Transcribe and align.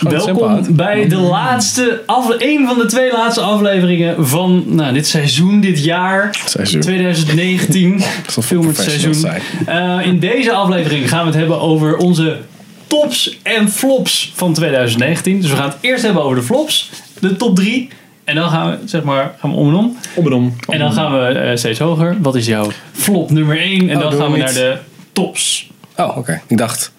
Welkom 0.00 0.76
bij 0.76 1.08
de 1.08 1.16
laatste, 1.16 2.02
een 2.38 2.66
van 2.66 2.78
de 2.78 2.86
twee 2.86 3.12
laatste 3.12 3.40
afleveringen 3.40 4.26
van 4.26 4.64
nou, 4.66 4.92
dit 4.92 5.06
seizoen, 5.06 5.60
dit 5.60 5.84
jaar, 5.84 6.42
Seizoen. 6.46 6.80
2019. 6.80 8.02
Alsof 8.26 8.34
we 8.34 8.42
Film 8.42 8.66
het 8.66 8.76
seizoen. 8.76 9.30
Eh, 9.66 9.98
in 10.06 10.18
deze 10.18 10.52
aflevering 10.52 11.08
gaan 11.08 11.20
we 11.20 11.26
het 11.26 11.34
hebben 11.34 11.60
over 11.60 11.96
onze 11.96 12.38
tops 12.86 13.38
en 13.42 13.70
flops 13.70 14.32
van 14.34 14.52
2019. 14.52 15.40
Dus 15.40 15.50
we 15.50 15.56
gaan 15.56 15.68
het 15.68 15.78
eerst 15.80 16.04
hebben 16.04 16.22
over 16.22 16.36
de 16.36 16.42
flops, 16.42 16.90
de 17.20 17.36
top 17.36 17.56
3. 17.56 17.88
En 18.24 18.34
dan 18.34 18.50
gaan 18.50 18.70
we, 18.70 18.78
zeg 18.84 19.02
maar, 19.02 19.34
gaan 19.38 19.50
we 19.50 19.56
om 19.56 19.68
en 19.68 19.74
om. 19.74 19.96
Om 20.14 20.26
en 20.26 20.32
om. 20.32 20.56
En 20.68 20.78
dan 20.78 20.92
gaan 20.92 21.12
we 21.12 21.26
eh, 21.26 21.56
steeds 21.56 21.78
hoger. 21.78 22.16
Wat 22.20 22.34
is 22.34 22.46
jouw 22.46 22.70
flop 22.92 23.30
nummer 23.30 23.58
1? 23.60 23.88
En 23.88 23.96
Oh, 23.96 24.02
dan 24.02 24.12
gaan 24.12 24.32
we 24.32 24.38
naar 24.38 24.52
de 24.52 24.76
tops. 25.12 25.70
Oh, 25.96 26.16
oké. 26.16 26.40
Ik 26.46 26.58
dacht 26.58 26.92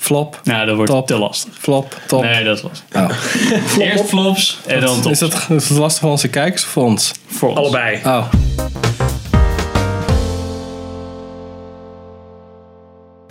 flop, 0.00 0.40
Nou, 0.44 0.66
dat 0.66 0.76
wordt 0.76 0.90
Top. 0.90 1.06
te 1.06 1.18
lastig. 1.18 1.52
flop, 1.58 2.00
top. 2.06 2.22
Nee, 2.22 2.44
dat 2.44 2.56
is 2.56 2.62
lastig. 2.62 2.86
Oh. 2.96 3.78
Eerst 3.86 4.04
flops 4.04 4.58
en 4.66 4.80
dan 4.80 5.00
tops. 5.00 5.10
Is 5.10 5.18
dat, 5.18 5.46
is 5.50 5.68
dat 5.68 5.78
lastig 5.78 6.00
voor 6.00 6.10
onze 6.10 6.28
kijkers 6.28 6.62
of 6.64 6.68
voor 6.68 6.84
ons? 6.84 7.12
voor 7.26 7.48
ons. 7.48 7.58
Allebei. 7.58 8.00
Oh. 8.04 8.26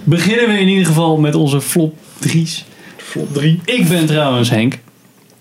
Beginnen 0.04 0.48
we 0.48 0.60
in 0.60 0.68
ieder 0.68 0.86
geval 0.86 1.18
met 1.18 1.36
onze 1.36 1.62
flop 1.62 1.96
3's. 2.28 2.66
Flop 2.98 3.34
3. 3.34 3.60
Ik 3.66 3.88
ben 3.88 4.06
trouwens 4.06 4.50
Henk. 4.50 4.78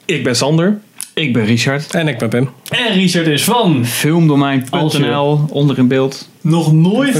Ik 0.05 0.25
ben 0.25 0.37
Sander. 0.37 0.81
Ik 1.19 1.33
ben 1.33 1.45
Richard. 1.45 1.95
En 1.95 2.09
ik 2.09 2.19
ben 2.19 2.29
Pim. 2.29 2.51
En 2.69 2.93
Richard 2.93 3.27
is 3.27 3.45
van 3.45 3.87
Filmdomein.nl, 3.87 5.45
onder 5.51 5.79
in 5.79 5.89
beeld. 5.89 6.29
nog 6.41 6.73
nooit 6.73 7.15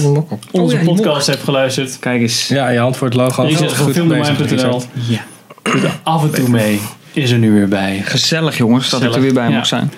onze 0.51 0.77
Oh 0.77 0.83
ja, 0.83 0.85
podcast 0.85 1.27
hebt 1.27 1.43
geluisterd. 1.43 1.99
Kijk 1.99 2.21
eens. 2.21 2.49
Ja, 2.49 2.69
je 2.69 2.79
hand 2.79 2.97
voor 2.97 3.07
het 3.07 3.17
logo. 3.17 3.43
Richard 3.43 3.73
van 3.73 3.93
filmdomein.nl. 3.93 4.83
Ja. 4.93 5.25
Af 6.03 6.23
en 6.23 6.31
toe 6.31 6.49
mee. 6.49 6.81
Is 7.13 7.31
er 7.31 7.39
nu 7.39 7.53
weer 7.53 7.69
bij. 7.69 8.03
Gezellig 8.05 8.57
jongens, 8.57 8.91
dat 8.91 9.03
ik 9.03 9.15
er 9.15 9.21
weer 9.21 9.33
bij 9.33 9.49
ja. 9.49 9.57
mag 9.57 9.67
zijn. 9.67 9.93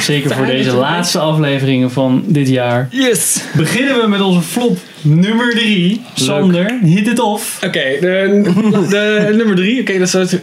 Zeker 0.00 0.34
voor 0.34 0.46
deze 0.46 0.72
laatste 0.72 1.18
afleveringen 1.18 1.90
van 1.90 2.24
dit 2.26 2.48
jaar. 2.48 2.88
Yes! 2.90 3.42
Beginnen 3.56 4.00
we 4.00 4.08
met 4.08 4.20
onze 4.20 4.40
flop 4.40 4.78
nummer 5.02 5.50
3. 5.50 6.00
Sander, 6.14 6.78
hit 6.82 7.08
it 7.08 7.18
off. 7.18 7.62
Oké, 7.64 7.82
de, 8.00 8.40
de 8.88 9.32
nummer 9.36 9.56
3. 9.56 9.80
Oké, 9.80 9.98
dat 9.98 10.06
is 10.06 10.12
het. 10.12 10.40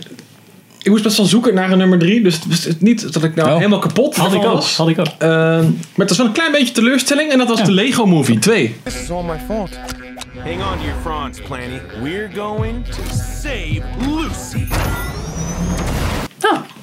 Ik 0.84 0.90
moest 0.92 1.04
best 1.04 1.18
wel 1.18 1.26
zoeken 1.26 1.54
naar 1.54 1.72
een 1.72 1.78
nummer 1.78 2.00
3. 2.00 2.22
Dus 2.24 2.34
het 2.36 2.48
was 2.48 2.68
niet 2.80 3.14
dat 3.14 3.24
ik 3.24 3.36
nou 3.36 3.50
Oh. 3.50 3.56
helemaal 3.58 3.80
kapot 3.80 4.16
Had 4.16 4.34
ik 4.34 4.44
ook. 4.44 4.64
Had 4.64 4.88
ik 4.90 5.00
ook. 5.00 5.08
Ehm, 5.18 5.30
maar 5.64 5.72
het 5.96 6.08
was 6.10 6.18
wel 6.18 6.26
een 6.28 6.32
klein 6.32 6.52
beetje 6.52 6.74
teleurstelling. 6.74 7.32
En 7.32 7.38
dat 7.38 7.48
was 7.48 7.60
Ja. 7.60 7.66
de 7.66 7.72
Lego 7.72 8.06
Movie 8.06 8.40
2. 8.40 8.76
This 8.84 9.02
is 9.02 9.10
all 9.12 9.24
my 9.24 9.38
fault. 9.48 9.70
Hang 10.44 10.56
on 10.56 10.78
to 10.78 10.84
your 10.84 11.02
fronts, 11.02 11.40
Planny. 11.42 11.82
We're 12.04 12.30
going 12.36 12.86
to 12.86 13.02
save 13.42 13.82
Lucy. 14.08 14.66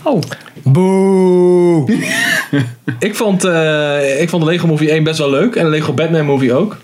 Oh. 0.05 0.21
Boe! 0.63 1.87
Ik 2.99 3.15
vond, 3.15 3.45
eh, 3.45 4.21
ik 4.21 4.29
vond 4.29 4.43
de 4.45 4.51
Lego 4.51 4.67
Movie 4.67 4.91
1 4.93 5.03
best 5.05 5.19
wel 5.19 5.31
leuk. 5.31 5.55
En 5.57 5.65
de 5.65 5.71
Lego 5.71 5.93
Batman 5.93 6.25
Movie 6.25 6.55
ook. 6.55 6.77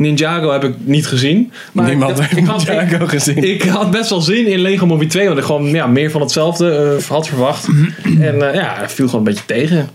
Ninjago 0.00 0.52
heb 0.52 0.64
ik 0.64 0.74
niet 0.78 1.06
gezien. 1.06 1.52
Maar 1.72 1.88
Niemand 1.88 2.18
ik, 2.18 2.24
heeft 2.24 2.36
ik, 2.36 2.46
had, 2.46 2.66
Ninjago 2.66 3.06
gezien. 3.06 3.44
ik 3.44 3.62
had 3.62 3.90
best 3.90 4.10
wel 4.10 4.20
zin 4.20 4.46
in 4.46 4.58
Lego 4.58 4.86
Movie 4.86 5.08
2. 5.08 5.26
Want 5.26 5.38
ik 5.38 5.44
gewoon 5.44 5.66
ja, 5.66 5.86
meer 5.86 6.10
van 6.10 6.20
hetzelfde 6.20 6.96
eh, 7.00 7.08
had 7.08 7.28
verwacht. 7.28 7.68
en 8.20 8.48
eh, 8.48 8.54
ja, 8.54 8.74
het 8.78 8.92
viel 8.92 9.06
gewoon 9.08 9.26
een 9.26 9.32
beetje 9.32 9.46
tegen. 9.46 9.88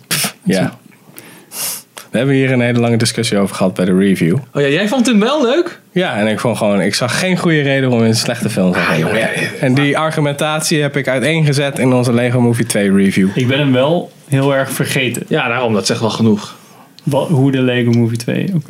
Ja. 0.43 0.77
We 2.11 2.21
hebben 2.21 2.39
hier 2.39 2.51
een 2.51 2.61
hele 2.61 2.79
lange 2.79 2.97
discussie 2.97 3.37
over 3.37 3.55
gehad 3.55 3.73
bij 3.73 3.85
de 3.85 3.97
review. 3.97 4.37
Oh 4.53 4.61
ja, 4.61 4.67
jij 4.67 4.87
vond 4.87 5.05
hem 5.05 5.19
wel 5.19 5.41
leuk? 5.41 5.79
Ja, 5.91 6.17
en 6.17 6.27
ik 6.27 6.39
vond 6.39 6.57
gewoon, 6.57 6.81
ik 6.81 6.95
zag 6.95 7.19
geen 7.19 7.37
goede 7.37 7.61
reden 7.61 7.91
om 7.91 7.99
in 7.99 8.05
een 8.05 8.15
slechte 8.15 8.49
film 8.49 8.71
te 8.71 8.79
gaan. 8.79 9.09
en 9.59 9.73
die 9.73 9.97
argumentatie 9.97 10.81
heb 10.81 10.97
ik 10.97 11.07
uiteengezet 11.07 11.79
in 11.79 11.93
onze 11.93 12.13
Lego 12.13 12.41
Movie 12.41 12.65
2 12.65 12.91
review. 12.91 13.27
Ik 13.33 13.47
ben 13.47 13.59
hem 13.59 13.71
wel 13.71 14.11
heel 14.27 14.55
erg 14.55 14.71
vergeten. 14.71 15.23
Ja, 15.27 15.47
daarom. 15.47 15.73
Dat 15.73 15.85
zegt 15.85 15.99
wel 15.99 16.09
genoeg. 16.09 16.55
Wat, 17.03 17.27
hoe 17.27 17.51
de 17.51 17.61
Lego 17.61 17.91
Movie 17.91 18.17
2 18.17 18.51
ook 18.55 18.67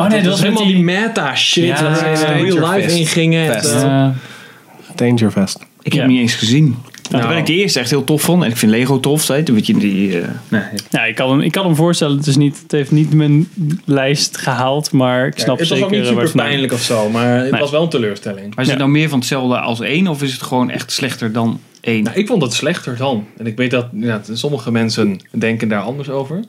oh 0.00 0.08
nee, 0.08 0.22
dat 0.22 0.30
was 0.30 0.40
helemaal 0.42 0.64
die... 0.64 0.74
die 0.74 0.84
meta 0.84 1.34
shit. 1.36 1.64
Ja, 1.64 1.82
waar 1.82 2.16
ze 2.16 2.26
in 2.26 2.44
real 2.44 2.70
life 2.72 2.98
ingingen. 2.98 3.52
Fest. 3.54 3.72
Het, 3.72 4.98
Dangerfest. 4.98 5.58
Ik 5.82 5.92
heb 5.92 6.02
hem 6.02 6.10
niet 6.10 6.20
eens 6.20 6.34
gezien. 6.34 6.64
Nou. 7.10 7.22
Terwijl 7.22 7.38
ik 7.40 7.46
de 7.46 7.54
eerste 7.54 7.80
echt 7.80 7.90
heel 7.90 8.04
tof 8.04 8.22
vond. 8.22 8.42
En 8.42 8.50
ik 8.50 8.56
vind 8.56 8.72
Lego 8.72 9.00
tof. 9.00 9.26
Weet 9.26 9.46
je, 9.46 9.52
weet 9.52 9.66
je 9.66 9.74
die... 9.76 10.20
eh, 10.20 10.28
nee. 10.48 10.62
ja, 10.90 11.04
ik 11.04 11.14
kan, 11.14 11.30
hem, 11.30 11.40
ik 11.40 11.52
kan 11.52 11.64
hem 11.64 11.74
voorstellen. 11.76 12.16
Het, 12.16 12.26
is 12.26 12.36
niet, 12.36 12.58
het 12.62 12.72
heeft 12.72 12.90
niet 12.90 13.12
mijn 13.14 13.48
lijst 13.84 14.36
gehaald. 14.36 14.92
Maar 14.92 15.26
ik 15.26 15.38
snap 15.38 15.58
het 15.58 15.68
was 15.68 15.78
zeker 15.78 15.84
ook 15.84 15.90
niet 15.90 16.00
eh, 16.08 16.14
waar 16.14 16.26
super 16.26 16.40
het 16.42 16.48
pijnlijk 16.48 16.72
of 16.72 16.80
zo. 16.80 17.10
Maar 17.10 17.38
het 17.38 17.50
Nee. 17.50 17.60
was 17.60 17.70
wel 17.70 17.82
een 17.82 17.88
teleurstelling. 17.88 18.54
Maar 18.54 18.64
is 18.64 18.70
het 18.70 18.78
nou 18.78 18.90
meer 18.90 19.08
van 19.08 19.18
hetzelfde 19.18 19.58
als 19.58 19.80
één? 19.80 20.06
Of 20.08 20.22
is 20.22 20.32
het 20.32 20.42
gewoon 20.42 20.70
echt 20.70 20.92
slechter 20.92 21.32
dan 21.32 21.60
één? 21.80 22.02
Nou, 22.02 22.16
ik 22.16 22.26
vond 22.26 22.42
het 22.42 22.52
slechter 22.52 22.96
dan. 22.96 23.26
En 23.38 23.46
ik 23.46 23.56
weet 23.56 23.70
dat 23.70 23.86
ja, 23.92 24.20
sommige 24.32 24.70
mensen 24.70 25.20
denken 25.30 25.68
daar 25.68 25.82
anders 25.82 26.08
over. 26.10 26.40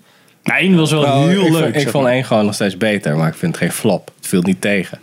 Nou, 0.45 0.59
één 0.59 0.75
was 0.75 0.91
wel 0.91 1.01
Nou, 1.01 1.29
heel 1.29 1.45
ik 1.45 1.51
leuk. 1.51 1.63
Vond, 1.63 1.75
ik 1.75 1.89
vond 1.89 2.07
één 2.07 2.23
gewoon 2.25 2.45
nog 2.45 2.53
steeds 2.53 2.77
beter, 2.77 3.15
maar 3.17 3.27
ik 3.27 3.33
vind 3.35 3.51
het 3.55 3.61
geen 3.63 3.71
flop. 3.71 4.11
Het 4.17 4.27
viel 4.27 4.41
niet 4.41 4.61
tegen. 4.61 4.99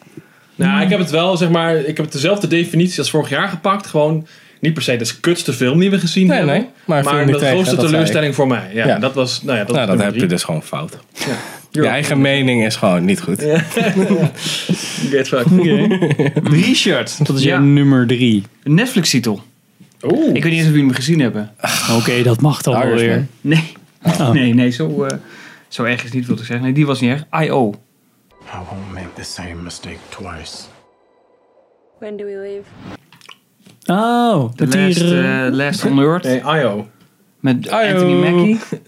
Nou, 0.54 0.82
ik 0.82 0.88
heb 0.88 0.98
het 0.98 1.10
wel, 1.10 1.36
zeg 1.36 1.48
maar, 1.50 1.76
ik 1.76 1.97
heb 1.97 2.10
dezelfde 2.10 2.47
definitie 2.47 2.98
als 2.98 3.10
vorig 3.10 3.28
jaar 3.28 3.48
gepakt. 3.48 3.86
Gewoon 3.86 4.26
niet 4.60 4.75
per 4.75 4.82
se 4.82 4.97
de 4.97 5.10
kutste 5.20 5.52
film 5.52 5.78
die 5.78 5.91
we 5.91 5.98
gezien 5.98 6.26
Nee, 6.26 6.36
hebben. 6.36 6.54
nee, 6.56 6.66
maar 6.84 7.04
Maar 7.04 7.26
de 7.26 7.32
tegen, 7.32 7.48
grootste 7.48 7.76
teleurstelling 7.76 8.34
voor 8.34 8.47
mij. 8.47 8.70
Ja, 8.75 8.86
Ja. 8.86 8.98
dat 8.98 9.14
was, 9.14 9.42
nou 9.42 9.58
ja, 9.58 9.64
dat, 9.64 9.75
nou, 9.76 9.86
dat 9.86 10.00
heb 10.02 10.14
je 10.14 10.26
dus 10.26 10.42
gewoon 10.44 10.62
fout. 10.62 10.98
Ja. 11.12 11.26
Je 11.70 11.86
eigen 11.88 12.20
mening 12.20 12.64
is 12.66 12.76
gewoon 12.76 13.04
niet 13.04 13.20
goed. 13.20 13.42
Get 15.10 15.28
fucked. 15.28 15.52
Oké. 15.58 15.86
Richard, 16.42 17.26
dat 17.26 17.36
is 17.36 17.42
Ja. 17.42 17.48
jouw 17.48 17.60
nummer 17.60 18.06
drie. 18.06 18.42
Een 18.62 18.75
Netflix-titel. 18.75 19.42
Oeh. 20.02 20.34
Ik 20.34 20.42
weet 20.42 20.44
niet 20.44 20.52
eens 20.52 20.62
of 20.62 20.69
jullie 20.69 20.84
hem 20.86 20.94
gezien 20.94 21.20
hebben. 21.20 21.50
Oké, 21.98 22.22
dat 22.22 22.41
mag 22.41 22.62
dan 22.62 22.75
wel 22.75 22.82
Irishman. 22.82 23.08
weer. 23.08 23.26
Nee. 23.41 23.72
Oh. 24.02 24.30
Nee, 24.30 24.54
nee, 24.54 24.70
zo, 24.70 25.04
eh, 25.04 25.16
zo 25.68 25.84
erg 25.84 26.04
is 26.04 26.12
niet 26.12 26.26
wil 26.26 26.36
ik 26.38 26.44
zeggen. 26.44 26.64
Nee, 26.64 26.74
die 26.74 26.86
was 26.86 27.00
niet 27.00 27.10
erg. 27.10 27.44
I.O. 27.44 27.74
I 28.30 28.56
won't 28.70 28.92
make 28.92 29.12
the 29.14 29.22
same 29.24 29.54
mistake 29.54 29.98
twice. 30.08 30.56
When 31.98 32.16
do 32.16 32.24
we 32.24 32.36
leave? 32.36 32.68
Oh, 33.86 34.50
die, 34.54 34.66
last, 34.66 35.00
eh, 35.00 35.46
eh, 35.46 35.52
last 35.52 35.84
on 35.84 35.98
Earth. 35.98 36.24
Nee, 36.24 36.40
IO. 36.40 36.88
Met. 37.40 37.70
Anthony 37.70 38.30
Mackie. 38.30 38.58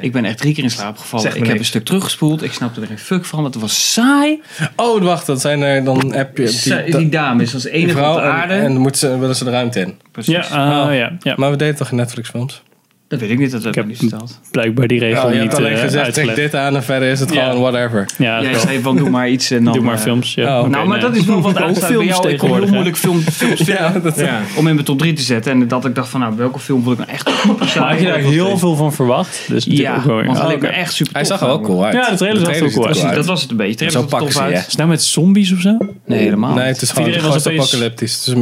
Ik 0.00 0.12
ben 0.12 0.24
echt 0.24 0.38
drie 0.38 0.54
keer 0.54 0.64
in 0.64 0.70
slaap 0.70 0.98
gevallen. 0.98 1.36
Ik 1.36 1.46
heb 1.46 1.58
een 1.58 1.64
stuk 1.64 1.84
teruggespoeld. 1.84 2.42
Ik 2.42 2.52
snapte 2.52 2.80
er 2.80 2.86
geen 2.86 2.98
fuck 2.98 3.24
van, 3.24 3.42
want 3.42 3.54
het 3.54 3.62
was 3.62 3.92
saai. 3.92 4.42
Oh, 4.76 5.02
wacht, 5.02 5.26
dat 5.26 5.40
zijn 5.40 5.62
er, 5.62 5.84
dan 5.84 6.12
heb 6.12 6.36
je 6.36 6.80
die, 6.84 6.96
Die, 6.96 7.08
dame 7.08 7.42
is 7.42 7.54
als 7.54 7.64
enige 7.64 7.90
op 7.90 7.96
vrouw 7.96 8.14
de 8.14 8.20
en, 8.20 8.30
aarde. 8.30 8.54
en 8.54 8.72
dan 8.72 8.82
moeten 8.82 9.00
ze, 9.00 9.18
willen 9.18 9.36
ze 9.36 9.44
de 9.44 9.50
ruimte 9.50 9.80
in. 9.80 9.98
Precies. 10.12 10.48
ja, 10.48 10.80
ah, 10.80 10.86
Oh. 10.88 10.94
ja, 10.94 11.16
ja, 11.20 11.34
Maar 11.36 11.50
we 11.50 11.56
deden 11.56 11.76
toch 11.76 11.90
in 11.90 11.96
Netflix 11.96 12.30
films? 12.30 12.62
Dat 13.08 13.20
weet 13.20 13.30
ik 13.30 13.38
niet, 13.38 13.50
dat 13.50 13.64
heb 13.64 13.76
ik 13.76 13.86
niet 13.86 13.96
verteld. 13.98 14.40
blijkbaar 14.50 14.86
die 14.86 14.98
regel 14.98 15.32
je 15.32 15.40
niet 15.40 15.54
alleen 15.54 15.72
eh, 15.72 15.80
gezegd, 15.80 15.92
trek 15.92 16.04
uitgelegd. 16.04 16.36
dit 16.36 16.54
aan 16.54 16.76
en 16.76 16.82
verder 16.84 17.08
is 17.10 17.20
het 17.20 17.32
Ja. 17.34 17.44
gewoon 17.50 17.60
whatever. 17.60 18.06
Ja, 18.18 18.40
Jij 18.42 18.50
wel. 18.50 18.60
zei 18.60 18.80
van 18.80 18.96
doe 18.96 19.10
maar 19.10 19.28
iets 19.30 19.50
en 19.50 19.64
dan... 19.64 19.72
Doe 19.74 19.82
maar 19.82 19.94
eh, 19.94 20.00
films. 20.00 20.34
Ja. 20.34 20.60
oh, 20.60 20.68
nou, 20.68 20.88
maar 20.88 20.98
nee. 20.98 21.06
dat 21.10 21.16
is 21.16 21.24
wel 21.24 21.40
wat 21.40 21.56
Ook 21.56 21.62
uitstaat 21.62 21.96
bij 21.96 22.06
jou. 22.06 22.28
Ik 22.28 22.38
kon 22.38 22.54
heel 22.54 22.66
moeilijk 22.66 22.96
film, 22.96 23.20
films 23.20 23.60
vinden 23.70 24.02
dat, 24.02 24.18
Ja. 24.18 24.40
om 24.56 24.66
in 24.66 24.74
mijn 24.74 24.86
top 24.86 24.98
3 24.98 25.12
te 25.12 25.22
zetten. 25.22 25.52
En 25.52 25.68
dat 25.68 25.84
ik 25.84 25.94
dacht 25.94 26.08
van, 26.08 26.20
nou, 26.20 26.36
welke 26.36 26.58
film 26.58 26.82
vond 26.82 26.98
ik 27.00 27.06
nou 27.06 27.18
echt 27.18 27.46
Maar 27.78 27.88
had 27.90 28.00
je 28.00 28.06
daar 28.06 28.18
heel 28.18 28.58
veel 28.58 28.76
van 28.76 28.92
verwacht? 28.92 29.44
Dus 29.48 29.64
Ja, 29.68 30.02
want 30.06 30.28
Oh, 30.28 30.34
dat 30.34 30.46
leek 30.48 30.60
me 30.60 30.66
oké. 30.66 30.76
echt 30.76 30.92
super 30.92 31.12
Hij 31.14 31.24
zag 31.24 31.40
er 31.40 31.46
wel 31.46 31.60
cool 31.60 31.84
uit. 31.84 31.94
Ja, 31.94 32.10
de 32.10 32.16
trailer 32.16 32.40
zag 32.44 32.54
er 32.54 32.72
cool 32.72 32.86
uit. 32.86 33.14
Dat 33.14 33.26
was 33.26 33.42
het 33.42 33.50
een 33.50 33.56
beetje. 33.56 33.90
Zo 33.90 34.02
pakken 34.02 34.32
ze. 34.32 34.42
Is 34.52 34.66
het 34.66 34.76
nou 34.76 34.88
met 34.88 35.02
zombies 35.02 35.52
of 35.52 35.60
zo? 35.60 35.76
Nee, 36.06 36.18
helemaal 36.18 36.54
Nee, 36.54 36.66
het 36.66 36.82
is 36.82 36.90
gewoon 36.90 37.08
Iedereen 37.08 37.28
was 37.30 37.46
opeens- 37.46 37.62
apocalyptisch. 37.72 38.34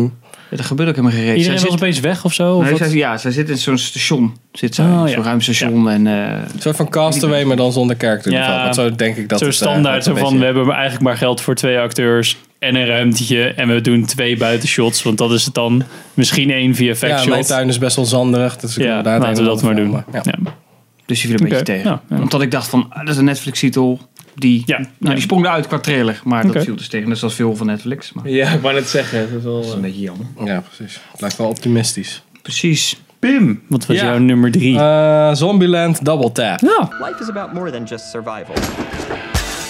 Er 0.56 0.64
gebeurt 0.64 0.88
ook 0.88 0.94
helemaal 0.96 1.16
geen 1.16 1.26
reet. 1.26 1.36
Iedereen 1.36 1.58
Zij 1.58 1.68
was 1.68 1.78
zit- 1.78 1.82
opeens 1.82 2.00
weg 2.00 2.24
of 2.24 2.32
zo? 2.32 2.56
Of 2.56 2.64
Nee, 2.64 2.76
zij, 2.76 2.90
ja, 2.90 3.16
zij 3.16 3.30
zit 3.30 3.48
in 3.48 3.58
zo'n 3.58 3.78
station. 3.78 4.36
Zit 4.52 4.74
zij, 4.74 4.84
Oh, 4.84 5.08
ja. 5.08 5.14
zo'n 5.14 5.22
ruimstation. 5.24 5.90
En, 5.90 6.06
eh, 6.06 6.38
een 6.54 6.60
soort 6.60 6.76
van 6.76 6.88
castaway, 6.88 7.44
maar 7.44 7.56
dan 7.56 7.72
zonder 7.72 7.96
character 7.98 8.32
Ja. 8.32 8.38
development. 8.40 8.74
Zo 8.74 8.90
denk 8.96 9.16
ik 9.16 9.28
dat 9.28 9.38
zo 9.38 9.44
het, 9.44 9.54
eh, 9.54 9.60
standaard, 9.60 10.04
dat 10.04 10.16
zo 10.16 10.24
van 10.24 10.38
we 10.38 10.44
hebben 10.44 10.68
eigenlijk 10.70 11.02
maar 11.02 11.16
geld 11.16 11.40
voor 11.40 11.54
twee 11.54 11.78
acteurs 11.78 12.36
en 12.58 12.74
een 12.74 12.86
ruimtetje 12.86 13.44
en 13.44 13.68
we 13.68 13.80
doen 13.80 14.04
twee 14.04 14.36
buitenshots, 14.36 15.02
want 15.02 15.18
dat 15.18 15.32
is 15.32 15.44
het 15.44 15.54
dan. 15.54 15.82
Misschien 16.14 16.50
één 16.50 16.74
VFX 16.74 17.00
Ja, 17.00 17.08
mijn 17.08 17.20
shot. 17.38 17.46
tuin 17.46 17.68
is 17.68 17.78
best 17.78 17.96
wel 17.96 18.04
zanderig. 18.04 18.56
Dus 18.56 18.76
ik 18.76 18.84
Ja, 18.84 19.02
laten 19.02 19.34
we 19.42 19.48
dat 19.48 19.62
maar 19.62 19.76
doen. 19.76 19.90
Ja. 19.90 20.04
Ja. 20.12 20.22
dus 21.06 21.20
die 21.20 21.30
viel 21.30 21.40
een 21.40 21.48
beetje 21.48 21.64
tegen. 21.64 21.90
ja, 21.90 22.00
ja. 22.10 22.16
Omdat 22.20 22.42
ik 22.42 22.50
dacht 22.50 22.68
van, 22.68 22.86
ah, 22.90 22.98
dat 23.00 23.08
is 23.08 23.16
een 23.16 23.24
Netflix-titel. 23.24 24.00
Die, 24.34 24.62
Ja, 24.66 24.78
nou, 24.78 24.90
ja. 24.98 25.10
die 25.10 25.20
sprong 25.20 25.44
eruit 25.44 25.66
qua 25.66 25.78
trailer. 25.78 26.20
Maar 26.24 26.46
dat 26.52 26.64
viel 26.64 26.76
dus 26.76 26.88
tegen. 26.88 27.08
Dat 27.08 27.22
is 27.22 27.34
veel 27.34 27.56
van 27.56 27.66
Netflix. 27.66 28.12
Maar 28.12 28.28
Ja, 28.28 28.48
ik 28.50 28.60
wou 28.60 28.74
net 28.74 28.88
zeggen. 28.88 29.18
Het 29.18 29.30
is 29.38 29.42
wel, 29.42 29.56
dat 29.56 29.64
is 29.64 29.72
een 29.72 29.80
beetje 29.80 30.00
jammer. 30.00 30.26
Ja, 30.44 30.60
precies. 30.60 31.00
Het 31.12 31.20
lijkt 31.20 31.36
wel 31.36 31.48
optimistisch. 31.48 32.22
Precies. 32.42 33.00
Pim, 33.18 33.62
wat 33.68 33.86
was 33.86 33.96
Ja. 33.96 34.04
jouw 34.04 34.18
nummer 34.18 34.50
drie? 34.50 34.78
Eh, 34.78 35.34
Zombieland 35.34 36.04
Double 36.04 36.32
Tap. 36.32 36.60
nou, 36.60 36.80
Life 37.04 37.16
is 37.22 37.28
about 37.28 37.52
more 37.52 37.70
than 37.70 37.84
just 37.84 38.10
survival. 38.10 38.54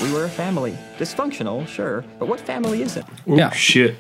We 0.01 0.11
were 0.13 0.25
a 0.25 0.45
family. 0.45 0.73
Dysfunctional, 0.99 1.63
sure, 1.75 2.03
but 2.19 2.29
what 2.29 2.41
family 2.45 2.81
is 2.81 2.97
it? 2.97 3.03
Ja, 3.27 3.51
shit. 3.53 3.93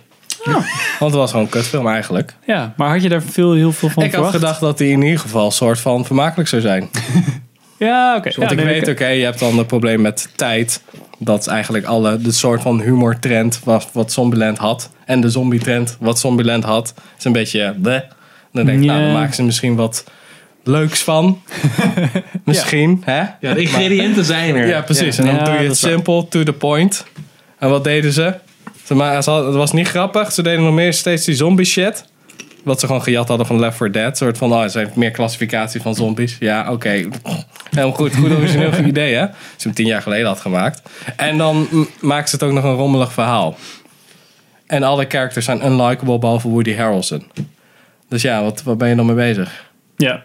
want 0.44 1.12
het 1.12 1.12
was 1.14 1.30
gewoon 1.30 1.44
een 1.44 1.50
kutfilm 1.50 1.88
eigenlijk. 1.88 2.34
ja, 2.46 2.74
maar 2.76 2.90
had 2.90 3.02
je 3.02 3.08
daar 3.08 3.22
veel, 3.22 3.52
heel 3.52 3.72
veel 3.72 3.88
van 3.88 4.02
ik 4.02 4.08
had 4.12 4.14
verwacht? 4.20 4.34
gedacht 4.42 4.60
dat 4.60 4.78
hij 4.78 4.88
in 4.88 5.02
ieder 5.02 5.18
geval 5.20 5.46
een 5.46 5.52
soort 5.52 5.80
van 5.80 6.04
vermakelijk 6.04 6.48
zou 6.48 6.62
zijn. 6.62 6.88
Ja, 7.78 8.16
oké. 8.16 8.30
Want 8.36 8.50
Ja, 8.50 8.56
ik 8.56 8.64
nee, 8.64 8.74
weet, 8.80 8.88
oké. 8.88 9.06
je 9.06 9.24
hebt 9.24 9.38
dan 9.38 9.58
het 9.58 9.66
probleem 9.66 10.00
met 10.00 10.28
tijd. 10.36 10.82
Dat 11.18 11.46
eigenlijk 11.46 11.84
alle, 11.86 12.18
de 12.18 12.32
soort 12.32 12.62
van 12.62 12.80
humortrend 12.80 13.60
wat, 13.64 13.88
wat 13.92 14.12
Zombieland 14.12 14.58
had. 14.58 14.90
En 15.04 15.20
de 15.20 15.30
zombie-trend 15.30 15.96
wat 16.00 16.18
Zombieland 16.18 16.64
had. 16.64 16.94
Is 17.18 17.24
een 17.24 17.32
beetje 17.32 17.74
bleh. 17.82 18.00
Dan 18.52 18.66
denk 18.66 18.80
ik, 18.80 18.84
nou, 18.86 19.00
dan 19.02 19.12
maken 19.12 19.32
ze 19.34 19.38
er 19.40 19.46
misschien 19.46 19.74
wat 19.76 20.04
leuks 20.64 21.02
van. 21.02 21.42
misschien, 22.44 23.02
hè? 23.04 23.18
Ja, 23.40 23.54
de 23.54 23.60
ingrediënten 23.60 24.24
zijn 24.24 24.56
er. 24.56 24.66
Ja, 24.66 24.80
precies. 24.82 25.18
En 25.18 25.24
dan 25.26 25.34
Ja, 25.34 25.44
doe 25.44 25.54
je 25.62 25.68
het 25.68 25.76
simpel, 25.76 26.28
to 26.28 26.42
the 26.42 26.52
point. 26.52 27.04
En 27.58 27.68
wat 27.70 27.84
deden 27.84 28.12
ze? 28.12 28.34
Ze 28.84 28.94
ma- 28.94 29.20
ze 29.22 29.30
hadden- 29.30 29.48
Het 29.48 29.56
was 29.58 29.72
niet 29.72 29.88
grappig. 29.88 30.32
Ze 30.32 30.42
deden 30.42 30.64
nog 30.64 30.74
meer 30.74 30.92
steeds 30.92 31.24
die 31.24 31.34
zombie 31.34 31.66
shit. 31.66 32.04
Wat 32.64 32.80
ze 32.80 32.86
gewoon 32.86 33.02
gejat 33.02 33.28
hadden 33.28 33.46
van 33.46 33.58
Left 33.60 33.76
4 33.76 33.92
Dead. 33.92 34.06
Een 34.10 34.16
soort 34.16 34.38
van, 34.38 34.52
oh, 34.52 34.66
ze 34.68 34.78
heeft 34.78 34.94
meer 34.96 35.10
klassificatie 35.10 35.80
van 35.80 35.94
zombies. 35.94 36.36
Ja, 36.40 36.72
oké. 36.72 36.88
Helemaal 37.70 37.92
goed. 37.96 38.14
Goed 38.16 38.30
origineel 38.30 38.72
goed 38.72 38.86
idee, 38.94 39.14
hè? 39.14 39.26
Ze 39.56 39.66
hem 39.66 39.74
tien 39.74 39.86
jaar 39.86 40.02
geleden 40.02 40.26
had 40.26 40.40
gemaakt. 40.40 40.82
En 41.16 41.38
dan 41.38 41.68
maakt 42.00 42.28
ze 42.28 42.34
het 42.34 42.44
ook 42.44 42.52
nog 42.52 42.64
een 42.64 42.74
rommelig 42.74 43.12
verhaal. 43.12 43.56
En 44.66 44.82
alle 44.82 45.04
characters 45.08 45.44
zijn 45.44 45.64
unlikable, 45.66 46.18
behalve 46.18 46.48
Woody 46.48 46.74
Harrelson. 46.74 47.22
Dus 48.08 48.22
ja, 48.22 48.42
wat, 48.42 48.62
wat 48.62 48.78
ben 48.78 48.88
je 48.88 48.94
dan 48.96 49.06
mee 49.06 49.14
bezig? 49.14 49.64
Ja, 49.96 50.22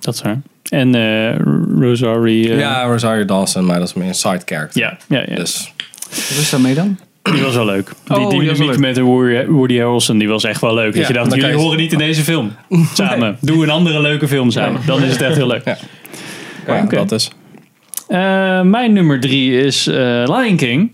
dat 0.00 0.14
is 0.14 0.22
waar. 0.22 0.40
En 0.68 0.94
eh 0.94 1.36
Rosarie. 1.80 2.50
eh, 2.52 2.58
ja, 2.58 2.82
Rosario 2.82 3.24
Dawson, 3.24 3.64
maar 3.66 3.78
dat 3.78 3.88
is 3.88 3.94
meer 3.94 4.08
een 4.08 4.14
side 4.14 4.40
character. 4.44 4.80
ja, 4.82 4.96
ja, 5.08 5.24
ja. 5.28 5.34
Dus 5.34 5.72
Wat 6.08 6.38
is 6.38 6.50
daarmee 6.50 6.74
dan? 6.74 6.98
Die 7.32 7.42
was 7.42 7.54
wel 7.54 7.64
leuk. 7.64 7.92
Die, 8.04 8.16
Oh, 8.16 8.30
die 8.30 8.40
die 8.40 8.52
dynamiek 8.52 8.78
met 8.78 8.94
de 8.94 9.02
Woody, 9.48 9.78
Harrelson, 9.78 10.18
die 10.18 10.28
was 10.28 10.44
echt 10.44 10.60
wel 10.60 10.74
leuk. 10.74 10.94
Dat 10.96 11.06
je 11.06 11.12
dacht, 11.12 11.34
jullie 11.34 11.50
je- 11.50 11.56
horen 11.56 11.78
niet 11.78 11.92
in 11.92 11.98
deze 11.98 12.22
film 12.22 12.52
samen. 12.94 13.36
Doe 13.40 13.62
een 13.62 13.70
andere 13.70 14.00
leuke 14.00 14.28
film 14.28 14.50
samen. 14.50 14.80
Dan 14.86 15.02
is 15.02 15.12
het 15.12 15.22
echt 15.22 15.36
heel 15.36 15.46
leuk. 15.46 15.64
Ja. 15.64 15.76
ja, 16.66 16.82
Oké. 16.82 16.96
dat 16.96 17.12
is. 17.12 17.30
Eh, 18.08 18.18
mijn 18.62 18.92
nummer 18.92 19.20
drie 19.20 19.60
is 19.60 19.86
eh, 19.86 19.94
Lion 20.26 20.56
King. 20.56 20.90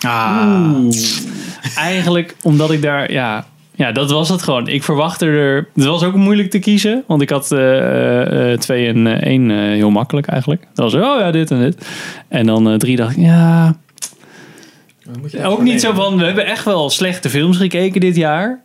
Ah, 0.00 0.88
Eigenlijk 1.76 2.36
omdat 2.42 2.70
ik 2.70 2.82
daar, 2.82 3.12
ja, 3.12 3.46
ja, 3.78 3.92
dat 3.92 4.10
was 4.10 4.28
het 4.28 4.42
gewoon. 4.42 4.68
Ik 4.68 4.82
verwachtte 4.82 5.26
er, 5.26 5.68
het 5.74 5.84
was 5.84 6.02
ook 6.02 6.14
moeilijk 6.14 6.50
te 6.50 6.58
kiezen, 6.58 7.04
want 7.06 7.22
ik 7.22 7.30
had 7.30 7.52
eh, 7.52 8.52
twee 8.52 8.86
en 8.86 9.06
eh, 9.06 9.26
één 9.26 9.50
heel 9.50 9.90
makkelijk 9.90 10.26
eigenlijk. 10.26 10.66
Dat 10.74 10.92
was, 10.92 11.02
oh 11.02 11.18
ja, 11.20 11.30
dit 11.30 11.50
en 11.50 11.60
dit. 11.60 11.86
En 12.28 12.46
dan 12.46 12.78
drie 12.78 12.96
dacht 12.96 13.16
ik, 13.16 13.22
ja, 13.22 13.76
ook 15.42 15.62
niet 15.62 15.80
zo 15.80 15.92
van, 15.92 16.18
we 16.18 16.24
hebben 16.24 16.46
echt 16.46 16.64
wel 16.64 16.90
slechte 16.90 17.30
films 17.30 17.56
gekeken 17.56 18.00
dit 18.00 18.16
jaar. 18.16 18.62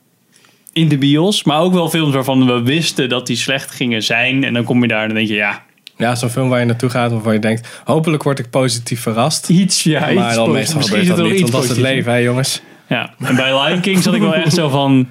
In 0.71 0.87
de 0.87 0.97
bios, 0.97 1.43
maar 1.43 1.59
ook 1.59 1.73
wel 1.73 1.89
films 1.89 2.13
waarvan 2.13 2.45
we 2.45 2.61
wisten 2.61 3.09
dat 3.09 3.27
die 3.27 3.37
slecht 3.37 3.71
gingen 3.71 4.03
zijn. 4.03 4.43
En 4.43 4.53
dan 4.53 4.63
kom 4.63 4.81
je 4.81 4.87
daar 4.87 5.01
en 5.01 5.07
dan 5.07 5.17
denk 5.17 5.27
je, 5.27 5.35
ja, 5.35 5.63
Ja, 5.97 6.15
zo'n 6.15 6.29
film 6.29 6.49
waar 6.49 6.59
je 6.59 6.65
naartoe 6.65 6.89
gaat 6.89 7.11
waarvan 7.11 7.33
je 7.33 7.39
denkt, 7.39 7.81
hopelijk 7.83 8.23
word 8.23 8.39
ik 8.39 8.49
positief 8.49 9.01
verrast. 9.01 9.49
iets, 9.49 9.83
ja, 9.83 9.99
maar 9.99 10.13
iets 10.13 10.35
dan 10.35 10.51
meestal 10.51 10.81
gebeurt 10.81 11.07
dat 11.07 11.17
niet, 11.17 11.31
iets 11.31 11.41
want 11.41 11.51
dat 11.51 11.63
is 11.63 11.69
het 11.69 11.77
leven, 11.77 12.11
hè 12.11 12.17
jongens. 12.17 12.61
Ja, 12.93 13.13
en 13.19 13.35
bij 13.35 13.61
Lion 13.61 13.79
King 13.79 14.03
zat 14.03 14.13
ik 14.13 14.21
wel 14.21 14.35
echt 14.35 14.53
zo 14.53 14.69
van... 14.69 15.07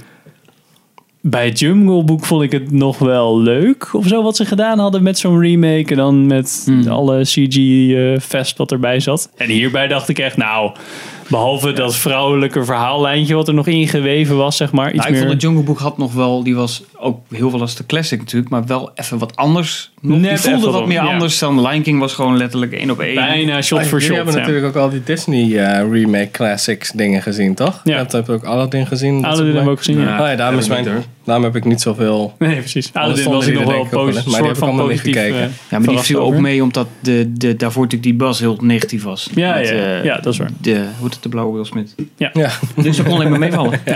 Bij 1.20 1.50
Jungle 1.50 2.04
Book 2.04 2.24
vond 2.24 2.42
ik 2.42 2.52
het 2.52 2.70
nog 2.70 2.98
wel 2.98 3.40
leuk 3.40 3.94
of 3.94 4.06
zo 4.06 4.22
wat 4.22 4.36
ze 4.36 4.44
gedaan 4.44 4.78
hadden 4.78 5.02
met 5.02 5.18
zo'n 5.18 5.40
remake. 5.40 5.84
En 5.90 5.96
dan 5.96 6.26
met 6.26 6.66
alle 6.88 7.20
CG-fest 7.22 8.56
wat 8.56 8.72
erbij 8.72 9.00
zat. 9.00 9.30
En 9.36 9.48
hierbij 9.48 9.88
dacht 9.88 10.08
ik 10.08 10.18
echt, 10.18 10.36
nou, 10.36 10.72
behalve 11.32 11.72
dat 11.72 11.96
vrouwelijke 11.96 12.64
verhaallijntje 12.64 13.34
wat 13.34 13.48
er 13.48 13.54
nog 13.54 13.66
ingeweven 13.66 14.36
was, 14.36 14.56
zeg 14.56 14.72
maar. 14.72 14.86
Iets 14.86 14.96
nou, 14.96 15.06
ik 15.06 15.12
meer... 15.12 15.20
vond 15.20 15.32
het 15.32 15.42
Jungle 15.42 15.62
Book 15.62 15.78
had 15.78 15.98
nog 15.98 16.12
wel, 16.12 16.42
die 16.42 16.54
was 16.54 16.82
ook 16.98 17.20
heel 17.30 17.50
veel 17.50 17.60
als 17.60 17.74
de 17.74 17.86
classic 17.86 18.18
natuurlijk, 18.18 18.50
maar 18.50 18.66
wel 18.66 18.90
even 18.94 19.18
wat 19.18 19.36
anders. 19.36 19.90
Nog, 20.00 20.18
Net 20.18 20.42
die 20.42 20.50
voelde 20.50 20.66
wat 20.66 20.74
wat, 20.74 20.86
meer 20.86 21.02
ja. 21.02 21.12
anders 21.12 21.38
dan 21.38 21.60
Lion 21.60 21.82
King 21.82 21.98
was 21.98 22.14
gewoon 22.14 22.36
letterlijk 22.36 22.72
één 22.72 22.90
op 22.90 23.00
één. 23.00 23.14
Bijna 23.14 23.62
shot 23.62 23.78
Ah, 23.78 23.84
for 23.84 24.00
jullie 24.00 24.06
shot. 24.06 24.16
hebben 24.16 24.34
ja. 24.34 24.40
natuurlijk 24.40 24.66
ook 24.66 24.82
al 24.82 24.90
die 24.90 25.02
Disney 25.04 25.58
eh, 25.58 25.90
remake 25.90 26.30
classics 26.30 26.90
dingen 26.90 27.22
gezien, 27.22 27.54
toch? 27.54 27.80
Ja. 27.84 27.92
Je 27.92 27.98
hebt, 27.98 28.12
hebt 28.12 28.30
ook 28.30 28.44
Aladdin 28.44 28.86
gezien. 28.86 29.14
dat 29.14 29.24
Aladdin 29.24 29.44
hebben 29.44 29.64
we 29.64 29.70
ook 29.70 29.78
gezien, 29.78 30.00
ja. 30.00 30.20
Oh 30.20 30.26
ja, 30.26 30.36
daarom, 30.36 30.58
is 30.58 30.68
heb 30.68 30.78
ik 30.78 30.84
mijn, 30.84 30.96
hoor. 30.96 31.04
Daarom 31.24 31.44
heb 31.44 31.56
ik 31.56 31.64
niet 31.64 31.80
zoveel... 31.80 32.34
Nee, 32.38 32.56
precies. 32.56 32.90
Alle 32.92 33.04
Aladdin 33.04 33.30
was 33.30 33.46
ik 33.46 33.54
nog 33.54 33.62
wel 33.64 33.72
denk 33.72 33.86
ik 33.86 33.94
ook 33.98 34.04
wel, 34.04 34.04
posi- 34.12 34.18
hè. 34.24 34.30
Maar 34.30 34.40
die 34.40 34.46
soort 34.46 34.58
van 34.58 34.68
niet 34.68 34.78
positief 34.78 35.02
gekeken. 35.14 35.36
eh, 35.42 35.48
Ja, 35.70 35.78
maar 35.78 35.88
die 35.88 35.98
viel 35.98 36.20
ook 36.20 36.34
mee 36.38 36.62
omdat 36.62 36.86
de, 37.00 37.32
de, 37.32 37.56
daarvoor 37.56 37.82
natuurlijk 37.82 38.10
die 38.10 38.26
Bas 38.26 38.38
heel 38.38 38.58
negatief 38.62 39.02
was. 39.02 39.28
Ja, 39.34 39.54
Met, 39.54 39.68
ja, 39.68 39.74
eh, 39.74 40.04
ja, 40.04 40.16
dat 40.18 40.32
is 40.32 40.38
waar. 40.38 40.50
De, 40.60 40.70
hoe 40.74 40.82
heet 41.02 41.14
het, 41.14 41.22
de 41.22 41.28
blauwe 41.28 41.54
Will 41.54 41.64
Smith. 41.64 41.94
Ja, 42.16 42.30
Dus 42.82 42.96
dat 42.96 43.06
kon 43.06 43.14
alleen 43.14 43.30
maar 43.30 43.38
meevallen. 43.38 43.80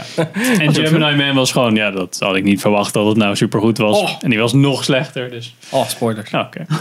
En 0.59 0.75
Gemini 0.75 1.17
Man 1.17 1.35
was 1.35 1.53
gewoon, 1.53 1.75
ja, 1.75 1.91
dat 1.91 2.17
had 2.21 2.37
ik 2.37 2.45
niet 2.45 2.61
verwacht 2.61 2.95
dat 2.95 3.07
het 3.07 3.17
nou 3.17 3.37
supergoed 3.37 3.79
was. 3.79 4.01
Oh. 4.01 4.11
En 4.21 4.31
die 4.31 4.39
was 4.39 4.53
nog 4.53 4.85
slechter, 4.85 5.31
dus... 5.31 5.55
oh, 5.71 5.89
spoilers. 5.89 6.33
Ah, 6.33 6.47
Oké. 6.47 6.67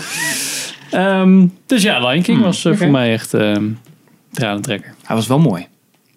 Ehm, 0.92 1.46
dus 1.66 1.82
ja, 1.84 2.08
Lion 2.08 2.22
King 2.22 2.42
was 2.42 2.66
eh, 2.66 2.74
voor 2.76 2.88
mij 2.90 3.14
echt 3.14 3.34
ehm 3.34 3.64
tranentrekker. 4.32 4.94
Hij 5.04 5.16
was 5.16 5.28
wel 5.28 5.40
mooi. 5.40 5.68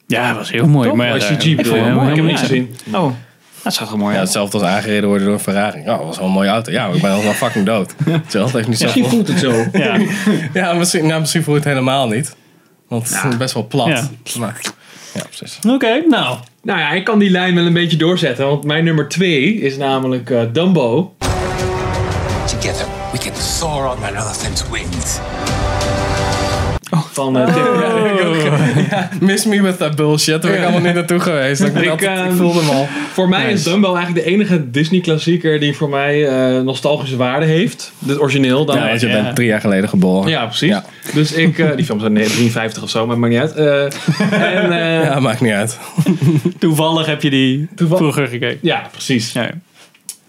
Ja, 0.07 0.29
dat 0.29 0.37
was 0.37 0.51
heel 0.51 0.67
mooi. 0.69 0.93
Maar 0.93 1.07
ja, 1.07 1.13
Maar 1.13 1.21
daar- 1.21 1.37
CG 1.39 1.57
bedoel 1.57 1.75
je? 1.75 1.81
helemaal 1.81 2.09
Ik 2.09 2.09
heb 2.09 2.17
hem 2.17 2.25
niet 2.27 2.35
niks. 2.35 2.41
gezien. 2.41 2.75
Oh, 2.95 3.13
dat 3.63 3.75
zag 3.75 3.91
er 3.91 3.99
mooi 3.99 4.15
Ja, 4.15 4.21
hetzelfde 4.21 4.59
als 4.59 4.67
aangereden 4.67 5.09
worden 5.09 5.27
door 5.27 5.35
een 5.37 5.43
Ferrari. 5.43 5.79
Ja, 5.79 5.97
dat 5.97 6.07
was 6.07 6.17
wel 6.17 6.27
een 6.27 6.33
mooie 6.33 6.49
auto. 6.49 6.71
Ja, 6.73 6.87
maar 6.87 6.97
ik 6.97 7.03
ben 7.03 7.23
wel 7.23 7.33
fucking 7.33 7.67
dood. 7.67 7.95
Hetzelfde 8.11 8.57
heeft 8.57 8.69
niet 8.69 8.81
Misschien 8.81 9.05
zoveel... 9.05 9.19
voelt 9.19 9.29
het 9.29 9.39
zo. 9.39 9.65
Ja, 9.85 9.99
Ja, 10.53 10.73
misschien, 10.73 11.07
nou, 11.07 11.21
misschien 11.21 11.43
voel 11.43 11.55
je 11.55 11.61
het 11.61 11.69
helemaal 11.69 12.09
niet. 12.09 12.37
Want 12.89 13.09
het 13.09 13.33
is 13.33 13.37
best 13.37 13.55
wel 13.55 13.67
plat. 13.67 13.87
Ja. 13.89 14.09
Maar, 14.39 14.61
ja, 15.15 15.23
precies. 15.23 15.59
oké, 15.69 16.03
nou. 16.09 16.37
Nou 16.63 16.79
ja, 16.79 16.91
ik 16.91 17.05
kan 17.05 17.19
die 17.19 17.31
lijn 17.31 17.55
wel 17.55 17.67
een 17.67 17.73
beetje 17.73 17.97
doorzetten. 17.97 18.47
Want 18.47 18.65
mijn 18.65 18.85
nummer 18.85 19.09
twee 19.09 19.55
is 19.55 19.77
namelijk 19.77 20.31
eh, 20.31 20.41
Dumbo. 20.53 21.15
Together, 22.47 22.87
we 23.13 23.19
can 23.19 23.35
soar 23.37 23.97
on 23.97 24.05
an 24.05 24.09
elephant's 24.15 24.65
wings. 24.71 25.19
Van 26.91 27.39
eh, 27.39 27.45
Tim 27.55 27.63
Bradley. 27.63 29.09
Miss 29.21 29.45
me 29.45 29.63
with 29.63 29.79
that 29.79 29.97
bullshit. 29.97 30.43
Daar 30.43 30.51
ben 30.51 30.61
ik 30.61 30.67
allemaal 30.67 30.81
niet 30.87 30.95
naartoe 30.95 31.21
geweest. 31.21 31.61
Ik, 31.63 31.75
Ik, 31.75 31.89
altijd- 31.89 32.19
eh, 32.19 32.25
ik 32.27 32.33
voelde 32.33 32.61
hem 32.61 32.69
al. 32.69 32.87
Voor 33.13 33.29
mij 33.29 33.53
is. 33.53 33.63
Dumbo 33.63 33.95
eigenlijk 33.95 34.27
de 34.27 34.33
enige 34.33 34.71
Disney-klassieker 34.71 35.61
die 35.61 35.77
voor 35.77 35.89
mij 35.89 36.27
eh, 36.29 36.61
nostalgische 36.63 37.17
waarde 37.17 37.47
heeft. 37.47 37.93
Het 38.07 38.21
origineel 38.21 38.65
dan. 38.65 38.77
Ja, 38.77 38.87
want 38.89 39.01
je 39.01 39.07
ja. 39.07 39.23
bent 39.23 39.35
drie 39.37 39.49
jaar 39.49 39.61
geleden 39.61 39.89
geboren. 39.89 40.47
precies. 40.49 40.69
Ja. 40.69 40.85
Dus 41.15 41.33
ik, 41.33 41.59
eh, 41.59 41.77
die 41.77 41.85
films 41.85 42.01
zijn 42.03 42.15
53 42.15 42.83
of 42.83 42.91
zo, 42.91 43.07
maar 43.07 43.19
maakt 43.19 43.33
niet 43.33 43.41
uit. 43.43 43.55
Eh, 43.55 43.83
en, 44.63 44.73
eh, 45.01 45.05
Ja, 45.05 45.21
maakt 45.21 45.41
niet 45.41 45.53
uit. 45.53 45.79
Toevallig 46.59 47.07
heb 47.07 47.23
je 47.23 47.31
die 47.31 47.69
vroeger 47.77 48.27
gekeken. 48.27 48.59
ja, 48.63 48.89
precies. 48.93 49.33
Ja. 49.33 49.51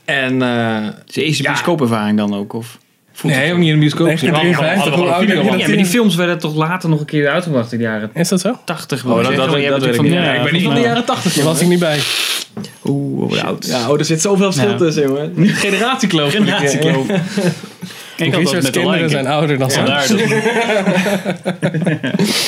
En 0.05 0.41
eh, 0.41 0.87
Is 1.07 1.13
de 1.13 1.23
eerste 1.23 1.43
Ja. 1.43 1.49
bioscoopervaring 1.49 2.17
dan 2.17 2.35
ook? 2.35 2.53
Of? 2.53 2.77
Nee, 3.23 3.51
ook 3.51 3.57
niet 3.57 3.67
in 3.67 3.73
de 3.73 3.79
bioscoop. 3.79 4.07
Nee, 4.07 4.17
gezien. 4.17 4.33
53, 4.33 4.93
hoe 4.95 5.05
oud 5.05 5.27
denk 5.27 5.29
je 5.29 5.35
dat 5.49 5.59
Ja, 5.59 5.67
maar 5.67 5.77
die 5.77 5.85
films 5.85 6.15
werden 6.15 6.39
toch 6.39 6.55
later 6.55 6.89
nog 6.89 6.99
een 6.99 7.05
keer 7.05 7.29
uitgebracht 7.29 7.71
in 7.71 7.77
de 7.77 7.83
jaren 7.83 8.09
Is 8.13 8.29
dat 8.29 8.39
zo? 8.41 8.55
80. 8.65 9.05
Oh, 9.05 9.15
dat, 9.15 9.23
dat, 9.25 9.35
dat, 9.35 9.49
weet 9.83 9.95
ik 9.95 10.01
niet. 10.01 10.11
Ja, 10.13 10.23
Ja, 10.23 10.33
ik 10.33 10.43
ben 10.43 10.53
niet 10.53 10.63
van 10.63 10.73
de 10.73 10.79
ja. 10.79 10.85
jaren 10.85 11.05
80. 11.05 11.33
Daar 11.33 11.45
was 11.45 11.61
ik 11.61 11.67
niet 11.67 11.79
bij. 11.79 11.99
Oeh, 12.85 13.29
wat 13.29 13.43
oud. 13.43 13.65
Ja, 13.65 13.89
oh, 13.89 13.99
er 13.99 14.05
zit 14.05 14.21
zoveel 14.21 14.51
verschil 14.51 14.71
Ja. 14.71 14.77
tussen, 14.77 15.03
jongen. 15.03 15.31
Niet 15.35 15.51
generatiekloof. 15.65 16.31
Generatiekloof. 16.31 17.05
Ik 18.17 18.33
had 18.33 18.43
dat 18.43 18.53
Richard's 18.53 18.69
kinderen 18.69 19.09
zijn 19.09 19.27
ouder 19.27 19.57
dan 19.57 19.71
zijn. 19.71 19.85
Dat- 19.85 20.09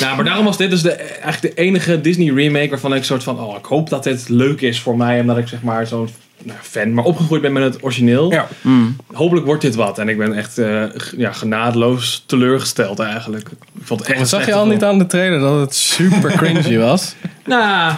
Nou, 0.00 0.16
maar 0.16 0.24
daarom 0.24 0.44
was 0.44 0.56
dit 0.56 0.70
dus 0.70 0.82
de, 0.82 0.92
eigenlijk 0.92 1.40
de 1.40 1.54
enige 1.62 2.00
Disney 2.00 2.34
remake 2.34 2.68
waarvan 2.68 2.94
ik 2.94 3.04
soort 3.04 3.22
van, 3.22 3.40
oh, 3.40 3.56
ik 3.58 3.64
hoop 3.64 3.88
dat 3.88 4.04
dit 4.04 4.28
leuk 4.28 4.60
is 4.60 4.80
voor 4.80 4.96
mij, 4.96 5.20
omdat 5.20 5.38
ik 5.38 5.48
zeg 5.48 5.62
maar 5.62 5.86
zo'n 5.86 6.08
nou, 6.44 6.58
fan, 6.62 6.94
maar 6.94 7.04
opgegroeid 7.04 7.42
ben 7.42 7.52
met 7.52 7.62
het 7.62 7.82
origineel. 7.82 8.30
Ja. 8.32 8.48
Hopelijk 9.12 9.46
wordt 9.46 9.62
dit 9.62 9.74
wat. 9.74 9.98
En 9.98 10.08
ik 10.08 10.18
ben 10.18 10.34
echt 10.34 10.58
eh, 10.58 10.82
g- 10.96 11.12
ja, 11.16 11.32
genadeloos 11.32 12.22
teleurgesteld 12.26 12.98
eigenlijk. 12.98 13.48
Ik 13.48 13.82
vond 13.82 14.00
het 14.00 14.08
echt 14.16 14.28
zag 14.28 14.46
je 14.46 14.54
al 14.54 14.66
niet 14.66 14.84
aan 14.84 14.98
de 14.98 15.06
trailer 15.06 15.40
dat 15.40 15.60
het 15.60 15.74
super 15.74 16.32
cringy 16.42 16.78
was? 16.78 17.14
Nou, 17.44 17.92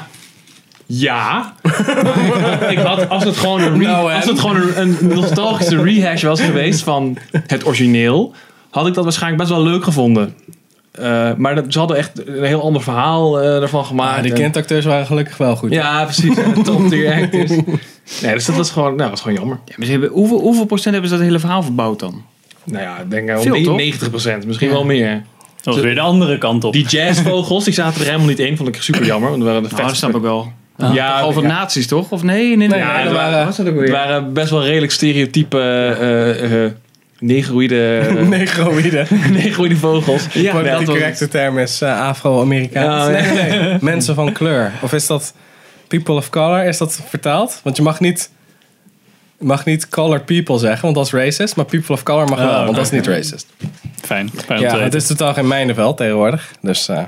ja. 0.86 1.54
ik 2.70 2.78
had, 2.78 3.08
als 3.08 3.24
het 3.24 3.36
gewoon 3.36 3.60
een, 3.60 3.72
re- 3.78 3.86
Nou, 3.86 4.12
als 4.12 4.24
het 4.24 4.40
gewoon 4.40 4.56
een, 4.56 4.78
een 5.00 5.06
nostalgische 5.08 5.82
rehash 5.82 6.22
was 6.22 6.40
geweest 6.40 6.82
van 6.82 7.16
het 7.46 7.66
origineel, 7.66 8.32
had 8.70 8.86
ik 8.86 8.94
dat 8.94 9.04
waarschijnlijk 9.04 9.42
best 9.42 9.54
wel 9.54 9.62
leuk 9.64 9.84
gevonden. 9.84 10.34
Eh, 10.92 11.30
maar 11.36 11.54
dat, 11.54 11.64
ze 11.68 11.78
hadden 11.78 11.96
echt 11.96 12.26
een 12.28 12.44
heel 12.44 12.62
ander 12.62 12.82
verhaal 12.82 13.40
eh, 13.40 13.62
ervan 13.62 13.84
gemaakt. 13.84 14.12
Maar 14.12 14.22
die 14.22 14.32
En- 14.32 14.38
kindacteurs 14.40 14.84
waren 14.84 15.06
gelukkig 15.06 15.36
wel 15.36 15.56
goed. 15.56 15.72
Ja, 15.72 16.04
precies. 16.04 16.36
Top 16.64 16.88
tier 16.88 17.12
actors. 17.22 17.50
Nee, 18.22 18.34
dus 18.34 18.44
dat 18.44 18.56
was 18.56 18.70
gewoon, 18.70 18.96
nou, 18.96 19.10
was 19.10 19.20
gewoon 19.20 19.36
jammer. 19.36 19.58
Ja, 19.64 19.74
maar 19.76 19.84
ze 19.86 19.92
hebben, 19.92 20.10
hoeveel, 20.10 20.40
hoeveel 20.40 20.64
procent 20.64 20.92
hebben 20.92 21.10
ze 21.10 21.16
dat 21.16 21.24
hele 21.26 21.38
verhaal 21.38 21.62
verbouwd 21.62 21.98
dan? 22.00 22.22
Nou 22.64 22.82
ja, 22.82 22.98
ik 22.98 23.10
denk 23.10 23.26
wel 23.26 23.42
Veel, 23.42 23.62
toch? 23.62 23.76
90 23.76 24.10
procent, 24.10 24.46
misschien 24.46 24.70
wel 24.70 24.84
meer. 24.84 25.22
Dat 25.62 25.74
was 25.74 25.84
weer 25.84 25.94
de 25.94 26.00
andere 26.00 26.38
kant 26.38 26.64
op. 26.64 26.72
Die 26.72 26.86
jazzvogels, 26.86 27.64
die 27.64 27.72
zaten 27.74 28.00
er 28.00 28.06
helemaal 28.06 28.26
niet 28.26 28.38
in. 28.38 28.56
Vond 28.56 28.68
ik 28.68 28.82
super 28.82 29.04
jammer. 29.04 29.28
Want 29.30 29.42
dat 29.42 29.50
waren 29.52 29.68
de 29.68 29.74
Nou, 29.74 29.86
dat 29.88 29.96
snap 29.96 30.14
ik 30.14 30.22
wel. 30.22 30.52
Ja, 30.92 31.20
Over 31.20 31.42
ja. 31.42 31.48
nazi's 31.48 31.86
toch? 31.86 32.10
Of 32.10 32.22
nee? 32.22 32.56
nee, 32.56 32.68
nee. 32.68 32.78
Ja, 32.78 32.96
dat 32.98 33.06
er 33.06 33.12
waren- 33.12 33.46
was 33.46 33.56
dat 33.56 33.66
ook 33.68 33.72
weer? 33.74 33.82
het 33.82 33.90
waren 33.92 34.32
best 34.32 34.50
wel 34.50 34.64
redelijk 34.64 34.92
stereotype 34.92 35.58
eh, 35.58 36.64
eh, 36.64 36.70
negroïde, 37.18 38.02
Negroïde. 38.28 39.06
negroïde 39.32 39.76
vogels. 39.76 40.26
Ja, 40.32 40.52
Maar 40.54 40.64
dat 40.64 40.78
de 40.78 40.84
was- 40.84 40.94
correcte 40.94 41.28
term 41.28 41.58
is 41.58 41.80
eh, 41.80 42.00
Afro-Amerikaans. 42.00 43.04
Ja, 43.04 43.32
nee, 43.32 43.48
nee, 43.50 43.60
nee. 43.60 43.76
Mensen 43.80 44.14
van 44.14 44.32
kleur. 44.32 44.72
Of 44.82 44.92
is 44.92 45.06
dat 45.06 45.34
people 45.88 46.14
of 46.14 46.30
color? 46.30 46.64
Is 46.64 46.78
dat 46.78 47.00
vertaald? 47.08 47.60
Want 47.62 47.76
je 47.76 47.82
mag 47.82 48.00
niet, 48.00 48.30
je 49.38 49.44
mag 49.44 49.64
niet 49.64 49.88
colored 49.88 50.24
people 50.24 50.58
zeggen, 50.58 50.82
want 50.82 50.94
dat 50.94 51.06
is 51.06 51.12
racist. 51.12 51.56
Maar 51.56 51.64
people 51.64 51.94
of 51.94 52.02
color 52.02 52.28
mag 52.28 52.38
Oh, 52.38 52.44
wel, 52.44 52.64
want 52.64 52.76
dat 52.76 52.84
is 52.84 52.90
niet 52.90 53.06
racist. 53.06 53.46
Fijn. 54.02 54.30
Fijn 54.30 54.30
om 54.30 54.46
te 54.46 54.52
Ja, 54.54 54.60
weten. 54.60 54.82
het 54.82 54.94
is 54.94 55.06
totaal 55.06 55.34
geen 55.34 55.48
mijnenveld 55.48 55.96
tegenwoordig. 55.96 56.50
Dus, 56.60 56.88
eh, 56.88 57.02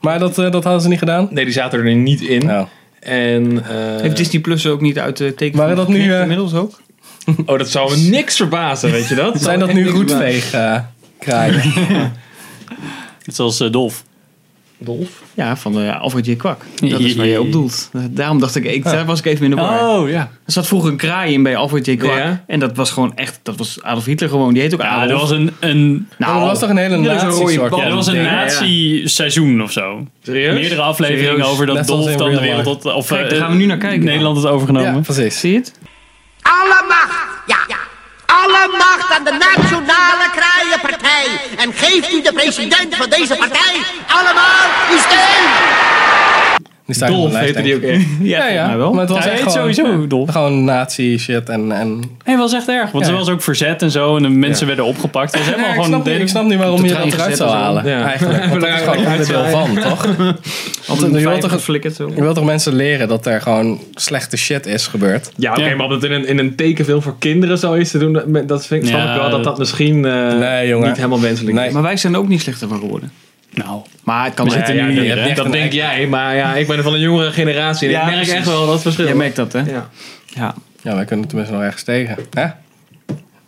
Maar 0.00 0.18
dat, 0.18 0.38
eh, 0.38 0.50
dat 0.50 0.64
hadden 0.64 0.82
ze 0.82 0.88
niet 0.88 0.98
gedaan? 0.98 1.28
Nee, 1.30 1.44
die 1.44 1.52
zaten 1.54 1.78
er 1.78 1.94
niet 1.94 2.20
in. 2.20 2.50
Oh. 2.50 2.62
En, 3.00 3.64
eh, 3.64 4.00
Heeft 4.00 4.16
Disney 4.16 4.40
Plus 4.42 4.66
ook 4.66 4.80
niet 4.80 4.98
uit 4.98 5.16
de 5.16 5.34
teken 5.34 5.58
Waren 5.58 5.76
dat 5.76 5.88
nu, 5.88 6.12
eh, 6.14 6.20
inmiddels 6.20 6.54
ook? 6.54 6.80
Oh, 7.46 7.58
dat 7.58 7.68
zou 7.68 7.90
me 7.90 7.96
niks 7.96 8.36
verbazen, 8.36 8.90
weet 8.90 9.08
je 9.08 9.14
dat? 9.14 9.40
Zijn 9.42 9.58
dat 9.58 9.72
nu 9.72 9.88
roetveeg 9.88 10.52
eh 10.52 10.78
kraaien? 11.18 11.62
Net 13.26 13.34
zoals 13.36 13.60
eh, 13.60 13.70
Dolf. 13.70 14.04
Dolf? 14.84 15.22
Ja, 15.34 15.56
van 15.56 15.72
de 15.72 15.94
Alfred 15.98 16.26
J. 16.26 16.34
Kwak. 16.36 16.64
Dat 16.80 17.00
is 17.00 17.14
waar 17.14 17.26
je 17.26 17.40
op 17.40 17.52
doelt. 17.52 17.90
Daarom 18.10 18.38
dacht 18.40 18.54
ik, 18.56 18.64
ik 18.64 18.84
daar 18.84 19.04
was 19.04 19.18
ik 19.18 19.24
even 19.24 19.44
in 19.44 19.50
de 19.50 19.56
war. 19.56 19.88
Oh, 19.88 20.08
ja. 20.10 20.20
Er 20.46 20.52
zat 20.52 20.66
vroeger 20.66 20.90
een 20.90 20.96
kraai 20.96 21.32
in 21.32 21.42
bij 21.42 21.56
Alfred 21.56 21.86
J. 21.86 21.96
Kwak. 21.96 22.16
Ja. 22.16 22.44
En 22.46 22.60
dat 22.60 22.76
was 22.76 22.90
gewoon 22.90 23.16
echt, 23.16 23.40
dat 23.42 23.56
was 23.56 23.82
Adolf 23.82 24.04
Hitler 24.04 24.28
gewoon. 24.28 24.52
Die 24.52 24.62
heet 24.62 24.74
ook 24.74 24.80
Ja, 24.82 24.88
Adolf. 24.88 25.10
er 25.10 25.18
was 25.18 25.30
een, 25.30 25.50
een, 25.60 26.08
Nou, 26.18 26.38
dat 26.38 26.48
was 26.48 26.58
toch 26.58 26.68
een 26.70 26.76
hele 26.76 26.96
bal. 26.96 27.04
ja, 27.80 27.84
er 27.86 27.94
was 27.94 28.06
een 28.06 28.22
nazi-seizoen 28.22 29.62
of 29.62 29.72
zo. 29.72 30.06
Serieus? 30.22 30.54
Meerdere 30.54 30.80
afleveringen 30.80 31.30
Serieus? 31.30 31.46
over 31.52 31.66
dat 31.66 31.76
Net 31.76 31.86
Dolf 31.86 32.14
dan 32.16 32.30
de 32.30 32.40
wereld 32.40 32.64
tot, 32.64 32.84
of 32.94 33.06
Kijk, 33.08 33.20
daar 33.22 33.30
eh, 33.32 33.38
gaan 33.38 33.50
we 33.50 33.56
nu 33.56 33.66
naar 33.66 33.78
kijken. 33.78 34.04
Nederland 34.04 34.42
Ja, 34.42 34.48
overgenomen. 34.48 35.02
precies. 35.02 35.40
Zie 35.40 35.52
je 35.52 35.58
het? 35.58 35.72
Alle 36.42 36.84
macht, 36.88 37.42
ja, 37.46 37.76
alle 38.40 38.68
macht 38.78 39.10
aan 39.10 39.24
de 39.24 39.30
Nationale 39.30 40.26
Kraaienpartij. 40.36 41.26
En 41.56 41.72
geeft 41.72 42.12
u 42.12 42.22
de 42.22 42.32
president 42.32 42.96
van 42.96 43.10
deze 43.10 43.36
partij 43.36 43.82
allemaal 44.06 44.64
uw 44.90 44.98
steun. 44.98 46.01
Die 46.98 47.06
Dolf 47.06 47.36
heette 47.38 47.62
die 47.62 47.74
ook 47.74 47.82
echt. 47.82 48.04
Ja, 48.20 48.38
Ja, 48.48 48.52
ja. 48.52 48.76
wel. 48.76 48.92
Maar 48.92 49.00
het 49.00 49.10
was 49.10 49.26
echt 49.26 49.36
gewoon, 49.38 49.52
sowieso 49.52 50.06
Dolf. 50.06 50.30
gewoon 50.30 50.64
nazi 50.64 51.18
shit 51.18 51.48
en... 51.48 51.72
en 51.72 52.00
Hij 52.24 52.36
was 52.36 52.52
echt 52.52 52.68
erg, 52.68 52.90
want 52.90 53.04
Ja. 53.06 53.10
er 53.12 53.16
was 53.18 53.28
ook 53.28 53.42
verzet 53.42 53.82
en 53.82 53.90
zo. 53.90 54.16
En 54.16 54.22
de 54.22 54.28
mensen 54.28 54.66
werden 54.66 54.84
opgepakt. 54.84 55.30
Het 55.30 55.40
was 55.40 55.44
helemaal 55.50 55.66
Ja, 55.70 55.74
ik, 55.76 55.82
gewoon... 55.84 56.02
snap 56.02 56.14
ik 56.20 56.28
snap 56.28 56.44
niet 56.44 56.58
waarom 56.58 56.84
je 56.84 56.88
dat 56.88 56.98
eruit 57.12 57.36
zou 57.36 57.50
en 57.50 57.56
zo. 57.56 57.62
halen. 57.62 57.86
Ja. 57.86 58.04
Eigenlijk. 58.06 58.44
Want 58.46 58.60
dat 58.60 58.70
is 58.70 58.80
gewoon 58.80 58.98
Eruit 58.98 59.18
onderdeel 59.20 59.44
van, 59.50 59.74
toch? 59.90 60.06
Altijd 60.86 61.12
je 61.12 61.28
wilt 61.28 61.40
toch-. 61.40 62.14
Je 62.14 62.20
wilt 62.22 62.34
toch 62.34 62.44
mensen 62.44 62.74
leren 62.74 63.08
dat 63.08 63.26
er 63.26 63.40
gewoon 63.40 63.80
slechte 63.94 64.36
shit 64.36 64.66
is 64.66 64.86
gebeurd? 64.86 65.30
Ja, 65.36 65.50
oké, 65.50 65.64
Ja. 65.64 65.76
maar 65.76 65.86
om 65.86 65.92
het 65.92 66.04
in 66.04 66.12
een, 66.12 66.26
in 66.26 66.38
een 66.38 66.54
tekenfilm 66.54 67.02
voor 67.02 67.14
kinderen 67.18 67.58
zoiets 67.58 67.90
te 67.90 67.98
doen, 67.98 68.12
dat- 68.12 68.48
dat 68.48 68.66
vind 68.66 68.82
ik, 68.82 68.88
snap 68.88 69.00
Ja, 69.00 69.14
ik 69.14 69.20
wel 69.20 69.22
dat 69.22 69.32
dat 69.32 69.44
dat- 69.44 69.58
misschien 69.58 70.04
eh, 70.04 70.38
Nee, 70.38 70.74
niet 70.74 70.96
helemaal 70.96 71.20
wenselijk 71.20 71.56
Nee. 71.56 71.66
is. 71.66 71.72
Maar 71.72 71.82
wij 71.82 71.96
zijn 71.96 72.16
ook 72.16 72.28
niet 72.28 72.40
slechter 72.40 72.68
van 72.68 72.78
geworden. 72.78 73.12
Nou, 73.54 73.80
Maar 74.04 74.24
het 74.24 74.34
kan 74.34 74.44
We 74.46 74.50
zitten 74.52 74.74
nu 74.74 74.92
je 74.92 75.00
hier, 75.00 75.08
hebt 75.08 75.20
hè? 75.20 75.26
echt 75.26 75.36
Dat 75.36 75.52
denk 75.52 75.72
jij, 75.72 76.06
maar 76.06 76.34
ja, 76.36 76.54
ik 76.54 76.66
ben 76.66 76.82
van 76.82 76.94
een 76.94 77.00
jongere 77.00 77.32
generatie 77.32 77.86
en 77.88 77.92
Ja, 77.94 78.00
ik 78.00 78.04
merk 78.06 78.16
precies. 78.18 78.34
echt 78.34 78.46
wel 78.46 78.66
dat 78.66 78.82
verschil. 78.82 79.04
Jij 79.04 79.14
merkt 79.14 79.36
dat, 79.36 79.52
hè? 79.52 79.58
Ja. 79.58 79.88
Ja. 80.26 80.54
Ja, 80.82 80.94
wij 80.94 81.04
kunnen 81.04 81.26
tenminste 81.28 81.54
nog 81.54 81.62
ergens 81.64 81.82
tegen. 81.82 82.16
Hè? 82.30 82.46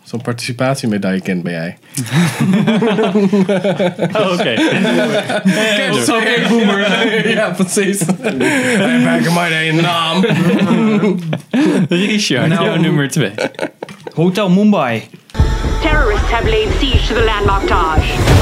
Zo'n 0.03 0.21
participatiemedaille 0.21 1.21
kind 1.21 1.43
ben 1.43 1.51
jij. 1.53 1.77
oh, 4.19 4.31
oké. 4.31 4.53
Oké, 6.15 6.47
boomer. 6.49 7.29
ja, 7.37 7.49
precies. 7.49 8.01
Wij 8.77 8.99
maken 8.99 9.33
maar 9.33 9.51
één 9.51 9.75
naam. 9.81 10.25
Richard, 11.89 12.47
Nou. 12.47 12.65
jouw 12.65 12.75
nummer 12.75 13.09
twee. 13.09 13.31
Hotel 14.13 14.49
Mumbai. 14.49 15.03
Terrorists 15.81 16.29
have 16.31 16.49
laid 16.49 16.67
siege 16.79 17.07
to 17.07 17.13
the 17.13 17.23
landlocked 17.23 17.67
Taj. 17.67 18.34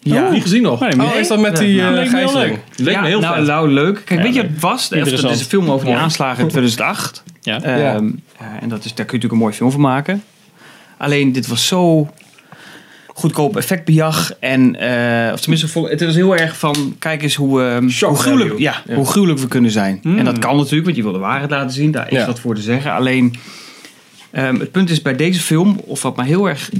Ja. 0.00 0.30
Niet 0.30 0.42
gezien 0.42 0.62
nog. 0.62 0.80
Maar 0.80 0.90
die 0.90 1.02
Oh, 1.02 1.14
is 1.14 1.28
dat 1.28 1.40
met 1.40 1.56
die 1.56 1.80
Nou, 1.80 1.94
leek 1.94 2.10
me 2.10 2.32
leuk. 2.32 2.58
Leek 2.76 2.94
ja, 2.94 3.00
me 3.00 3.06
heel 3.06 3.20
nou, 3.20 3.34
vet. 3.36 3.46
nou, 3.46 3.68
leuk. 3.68 4.02
Kijk, 4.04 4.22
weet 4.22 4.34
je 4.34 4.40
wat 4.42 4.50
het 4.50 4.60
was? 4.60 4.82
Het 4.88 4.98
Interessant. 4.98 5.34
is 5.34 5.40
een 5.40 5.46
film 5.46 5.64
over 5.70 5.80
die 5.84 5.88
Mooi. 5.94 6.04
aanslagen 6.04 6.42
in 6.42 6.48
2008. 6.58 7.22
Ja. 7.40 7.62
Ehm, 7.62 7.78
Ja. 7.78 7.94
eh, 8.38 8.46
en 8.60 8.68
dat 8.68 8.84
is, 8.84 8.94
daar 8.94 9.06
kun 9.06 9.18
je 9.18 9.24
natuurlijk 9.24 9.32
een 9.32 9.38
mooie 9.38 9.52
film 9.52 9.70
van 9.70 9.80
maken. 9.80 10.22
Alleen, 10.98 11.32
dit 11.32 11.46
was 11.46 11.66
zo 11.66 12.08
goedkoop 13.06 13.56
effectbejag. 13.56 14.32
En, 14.40 14.76
eh, 14.76 15.32
of 15.32 15.40
tenminste, 15.40 15.80
het 15.88 16.04
was 16.04 16.14
heel 16.14 16.36
erg 16.36 16.58
van, 16.58 16.96
kijk 16.98 17.22
eens 17.22 17.34
hoe, 17.34 17.62
ehm, 17.62 17.90
hoe, 18.00 18.16
gruwelijk, 18.16 18.58
ja, 18.58 18.82
Ja. 18.86 18.94
hoe 18.94 19.06
gruwelijk 19.06 19.40
we 19.40 19.48
kunnen 19.48 19.70
zijn. 19.70 20.00
En 20.04 20.24
dat 20.24 20.38
kan 20.38 20.56
natuurlijk, 20.56 20.84
want 20.84 20.96
je 20.96 21.02
wil 21.02 21.12
de 21.12 21.18
waarheid 21.18 21.50
laten 21.50 21.70
zien. 21.70 21.90
Daar 21.90 22.10
is 22.12 22.18
Ja. 22.18 22.26
wat 22.26 22.40
voor 22.40 22.54
te 22.54 22.60
zeggen. 22.62 22.92
Alleen, 22.92 23.34
ehm, 24.30 24.58
het 24.58 24.70
punt 24.70 24.90
is 24.90 25.02
bij 25.02 25.16
deze 25.16 25.40
film, 25.40 25.80
of 25.84 26.02
wat 26.02 26.16
mij 26.16 26.26
heel 26.26 26.48
erg... 26.48 26.70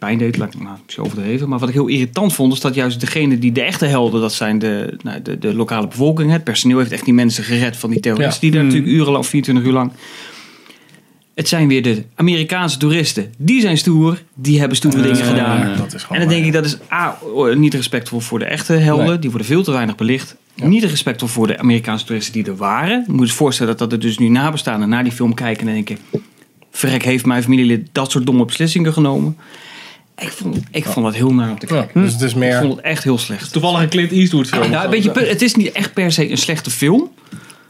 pijn 0.00 0.18
deed, 0.18 0.36
laat 0.36 0.54
ik 0.54 0.60
nou, 0.60 0.76
misschien 0.84 1.04
overdreven. 1.04 1.48
Maar 1.48 1.58
wat 1.58 1.68
ik 1.68 1.74
heel 1.74 1.86
irritant 1.86 2.32
vond, 2.32 2.52
is 2.52 2.60
dat 2.60 2.74
juist 2.74 3.00
degene 3.00 3.38
die 3.38 3.52
de 3.52 3.62
echte 3.62 3.86
helden, 3.86 4.20
dat 4.20 4.32
zijn 4.32 4.58
de, 4.58 4.98
nou, 5.02 5.22
de, 5.22 5.38
de 5.38 5.54
lokale 5.54 5.88
bevolking. 5.88 6.30
Het 6.30 6.44
personeel 6.44 6.78
heeft 6.78 6.92
echt 6.92 7.04
die 7.04 7.14
mensen 7.14 7.44
gered 7.44 7.76
van 7.76 7.90
die 7.90 8.00
terroristen 8.00 8.40
die 8.40 8.50
daar 8.50 8.64
natuurlijk 8.64 8.92
urenlang, 8.92 9.26
24 9.26 9.66
uur 9.66 9.72
lang. 9.72 9.92
Het 11.34 11.48
zijn 11.48 11.68
weer 11.68 11.82
de 11.82 12.04
Amerikaanse 12.14 12.78
toeristen. 12.78 13.32
Die 13.38 13.60
zijn 13.60 13.78
stoer, 13.78 14.22
die 14.34 14.58
hebben 14.58 14.76
stoere 14.76 15.02
dingen 15.02 15.24
gedaan. 15.24 15.76
dat 15.76 15.94
is 15.94 16.02
gewoon 16.02 16.22
en 16.22 16.28
dan 16.28 16.34
denk 16.36 16.46
ik, 16.46 16.52
dat 16.52 16.64
is 16.64 16.78
A, 16.92 17.18
niet 17.54 17.74
respectvol 17.74 18.20
voor 18.20 18.38
de 18.38 18.44
echte 18.44 18.72
helden. 18.72 19.06
Nee. 19.06 19.18
Die 19.18 19.30
worden 19.30 19.48
veel 19.48 19.62
te 19.62 19.70
weinig 19.70 19.96
belicht. 19.96 20.36
Niet 20.54 20.84
respectvol 20.84 21.28
voor 21.28 21.46
de 21.46 21.58
Amerikaanse 21.58 22.04
toeristen 22.04 22.32
die 22.32 22.44
er 22.44 22.56
waren. 22.56 23.04
Je 23.06 23.12
moet 23.12 23.28
je 23.28 23.34
voorstellen 23.34 23.76
dat, 23.76 23.90
dat 23.90 23.98
er 23.98 24.06
dus 24.06 24.18
nu 24.18 24.28
nabestaanden 24.28 24.88
naar 24.88 25.02
die 25.02 25.12
film 25.12 25.34
kijken 25.34 25.68
en 25.68 25.74
denken... 25.74 25.98
Verrek, 26.70 27.04
heeft 27.04 27.26
mijn 27.26 27.42
familielid 27.42 27.88
dat 27.92 28.10
soort 28.10 28.26
domme 28.26 28.44
beslissingen 28.44 28.92
genomen? 28.92 29.36
Ik 30.20 30.28
vond, 30.32 30.58
ik 30.70 30.84
vond 30.84 31.06
dat 31.06 31.14
heel 31.14 31.34
naar 31.34 31.50
om 31.50 31.58
te 31.58 31.66
Ja, 31.74 31.80
kijken. 31.80 32.02
dus 32.02 32.12
het 32.12 32.22
is 32.22 32.30
Ik 32.30 32.36
meer... 32.36 32.58
vond 32.60 32.76
het 32.76 32.84
echt 32.84 33.04
heel 33.04 33.18
slecht. 33.18 33.52
Toevallig 33.52 33.80
een 33.80 33.88
Clint 33.88 34.10
Eastwood 34.12 34.48
film. 34.48 34.70
Nou, 34.70 34.90
weet 34.90 35.02
je, 35.04 35.10
het 35.12 35.42
is 35.42 35.54
niet 35.54 35.72
echt 35.72 35.92
per 35.92 36.12
se 36.12 36.30
een 36.30 36.36
slechte 36.38 36.70
film. 36.70 37.10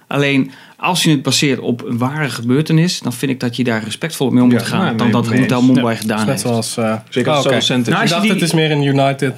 Alleen 0.07 0.51
als 0.77 1.03
je 1.03 1.11
het 1.11 1.23
baseert 1.23 1.59
op 1.61 1.85
een 1.85 1.99
ware 1.99 2.29
gebeurtenis, 2.31 2.99
dan 3.01 3.13
vind 3.13 3.31
ik 3.33 3.41
dat 3.41 3.57
je 3.57 3.65
daar 3.65 3.85
respectvol 3.85 4.31
mee 4.31 4.43
om 4.43 4.49
moet 4.49 4.61
Ja, 4.61 4.67
gaan. 4.67 4.85
nou, 4.85 4.97
dan 4.97 5.11
dat 5.11 5.27
Hotel. 5.27 5.63
Mumbai 5.63 5.95
Ja. 5.95 6.01
gedaan 6.01 6.19
Net 6.19 6.27
heeft. 6.29 6.41
zoals... 6.41 6.77
eh 6.77 6.95
Zeker 7.09 7.31
oh, 7.31 7.37
als 7.37 7.47
is. 7.47 7.69
Nou, 7.69 7.81
Ik 7.81 7.95
als 7.95 8.11
dacht 8.11 8.23
die- 8.23 8.31
het 8.33 8.43
is 8.43 8.53
meer 8.53 8.71
een 8.71 8.83
United 8.83 9.35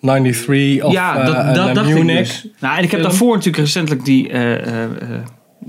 93 0.00 0.82
of 0.84 0.92
ja, 0.92 1.16
eh, 1.18 1.26
dat, 1.26 1.36
een, 1.36 1.54
dat 1.54 1.68
eh, 1.68 1.74
dacht 1.74 1.88
ik 1.88 2.06
dus. 2.06 2.46
Nou, 2.60 2.76
en 2.78 2.82
ik 2.84 2.90
heb 2.90 3.02
daarvoor 3.02 3.30
natuurlijk 3.36 3.64
recentelijk 3.64 4.04
die... 4.04 4.28
eh, 4.28 4.52
eh, 4.66 4.82
eh, 4.84 4.90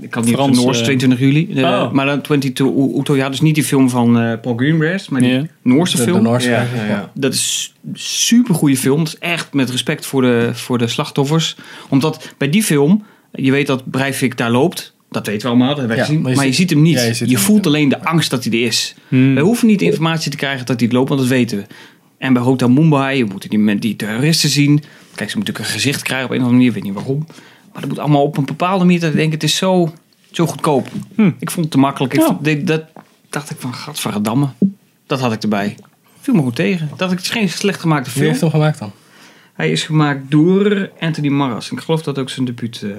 ik 0.00 0.10
kan 0.10 0.24
niet 0.24 0.34
Frans, 0.34 0.56
de 0.58 0.62
Noors, 0.64 0.78
eh, 0.78 0.84
22 0.84 1.18
juli. 1.20 1.48
Oh. 1.64 1.92
Maar 1.92 2.06
dan 2.06 2.20
22 2.20 2.66
U- 2.66 2.98
Uto, 2.98 3.16
ja, 3.16 3.28
dus 3.28 3.40
niet 3.40 3.54
die 3.54 3.64
film 3.64 3.90
van 3.90 4.18
eh, 4.20 4.40
Paul 4.40 4.56
Greengrass, 4.56 5.08
maar 5.08 5.20
die. 5.20 5.50
Noorse 5.62 5.96
De, 5.96 6.04
de 6.04 6.10
film. 6.10 6.22
Noorse 6.22 6.48
Ja, 6.48 6.66
ja, 6.74 6.84
ja. 6.86 7.10
Dat 7.14 7.32
is 7.34 7.74
een 7.86 7.90
super 7.98 8.54
goede 8.54 8.76
film. 8.76 8.98
Dat 8.98 9.06
is 9.06 9.18
echt 9.18 9.52
met 9.52 9.70
respect 9.70 10.06
voor 10.06 10.22
de, 10.22 10.50
voor 10.52 10.78
de 10.78 10.86
slachtoffers. 10.86 11.56
Omdat 11.88 12.34
bij 12.38 12.50
die 12.50 12.62
film, 12.62 13.04
je 13.32 13.50
weet 13.50 13.66
dat 13.66 13.90
Breivik 13.90 14.36
daar 14.36 14.50
loopt. 14.50 14.94
Dat 15.10 15.26
weten 15.26 15.42
we 15.42 15.48
allemaal, 15.48 15.68
dat 15.68 15.78
hebben 15.78 15.96
we 15.96 16.02
Ja, 16.02 16.06
gezien. 16.08 16.22
maar 16.22 16.34
Maar 16.34 16.44
je 16.46 16.50
ziet- 16.52 16.60
ziet 16.60 16.70
hem 16.70 16.82
niet. 16.82 16.94
Ja, 16.94 17.00
je 17.00 17.06
je 17.08 17.14
ziet 17.14 17.28
hem 17.30 17.38
voelt 17.38 17.56
niet, 17.56 17.66
alleen 17.66 17.88
de 17.88 18.04
angst 18.04 18.30
dat 18.30 18.44
hij 18.44 18.52
er 18.52 18.66
is. 18.66 18.94
Hmm. 19.08 19.34
We 19.34 19.40
hoeven 19.40 19.66
niet 19.68 19.82
informatie 19.82 20.30
te 20.30 20.36
krijgen 20.36 20.66
dat 20.66 20.76
hij 20.78 20.84
het 20.86 20.96
loopt, 20.96 21.08
want 21.08 21.20
dat 21.20 21.30
weten 21.30 21.58
we. 21.58 21.64
En 22.18 22.32
bij 22.32 22.42
Hotel 22.42 22.68
Mumbai, 22.70 23.24
we 23.24 23.30
moeten 23.30 23.50
die, 23.50 23.78
die 23.78 23.96
terroristen 23.96 24.48
zien. 24.50 24.82
Kijk, 25.14 25.30
ze 25.30 25.36
moeten 25.36 25.54
natuurlijk 25.54 25.58
een 25.58 25.64
gezicht 25.80 26.02
krijgen 26.02 26.26
op 26.26 26.32
een 26.32 26.36
of 26.40 26.42
andere 26.44 26.56
manier. 26.62 26.76
Ik 26.76 26.82
weet 26.84 26.92
niet 26.92 27.04
waarom. 27.04 27.26
Maar 27.76 27.84
dat 27.84 27.94
moet 27.94 28.04
allemaal 28.04 28.22
op 28.22 28.36
een 28.36 28.44
bepaalde 28.44 28.84
manier. 28.84 29.00
Dat 29.00 29.10
ik 29.10 29.16
denk, 29.16 29.32
het 29.32 29.42
is 29.42 29.56
zo, 29.56 29.92
zo 30.30 30.46
goedkoop. 30.46 30.88
Ik 31.38 31.50
vond 31.50 31.56
het 31.64 31.70
te 31.70 31.78
makkelijk. 31.78 32.12
Ik 32.14 32.20
Ja. 32.20 32.26
vond- 32.26 32.44
dit- 32.44 32.66
dat 32.66 32.82
dacht 33.30 33.50
ik 33.50 33.56
van, 33.58 33.74
gadverdamme. 33.74 34.48
Dat 35.06 35.20
had 35.20 35.32
ik 35.32 35.42
erbij. 35.42 35.76
Viel 36.20 36.34
me 36.34 36.42
goed 36.42 36.54
tegen. 36.56 36.90
Dat 36.96 37.10
ik 37.10 37.16
het 37.16 37.26
is 37.26 37.32
geen 37.32 37.48
slecht 37.48 37.80
gemaakte 37.80 38.04
Wie 38.04 38.12
film. 38.12 38.26
heeft 38.28 38.40
hem 38.40 38.50
gemaakt 38.50 38.78
dan? 38.78 38.92
Hij 39.54 39.70
is 39.70 39.82
gemaakt 39.82 40.30
door 40.30 40.90
Anthony 41.00 41.28
Maras. 41.28 41.70
Ik 41.70 41.80
geloof 41.80 42.02
dat 42.02 42.18
ook 42.18 42.30
zijn 42.30 42.46
debuut. 42.46 42.82
eh 42.82 42.90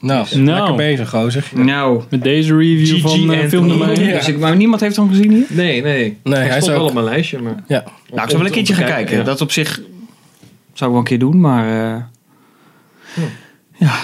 Nou, 0.00 0.26
Nou. 0.38 0.44
lekker 0.44 0.74
bezig, 0.76 1.10
gozer. 1.10 1.50
Nou, 1.54 2.02
Met 2.10 2.22
deze 2.22 2.56
review 2.56 3.00
van 3.00 3.34
uh, 3.34 3.48
film 3.48 3.66
nummer. 3.66 4.00
Ja. 4.00 4.12
dus 4.12 4.28
ik, 4.28 4.38
maar 4.38 4.56
niemand 4.56 4.80
heeft 4.80 4.96
hem 4.96 5.08
gezien 5.08 5.30
hier? 5.30 5.46
Nee, 5.48 5.82
nee. 5.82 6.16
Nee, 6.22 6.34
hij 6.40 6.60
stond 6.60 6.64
wel 6.66 6.80
ook... 6.82 6.88
op 6.88 6.94
mijn 6.94 7.04
lijstje, 7.06 7.38
maar... 7.42 7.64
Ja, 7.68 7.80
Nou, 8.10 8.22
ik 8.22 8.28
zou 8.30 8.36
wel 8.36 8.46
een 8.46 8.52
keertje 8.52 8.74
gaan 8.74 8.86
kijken. 8.86 9.24
Dat 9.24 9.40
op 9.40 9.50
zich 9.52 9.74
zou 9.74 9.84
ik 10.90 10.96
wel 10.96 10.96
een 10.96 11.04
keer 11.04 11.18
doen, 11.18 11.40
maar 11.40 11.94
eh, 11.94 12.02
ja, 13.78 13.94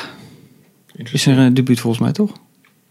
is 1.12 1.26
er 1.26 1.38
een 1.38 1.54
debuut 1.54 1.80
volgens 1.80 2.02
mij 2.02 2.12
toch? 2.12 2.30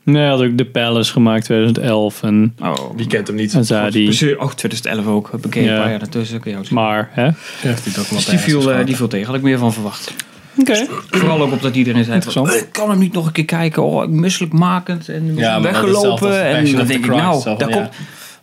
Nee, 0.03 0.21
hij 0.21 0.29
had 0.31 0.41
ook 0.41 0.57
The 0.57 0.65
Palace 0.65 1.11
gemaakt 1.11 1.45
2011. 1.45 2.23
En 2.23 2.55
Oh, 2.61 2.73
Wie 2.95 3.07
kent 3.07 3.27
hem 3.27 3.35
niet? 3.35 3.55
Azadi. 3.55 4.35
Oh, 4.39 4.51
2011 4.51 5.05
ook. 5.07 5.29
Bekend 5.41 5.65
Ja. 5.65 5.71
een 5.71 5.79
paar 5.81 5.89
jaar 5.89 5.99
daartussen. 5.99 6.39
Kun 6.39 6.51
je 6.51 6.57
ook 6.57 6.65
zien. 6.65 6.75
Maar, 6.75 7.09
hè? 7.11 7.23
heeft 7.23 7.85
hij 7.85 7.93
Dus 8.09 8.25
die 8.25 8.37
viel, 8.39 8.57
eh, 8.57 8.63
geschoten. 8.63 8.85
die 8.85 8.95
viel 8.95 9.07
tegen. 9.07 9.25
Had 9.27 9.35
ik 9.35 9.41
meer 9.41 9.57
van 9.57 9.73
verwacht. 9.73 10.13
Oké. 10.57 10.85
Vooral 11.09 11.41
ook 11.41 11.51
op 11.51 11.61
dat 11.61 11.75
iedereen 11.75 12.03
zei 12.03 12.21
van. 12.21 12.49
"Eh, 12.49 12.55
ik 12.55 12.67
kan 12.71 12.89
hem 12.89 12.99
niet 12.99 13.13
nog 13.13 13.25
een 13.25 13.31
keer 13.31 13.45
kijken. 13.45 13.83
Oh, 13.83 14.03
ik 14.03 14.09
misselijkmakend. 14.09 15.09
En 15.09 15.35
Ja, 15.35 15.61
weggelopen. 15.61 16.43
En 16.45 16.71
dan 16.75 16.85
denk 16.87 17.05
ik, 17.05 17.11
nou, 17.11 17.43
daar 17.43 17.69
ja. 17.69 17.75
komt... 17.75 17.89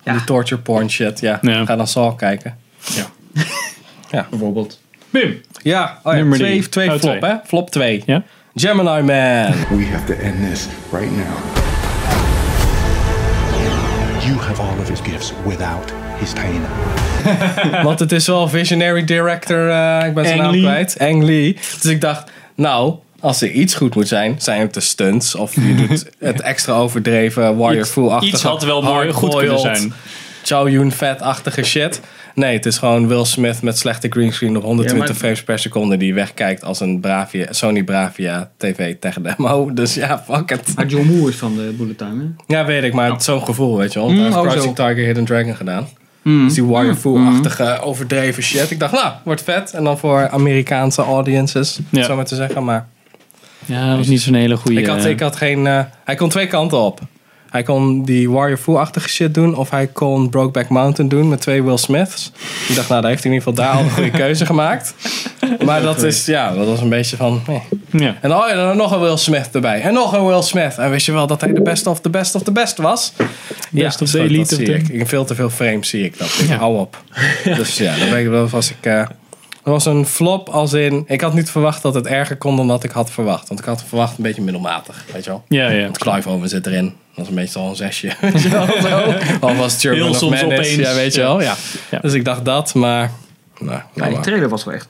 Ja. 0.05 0.13
Die 0.13 0.25
torture 0.25 0.61
porn 0.61 0.91
shit, 0.91 1.21
ja. 1.21 1.39
Ja. 1.43 1.65
Ga 1.65 1.77
dan 1.77 1.87
Saw 1.87 2.17
kijken. 2.17 2.57
Bijvoorbeeld. 4.31 4.81
Bim. 5.11 5.41
Ja, 5.63 5.99
oh 6.03 6.13
ja 6.13 6.19
Nummer 6.19 6.39
twee, 6.39 6.51
drie. 6.59 6.69
twee 6.69 6.89
Oh, 6.91 6.97
flop, 6.99 7.17
twee. 7.19 7.31
hè? 7.31 7.37
Flop 7.45 7.71
2. 7.71 8.03
Ja? 8.07 8.23
Gemini 8.59 9.03
Man. 9.03 9.53
We 9.71 9.85
have 9.85 10.07
to 10.07 10.15
end 10.23 10.51
this 10.51 10.67
right 10.93 11.11
now. 11.11 11.37
You 14.27 14.39
have 14.41 14.61
all 14.61 14.79
of 14.81 14.89
his 14.89 15.01
gifts 15.01 15.33
without 15.45 15.93
his 16.19 16.33
pain. 16.33 16.61
Want 17.85 17.99
het 17.99 18.13
is 18.13 18.27
wel 18.27 18.49
visionary 18.49 19.05
director, 19.05 19.71
eh, 19.71 20.07
ik 20.07 20.15
ben 20.15 20.25
zijn 20.25 20.41
Ang 20.41 20.43
naam 20.43 20.53
Lee. 20.53 20.63
kwijt. 20.63 20.97
Ang 20.99 21.23
Lee. 21.25 21.53
Dus 21.83 21.91
ik 21.91 22.01
dacht, 22.01 22.31
nou, 22.55 22.95
als 23.21 23.41
er 23.43 23.51
iets 23.51 23.75
goed 23.75 23.95
moet 23.95 24.09
zijn, 24.09 24.35
zijn 24.39 24.61
het 24.61 24.75
de 24.75 24.81
stunts. 24.81 25.35
Of 25.35 25.55
je 25.55 25.75
doet 25.75 26.07
het 26.19 26.41
extra 26.41 26.73
overdreven, 26.75 27.57
warrior 27.57 27.81
Iets- 27.83 27.91
Fu-achtige. 27.91 28.33
iets 28.33 28.43
had 28.43 28.63
wel 28.65 28.83
mooi 28.83 29.13
goed 29.13 29.37
kunnen 29.37 29.59
zijn. 29.59 29.93
Chow 30.43 30.69
Yun 30.69 30.93
Fat-achtige 30.93 31.63
shit. 31.65 32.01
Nee, 32.39 32.53
het 32.57 32.67
is 32.67 32.79
gewoon 32.79 33.07
Will 33.09 33.25
Smith 33.25 33.63
met 33.63 33.79
slechte 33.79 34.07
greenscreen 34.11 34.57
op 34.57 34.63
120 34.63 35.03
Ja, 35.07 35.13
maar- 35.13 35.21
frames 35.21 35.43
per 35.43 35.59
seconde 35.59 35.97
die 35.97 36.15
wegkijkt 36.15 36.65
als 36.65 36.81
een 36.81 37.01
Bravia, 37.01 37.47
Sony 37.53 37.83
Bravia 37.83 38.51
TV 38.57 38.95
tegen 39.01 39.23
demo. 39.23 39.73
Dus 39.73 39.95
ja, 39.95 40.23
fuck 40.31 40.51
it. 40.51 40.73
Maar 40.77 40.87
John 40.87 41.09
Woo 41.19 41.29
is 41.29 41.37
van 41.37 41.57
de 41.57 41.75
Bullet 41.77 41.99
Time, 41.99 42.23
hè? 42.47 42.55
Ja, 42.57 42.65
weet 42.65 42.83
ik, 42.83 42.93
maar 42.93 43.11
het 43.11 43.21
is 43.21 43.25
zo'n 43.27 43.45
gevoel, 43.45 43.77
weet 43.77 43.93
je 43.93 43.99
wel. 43.99 44.09
Mm, 44.09 44.15
Hij 44.17 44.25
heeft 44.25 44.37
oh, 44.37 44.51
zo. 44.51 44.73
Tiger, 44.73 44.97
Hidden 45.05 45.25
Dragon 45.25 45.55
gedaan. 45.57 45.89
Mm. 46.23 46.45
Dus 46.45 46.55
die 46.55 46.65
Warrior 46.65 46.95
Fu-achtige 46.95 47.81
overdreven 47.81 48.43
shit. 48.43 48.71
Ik 48.71 48.79
dacht, 48.79 48.93
nou, 48.93 49.13
wordt 49.25 49.43
vet. 49.43 49.73
En 49.73 49.85
dan 49.85 49.99
voor 49.99 50.29
Amerikaanse 50.29 51.03
audiences, 51.03 51.79
Ja. 51.91 52.03
zo 52.03 52.17
maar 52.17 52.25
te 52.25 52.35
zeggen. 52.35 52.65
Maar 52.65 52.87
Ja, 53.67 53.89
dat 53.89 53.97
was 53.97 54.07
niet 54.07 54.21
zo'n 54.21 54.35
hele 54.35 54.57
goede. 54.57 54.81
ik 54.81 54.87
had, 54.87 55.05
ik 55.05 55.21
had 55.21 55.37
geen... 55.37 55.67
eh, 55.67 55.81
hij 56.05 56.15
kon 56.15 56.29
twee 56.29 56.47
kanten 56.47 56.79
op. 56.79 57.01
Hij 57.51 57.63
kon 57.63 58.05
die 58.05 58.31
Warrior 58.31 58.59
Fu-achtige 58.59 59.09
shit 59.09 59.35
doen. 59.35 59.55
Of 59.57 59.71
hij 59.71 59.87
kon 59.87 60.31
Brokeback 60.31 60.69
Mountain 60.69 61.09
doen 61.11 61.29
met 61.29 61.41
twee 61.41 61.63
Will 61.63 61.77
Smiths. 61.77 62.33
Ik 62.69 62.75
dacht, 62.75 62.89
nou, 62.89 63.01
daar 63.01 63.11
heeft 63.11 63.23
hij 63.23 63.33
in 63.33 63.39
ieder 63.39 63.53
geval 63.53 63.65
daar 63.65 63.77
al 63.77 63.85
een 63.85 63.91
goede 63.91 64.11
keuze 64.25 64.47
gemaakt. 64.47 64.95
Maar 65.65 65.83
dat 65.83 66.03
is, 66.03 66.27
ja, 66.27 66.55
dat 66.55 66.67
was 66.67 66.81
een 66.81 66.89
beetje 66.89 67.17
van... 67.17 67.43
nee. 67.47 67.63
Ja. 67.91 68.17
En 68.21 68.35
oh 68.35 68.49
ja, 68.49 68.55
dan 68.55 68.77
nog 68.77 68.93
een 68.93 69.01
Will 69.01 69.17
Smith 69.17 69.49
erbij. 69.53 69.81
En 69.81 69.93
nog 69.93 70.13
een 70.13 70.27
Will 70.27 70.43
Smith. 70.43 70.79
En 70.79 70.91
wist 70.91 71.07
je 71.07 71.13
wel 71.13 71.27
dat 71.27 71.41
hij 71.41 71.53
de 71.53 71.63
best 71.63 71.87
of 71.87 72.01
the 72.01 72.11
best 72.11 72.35
of 72.35 72.43
the 72.43 72.53
best 72.53 72.77
was? 72.77 73.13
Best 73.71 74.03
of 74.03 74.09
zo, 74.09 74.19
the 74.19 74.25
elite 74.25 74.51
dat 74.51 74.59
of 74.59 74.65
zie 74.67 74.75
ik. 74.75 74.89
In 74.89 75.07
veel 75.07 75.25
te 75.25 75.35
veel 75.35 75.51
frames 75.51 75.89
zie 75.89 76.05
ik 76.05 76.19
dat. 76.19 76.39
Ik 76.43 76.51
hou 76.51 76.79
op. 76.79 77.03
Dus 77.57 77.77
ja, 77.77 77.97
dan 77.99 78.11
ben 78.11 78.19
ik, 78.19 78.31
dat 78.31 78.51
was 78.51 78.71
ik... 78.71 78.77
eh, 78.81 79.03
dat 79.71 79.83
was 79.85 79.95
een 79.95 80.07
flop 80.07 80.49
als 80.49 80.73
in... 80.73 81.05
Ik 81.07 81.21
had 81.21 81.35
niet 81.35 81.51
verwacht 81.51 81.83
dat 81.83 81.95
het 81.95 82.07
erger 82.07 82.37
kon 82.37 82.57
dan 82.57 82.69
dat 82.69 82.85
ik 82.85 82.91
had 82.91 83.11
verwacht. 83.11 83.49
Want 83.49 83.61
ik 83.61 83.67
had 83.67 83.83
verwacht 83.85 84.17
een 84.17 84.23
beetje 84.23 84.43
middelmatig. 84.43 85.05
Weet 85.13 85.25
je 85.25 85.31
wel? 85.31 85.45
Ja, 85.49 85.69
ja. 85.71 85.83
Want 85.85 85.99
Clive 85.99 86.29
Owen 86.29 86.49
zit 86.49 86.67
erin. 86.67 86.95
Dat 87.15 87.27
is 87.27 87.33
meestal 87.33 87.69
een 87.69 87.77
zesje. 87.77 88.13
Weet 88.21 88.43
je 88.43 88.49
wel? 88.49 88.67
Zo. 88.67 89.15
Of 89.41 89.57
was 89.57 89.73
het 89.73 89.81
German 89.81 90.01
Heel 90.01 90.11
of 90.11 90.17
soms 90.17 90.31
Menace. 90.43 90.57
opeens. 90.59 90.75
Ja, 90.75 90.95
weet 90.95 91.15
je 91.15 91.21
wel? 91.21 91.41
Ja. 91.43 91.55
Ja. 91.91 91.99
Dus 91.99 92.13
ik 92.13 92.25
dacht 92.25 92.45
dat, 92.45 92.75
maar... 92.75 93.11
Nou, 93.59 93.73
Ja, 93.73 93.85
nou 93.95 94.07
die 94.07 94.15
maar. 94.15 94.23
trailer 94.23 94.49
was 94.49 94.65
wel 94.65 94.75
echt 94.75 94.89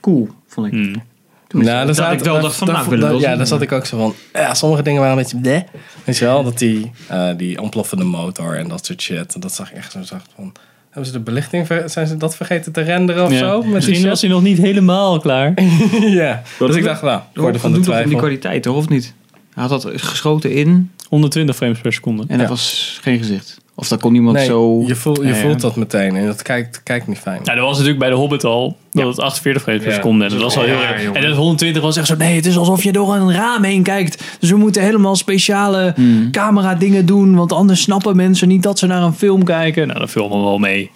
cool, 0.00 0.28
vond 0.48 0.66
ik. 0.66 0.72
Hmm. 0.72 1.02
Tenminste, 1.46 1.76
Nou, 1.76 1.86
dat 1.86 1.96
daar 1.96 2.12
ik 2.12 2.18
zat- 2.18 2.26
wel 2.26 2.34
daar- 2.34 2.42
dacht 2.42 2.56
van, 2.56 2.66
daar- 2.66 2.76
nou, 2.76 2.86
ik 2.88 2.92
wil 2.92 3.00
het 3.00 3.08
daar- 3.10 3.18
wel 3.20 3.22
Ja, 3.28 3.28
zien. 3.28 3.38
daar 3.38 3.46
zat 3.58 3.62
ik 3.62 3.72
ook 3.72 3.86
zo 3.86 3.98
van. 3.98 4.14
Ja, 4.42 4.54
sommige 4.54 4.82
dingen 4.82 5.00
waren 5.00 5.16
een 5.16 5.22
beetje 5.22 5.40
bleh. 5.40 5.62
Weet 6.04 6.18
je 6.18 6.24
wel, 6.24 6.42
dat 6.44 6.58
die, 6.58 6.90
eh, 7.08 7.28
die 7.36 7.60
ontploffende 7.60 8.04
motor 8.04 8.56
en 8.58 8.68
dat 8.68 8.86
soort 8.86 9.02
shit. 9.02 9.42
Dat 9.42 9.52
zag 9.54 9.70
ik 9.70 9.76
echt 9.76 9.92
zo 9.92 10.02
zacht 10.02 10.28
van. 10.36 10.52
Hebben 10.92 11.06
ze 11.12 11.18
de 11.18 11.24
belichting, 11.24 11.66
zijn 11.86 12.06
ze 12.06 12.16
dat 12.16 12.36
vergeten 12.36 12.72
te 12.72 12.80
renderen 12.80 13.24
of 13.24 13.30
Ja. 13.32 13.38
zo? 13.38 13.62
Misschien 13.62 14.08
was 14.08 14.20
hij 14.20 14.30
nog 14.30 14.42
niet 14.42 14.58
helemaal 14.58 15.20
klaar. 15.20 15.52
ja, 16.00 16.42
dus 16.58 16.76
ik 16.76 16.84
dacht, 16.84 17.02
nou, 17.02 17.20
voor 17.34 17.52
de 17.52 17.52
van 17.52 17.52
de 17.52 17.58
van 17.58 17.72
die 17.72 17.82
twijfel. 17.82 18.18
kwaliteit, 18.18 18.62
toch? 18.62 18.76
Of 18.76 18.88
niet? 18.88 19.14
Hij 19.54 19.64
had 19.66 19.82
dat 19.82 19.92
geschoten 20.00 20.52
in 20.52 20.90
120 21.08 21.56
frames 21.56 21.78
per 21.80 21.92
seconde. 21.92 22.22
en 22.28 22.38
dat 22.38 22.40
Ja. 22.46 22.48
was 22.52 22.98
geen 23.02 23.18
gezicht. 23.18 23.60
Of 23.74 23.88
dat 23.88 24.00
kon 24.00 24.14
iemand 24.14 24.36
Nee, 24.36 24.46
zo... 24.46 24.82
je, 24.86 24.94
voelt, 24.94 25.16
je 25.16 25.22
Ja, 25.22 25.28
ja. 25.34 25.40
voelt 25.40 25.60
dat 25.60 25.76
meteen 25.76 26.16
en 26.16 26.26
dat 26.26 26.42
kijkt, 26.42 26.82
kijkt 26.82 27.06
niet 27.06 27.18
fijn. 27.18 27.40
Ja, 27.44 27.54
dat 27.54 27.62
was 27.64 27.72
natuurlijk 27.72 27.98
bij 27.98 28.08
de 28.08 28.14
Hobbit 28.14 28.44
al. 28.44 28.76
Dat 28.90 29.06
het 29.06 29.20
48 29.20 29.62
frames 29.62 29.82
per 29.82 29.92
seconde. 29.92 30.24
En 30.24 30.30
dat 30.30 30.40
was 30.40 30.56
al 30.56 30.62
heel 30.62 30.80
erg. 30.82 31.12
En 31.12 31.22
dat 31.22 31.36
120 31.36 31.82
was 31.82 31.96
echt 31.96 32.06
zo. 32.06 32.16
Nee, 32.16 32.36
het 32.36 32.46
is 32.46 32.56
alsof 32.56 32.82
je 32.82 32.92
door 32.92 33.14
een 33.14 33.32
raam 33.32 33.62
heen 33.62 33.82
kijkt. 33.82 34.24
Dus 34.40 34.50
we 34.50 34.56
moeten 34.56 34.82
helemaal 34.82 35.16
speciale 35.16 35.92
Hmm. 35.96 36.30
camera 36.30 36.74
dingen 36.74 37.06
doen. 37.06 37.34
Want 37.36 37.52
anders 37.52 37.82
snappen 37.82 38.16
mensen 38.16 38.48
niet 38.48 38.62
dat 38.62 38.78
ze 38.78 38.86
naar 38.86 39.02
een 39.02 39.14
film 39.14 39.44
kijken. 39.44 39.86
Nou, 39.86 39.98
dat 39.98 40.10
filmen 40.10 40.38
we 40.38 40.44
wel 40.44 40.58
mee. 40.58 40.90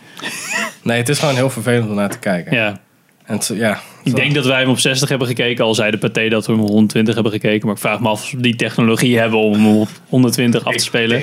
Nee, 0.82 0.98
het 0.98 1.08
is 1.08 1.18
gewoon 1.18 1.34
heel 1.34 1.50
vervelend 1.50 1.88
om 1.88 1.94
naar 1.96 2.10
te 2.10 2.18
kijken. 2.18 2.56
Ja. 2.56 2.80
En 3.26 3.34
het- 3.36 3.52
ja, 3.54 3.80
Ik 4.04 4.14
denk 4.14 4.34
dat 4.34 4.44
wij 4.46 4.60
hem 4.60 4.68
op 4.70 4.78
60 4.78 5.08
hebben 5.08 5.26
gekeken. 5.28 5.64
Al 5.64 5.74
zei 5.74 5.90
de 5.90 5.98
Pathé 5.98 6.28
dat 6.28 6.46
we 6.46 6.52
hem 6.52 6.60
op 6.60 6.68
120 6.68 7.14
hebben 7.14 7.32
gekeken. 7.32 7.66
Maar 7.66 7.74
ik 7.74 7.80
vraag 7.80 8.00
me 8.00 8.08
af 8.08 8.22
of 8.22 8.30
we 8.30 8.40
die 8.40 8.56
technologie 8.56 9.18
hebben 9.18 9.38
om 9.38 9.52
hem 9.52 9.66
op 9.66 9.88
120 10.08 10.64
af 10.64 10.74
te 10.74 10.84
spelen. 10.84 11.22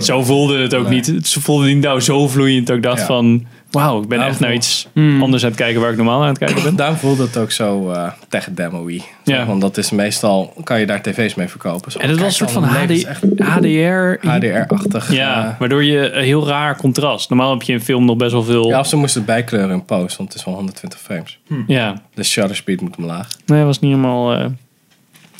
Zo 0.00 0.22
voelde 0.22 0.58
het 0.58 0.74
ook 0.74 0.88
Nee. 0.88 0.94
niet. 0.94 1.06
Het 1.06 1.32
voelde 1.40 1.66
niet 1.66 1.82
nou 1.82 2.00
zo 2.00 2.28
vloeiend 2.28 2.66
dat 2.66 2.76
ik 2.76 2.82
dacht 2.82 3.00
Ja. 3.00 3.06
van... 3.06 3.46
Wauw, 3.70 4.02
ik 4.02 4.08
ben 4.08 4.20
echt 4.22 4.40
naar 4.40 4.54
iets 4.54 4.88
anders 4.94 5.42
aan 5.44 5.48
het 5.50 5.58
kijken 5.58 5.80
waar 5.80 5.90
ik 5.90 5.96
normaal 5.96 6.20
aan 6.22 6.28
het 6.28 6.38
kijken 6.38 6.62
ben. 6.62 6.76
Daarom 6.76 6.96
voelde 6.96 7.22
het 7.22 7.36
ook 7.36 7.50
zo 7.50 7.90
eh 7.90 8.10
tech 8.28 8.48
demo-y. 8.50 9.00
Ja. 9.24 9.46
Want 9.46 9.60
dat 9.60 9.76
is 9.76 9.90
meestal, 9.90 10.52
kan 10.64 10.80
je 10.80 10.86
daar 10.86 11.02
tv's 11.02 11.34
mee 11.34 11.48
verkopen. 11.48 11.92
Zo, 11.92 11.98
En 11.98 12.08
het 12.08 12.18
was 12.18 12.26
een 12.40 12.48
soort 12.48 12.50
van 12.50 12.64
HD, 12.64 13.04
HDR. 13.38 14.26
HDR-achtig. 14.28 15.12
Ja, 15.12 15.44
eh, 15.48 15.58
waardoor 15.58 15.84
je 15.84 16.12
een 16.12 16.24
heel 16.24 16.46
raar 16.46 16.76
contrast. 16.76 17.28
Normaal 17.28 17.50
heb 17.50 17.62
je 17.62 17.72
in 17.72 17.80
film 17.80 18.04
nog 18.04 18.16
best 18.16 18.32
wel 18.32 18.42
veel. 18.42 18.68
ja, 18.68 18.78
of 18.80 18.86
ze 18.86 18.96
moesten 18.96 19.20
het 19.20 19.30
bijkleuren 19.30 19.70
in 19.70 19.84
post, 19.84 20.16
want 20.16 20.28
het 20.28 20.38
is 20.38 20.44
wel 20.44 20.54
120 20.54 20.98
frames. 21.00 21.38
Ja, 21.66 22.02
De 22.14 22.22
shutter 22.22 22.56
speed 22.56 22.80
moet 22.80 22.96
omlaag. 22.96 23.28
nee, 23.46 23.64
was 23.64 23.80
niet 23.80 23.90
helemaal. 23.90 24.32
eh, 24.34 24.46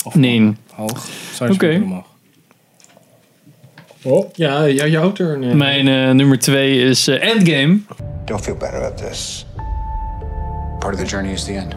Of 0.04 0.14
nee. 0.14 0.52
hoog. 0.72 1.06
Speed 1.34 1.82
omhoog. 1.82 2.06
Oh, 4.06 4.30
ja, 4.34 4.64
ja, 4.64 4.86
jouw 4.86 5.12
turn. 5.12 5.42
ja. 5.42 5.54
Mijn 5.54 5.88
eh, 5.88 6.10
nummer 6.10 6.38
twee 6.38 6.80
is 6.82 7.08
eh, 7.08 7.28
Endgame. 7.28 7.78
Don't 8.24 8.42
feel 8.42 8.56
better 8.56 8.78
about 8.78 8.96
this. 8.96 9.46
Part 10.78 10.94
of 10.94 11.00
the 11.00 11.06
journey 11.06 11.32
is 11.32 11.44
the 11.44 11.52
end. 11.52 11.74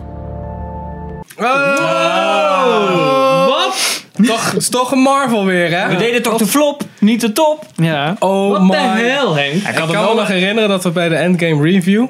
Wat? 3.48 4.04
Toch, 4.26 4.54
is 4.54 4.70
toch 4.70 4.92
een 4.92 5.00
Marvel 5.00 5.46
weer, 5.46 5.80
hè? 5.80 5.88
We 5.88 5.96
deden 5.96 6.22
toch 6.22 6.38
de 6.38 6.46
flop, 6.46 6.84
niet 7.00 7.22
de 7.22 7.32
top? 7.32 7.66
Ja. 7.76 8.16
Oh 8.20 8.50
What 8.50 8.62
my. 8.62 8.70
the 8.70 8.78
hell, 8.78 9.44
Henk? 9.44 9.68
Ik 9.68 9.76
kan, 9.76 9.88
me 9.88 10.14
nog 10.16 10.28
herinneren 10.28 10.70
dat 10.70 10.84
we 10.84 10.90
bij 10.90 11.10
de 11.10 11.16
Endgame 11.16 11.62
review... 11.62 12.08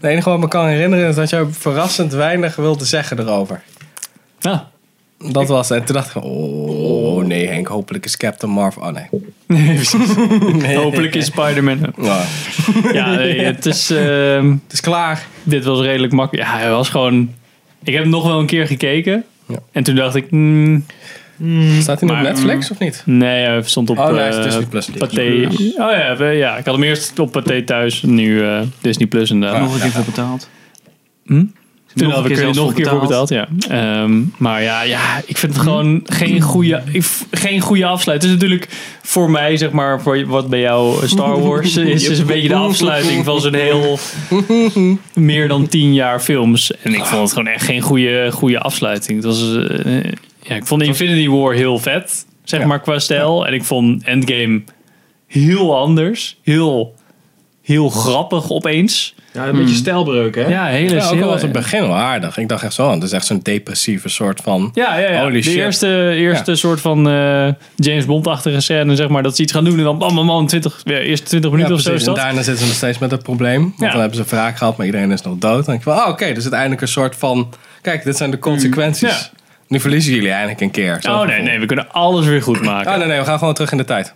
Het 0.00 0.10
enige 0.10 0.28
wat 0.28 0.38
ik 0.38 0.44
me 0.44 0.48
kan 0.50 0.66
herinneren 0.66 1.08
is 1.08 1.14
dat 1.14 1.30
jij 1.30 1.46
verrassend 1.50 2.12
weinig 2.12 2.56
wilde 2.56 2.84
zeggen 2.84 3.18
erover. 3.18 3.62
Ah. 4.40 4.60
Dat 5.18 5.48
was 5.48 5.68
het. 5.68 5.78
En 5.78 5.84
toen 5.84 5.94
dacht 5.94 6.14
ik, 6.14 6.24
oh 6.24 7.07
nee 7.28 7.46
Henk, 7.46 7.66
hopelijk 7.66 8.04
is 8.04 8.16
Captain 8.16 8.52
Marvel... 8.52 8.82
Oh 8.82 8.92
nee. 9.46 10.76
Hopelijk 10.76 11.14
is 11.14 11.24
Spider-Man. 11.26 11.94
Ja, 12.92 13.14
nee, 13.14 13.40
het 13.44 13.66
is. 13.66 13.90
ehm, 13.90 14.50
het 14.50 14.72
is 14.72 14.80
klaar. 14.80 15.26
dit 15.42 15.64
was 15.64 15.80
redelijk 15.80 16.12
makkelijk. 16.12 16.48
Ja, 16.48 16.56
hij 16.56 16.70
was 16.70 16.88
gewoon. 16.88 17.34
Ik 17.84 17.94
heb 17.94 18.04
nog 18.04 18.24
wel 18.26 18.38
een 18.40 18.46
keer 18.46 18.66
gekeken. 18.66 19.24
Ja. 19.46 19.58
En 19.72 19.82
toen 19.82 19.94
dacht 19.94 20.14
ik. 20.14 20.30
mm, 20.30 20.84
Staat 21.80 22.00
hij 22.00 22.08
nog 22.08 22.18
op 22.18 22.22
Netflix 22.24 22.70
of 22.70 22.78
niet? 22.78 23.02
nee, 23.06 23.44
hij 23.46 23.62
stond 23.62 23.90
op 23.90 23.98
Oh, 23.98 24.10
nee, 24.10 24.20
eh, 24.28 24.42
Disney 24.42 24.66
Plus. 24.66 24.90
Pathé. 24.98 25.48
Oh 25.76 25.90
ja, 25.92 26.16
we- 26.16 26.24
ja, 26.24 26.56
ik 26.56 26.64
had 26.64 26.74
hem 26.74 26.84
eerst 26.84 27.18
op 27.18 27.32
Pathé 27.32 27.62
thuis. 27.62 28.02
Nu 28.02 28.44
eh, 28.44 28.60
Disney 28.80 29.06
Plus 29.06 29.30
inderdaad. 29.30 29.60
Nog 29.60 29.74
een 29.74 29.80
keer 29.80 29.90
voor 29.90 30.04
betaald. 30.04 30.48
Hm? 31.26 31.44
Toen 31.98 32.10
had 32.10 32.30
ik 32.30 32.36
er 32.38 32.54
nog 32.54 32.68
een 32.68 32.74
keer 32.74 32.88
voor 32.88 33.00
betaald, 33.00 33.28
ja. 33.28 33.48
Ehm, 33.68 34.20
maar 34.38 34.62
ja, 34.62 34.82
ja, 34.82 35.20
ik 35.26 35.38
vind 35.38 35.52
het 35.52 35.62
gewoon 35.62 36.00
geen 36.04 36.40
goede, 36.40 36.82
ik 36.92 37.02
v- 37.02 37.20
geen 37.30 37.60
goede 37.60 37.86
afsluiting. 37.86 38.32
Het 38.32 38.42
is 38.42 38.48
natuurlijk 38.48 38.70
voor 39.02 39.30
mij, 39.30 39.56
zeg 39.56 39.70
maar, 39.70 40.00
voor 40.02 40.26
wat 40.26 40.48
bij 40.48 40.60
jou 40.60 41.06
Star 41.06 41.40
Wars 41.48 41.76
is, 41.76 42.08
is 42.08 42.18
een 42.18 42.26
beetje 42.26 42.48
de 42.48 42.54
afsluiting 42.54 43.24
van 43.24 43.40
zo'n 43.40 43.54
heel 43.54 43.98
meer 45.14 45.48
dan 45.48 45.66
tien 45.68 45.94
jaar 45.94 46.20
films. 46.20 46.72
En 46.82 46.94
ik 46.94 47.04
vond 47.04 47.20
het 47.22 47.32
gewoon 47.32 47.46
echt 47.52 47.64
geen 47.64 47.80
goede, 47.80 48.28
goede 48.32 48.58
afsluiting. 48.60 49.16
Het 49.22 49.26
was, 49.26 49.56
eh, 49.56 50.02
ja, 50.42 50.54
ik 50.54 50.66
vond 50.66 50.82
Infinity 50.82 51.28
War 51.28 51.54
heel 51.54 51.78
vet, 51.78 52.26
zeg 52.44 52.60
Ja. 52.60 52.66
maar, 52.66 52.80
qua 52.80 52.98
stijl. 52.98 53.46
En 53.46 53.52
ik 53.54 53.64
vond 53.64 54.04
Endgame 54.04 54.62
heel 55.26 55.76
anders. 55.78 56.36
Heel, 56.42 56.94
heel 57.62 57.88
grappig 57.88 58.50
opeens. 58.50 59.14
Ja, 59.32 59.46
een 59.46 59.56
beetje 59.56 59.74
stijlbreuk, 59.74 60.34
hè? 60.34 60.46
Ja, 60.46 60.64
hele 60.66 60.94
Ja, 60.94 61.08
ook 61.08 61.20
al 61.22 61.28
was 61.28 61.42
het 61.42 61.52
begin 61.52 61.80
wel 61.82 61.94
aardig. 61.96 62.38
Ik 62.38 62.48
dacht 62.48 62.62
echt 62.62 62.72
zo, 62.74 62.90
het 62.90 63.02
is 63.02 63.12
echt 63.12 63.26
zo'n 63.26 63.40
depressieve 63.42 64.08
soort 64.08 64.40
van... 64.40 64.70
Ja, 64.74 64.98
ja, 64.98 65.10
ja. 65.10 65.20
Holy 65.22 65.32
de 65.32 65.42
shit. 65.42 65.54
eerste, 65.54 66.12
eerste 66.14 66.54
soort 66.56 66.80
van 66.80 67.08
eh, 67.08 67.48
James 67.76 68.06
Bond-achtige 68.06 68.60
scène, 68.60 68.96
zeg 68.96 69.08
maar, 69.08 69.22
dat 69.22 69.36
ze 69.36 69.42
iets 69.42 69.52
gaan 69.52 69.64
doen 69.64 69.78
en 69.78 69.84
dan 69.84 69.98
bam, 69.98 70.14
bam, 70.14 70.26
bam, 70.26 70.46
20, 70.46 70.80
ja, 70.84 70.96
eerste 70.98 71.26
20 71.26 71.50
Ja, 71.50 71.56
minuten 71.56 71.76
of 71.76 71.82
zo 71.82 71.92
is 71.92 72.00
En 72.00 72.06
dat. 72.06 72.16
daarna 72.16 72.42
zitten 72.42 72.56
ze 72.62 72.64
nog 72.66 72.74
steeds 72.76 72.98
met 72.98 73.10
het 73.10 73.22
probleem. 73.22 73.60
Want 73.62 73.74
Ja. 73.80 73.90
dan 73.90 74.00
hebben 74.00 74.16
ze 74.18 74.24
wraak 74.24 74.56
gehad, 74.56 74.76
maar 74.76 74.86
iedereen 74.86 75.10
is 75.10 75.22
nog 75.22 75.38
dood. 75.38 75.54
Dan 75.54 75.64
denk 75.64 75.78
ik 75.78 75.82
van, 75.82 75.96
oh, 75.96 76.08
oké, 76.08 76.24
er 76.24 76.42
zit 76.42 76.52
eindelijk 76.52 76.80
een 76.80 76.88
soort 76.88 77.16
van... 77.16 77.48
Kijk, 77.82 78.04
dit 78.04 78.16
zijn 78.16 78.30
de 78.30 78.38
consequenties. 78.38 79.08
Ja. 79.08 79.38
Nu 79.68 79.80
verliezen 79.80 80.14
jullie 80.14 80.30
eindelijk 80.30 80.60
een 80.60 80.70
keer. 80.70 80.98
Oh 81.08 81.26
nee, 81.26 81.42
nee, 81.42 81.58
we 81.58 81.66
kunnen 81.66 81.92
alles 81.92 82.26
weer 82.26 82.42
goed 82.42 82.62
maken. 82.62 82.92
Oh 82.92 82.98
nee, 82.98 83.06
nee, 83.06 83.18
we 83.18 83.24
gaan 83.24 83.38
gewoon 83.38 83.54
terug 83.54 83.70
in 83.72 83.78
de 83.78 83.84
tijd. 83.84 84.14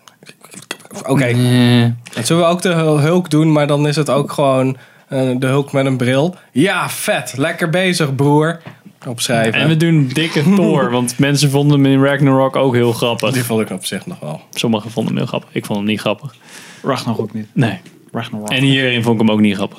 Oké. 1.06 1.24
En 1.24 1.96
zullen 2.22 2.42
we 2.42 2.48
ook 2.48 2.62
de 2.62 2.68
Hulk 2.72 3.30
doen, 3.30 3.52
maar 3.52 3.66
dan 3.66 3.86
is 3.88 3.96
het 3.96 4.10
ook 4.10 4.32
gewoon 4.32 4.76
de 5.38 5.46
Hulk 5.46 5.72
met 5.72 5.86
een 5.86 5.96
bril. 5.96 6.34
Ja, 6.52 6.88
vet. 6.88 7.32
Lekker 7.36 7.70
bezig, 7.70 8.14
broer. 8.14 8.60
Opschrijven. 9.06 9.60
en 9.60 9.68
we 9.68 9.76
doen 9.76 10.10
dikke 10.12 10.42
Thor, 10.56 10.90
want 10.90 11.18
mensen 11.18 11.50
vonden 11.50 11.82
hem 11.82 11.92
in 11.92 12.04
Ragnarok 12.04 12.56
ook 12.56 12.74
heel 12.74 12.92
grappig. 12.92 13.32
Die 13.32 13.44
vond 13.44 13.60
ik 13.60 13.70
op 13.70 13.84
zich 13.84 14.06
nog 14.06 14.18
wel. 14.20 14.40
Sommigen 14.50 14.90
vonden 14.90 15.12
hem 15.12 15.22
heel 15.22 15.28
grappig. 15.30 15.48
Ik 15.52 15.64
vond 15.66 15.78
hem 15.78 15.88
niet 15.88 16.00
grappig. 16.00 16.34
Ragnarok 16.82 17.20
ook 17.20 17.32
niet. 17.34 17.46
Nee. 17.52 17.80
Ragnarok. 18.12 18.50
En 18.50 18.62
hierin 18.62 19.02
vond 19.02 19.20
ik 19.20 19.26
hem 19.26 19.30
ook 19.36 19.40
niet 19.42 19.54
grappig. 19.54 19.78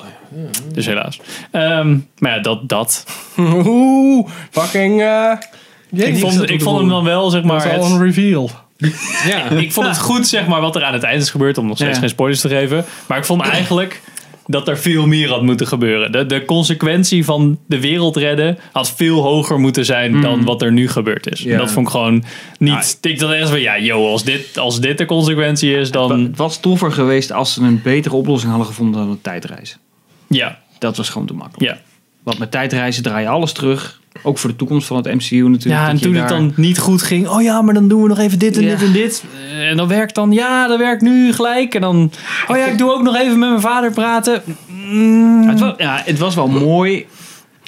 Dus 0.72 0.86
helaas. 0.86 1.20
Ehm, 1.50 1.96
maar 2.18 2.34
ja, 2.36 2.40
dat. 2.40 2.68
dat. 2.68 3.04
Oeh, 3.38 4.28
fucking... 4.50 5.02
eh 5.02 5.32
Ik 5.90 6.18
vond, 6.18 6.50
ik 6.50 6.62
vond 6.62 6.78
hem 6.78 6.88
dan 6.88 7.04
wel, 7.04 7.30
zeg 7.30 7.42
Maar 7.42 7.56
maar. 7.56 7.78
al 7.78 7.82
het- 7.84 7.92
een 7.92 8.02
reveal. 8.04 8.50
Ja. 9.26 9.48
ik 9.56 9.72
vond 9.72 9.86
het 9.86 9.98
goed, 9.98 10.26
zeg 10.26 10.46
maar, 10.46 10.60
wat 10.60 10.76
er 10.76 10.84
aan 10.84 10.92
het 10.92 11.02
eind 11.02 11.22
is 11.22 11.30
gebeurd. 11.30 11.58
Om 11.58 11.66
nog 11.66 11.76
steeds 11.76 11.94
Ja. 11.94 11.98
geen 12.00 12.08
spoilers 12.08 12.40
te 12.40 12.48
geven. 12.48 12.84
Maar 13.06 13.18
ik 13.18 13.24
vond 13.24 13.40
eigenlijk 13.56 14.00
dat 14.46 14.68
er 14.68 14.78
veel 14.78 15.06
meer 15.06 15.28
had 15.28 15.42
moeten 15.42 15.66
gebeuren. 15.66 16.12
De, 16.12 16.26
de 16.26 16.44
consequentie 16.44 17.24
van 17.24 17.58
de 17.66 17.80
wereld 17.80 18.16
redden 18.16 18.58
had 18.72 18.90
veel 18.90 19.22
hoger 19.22 19.58
moeten 19.58 19.84
zijn 19.84 20.20
dan 20.20 20.44
wat 20.44 20.62
er 20.62 20.72
nu 20.72 20.88
gebeurd 20.88 21.32
is. 21.32 21.40
Ja. 21.40 21.58
Dat 21.58 21.70
vond 21.70 21.86
ik 21.86 21.92
gewoon 21.92 22.24
niet. 22.58 22.98
Ik 23.00 23.18
dacht 23.18 23.32
echt 23.32 23.48
van, 23.48 23.60
ja, 23.60 23.78
joh, 23.78 24.10
als 24.10 24.24
dit, 24.24 24.58
als 24.58 24.80
dit 24.80 24.98
de 24.98 25.06
consequentie 25.06 25.76
is, 25.76 25.90
dan. 25.90 26.22
Het 26.22 26.36
was 26.36 26.60
toffer 26.60 26.92
geweest 26.92 27.32
als 27.32 27.52
ze 27.52 27.62
een 27.62 27.82
betere 27.82 28.14
oplossing 28.14 28.50
hadden 28.50 28.68
gevonden 28.68 29.00
dan 29.00 29.10
een 29.10 29.20
tijdreis. 29.20 29.78
Ja. 30.28 30.62
Dat 30.78 30.96
was 30.96 31.08
gewoon 31.08 31.26
te 31.26 31.34
makkelijk. 31.34 31.72
Ja. 31.72 31.80
Want 32.22 32.38
met 32.38 32.50
tijdreizen 32.50 33.02
draai 33.02 33.22
je 33.22 33.28
alles 33.28 33.52
terug. 33.52 34.00
Ook 34.22 34.38
voor 34.38 34.50
de 34.50 34.56
toekomst 34.56 34.86
van 34.86 34.96
het 34.96 35.06
MCU 35.06 35.36
natuurlijk. 35.48 35.64
Ja, 35.82 35.88
en 35.88 36.00
toen 36.00 36.14
het 36.14 36.28
dan 36.28 36.52
niet 36.56 36.78
goed 36.78 37.02
ging, 37.02 37.28
oh 37.28 37.42
ja, 37.42 37.62
maar 37.62 37.74
dan 37.74 37.88
doen 37.88 38.02
we 38.02 38.08
nog 38.08 38.18
even 38.18 38.38
dit 38.38 38.56
en 38.56 38.62
Ja. 38.62 38.68
dit 38.70 38.82
en 38.82 38.92
dit. 38.92 39.24
Eh, 39.50 39.68
En 39.70 39.76
dan 39.76 39.88
werkt 39.88 40.14
dan, 40.14 40.32
ja, 40.32 40.66
dat 40.68 40.78
werkt 40.78 41.02
nu 41.02 41.32
gelijk. 41.32 41.74
En 41.74 41.80
dan, 41.80 42.10
oh 42.48 42.56
ja, 42.56 42.64
ik 42.66 42.78
doe 42.78 42.92
ook 42.92 43.02
nog 43.02 43.16
even 43.16 43.38
met 43.38 43.48
mijn 43.48 43.60
vader 43.60 43.90
praten. 43.90 44.42
Mm. 44.90 45.48
Het 45.48 45.60
was, 45.60 45.74
ja, 45.76 46.02
het 46.04 46.18
was 46.18 46.34
wel 46.34 46.48
mooi. 46.48 47.06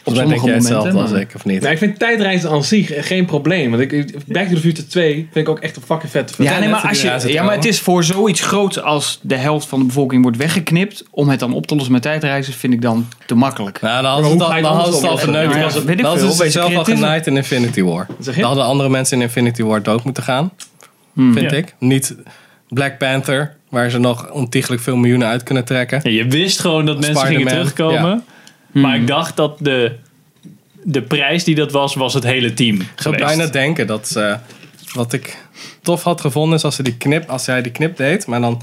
Op 0.06 0.14
Volgens 0.14 0.34
mij 0.36 0.36
denk 0.50 0.58
sommige 0.58 0.70
jij 0.70 0.78
momenten. 0.80 0.98
hetzelfde 1.00 1.14
als 1.14 1.28
ik, 1.30 1.34
of 1.36 1.44
niet? 1.44 1.60
Nou, 1.60 1.72
ik 1.72 1.78
vind 1.78 1.98
tijdreizen 1.98 2.50
aan 2.50 2.64
zich 2.64 3.06
geen 3.06 3.24
probleem. 3.24 3.70
Want 3.70 3.82
ik, 3.82 3.90
Back 4.26 4.48
to 4.48 4.54
the 4.54 4.60
Future 4.60 4.86
2 4.86 5.14
vind 5.14 5.46
ik 5.46 5.48
ook 5.48 5.58
echt 5.58 5.76
een 5.76 5.82
fucking 5.82 6.10
vette 6.10 6.34
film. 6.34 6.48
Ja, 6.48 6.58
nee, 6.58 6.68
maar, 6.68 6.88
als 6.88 7.02
je, 7.02 7.32
ja, 7.32 7.42
maar 7.42 7.54
het 7.54 7.64
is 7.64 7.80
voor 7.80 8.04
zoiets 8.04 8.40
groots 8.40 8.82
als 8.82 9.18
de 9.22 9.36
helft 9.36 9.66
van 9.68 9.78
de 9.78 9.84
bevolking 9.84 10.22
wordt 10.22 10.36
weggeknipt. 10.36 11.04
Om 11.10 11.28
het 11.28 11.40
dan 11.40 11.52
op 11.52 11.66
te 11.66 11.74
lossen 11.74 11.92
met 11.92 12.02
tijdreizen, 12.02 12.52
vind 12.52 12.72
ik 12.72 12.82
dan 12.82 13.08
te 13.26 13.34
makkelijk. 13.34 13.80
Nou, 13.80 14.02
dan 14.02 14.10
hadden 14.12 14.26
ze 14.26 14.32
het 14.32 14.42
al. 14.42 14.48
Ja, 14.48 15.68
Dan 15.68 15.84
weet 15.84 15.98
ik 15.98 16.04
hadden 16.04 16.30
ze 16.30 16.36
zichzelf 16.36 16.74
al 16.76 16.84
genaaid 16.84 17.26
in 17.26 17.36
Infinity 17.36 17.82
War. 17.82 18.06
Dan 18.24 18.34
hadden 18.34 18.64
andere 18.64 18.88
mensen 18.88 19.16
in 19.16 19.22
Infinity 19.22 19.62
War 19.62 19.82
dood 19.82 20.04
moeten 20.04 20.22
gaan. 20.22 20.50
Hmm. 21.12 21.32
Vind 21.32 21.50
Ja. 21.50 21.56
ik. 21.56 21.74
Niet 21.78 22.16
Black 22.68 22.98
Panther, 22.98 23.56
waar 23.68 23.90
ze 23.90 23.98
nog 23.98 24.30
ontiegelijk 24.30 24.82
veel 24.82 24.96
miljoenen 24.96 25.28
uit 25.28 25.42
kunnen 25.42 25.64
trekken. 25.64 26.00
Ja, 26.02 26.10
je 26.10 26.26
wist 26.28 26.60
gewoon 26.60 26.86
dat 26.86 27.00
mensen 27.00 27.26
gingen 27.26 27.66
Spider-Man, 27.68 28.22
Maar 28.82 28.96
ik 28.96 29.06
dacht 29.06 29.36
dat 29.36 29.58
de, 29.60 29.92
de 30.82 31.02
prijs 31.02 31.44
die 31.44 31.54
dat 31.54 31.72
was, 31.72 31.94
was 31.94 32.14
het 32.14 32.24
hele 32.24 32.54
team 32.54 32.80
Ik 32.80 32.88
zou 32.96 33.16
bijna 33.16 33.46
denken 33.46 33.86
dat 33.86 34.08
ze, 34.08 34.36
wat 34.92 35.12
ik 35.12 35.36
tof 35.82 36.02
had 36.02 36.20
gevonden 36.20 36.56
is 36.58 36.64
als, 36.64 36.76
ze 36.76 36.82
die 36.82 36.96
knip, 36.96 37.28
als 37.30 37.46
hij 37.46 37.62
die 37.62 37.72
knip 37.72 37.96
deed, 37.96 38.26
maar 38.26 38.40
dan 38.40 38.62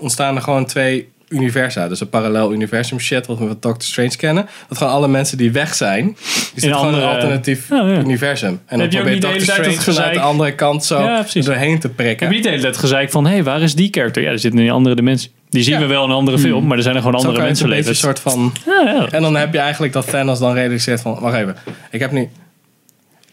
ontstaan 0.00 0.36
er 0.36 0.42
gewoon 0.42 0.66
twee 0.66 1.08
universa. 1.28 1.88
Dus 1.88 2.00
een 2.00 2.08
parallel 2.08 2.52
universum 2.52 2.98
shit, 3.00 3.26
wat 3.26 3.38
we 3.38 3.44
met 3.44 3.62
Doctor 3.62 3.82
Strange 3.82 4.16
kennen. 4.16 4.46
Dat 4.68 4.78
gewoon 4.78 4.92
alle 4.92 5.08
mensen 5.08 5.38
die 5.38 5.52
weg 5.52 5.74
zijn, 5.74 6.04
die 6.04 6.14
zitten 6.54 6.60
gewoon 6.74 6.78
in 6.78 6.84
andere- 6.94 7.06
een 7.06 7.14
alternatief 7.14 7.68
Ja, 7.68 7.86
ja. 7.86 7.98
universum. 7.98 8.60
En 8.66 8.78
dan 8.78 8.90
je 8.90 8.96
probeert 8.96 9.20
Doctor 9.22 9.40
Strange 9.40 9.62
vanuit 9.62 9.76
de 9.78 9.82
gezeik? 9.84 10.16
andere 10.16 10.54
kant 10.54 10.84
zo 10.84 10.98
Ja, 11.02 11.24
doorheen 11.34 11.78
te 11.78 11.88
Ik 11.88 11.96
prikken. 11.96 12.26
heb 12.26 12.34
niet 12.34 12.44
de 12.44 12.50
hele 12.50 12.62
tijd 12.62 12.76
gezegd 12.76 13.12
van, 13.12 13.24
hé, 13.26 13.32
hey, 13.32 13.42
waar 13.44 13.62
is 13.62 13.74
die 13.74 13.88
character? 13.90 14.22
Ja, 14.22 14.30
er 14.30 14.38
zit 14.38 14.52
in 14.52 14.58
een 14.58 14.70
andere 14.70 14.94
dimensie. 14.94 15.30
Die 15.52 15.62
zien 15.62 15.74
Ja. 15.74 15.80
we 15.80 15.86
wel 15.86 16.04
in 16.04 16.10
een 16.10 16.16
andere 16.16 16.38
film, 16.38 16.66
maar 16.66 16.76
er 16.76 16.82
zijn 16.82 16.94
er 16.96 17.02
gewoon 17.02 17.20
Zo 17.20 17.26
andere 17.26 17.44
mensen 17.46 17.66
beetje 17.68 17.80
een 17.80 17.86
leven. 17.86 18.00
soort 18.00 18.20
van... 18.20 18.52
Ja, 18.66 18.92
ja. 18.92 19.08
En 19.10 19.22
dan 19.22 19.36
heb 19.36 19.52
je 19.52 19.58
eigenlijk 19.58 19.92
dat 19.92 20.06
Thanos 20.10 20.38
dan 20.38 20.54
realiseert 20.54 21.00
van... 21.00 21.18
Wacht 21.20 21.36
even, 21.36 21.56
ik 21.90 22.00
heb 22.00 22.10
nu... 22.10 22.30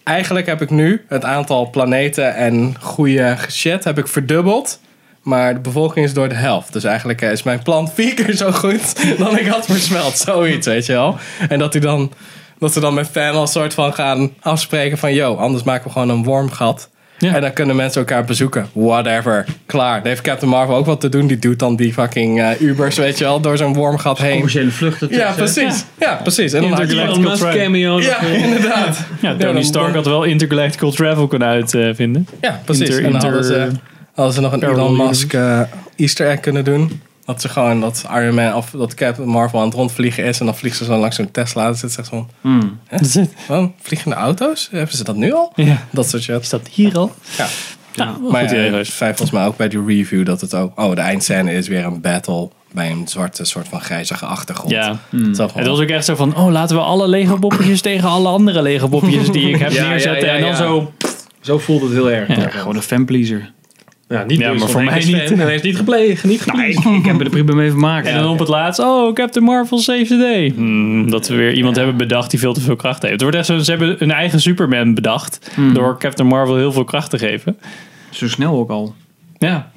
Eigenlijk 0.03 0.45
heb 0.45 0.61
ik 0.61 0.69
nu 0.69 1.05
het 1.07 1.23
aantal 1.25 1.69
planeten 1.69 2.35
en 2.35 2.75
goede 2.79 3.37
shit 3.49 3.83
heb 3.83 3.97
ik 3.97 4.07
verdubbeld. 4.07 4.79
Maar 5.21 5.53
de 5.53 5.59
bevolking 5.59 6.05
is 6.05 6.13
door 6.13 6.29
de 6.29 6.35
helft. 6.35 6.73
Dus 6.73 6.83
eigenlijk 6.83 7.21
eh, 7.21 7.31
is 7.31 7.43
mijn 7.43 7.63
plan 7.63 7.89
vier 7.95 8.13
keer 8.13 8.35
zo 8.35 8.51
goed 8.51 9.17
dan 9.17 9.37
ik 9.37 9.47
had 9.47 9.65
voorspeld. 9.65 10.17
Zoiets, 10.17 10.67
weet 10.67 10.85
je 10.85 10.93
wel. 10.93 11.17
En 11.49 11.59
dat, 11.59 11.73
hij 11.73 11.81
dan, 11.81 12.11
dat 12.59 12.73
ze 12.73 12.79
dan 12.79 12.93
met 12.93 13.13
Thanos 13.13 13.51
soort 13.51 13.73
van 13.73 13.93
gaan 13.93 14.31
afspreken 14.39 14.97
van... 14.97 15.13
Yo, 15.13 15.35
anders 15.35 15.63
maken 15.63 15.83
we 15.85 15.91
gewoon 15.91 16.09
een 16.09 16.23
wormgat. 16.23 16.89
Ja. 17.19 17.35
En 17.35 17.41
dan 17.41 17.53
kunnen 17.53 17.75
mensen 17.75 17.99
elkaar 18.01 18.25
bezoeken. 18.25 18.67
Whatever. 18.73 19.45
Klaar. 19.65 19.97
Dan 19.99 20.07
heeft 20.07 20.21
Captain 20.21 20.51
Marvel 20.51 20.75
ook 20.75 20.85
wat 20.85 21.01
te 21.01 21.09
doen. 21.09 21.27
Die 21.27 21.39
doet 21.39 21.59
dan 21.59 21.75
die 21.75 21.93
fucking 21.93 22.41
eh, 22.41 22.61
Ubers, 22.61 22.97
weet 22.97 23.17
je 23.17 23.23
wel, 23.23 23.39
door 23.39 23.57
zo'n 23.57 23.73
wormgat 23.73 24.17
heen. 24.17 24.31
Commerciële 24.33 24.71
vluchten. 24.71 25.07
Ja, 25.11 25.31
precies. 25.31 25.85
Ja, 25.99 26.19
precies. 26.23 26.53
En 26.53 26.61
dan 26.61 26.69
Intergalactical 26.69 27.17
Elon 27.19 27.29
Musk 27.29 27.43
travel. 27.43 27.59
cameo. 27.63 28.01
Ja, 28.01 28.21
inderdaad. 28.21 28.97
Ja, 29.21 29.35
Tony 29.35 29.63
Stark 29.63 29.93
had 29.95 30.05
wel 30.05 30.23
intergalactical 30.23 30.91
travel 30.91 31.27
kunnen 31.27 31.47
uitvinden. 31.47 32.27
Ja, 32.41 32.61
precies. 32.65 32.87
Inter- 32.89 33.05
en 33.05 33.11
dan 33.11 33.21
hadden 33.21 33.43
ze, 33.43 33.67
hadden 34.13 34.33
ze 34.33 34.41
nog 34.41 34.51
een 34.53 34.63
Elon. 34.63 34.95
Musk 35.07 35.33
eh, 35.33 35.61
Easter 35.95 36.29
egg 36.29 36.39
kunnen 36.39 36.63
doen. 36.63 37.01
Dat 37.29 37.41
ze 37.41 37.49
gewoon 37.49 37.79
dat 37.81 38.05
Iron 38.13 38.35
Man 38.35 38.53
of 38.53 38.69
dat 38.69 38.93
Captain 38.93 39.27
Marvel 39.29 39.59
aan 39.59 39.65
het 39.65 39.73
rondvliegen 39.73 40.23
is. 40.23 40.39
En 40.39 40.45
dan 40.45 40.55
vliegen 40.55 40.85
ze 40.85 40.91
zo 40.91 40.99
langs 40.99 41.15
zo'n 41.15 41.31
Tesla. 41.31 41.63
Dan 41.65 41.75
zit 41.75 41.91
ze 41.91 41.99
echt 41.99 42.09
van, 42.09 42.29
het. 42.87 43.19
oh, 43.49 43.65
vliegende 43.81 44.15
auto's? 44.15 44.67
Hebben 44.71 44.97
ze 44.97 45.03
dat 45.03 45.15
nu 45.15 45.33
al? 45.33 45.51
Ja. 45.55 45.77
Dat 45.91 46.09
soort 46.09 46.23
shit. 46.23 46.41
Is 46.41 46.49
dat 46.49 46.67
hier 46.71 46.97
al? 46.97 47.11
Ja. 47.37 47.47
Ja, 47.93 48.15
wel 48.21 48.31
Maar 48.31 48.41
goed 48.47 48.57
ja, 48.57 48.63
geweest. 48.63 48.91
zei 48.93 49.09
volgens 49.09 49.31
mij 49.31 49.45
ook 49.45 49.57
bij 49.57 49.67
die 49.69 49.85
review 49.85 50.25
dat 50.25 50.41
het 50.41 50.53
ook... 50.53 50.79
Oh, 50.79 50.95
de 50.95 51.01
eindscène 51.01 51.53
is 51.53 51.67
weer 51.67 51.85
een 51.85 52.01
battle 52.01 52.49
bij 52.71 52.89
een 52.91 53.07
zwarte 53.07 53.43
soort 53.45 53.67
van 53.67 53.81
grijzige 53.81 54.25
achtergrond. 54.25 54.71
Ja. 54.71 54.99
Zo 55.33 55.47
van, 55.47 55.59
Het 55.59 55.67
was 55.67 55.79
ook 55.79 55.87
echt 55.89 56.05
zo 56.05 56.15
van, 56.15 56.35
oh, 56.35 56.51
laten 56.51 56.75
we 56.75 56.81
alle 56.81 57.07
Lego 57.07 57.37
poppetjes 57.37 57.81
tegen 57.81 58.09
alle 58.09 58.27
andere 58.27 58.61
Lego 58.61 58.87
poppetjes 58.87 59.29
die 59.31 59.49
ik 59.49 59.59
heb 59.59 59.71
Ja, 59.79 59.83
ja, 59.83 59.89
neerzetten. 59.89 60.27
ja, 60.27 60.33
en 60.35 60.41
dan 60.41 60.49
ja. 60.49 60.55
zo, 60.55 60.93
Zo 61.41 61.57
voelt 61.59 61.81
het 61.81 61.91
heel 61.91 62.11
erg. 62.11 62.27
Ja. 62.27 62.41
Ja, 62.41 62.49
Gewoon 62.49 62.75
een 62.75 62.81
fanpleaser. 62.81 63.51
Ja 64.09 64.23
niet 64.23 64.39
Ja, 64.39 64.51
dus, 64.51 64.51
maar 64.51 64.57
want 64.59 64.71
voor 64.71 64.83
mij 64.83 65.03
niet. 65.05 65.37
hij 65.39 65.49
heeft 65.49 65.63
niet 65.63 65.75
gepleegd. 65.77 66.23
Niet 66.23 66.45
Nee, 66.53 66.73
gepleegd. 66.73 66.97
ik 66.99 67.05
heb 67.05 67.19
er 67.21 67.29
prima 67.29 67.53
mee 67.53 67.69
vermaakt. 67.69 68.07
En 68.07 68.21
dan 68.21 68.31
op 68.31 68.39
het 68.39 68.47
laatst, 68.47 68.79
oh, 68.79 69.13
Captain 69.13 69.45
Marvel 69.45 69.77
save 69.77 70.05
the 70.05 70.17
day. 70.17 70.53
Hmm, 70.55 71.09
dat 71.09 71.27
we 71.27 71.35
weer 71.35 71.53
iemand 71.53 71.75
hebben 71.75 71.97
bedacht 71.97 72.29
die 72.29 72.39
veel 72.39 72.53
te 72.53 72.61
veel 72.61 72.75
kracht 72.75 73.01
heeft. 73.01 73.13
Het 73.13 73.21
wordt 73.21 73.37
echt 73.37 73.45
zo, 73.45 73.57
ze 73.57 73.69
hebben 73.71 73.95
een 74.03 74.11
eigen 74.11 74.41
Superman 74.41 74.93
bedacht. 74.93 75.51
Door 75.73 75.99
Captain 75.99 76.29
Marvel 76.29 76.55
heel 76.55 76.71
veel 76.71 76.83
kracht 76.83 77.09
te 77.09 77.17
geven. 77.17 77.57
Zo 78.09 78.27
snel 78.27 78.57
ook 78.57 78.69
al. 78.69 78.95
Ja, 79.37 79.71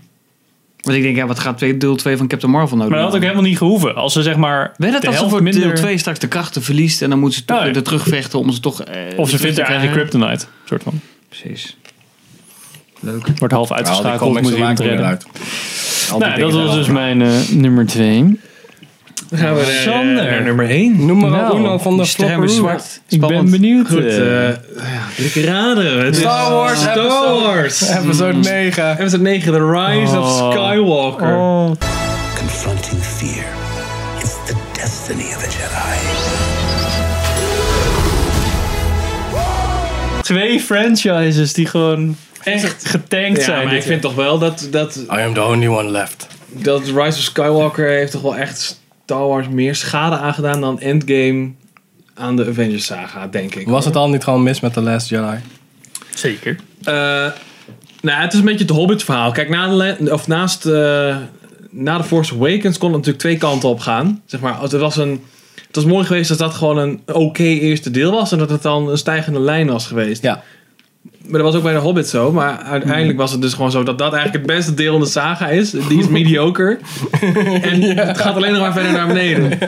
Want 0.81 0.97
ik 0.97 1.03
denk, 1.03 1.17
ja, 1.17 1.27
wat 1.27 1.39
gaat 1.39 1.59
deel 1.81 1.97
2 1.97 2.17
van 2.17 2.27
Captain 2.29 2.53
Marvel 2.53 2.77
nou 2.77 2.89
maar 2.89 2.99
dat 2.99 3.07
had 3.07 3.17
ook 3.17 3.23
helemaal 3.23 3.45
niet 3.45 3.59
gehoeven. 3.59 3.95
Als 3.95 4.13
ze 4.13 4.23
zeg 4.23 4.37
maar 4.37 4.73
Weet 4.77 4.91
de 4.91 4.97
het 4.97 5.07
als 5.07 5.15
ze 5.15 5.21
helft 5.21 5.35
voor 5.35 5.43
minder... 5.43 5.63
deel 5.63 5.73
2 5.75 5.99
straks 5.99 6.19
de 6.19 6.29
krachten 6.29 6.63
verliest 6.63 7.03
en 7.03 7.11
dan 7.11 7.19
moet 7.19 7.35
ze 7.35 7.45
toch 7.45 7.57
Oh, 7.59 7.65
weer 7.65 7.77
er 7.77 7.83
terugvechten 7.83 8.39
om 8.39 8.51
ze 8.53 8.61
toch... 8.61 8.83
eh, 8.83 8.97
Of 9.17 9.31
ze 9.31 9.39
vindt 9.39 9.59
eigen 9.59 9.91
kryptonite. 9.91 10.45
Soort 10.65 10.83
van. 10.83 11.01
Precies. 11.29 11.77
Leuk. 13.03 13.27
Wordt 13.39 13.55
half 13.55 13.73
uitgeschakeld, 13.73 14.19
comics 14.21 14.41
moet 14.43 14.59
we 14.59 14.65
redden. 14.65 15.19
die 16.09 16.19
Nou, 16.19 16.41
dat 16.41 16.53
was 16.53 16.75
dus 16.75 16.87
mijn 16.87 17.23
eh, 17.23 17.29
nummer 17.51 17.87
2. 17.87 18.41
Dan 19.29 19.39
gaan 19.39 19.55
we 19.55 19.61
naar, 19.63 19.71
Sander. 19.95 20.25
naar 20.25 20.43
nummer 20.43 20.71
1. 20.71 21.07
Noem 21.07 21.19
maar 21.19 21.31
Nou, 21.31 21.59
Uno 21.59 21.79
van 21.79 21.97
de 21.97 22.03
is 22.03 22.11
Flopperoo. 22.15 22.47
zwart. 22.47 23.01
Ik 23.09 23.21
ben 23.21 23.51
benieuwd. 23.51 23.89
Goed, 23.89 24.05
eh. 24.05 24.49
eh 24.49 24.57
dikke 25.17 25.45
raden. 25.45 26.05
Het 26.05 26.15
is 26.17 26.21
Star 26.21 26.51
Wars 26.53 26.81
Star 26.81 26.97
episode- 26.97 27.43
Wars. 27.45 27.89
Episode 27.91 28.33
9. 28.39 28.99
Episode 28.99 29.23
9, 29.23 29.53
The 29.53 29.71
Rise 29.71 30.19
of 30.19 30.41
Oh. 30.41 30.51
Skywalker. 30.53 31.37
Oh. 31.37 31.71
Confronting 32.39 33.03
fear. 33.03 33.45
It's 34.19 34.35
the 34.47 34.55
destiny 34.73 35.25
of 35.37 35.45
a 35.45 35.49
Jedi. 35.49 35.99
Twee 40.23 40.61
franchises 40.61 41.53
die 41.53 41.67
gewoon 41.67 42.17
Echt. 42.45 42.87
getankt 42.87 43.39
Ja, 43.39 43.45
zijn. 43.45 43.65
maar 43.67 43.75
ik 43.77 43.83
vind 43.83 44.03
toch 44.03 44.15
wel 44.15 44.39
dat, 44.39 44.69
dat, 44.71 44.97
I 44.97 45.21
am 45.21 45.35
the 45.35 45.45
only 45.45 45.67
one 45.67 45.91
left. 45.91 46.27
dat 46.49 46.83
Rise 46.85 46.99
of 47.01 47.15
Skywalker 47.15 47.89
heeft 47.89 48.13
toch 48.13 48.23
wel 48.23 48.37
echt 48.37 48.81
Star 49.05 49.27
Wars 49.27 49.49
meer 49.49 49.75
schade 49.75 50.17
aangedaan 50.17 50.61
dan 50.61 50.81
Endgame 50.81 51.51
aan 52.15 52.37
de 52.37 52.47
Avengers 52.47 52.85
saga, 52.85 53.27
denk 53.27 53.55
ik. 53.55 53.69
Was 53.69 53.85
het 53.85 53.97
al 53.97 54.09
niet 54.09 54.25
gewoon 54.25 54.43
mis 54.43 54.61
met 54.61 54.73
The 54.73 54.81
Last 54.81 55.09
Jedi? 55.09 55.37
Zeker. 56.15 56.57
Eh, 56.83 56.95
nou, 58.03 58.21
het 58.23 58.33
is 58.33 58.39
een 58.39 58.45
beetje 58.45 58.65
het 58.65 58.75
Hobbit 58.75 59.05
verhaal. 59.05 59.33
Kijk, 59.33 59.49
na 59.49 59.69
de, 59.69 60.13
of 60.13 60.27
naast 60.27 60.67
eh, 60.67 61.17
na 61.71 61.97
The 61.97 62.05
Force 62.05 62.35
Awakens 62.35 62.79
kon 62.79 62.89
het 62.89 62.97
natuurlijk 62.97 63.25
twee 63.25 63.37
kanten 63.39 63.69
op 63.69 63.81
gaan. 63.81 64.23
Zeg 64.27 64.41
maar, 64.41 64.61
het 64.61 64.73
was 64.73 64.97
een... 64.97 65.25
Het 65.67 65.83
was 65.83 65.93
mooi 65.93 66.07
geweest 66.07 66.29
dat 66.29 66.39
dat 66.39 66.55
gewoon 66.55 66.79
een 66.79 67.01
oké 67.07 67.43
eerste 67.43 67.91
deel 67.91 68.11
was 68.11 68.33
en 68.33 68.39
dat 68.39 68.51
het 68.51 68.63
dan 68.63 68.89
een 68.89 68.99
stijgende 68.99 69.41
lijn 69.41 69.67
was 69.67 69.87
geweest. 69.87 70.23
Ja. 70.23 70.43
Maar 71.33 71.41
dat 71.41 71.51
was 71.51 71.61
ook 71.61 71.67
bij 71.67 71.73
de 71.73 71.85
Hobbit 71.85 72.09
zo. 72.09 72.33
Maar 72.33 72.59
uiteindelijk 72.59 73.19
was 73.19 73.33
het 73.33 73.41
dus 73.41 73.53
gewoon 73.53 73.71
zo 73.71 73.83
dat 73.83 73.99
dat 73.99 74.13
eigenlijk 74.13 74.47
het 74.47 74.57
beste 74.57 74.75
deel 74.75 74.95
in 74.95 75.01
de 75.01 75.07
saga 75.07 75.49
is. 75.49 75.71
Die 75.71 75.99
is 75.99 76.09
mediocre. 76.09 76.79
en 77.63 77.83
het 77.83 78.19
gaat 78.19 78.37
alleen 78.37 78.53
nog 78.53 78.61
maar 78.61 78.73
verder 78.73 78.93
naar 78.93 79.07
beneden. 79.07 79.59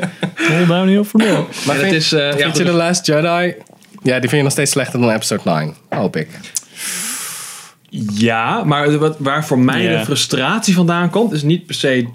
Hold 0.48 0.68
down 0.68 0.88
heel 0.88 1.04
voor 1.04 1.20
door. 1.20 1.48
Maar 1.66 1.76
vind, 1.76 1.80
het 1.80 1.92
is, 1.92 2.12
eh, 2.12 2.20
ja, 2.20 2.36
vind 2.36 2.56
je. 2.56 2.64
The 2.64 2.72
Last 2.72 3.06
Jedi... 3.06 3.54
Ja, 4.02 4.20
die 4.20 4.28
vind 4.28 4.30
je 4.30 4.42
nog 4.42 4.52
steeds 4.52 4.70
slechter 4.70 5.00
dan 5.00 5.10
episode 5.10 5.42
9. 5.44 5.74
Hoop 5.88 6.16
ik. 6.16 6.28
Ja, 8.14 8.64
maar 8.64 8.98
wat, 8.98 9.16
waar 9.18 9.44
voor 9.44 9.58
mij 9.58 9.88
de 9.88 10.04
frustratie 10.04 10.74
vandaan 10.74 11.10
komt, 11.10 11.32
is 11.32 11.42
niet 11.42 11.66
per 11.66 11.74
se 11.74 12.06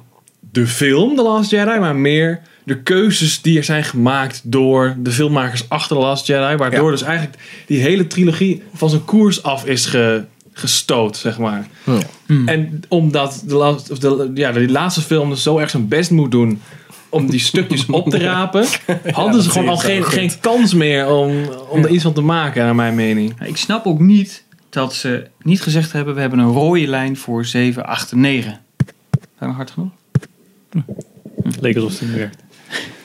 de 0.51 0.67
film 0.67 1.15
The 1.15 1.21
Last 1.23 1.49
Jedi, 1.51 1.79
maar 1.79 1.95
meer 1.95 2.39
de 2.63 2.81
keuzes 2.81 3.41
die 3.41 3.57
er 3.57 3.63
zijn 3.63 3.83
gemaakt 3.83 4.41
door 4.43 4.95
de 4.99 5.11
filmmakers 5.11 5.69
achter 5.69 5.95
The 5.95 6.01
Last 6.01 6.27
Jedi, 6.27 6.55
waardoor 6.55 6.85
Ja. 6.85 6.91
dus 6.91 7.01
eigenlijk 7.01 7.37
die 7.65 7.79
hele 7.79 8.07
trilogie 8.07 8.63
van 8.73 8.89
zijn 8.89 9.05
koers 9.05 9.43
af 9.43 9.65
is 9.65 9.85
ge- 9.85 10.23
gestoot, 10.53 11.17
zeg 11.17 11.37
maar. 11.37 11.67
En 12.45 12.81
omdat 12.87 13.43
de, 13.45 13.55
last, 13.55 13.91
of 13.91 13.99
de, 13.99 14.31
ja, 14.33 14.51
de 14.51 14.69
laatste 14.71 15.01
film 15.01 15.29
dus 15.29 15.43
zo 15.43 15.57
erg 15.57 15.69
zijn 15.69 15.87
best 15.87 16.11
moet 16.11 16.31
doen 16.31 16.61
om 17.09 17.29
die 17.29 17.39
stukjes 17.39 17.85
op 17.85 18.09
te 18.09 18.17
rapen, 18.17 18.65
hadden 19.11 19.43
ze 19.43 19.49
gewoon 19.49 19.69
al 19.69 19.77
geen, 19.77 20.03
geen 20.03 20.31
kans 20.39 20.73
meer 20.73 21.07
om, 21.09 21.31
om 21.69 21.83
er 21.83 21.89
iets 21.89 22.03
van 22.03 22.13
te 22.13 22.21
maken, 22.21 22.63
naar 22.63 22.75
mijn 22.75 22.95
mening. 22.95 23.41
Ik 23.45 23.57
snap 23.57 23.85
ook 23.85 23.99
niet 23.99 24.43
dat 24.69 24.93
ze 24.93 25.27
niet 25.41 25.61
gezegd 25.61 25.91
hebben... 25.91 26.13
we 26.15 26.21
hebben 26.21 26.39
een 26.39 26.51
rode 26.51 26.87
lijn 26.87 27.17
voor 27.17 27.45
7, 27.45 27.85
8 27.85 28.11
en 28.11 28.19
9. 28.19 28.59
Zijn 29.39 29.49
we 29.49 29.55
hard 29.55 29.71
genoeg? 29.71 29.91
Leek 31.59 31.75
alsof 31.75 31.91
het 31.91 32.01
niet 32.01 32.17
werkt. 32.17 32.43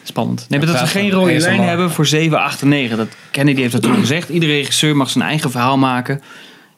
Spannend. 0.03 0.47
Nee, 0.49 0.59
maar 0.59 0.69
dat 0.69 0.79
ze 0.79 0.87
graag 0.87 1.03
geen 1.03 1.11
rode 1.11 1.39
lijn 1.39 1.63
hebben 1.63 1.91
voor 1.91 2.07
7, 2.07 2.41
8 2.41 2.63
en 2.63 2.69
9. 2.69 2.97
Dat, 2.97 3.09
Kennedy 3.31 3.61
heeft 3.61 3.73
dat 3.73 3.83
toen 3.83 3.95
gezegd. 3.95 4.29
Iedere 4.29 4.53
regisseur 4.53 4.97
mag 4.97 5.11
zijn 5.11 5.25
eigen 5.25 5.51
verhaal 5.51 5.79
maken. 5.79 6.23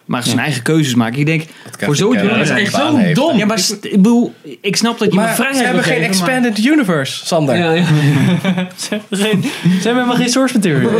Maar 0.06 0.22
zijn 0.22 0.38
eigen 0.38 0.62
keuzes 0.62 0.94
maken. 0.94 1.18
Ik 1.18 1.26
denk, 1.26 1.42
voor 1.78 1.96
zoiets... 1.96 2.20
kennen, 2.22 2.38
Dat 2.38 2.56
is 2.56 2.62
echt 2.62 2.74
zo 2.74 3.12
dom. 3.12 3.36
Ja, 3.38 3.46
maar 3.46 3.58
ik 3.80 3.90
bedoel, 3.90 4.34
ik 4.60 4.76
snap 4.76 4.98
dat 4.98 5.08
je 5.12 5.14
me 5.18 5.24
Maar 5.24 5.34
vrijheid 5.34 5.58
ze 5.58 5.64
hebben 5.64 5.82
geen 5.82 5.92
geven, 6.02 6.18
maar- 6.18 6.28
expanded 6.28 6.64
universe, 6.64 7.26
Sander. 7.26 7.56
Ja, 7.56 7.72
ja. 7.72 7.84
Ze 8.76 8.88
hebben 9.20 9.42
helemaal 9.82 10.14
geen 10.14 10.28
source 10.28 10.54
material. 10.54 10.90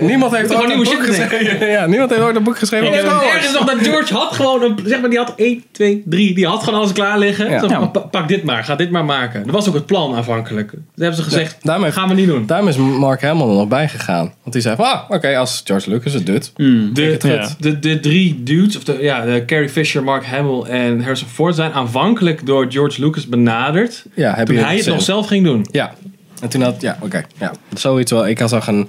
Niemand 0.00 0.36
heeft 0.36 0.46
Gewoon 0.50 0.62
ooit 0.62 0.70
een 0.72 0.76
boek 0.76 0.86
shit 0.86 1.00
geschreven. 1.00 1.66
Ja, 1.78 1.86
niemand 1.86 2.10
heeft 2.10 2.22
ooit 2.22 2.36
een 2.36 2.42
boek 2.42 2.58
geschreven. 2.58 3.04
Wars. 3.04 3.24
ergens 3.32 3.52
nog 3.52 3.64
dat 3.64 3.78
George 3.86 4.14
had 4.14 4.32
gewoon 4.34 4.62
een, 4.62 4.78
zeg 4.84 5.00
maar, 5.00 5.10
die 5.10 5.18
had 5.18 5.32
1, 5.36 5.62
2, 5.72 6.02
3, 6.04 6.34
die 6.34 6.46
had 6.46 6.62
gewoon 6.62 6.78
alles 6.80 6.92
klaar 6.92 7.18
liggen. 7.18 7.50
Ja. 7.50 7.60
Zo 7.60 7.68
van, 7.68 7.80
Ja. 7.80 7.86
pa- 7.86 7.98
Pak 8.00 8.28
dit 8.28 8.42
maar, 8.44 8.64
ga 8.64 8.74
dit 8.74 8.90
maar 8.90 9.04
maken. 9.04 9.42
Dat 9.44 9.54
was 9.54 9.68
ook 9.68 9.74
het 9.74 9.86
plan 9.86 10.14
aanvankelijk. 10.14 10.70
Dat 10.70 10.80
hebben 10.96 11.16
ze 11.16 11.22
gezegd, 11.22 11.56
Daarom 11.62 11.84
heeft- 11.84 11.96
gaan 11.96 12.08
we 12.08 12.14
niet 12.14 12.26
doen. 12.26 12.46
Daarom 12.46 12.68
is 12.68 12.76
Mark 12.76 13.22
Hamill 13.22 13.48
er 13.48 13.54
nog 13.54 13.68
bij 13.68 13.88
gegaan. 13.88 14.32
Want 14.42 14.52
die 14.52 14.62
zei 14.62 14.76
van, 14.76 14.84
ah, 14.84 15.00
oké, 15.10 15.36
als 15.36 15.62
George 15.64 15.90
Lucas 15.90 16.12
het 16.12 16.26
doet. 16.26 16.52
De, 16.56 17.16
Ja. 17.22 17.48
de, 17.58 17.78
de 17.88 18.00
drie 18.00 18.42
dudes, 18.42 18.76
of 18.76 18.84
de, 18.84 18.98
ja, 19.00 19.24
de 19.24 19.44
Carrie 19.46 19.68
Fisher, 19.68 20.02
Mark 20.02 20.26
Hamill 20.26 20.62
en 20.62 21.00
Harrison 21.00 21.28
Ford 21.28 21.54
zijn 21.54 21.72
aanvankelijk 21.72 22.46
door 22.46 22.66
George 22.68 23.00
Lucas 23.00 23.26
benaderd. 23.26 24.04
Ja, 24.14 24.34
heb 24.34 24.46
Toen 24.46 24.56
je 24.56 24.62
hij 24.62 24.76
het 24.76 24.86
nog 24.86 25.02
zelf 25.02 25.26
ging 25.26 25.44
doen. 25.44 25.66
Ja. 25.70 25.94
En 26.40 26.48
toen 26.48 26.62
had, 26.62 26.80
ja, 26.80 26.98
oké, 27.00 27.24
ja. 27.38 27.52
Zoiets 27.74 28.10
wel. 28.10 28.28
Ik 28.28 28.42
zag 28.44 28.66
een 28.66 28.88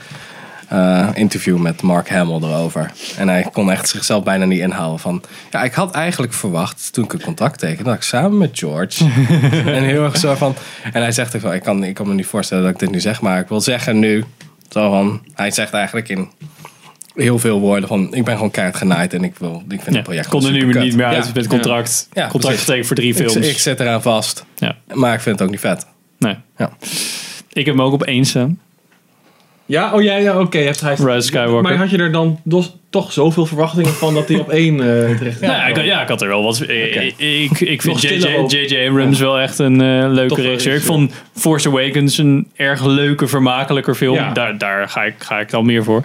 eh, 0.70 1.10
interview 1.14 1.58
met 1.58 1.82
Mark 1.82 2.10
Hamill 2.10 2.50
erover. 2.50 2.92
En 3.18 3.28
hij 3.28 3.48
kon 3.54 3.72
echt 3.72 3.90
zichzelf 3.90 4.24
bijna 4.24 4.46
niet 4.46 4.60
inhouden 4.60 5.00
van... 5.00 5.24
Ja, 5.52 5.64
ik 5.64 5.74
had 5.74 5.92
eigenlijk 5.92 6.34
verwacht, 6.34 6.94
toen 6.94 7.04
ik 7.04 7.14
een 7.14 7.22
contact 7.22 7.60
tekende, 7.60 7.84
dat 7.84 7.96
ik 7.96 8.02
samen 8.02 8.38
met 8.38 8.50
George... 8.54 9.04
en 9.76 9.84
heel 9.84 10.04
erg 10.04 10.18
zo 10.18 10.36
van... 10.36 10.56
En 10.94 11.02
hij 11.02 11.12
zegt 11.12 11.36
ook 11.36 11.42
van, 11.42 11.54
ik 11.54 11.64
kan, 11.64 11.84
ik 11.84 11.94
kan 11.94 12.08
me 12.08 12.14
niet 12.14 12.26
voorstellen 12.26 12.64
dat 12.64 12.74
ik 12.74 12.80
dit 12.80 12.92
nu 12.92 13.00
zeg, 13.00 13.22
maar 13.22 13.40
ik 13.40 13.48
wil 13.48 13.62
zeggen 13.62 14.00
nu... 14.00 14.26
Zo 14.70 14.90
van, 14.90 15.22
hij 15.34 15.52
zegt 15.52 15.74
eigenlijk 15.74 16.10
in 16.10 16.30
heel 17.20 17.40
veel 17.40 17.60
woorden 17.60 17.88
van... 17.88 18.14
Ik 18.16 18.24
ben 18.26 18.36
gewoon 18.36 18.52
keihard 18.52 18.78
genaaid 18.78 19.14
en 19.14 19.24
ik, 19.24 19.34
wil, 19.38 19.64
ik 19.70 19.82
vind 19.82 19.86
Ja, 19.86 19.92
het 19.94 20.04
project 20.04 20.28
kon 20.28 20.46
er 20.46 20.52
nu 20.52 20.66
niet 20.80 20.96
meer 20.96 21.06
uit 21.06 21.26
Ja. 21.26 21.32
met 21.34 21.48
contract. 21.48 22.08
Ja, 22.14 22.28
contract 22.28 22.60
getekend 22.60 22.88
voor 22.88 22.96
drie 22.96 23.10
Ik, 23.10 23.16
films. 23.16 23.36
ik 23.48 23.58
zit 23.58 23.80
eraan 23.80 24.02
vast. 24.02 24.46
Ja. 24.56 24.76
Maar 24.94 25.14
ik 25.14 25.20
vind 25.20 25.36
het 25.40 25.46
ook 25.48 25.52
niet 25.54 25.64
vet. 25.64 25.86
Nee. 26.18 26.36
Ja. 26.58 26.70
Ik 27.52 27.66
heb 27.66 27.76
hem 27.76 27.82
ook 27.82 27.94
op 27.94 28.10
staan. 28.22 28.60
Ja, 29.66 29.94
oh 29.94 30.02
ja, 30.04 30.16
ja 30.16 30.40
oké. 30.40 30.58
heeft 30.58 30.82
hij 30.82 30.96
Rise 30.96 31.22
Skywalker. 31.22 31.62
Maar 31.62 31.76
had 31.78 31.90
je 31.90 31.98
er 31.98 32.12
dan 32.12 32.40
dos- 32.44 32.76
toch 32.90 33.12
zoveel 33.12 33.46
verwachtingen 33.46 33.94
van 33.94 34.14
dat 34.14 34.28
hij 34.28 34.40
op 34.40 34.50
één 34.50 34.74
eh 34.82 35.18
terecht 35.18 35.40
Ja, 35.40 35.66
ik, 35.68 35.84
ja, 35.84 36.02
ik 36.02 36.08
had 36.08 36.22
er 36.22 36.28
wel 36.28 36.44
wat. 36.44 36.62
Ik, 36.62 37.14
ik, 37.18 37.60
ik 37.60 37.82
vind. 37.82 38.02
J.J. 38.02 38.88
Abrams 38.88 39.20
wel 39.20 39.40
echt 39.40 39.60
een 39.60 39.82
eh, 39.82 40.12
leuke 40.12 40.42
regisseur. 40.42 40.76
Ik 40.76 40.82
vond 40.82 41.14
Force 41.34 41.68
Awakens 41.68 42.18
een 42.18 42.48
erg 42.56 42.86
leuke, 42.86 43.28
vermakelijker 43.28 43.96
film. 43.96 44.16
Ja. 44.16 44.32
Daar, 44.34 44.58
daar 44.58 44.90
ga, 44.90 45.04
ik, 45.04 45.14
ga 45.18 45.40
ik 45.40 45.50
dan 45.50 45.66
meer 45.66 45.84
voor, 45.84 46.04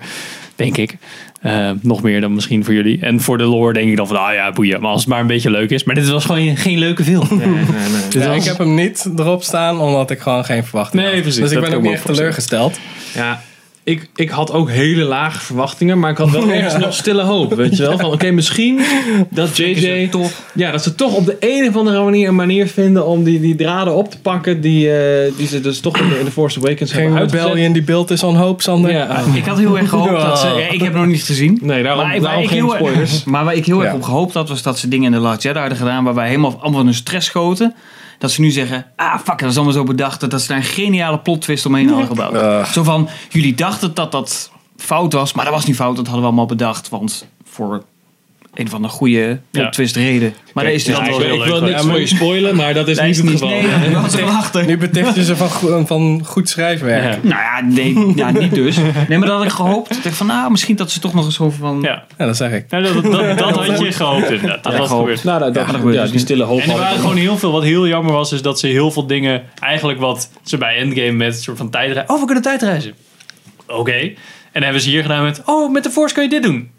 denk 0.57 0.77
ik. 0.77 0.97
Eh, 1.41 1.71
nog 1.81 2.03
meer 2.03 2.21
dan 2.21 2.35
misschien 2.35 2.65
voor 2.65 2.75
jullie. 2.75 3.01
En 3.01 3.21
voor 3.21 3.39
de 3.39 3.45
lore 3.45 3.73
denk 3.73 3.91
ik 3.91 3.97
dan 3.97 4.07
van, 4.07 4.17
ah 4.17 4.35
ja, 4.35 4.53
boeien. 4.53 4.81
Maar 4.81 4.91
als 4.91 5.01
het 5.01 5.09
maar 5.11 5.21
een 5.21 5.27
beetje 5.27 5.51
leuk 5.51 5.71
is. 5.71 5.85
Maar 5.85 5.95
dit 5.95 6.09
was 6.09 6.25
gewoon 6.25 6.57
geen 6.57 6.79
leuke 6.79 7.05
film. 7.05 7.27
Nee, 7.31 7.47
nee, 7.47 7.57
nee. 7.57 8.23
Ja, 8.23 8.29
was- 8.29 8.37
ik 8.37 8.45
heb 8.45 8.59
hem 8.59 8.75
niet 8.75 9.09
erop 9.17 9.43
staan, 9.43 9.81
omdat 9.81 10.11
ik 10.11 10.19
gewoon 10.21 10.45
geen 10.45 10.65
verwachtingen 10.65 11.05
Nee, 11.05 11.15
had. 11.15 11.23
precies, 11.23 11.41
Dus 11.41 11.51
ik 11.53 11.61
ben 11.61 11.69
ook 11.69 11.75
ik 11.75 11.81
niet 11.81 11.91
me 11.91 11.97
echt 11.97 12.09
ook 12.11 12.15
teleurgesteld. 12.17 12.79
Ja, 13.15 13.43
ik, 13.85 14.09
ik 14.15 14.29
had 14.31 14.53
ook 14.53 14.71
hele 14.71 15.03
lage 15.03 15.41
verwachtingen, 15.41 15.99
maar 15.99 16.11
ik 16.11 16.17
had 16.17 16.31
wel 16.31 16.49
ergens 16.53 16.77
nog 16.85 16.95
stille 16.95 17.23
hoop, 17.23 17.55
weet 17.55 17.77
je 17.77 17.83
wel? 17.83 17.99
Van 17.99 18.13
oké, 18.13 18.31
misschien 18.31 18.81
dat 19.31 19.57
JJ 19.57 20.11
ja, 20.55 20.71
dat 20.71 20.83
ze 20.83 20.95
toch 20.95 21.15
op 21.15 21.27
de 21.27 21.37
een 21.41 21.69
of 21.69 21.77
andere 21.77 22.03
manier 22.05 22.29
een 22.29 22.35
manier 22.35 22.67
vinden 22.67 23.07
om 23.07 23.25
die, 23.25 23.41
die 23.41 23.55
draden 23.55 23.95
op 23.95 24.11
te 24.11 24.19
pakken 24.21 24.61
die, 24.61 24.97
eh, 24.99 25.33
die 25.37 25.47
ze 25.47 25.61
dus 25.61 25.81
toch 25.81 25.97
in 25.99 26.09
de, 26.09 26.19
in 26.19 26.25
de 26.25 26.31
Force 26.31 26.59
Awakens 26.59 26.93
Geen 26.93 27.01
hebben 27.03 27.21
uitgezet. 27.21 27.47
rebellion 27.47 27.73
die 27.73 27.83
built 27.83 28.11
is 28.11 28.23
on 28.23 28.37
hope, 28.37 28.63
Sander. 28.63 28.91
Ja, 28.93 29.23
Ik 29.35 29.45
had 29.45 29.59
heel 29.59 29.79
erg 29.79 29.89
gehoopt 29.89 30.23
dat 30.23 30.39
ze... 30.39 30.47
ja, 30.47 30.55
ik 30.71 30.81
heb 30.81 30.93
het 30.93 31.03
nog 31.03 31.07
niet 31.07 31.23
gezien. 31.23 31.59
nee, 31.63 31.83
daarom, 31.83 32.03
Maar, 32.03 32.13
waar 32.13 32.21
daarom 32.21 32.43
ik 32.43 32.49
geen 32.49 32.59
heel 32.59 32.75
erg- 32.77 32.79
spoilers. 32.87 33.25
maar 33.33 33.45
waar 33.45 33.55
ik 33.55 33.67
heel 33.67 33.81
erg 33.81 33.91
Ja. 33.91 33.97
op 33.97 34.03
gehoopt 34.03 34.35
had, 34.35 34.49
was 34.49 34.63
dat 34.63 34.79
ze 34.79 34.89
dingen 34.89 35.07
in 35.07 35.13
de 35.13 35.19
Last 35.19 35.43
Jedi 35.43 35.59
hadden 35.59 35.79
gedaan 35.79 36.05
waar 36.05 36.15
wij 36.15 36.27
helemaal 36.29 36.51
allemaal 36.61 36.73
van 36.79 36.85
hun 36.85 36.95
stress 36.95 37.27
schoten. 37.27 37.75
Dat 38.25 38.33
ze 38.33 38.41
nu 38.41 38.51
zeggen, 38.51 38.87
ah 38.97 39.19
fuck, 39.19 39.39
dat 39.39 39.51
is 39.51 39.57
allemaal 39.57 39.75
zo 39.75 39.85
bedacht. 39.85 40.31
Dat 40.31 40.43
ze 40.43 40.49
daar 40.49 40.57
een 40.57 40.63
geniale 40.63 41.19
plot 41.19 41.41
twist 41.41 41.67
omheen 41.67 41.89
hadden 41.89 42.07
gebouwd. 42.07 42.35
Ugh. 42.35 42.65
Zo 42.65 42.83
van, 42.83 43.09
jullie 43.29 43.55
dachten 43.55 43.95
dat 43.95 44.13
dat 44.13 44.51
fout 44.77 45.13
was, 45.13 45.33
maar 45.33 45.45
dat 45.45 45.55
was 45.55 45.65
niet 45.65 45.77
fout. 45.77 45.97
Dat 45.97 46.05
hadden 46.05 46.23
we 46.23 46.27
allemaal 46.27 46.47
bedacht, 46.47 46.89
want 46.89 47.27
voor 47.45 47.85
een 48.55 48.69
van 48.69 48.83
de 48.83 48.89
goede 48.89 49.41
plot 49.51 49.65
Ja. 49.65 49.71
twist 49.71 49.97
reden. 49.97 50.35
Maar 50.55 50.65
dat 50.65 50.73
is 50.73 50.85
dus 50.85 50.97
ja, 50.97 51.03
niet 51.03 51.17
ik 51.17 51.23
heel 51.23 51.45
wil 51.45 51.61
niks 51.61 51.83
voor 51.83 52.01
je 52.01 52.07
spoilen, 52.07 52.57
maar 52.57 52.75
dat 52.75 52.89
is 52.89 52.97
Dat 52.97 53.07
niet 53.07 53.17
het 53.17 53.31
geval. 53.31 53.49
nee, 54.17 54.25
achter. 54.25 54.65
Nu 54.67 54.77
beticht 54.79 55.15
je 55.15 55.25
ze 55.25 55.37
van, 55.37 55.87
van 55.87 56.23
goed 56.25 56.49
schrijfwerk. 56.49 57.03
Ja. 57.03 57.19
Nou 57.29 57.41
ja, 57.41 57.61
nee, 57.75 58.13
ja, 58.17 58.31
niet 58.31 58.55
dus. 58.55 58.77
Nee, 59.09 59.19
maar 59.19 59.29
dat 59.29 59.37
had 59.37 59.45
ik 59.45 59.51
gehoopt. 59.53 60.05
Ik 60.07 60.13
van, 60.13 60.27
nou, 60.27 60.51
misschien 60.51 60.77
dat 60.77 60.91
ze 60.91 61.01
toch 61.01 61.15
nog 61.15 61.25
eens 61.25 61.41
over 61.41 61.59
van... 61.59 61.79
Ja. 61.83 62.05
Ja, 62.19 62.27
dat 62.27 62.37
zeg 62.37 62.53
ik. 62.53 62.71
Nou, 62.71 62.83
dat, 62.83 63.03
dat, 63.03 63.39
dat 63.39 63.67
had 63.67 63.79
je 63.79 63.93
gehoopt 63.93 64.31
inderdaad. 64.31 64.63
Dat 64.65 64.73
Ja, 64.73 64.79
was 64.79 64.89
gehoopt. 64.89 65.05
gebeurd. 65.09 65.25
Nou, 65.25 65.39
dat, 65.39 65.55
dat, 65.55 65.67
dat 65.67 65.75
gebeurt 65.77 65.95
ja, 65.95 66.03
dus 66.03 66.11
die 66.11 66.21
stille 66.21 66.45
hoop. 66.45 66.61
En 66.61 66.71
er 66.71 66.77
waren 66.79 66.99
gewoon 66.99 67.17
heel 67.17 67.39
veel, 67.39 67.53
wat 67.53 67.63
heel 67.63 67.87
jammer 67.87 68.13
was, 68.13 68.33
is 68.33 68.43
dat 68.43 68.59
ze 68.59 68.67
heel 68.67 68.91
veel 68.91 69.07
dingen, 69.07 69.43
eigenlijk 69.61 69.99
wat 70.01 70.31
ze 70.43 70.57
bij 70.59 70.77
Endgame 70.77 71.13
met 71.13 71.35
een 71.35 71.43
soort 71.43 71.57
van 71.59 71.71
tijdreizen. 71.71 72.15
Oh, 72.15 72.21
we 72.21 72.25
kunnen 72.27 72.43
tijdreizen. 72.45 72.95
Oké. 73.67 73.93
En 73.93 74.13
dan 74.53 74.63
hebben 74.63 74.81
ze 74.83 74.89
hier 74.89 75.03
gedaan 75.03 75.23
met, 75.25 75.43
oh, 75.45 75.73
met 75.73 75.83
de 75.83 75.91
Force 75.91 76.15
kan 76.15 76.23
je 76.25 76.31
dit 76.31 76.43
doen. 76.43 76.71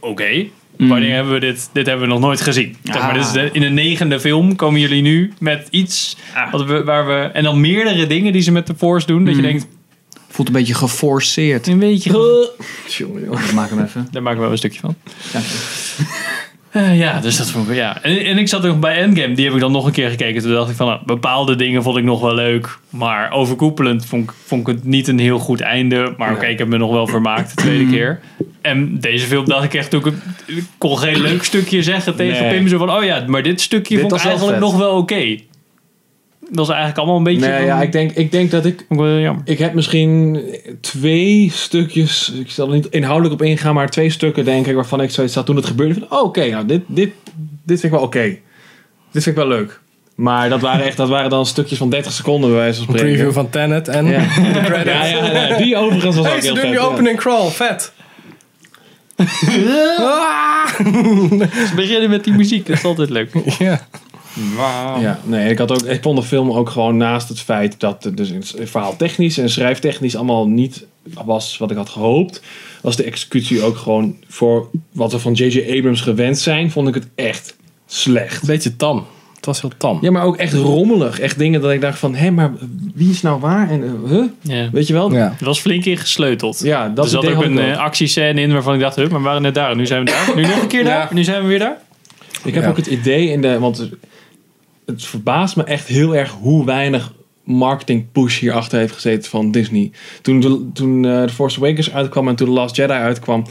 Oké. 0.00 0.44
Wanneer 0.78 1.14
hebben 1.14 1.32
we 1.32 1.40
dit? 1.40 1.70
Dit 1.72 1.86
hebben 1.86 2.06
we 2.06 2.12
nog 2.12 2.20
nooit 2.22 2.40
gezien. 2.40 2.76
Zeg 2.84 3.02
maar, 3.02 3.14
dit 3.14 3.22
is 3.22 3.32
de- 3.32 3.48
in 3.52 3.60
de 3.60 3.68
negende 3.68 4.20
film 4.20 4.56
komen 4.56 4.80
jullie 4.80 5.02
nu 5.02 5.32
met 5.40 5.66
iets 5.70 6.16
wat 6.50 6.64
we, 6.64 6.84
waar 6.84 7.06
we. 7.06 7.12
En 7.32 7.42
dan 7.44 7.60
meerdere 7.60 8.06
dingen 8.06 8.32
die 8.32 8.42
ze 8.42 8.52
met 8.52 8.66
de 8.66 8.74
Force 8.76 9.06
doen. 9.06 9.24
Dat 9.24 9.36
je 9.36 9.42
denkt, 9.42 9.66
Voelt 10.30 10.48
een 10.48 10.54
beetje 10.54 10.74
geforceerd. 10.74 11.66
een 11.66 11.78
beetje. 11.78 12.10
Jongen, 12.98 13.24
jongen. 13.24 13.44
Ik 13.44 13.52
maak 13.52 13.70
hem 13.70 13.82
even. 13.82 14.08
Daar 14.10 14.22
maken 14.22 14.38
we 14.38 14.42
wel 14.44 14.52
een 14.52 14.58
stukje 14.58 14.80
van. 14.80 14.94
Dank 15.32 15.44
je. 15.44 16.26
Eh, 16.78 16.98
ja, 16.98 17.20
dus 17.20 17.36
dat 17.36 17.50
vond 17.50 17.68
ik 17.70 17.76
ja. 17.76 18.02
En, 18.02 18.24
en 18.24 18.38
ik 18.38 18.48
zat 18.48 18.66
ook 18.66 18.80
bij 18.80 18.96
Endgame, 18.96 19.34
die 19.34 19.44
heb 19.44 19.54
ik 19.54 19.60
dan 19.60 19.72
nog 19.72 19.86
een 19.86 19.92
keer 19.92 20.08
gekeken. 20.08 20.42
Toen 20.42 20.52
dacht 20.52 20.70
ik 20.70 20.76
van, 20.76 20.86
nou, 20.86 21.00
bepaalde 21.06 21.56
dingen 21.56 21.82
vond 21.82 21.96
ik 21.96 22.04
nog 22.04 22.20
wel 22.20 22.34
leuk. 22.34 22.78
Maar 22.90 23.30
overkoepelend 23.32 24.06
vond 24.06 24.24
ik, 24.30 24.36
vond 24.46 24.68
ik 24.68 24.74
het 24.74 24.84
niet 24.84 25.08
een 25.08 25.18
heel 25.18 25.38
goed 25.38 25.60
einde. 25.60 26.14
Maar 26.16 26.32
oké, 26.32 26.46
ik 26.46 26.58
heb 26.58 26.68
me 26.68 26.76
nog 26.76 26.90
wel 26.90 27.06
vermaakt 27.06 27.48
de 27.48 27.62
tweede 27.62 27.86
keer. 27.94 28.20
En 28.62 29.00
deze 29.00 29.26
film 29.26 29.44
dacht 29.44 29.64
ik 29.64 29.74
echt, 29.74 29.90
toen 29.90 30.06
ik, 30.46 30.62
kon 30.78 30.98
geen 30.98 31.20
leuk 31.20 31.44
stukje 31.44 31.82
zeggen 31.82 32.16
tegen 32.16 32.42
Nee. 32.42 32.58
Pim. 32.58 32.68
Zo 32.68 32.78
van, 32.78 32.90
oh 32.90 33.04
ja, 33.04 33.24
maar 33.26 33.42
dit 33.42 33.60
stukje 33.60 33.94
Dit 33.94 34.00
vond 34.08 34.20
ik 34.20 34.26
eigenlijk 34.26 34.58
vet. 34.58 34.68
nog 34.68 34.76
wel 34.76 34.96
oké. 34.96 35.36
Dat 36.50 36.56
was 36.56 36.68
eigenlijk 36.68 36.98
allemaal 36.98 37.16
een 37.16 37.22
beetje... 37.22 37.40
Nee, 37.48 37.56
van- 37.56 37.66
ja, 37.66 37.82
ik 37.82 37.92
denk, 37.92 38.10
ik 38.12 38.32
denk 38.32 38.50
dat 38.50 38.64
ik 38.64 38.80
ik 38.88 38.96
wel 38.98 39.18
jammer. 39.18 39.42
Ik 39.44 39.58
heb 39.58 39.74
misschien 39.74 40.40
twee 40.80 41.50
stukjes, 41.54 42.32
ik 42.40 42.50
zal 42.50 42.68
er 42.68 42.74
niet 42.74 42.86
inhoudelijk 42.86 43.34
op 43.34 43.42
ingaan, 43.46 43.74
maar 43.74 43.88
twee 43.90 44.10
stukken 44.10 44.44
denk 44.44 44.66
ik 44.66 44.74
waarvan 44.74 45.00
ik 45.02 45.10
zoiets 45.10 45.34
had 45.34 45.46
toen 45.46 45.56
het 45.56 45.66
gebeurde. 45.66 45.94
Van, 45.94 46.18
oh, 46.18 46.24
oké, 46.24 46.50
nou, 46.50 46.66
dit, 46.66 46.82
dit, 46.86 47.10
dit 47.64 47.80
vind 47.80 47.82
ik 47.82 47.90
wel 47.90 48.00
oké. 48.00 48.20
Dit 49.12 49.22
vind 49.22 49.26
ik 49.26 49.34
wel 49.34 49.46
leuk. 49.48 49.80
Maar 50.14 50.48
dat 50.48 50.60
waren 50.60 50.84
echt, 50.86 50.96
dat 50.96 51.08
waren 51.08 51.30
dan 51.30 51.46
stukjes 51.46 51.78
van 51.78 51.90
30 51.90 52.12
seconden 52.12 52.50
bij 52.50 52.58
wijze 52.58 52.78
van 52.84 52.88
Een 52.88 52.98
spreken. 52.98 53.16
preview 53.16 53.34
van 53.34 53.50
Tenet 53.50 53.88
en 53.88 54.06
Ja. 54.06 54.18
de 54.52 54.60
credits. 54.64 54.90
Ja, 54.96 55.04
ja, 55.06 55.46
ja, 55.48 55.56
die 55.56 55.76
overigens 55.76 56.16
was 56.16 56.26
Hey, 56.26 56.34
ook 56.34 56.40
ze 56.40 56.46
heel 56.46 56.54
doen 56.54 56.62
vet. 56.62 56.72
die 56.72 56.80
ja. 56.80 56.86
opening 56.86 57.16
crawl. 57.18 57.48
Vet. 57.48 57.92
Ze 61.68 61.72
beginnen 61.76 62.10
met 62.10 62.24
die 62.24 62.32
muziek, 62.32 62.66
dat 62.66 62.76
is 62.76 62.84
altijd 62.84 63.10
leuk. 63.10 63.30
Ja. 63.58 63.86
Ja, 65.00 65.18
nee, 65.24 65.50
ik, 65.50 65.58
had 65.58 65.70
ook, 65.72 65.82
ik 65.82 66.02
vond 66.02 66.18
de 66.18 66.24
film 66.24 66.50
ook 66.50 66.70
gewoon 66.70 66.96
naast 66.96 67.28
het 67.28 67.40
feit 67.40 67.80
dat 67.80 68.04
het 68.04 68.16
dus 68.16 68.54
verhaal 68.62 68.96
technisch 68.96 69.38
en 69.38 69.50
schrijftechnisch 69.50 70.16
allemaal 70.16 70.48
niet 70.48 70.86
was 71.24 71.58
wat 71.58 71.70
ik 71.70 71.76
had 71.76 71.88
gehoopt, 71.88 72.42
was 72.82 72.96
de 72.96 73.04
executie 73.04 73.62
ook 73.62 73.76
gewoon 73.76 74.16
voor 74.28 74.68
wat 74.92 75.12
we 75.12 75.18
van 75.18 75.32
J.J. 75.32 75.76
Abrams 75.78 76.00
gewend 76.00 76.38
zijn, 76.38 76.70
vond 76.70 76.88
ik 76.88 76.94
het 76.94 77.06
echt 77.14 77.56
slecht. 77.86 78.46
Beetje 78.46 78.76
tam. 78.76 79.06
Het 79.36 79.46
was 79.46 79.60
heel 79.60 79.70
tam. 79.76 79.98
Ja, 80.00 80.10
maar 80.10 80.22
ook 80.24 80.36
echt 80.36 80.52
rommelig. 80.52 81.20
Echt 81.20 81.38
dingen 81.38 81.60
dat 81.60 81.70
ik 81.70 81.80
dacht 81.80 81.98
van, 81.98 82.14
hé, 82.14 82.30
maar 82.30 82.52
wie 82.94 83.10
is 83.10 83.22
nou 83.22 83.40
waar? 83.40 83.70
En, 83.70 83.82
eh, 83.82 84.10
huh? 84.10 84.24
Ja. 84.40 84.68
Weet 84.72 84.86
je 84.86 84.92
wel? 84.92 85.12
Ja. 85.12 85.30
Het 85.36 85.40
was 85.46 85.60
flink 85.60 85.84
ingesleuteld. 85.84 86.60
Ja, 86.62 86.88
dat 86.88 87.04
er 87.04 87.10
zat 87.10 87.26
ook 87.26 87.42
een 87.44 87.52
ook. 87.60 87.64
eh, 87.66 87.78
actiescène 87.78 88.40
in 88.40 88.52
waarvan 88.52 88.74
ik 88.74 88.80
dacht, 88.80 88.96
hup, 88.96 89.10
maar 89.10 89.20
we 89.20 89.26
waren 89.26 89.42
net 89.42 89.54
daar. 89.54 89.76
Nu 89.76 89.86
zijn 89.86 90.04
we 90.04 90.10
daar. 90.10 90.32
Nu 90.36 90.42
nog 90.42 90.62
een 90.62 90.68
keer 90.68 90.84
daar. 90.84 91.08
Ja. 91.08 91.14
Nu 91.14 91.24
zijn 91.24 91.42
we 91.42 91.48
weer 91.48 91.58
daar. 91.58 91.76
Ik 92.44 92.54
heb 92.54 92.62
Ja. 92.62 92.68
ook 92.68 92.76
het 92.76 92.86
idee 92.86 93.30
in 93.30 93.40
de. 93.42 93.58
Want 93.58 93.88
het 94.90 95.04
verbaast 95.04 95.56
me 95.56 95.64
echt 95.64 95.86
heel 95.86 96.14
erg 96.16 96.30
hoe 96.40 96.64
weinig 96.64 97.12
marketing 97.44 98.12
push 98.12 98.38
hierachter 98.40 98.78
heeft 98.78 98.92
gezeten 98.94 99.30
van 99.30 99.50
Disney. 99.50 99.90
Toen, 100.22 100.40
de, 100.40 100.68
toen 100.72 101.04
eh, 101.04 101.22
The 101.22 101.32
Force 101.32 101.58
Awakens 101.58 101.92
uitkwam 101.92 102.28
en 102.28 102.36
toen 102.36 102.46
The 102.46 102.52
Last 102.52 102.76
Jedi 102.76 102.92
uitkwam, 102.92 103.44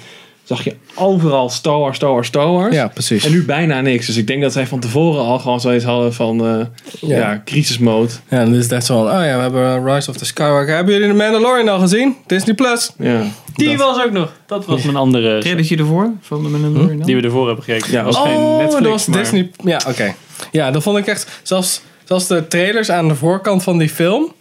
zag 0.44 0.64
je 0.64 0.76
overal 0.96 1.50
Star 1.50 1.80
Wars, 1.80 1.96
Star 1.96 2.12
Wars, 2.12 2.28
Star 2.28 2.52
Wars. 2.52 2.76
Ja, 2.76 2.88
precies. 2.88 3.26
En 3.26 3.32
nu 3.32 3.46
bijna 3.46 3.82
niks. 3.82 4.06
Dus 4.06 4.18
ik 4.18 4.28
denk 4.28 4.42
dat 4.42 4.54
zij 4.54 4.68
van 4.68 4.80
tevoren 4.80 5.22
al 5.22 5.40
gewoon 5.40 5.60
zoiets 5.60 5.86
hadden 5.86 6.14
van 6.14 6.46
eh 6.48 6.66
ja. 7.10 7.18
Ja. 7.18 7.42
crisismode. 7.46 8.10
Ja, 8.30 8.42
is 8.42 8.64
het 8.64 8.72
echt 8.72 8.86
zo 8.86 8.98
van, 9.04 9.08
oh 9.18 9.26
ja, 9.26 9.36
we 9.36 9.42
hebben 9.42 9.94
Rise 9.94 10.10
of 10.10 10.18
the 10.18 10.26
Skywalker. 10.26 10.76
Hebben 10.76 10.94
jullie 10.94 11.08
de 11.10 11.14
Mandalorian 11.14 11.68
al 11.68 11.80
gezien? 11.80 12.16
Disney 12.28 12.56
Plus. 12.56 12.92
Ja. 13.00 13.22
Die 13.56 13.78
was 13.78 14.04
ook 14.06 14.12
nog. 14.12 14.34
Dat 14.46 14.66
was 14.66 14.84
mijn 14.84 14.96
andere. 14.98 15.40
Trailertje 15.40 15.78
ervoor 15.78 16.12
van 16.22 16.44
de 16.44 16.50
Mandalorian 16.50 16.98
dan? 16.98 17.06
Die 17.06 17.16
we 17.16 17.22
ervoor 17.22 17.46
hebben 17.48 17.64
gekeken. 17.64 17.92
Ja, 17.92 18.04
dat 18.04 18.16
was 18.16 18.24
geen 18.28 18.36
Oh, 18.38 18.58
Netflix. 18.58 18.82
dat 18.84 18.92
was 18.92 19.06
maar- 19.08 19.20
Disney. 19.20 19.52
Ja, 19.64 19.82
oké. 19.88 20.14
Ja, 20.52 20.72
dat 20.72 20.84
vond 20.84 20.98
ik 20.98 21.08
echt. 21.08 21.40
Zelfs, 21.44 21.82
zelfs 22.04 22.28
de 22.28 22.48
trailers 22.48 22.90
aan 22.92 23.08
de 23.08 23.16
voorkant 23.16 23.64
van 23.64 23.78
die 23.78 23.90
film. 23.90 24.34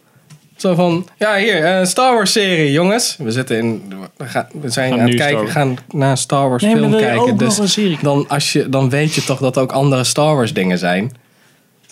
Zo 0.57 0.75
van, 0.75 1.09
ja 1.19 1.37
hier, 1.37 1.65
eh, 1.65 1.79
een 1.79 1.87
Star 1.87 2.15
Wars 2.15 2.33
serie, 2.33 2.73
jongens. 2.73 3.17
We 3.19 3.31
zitten 3.31 3.57
in, 3.59 3.93
we, 4.17 4.25
gaan, 4.25 4.47
we 4.61 4.69
zijn 4.69 4.91
Gaan 4.91 5.01
aan 5.01 5.07
het 5.07 5.17
kijken, 5.17 5.49
gaan 5.49 5.77
naar 5.93 6.11
een 6.11 6.17
Star 6.17 6.49
Wars 6.49 6.63
Nee, 6.63 6.77
film 6.77 6.91
kijken. 6.91 7.19
ook 7.21 7.29
nog 7.29 7.39
Dus 7.39 7.59
een 7.59 7.69
serie 7.69 7.99
dan, 8.03 8.29
als 8.29 8.53
je, 8.53 8.69
dan 8.69 8.91
weet 8.91 9.15
je 9.15 9.25
toch 9.25 9.39
dat 9.39 9.57
er 9.57 9.63
ook 9.63 9.73
andere 9.73 10.05
Star 10.05 10.35
Wars 10.35 10.53
dingen 10.53 10.79
zijn. 10.79 11.13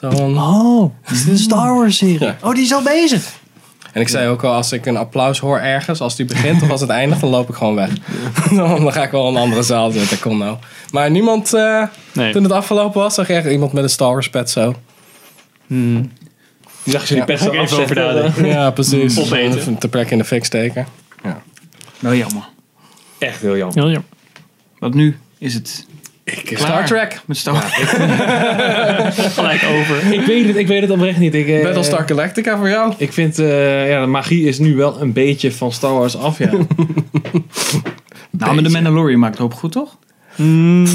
Zo 0.00 0.10
van, 0.10 0.38
Oh, 0.38 0.92
het 1.02 1.16
is 1.16 1.26
een 1.26 1.38
Star 1.38 1.74
Wars 1.74 1.96
serie. 1.96 2.20
Ja. 2.20 2.36
Oh, 2.42 2.54
die 2.54 2.64
is 2.64 2.72
al 2.72 2.82
bezig. 2.82 3.32
En 3.94 4.00
ik 4.00 4.08
zei 4.08 4.28
ook 4.28 4.44
al, 4.44 4.52
als 4.52 4.72
ik 4.72 4.86
een 4.86 4.96
applaus 4.96 5.38
hoor 5.38 5.58
ergens, 5.58 6.00
als 6.00 6.16
die 6.16 6.26
begint 6.26 6.62
of 6.62 6.70
als 6.70 6.80
het 6.80 6.90
eindigt, 7.00 7.20
dan 7.20 7.30
loop 7.30 7.48
ik 7.48 7.54
gewoon 7.54 7.74
weg. 7.74 7.90
dan, 8.56 8.92
ga 8.92 9.02
ik 9.02 9.10
wel 9.10 9.28
een 9.28 9.36
andere 9.36 9.62
zaal 9.62 9.90
zitten, 9.90 10.18
kom 10.20 10.38
nou. 10.38 10.56
Maar 10.90 11.10
niemand, 11.10 11.54
eh, 11.54 11.82
Nee. 12.12 12.32
toen 12.32 12.42
het 12.42 12.52
afgelopen 12.52 13.00
was, 13.00 13.14
zag 13.14 13.26
je 13.28 13.34
echt 13.34 13.46
iemand 13.46 13.72
met 13.72 13.82
een 13.82 13.90
Star 13.90 14.12
Wars 14.12 14.30
pet 14.30 14.50
zo. 14.50 14.74
Die 15.66 16.92
zag 16.92 17.02
je 17.08 17.08
die 17.08 17.16
Ja, 17.16 17.24
pet 17.24 17.40
zo 17.40 17.50
even 17.50 17.78
overdaden. 17.82 18.46
Ja, 18.46 18.70
precies. 18.70 19.18
Opeten. 19.18 19.58
Even 19.58 19.78
te 19.78 19.88
plek 19.88 20.10
in 20.10 20.18
de 20.18 20.24
fik 20.24 20.44
steken. 20.44 20.86
Nou 21.98 22.16
jammer. 22.16 22.42
Echt 23.18 23.40
heel 23.40 23.56
jammer. 23.56 23.74
Heel 23.76 23.90
jammer. 23.90 24.08
Want 24.78 24.94
nu 24.94 25.18
is 25.38 25.54
het 25.54 25.86
Ik, 26.24 26.52
Star 26.58 26.86
Trek. 26.86 27.20
met 27.26 27.36
Star 27.36 27.52
Wars. 27.52 27.74
Gelijk 29.34 29.62
over. 29.62 30.12
Ik 30.12 30.20
weet 30.20 30.46
het, 30.46 30.56
ik 30.56 30.66
weet 30.66 30.80
het 30.80 30.90
oprecht 30.90 31.18
niet. 31.18 31.34
Ik, 31.34 31.48
eh, 31.48 31.62
Battlestar 31.62 32.08
Galactica 32.08 32.56
voor 32.56 32.68
jou. 32.68 32.94
Ik 32.98 33.12
vind, 33.12 33.38
eh, 33.38 33.88
ja, 33.88 34.00
de 34.00 34.06
magie 34.06 34.46
is 34.46 34.58
nu 34.58 34.76
wel 34.76 35.00
een 35.00 35.12
beetje 35.12 35.52
van 35.52 35.72
Star 35.72 35.92
Wars 35.92 36.16
af, 36.16 36.38
ja. 36.38 36.50
nou, 38.30 38.54
maar 38.54 38.62
de 38.62 38.68
Mandalorian 38.68 39.18
maakt 39.18 39.38
het 39.38 39.46
ook 39.46 39.54
goed, 39.54 39.72
toch? 39.72 39.96
Mm, 40.36 40.86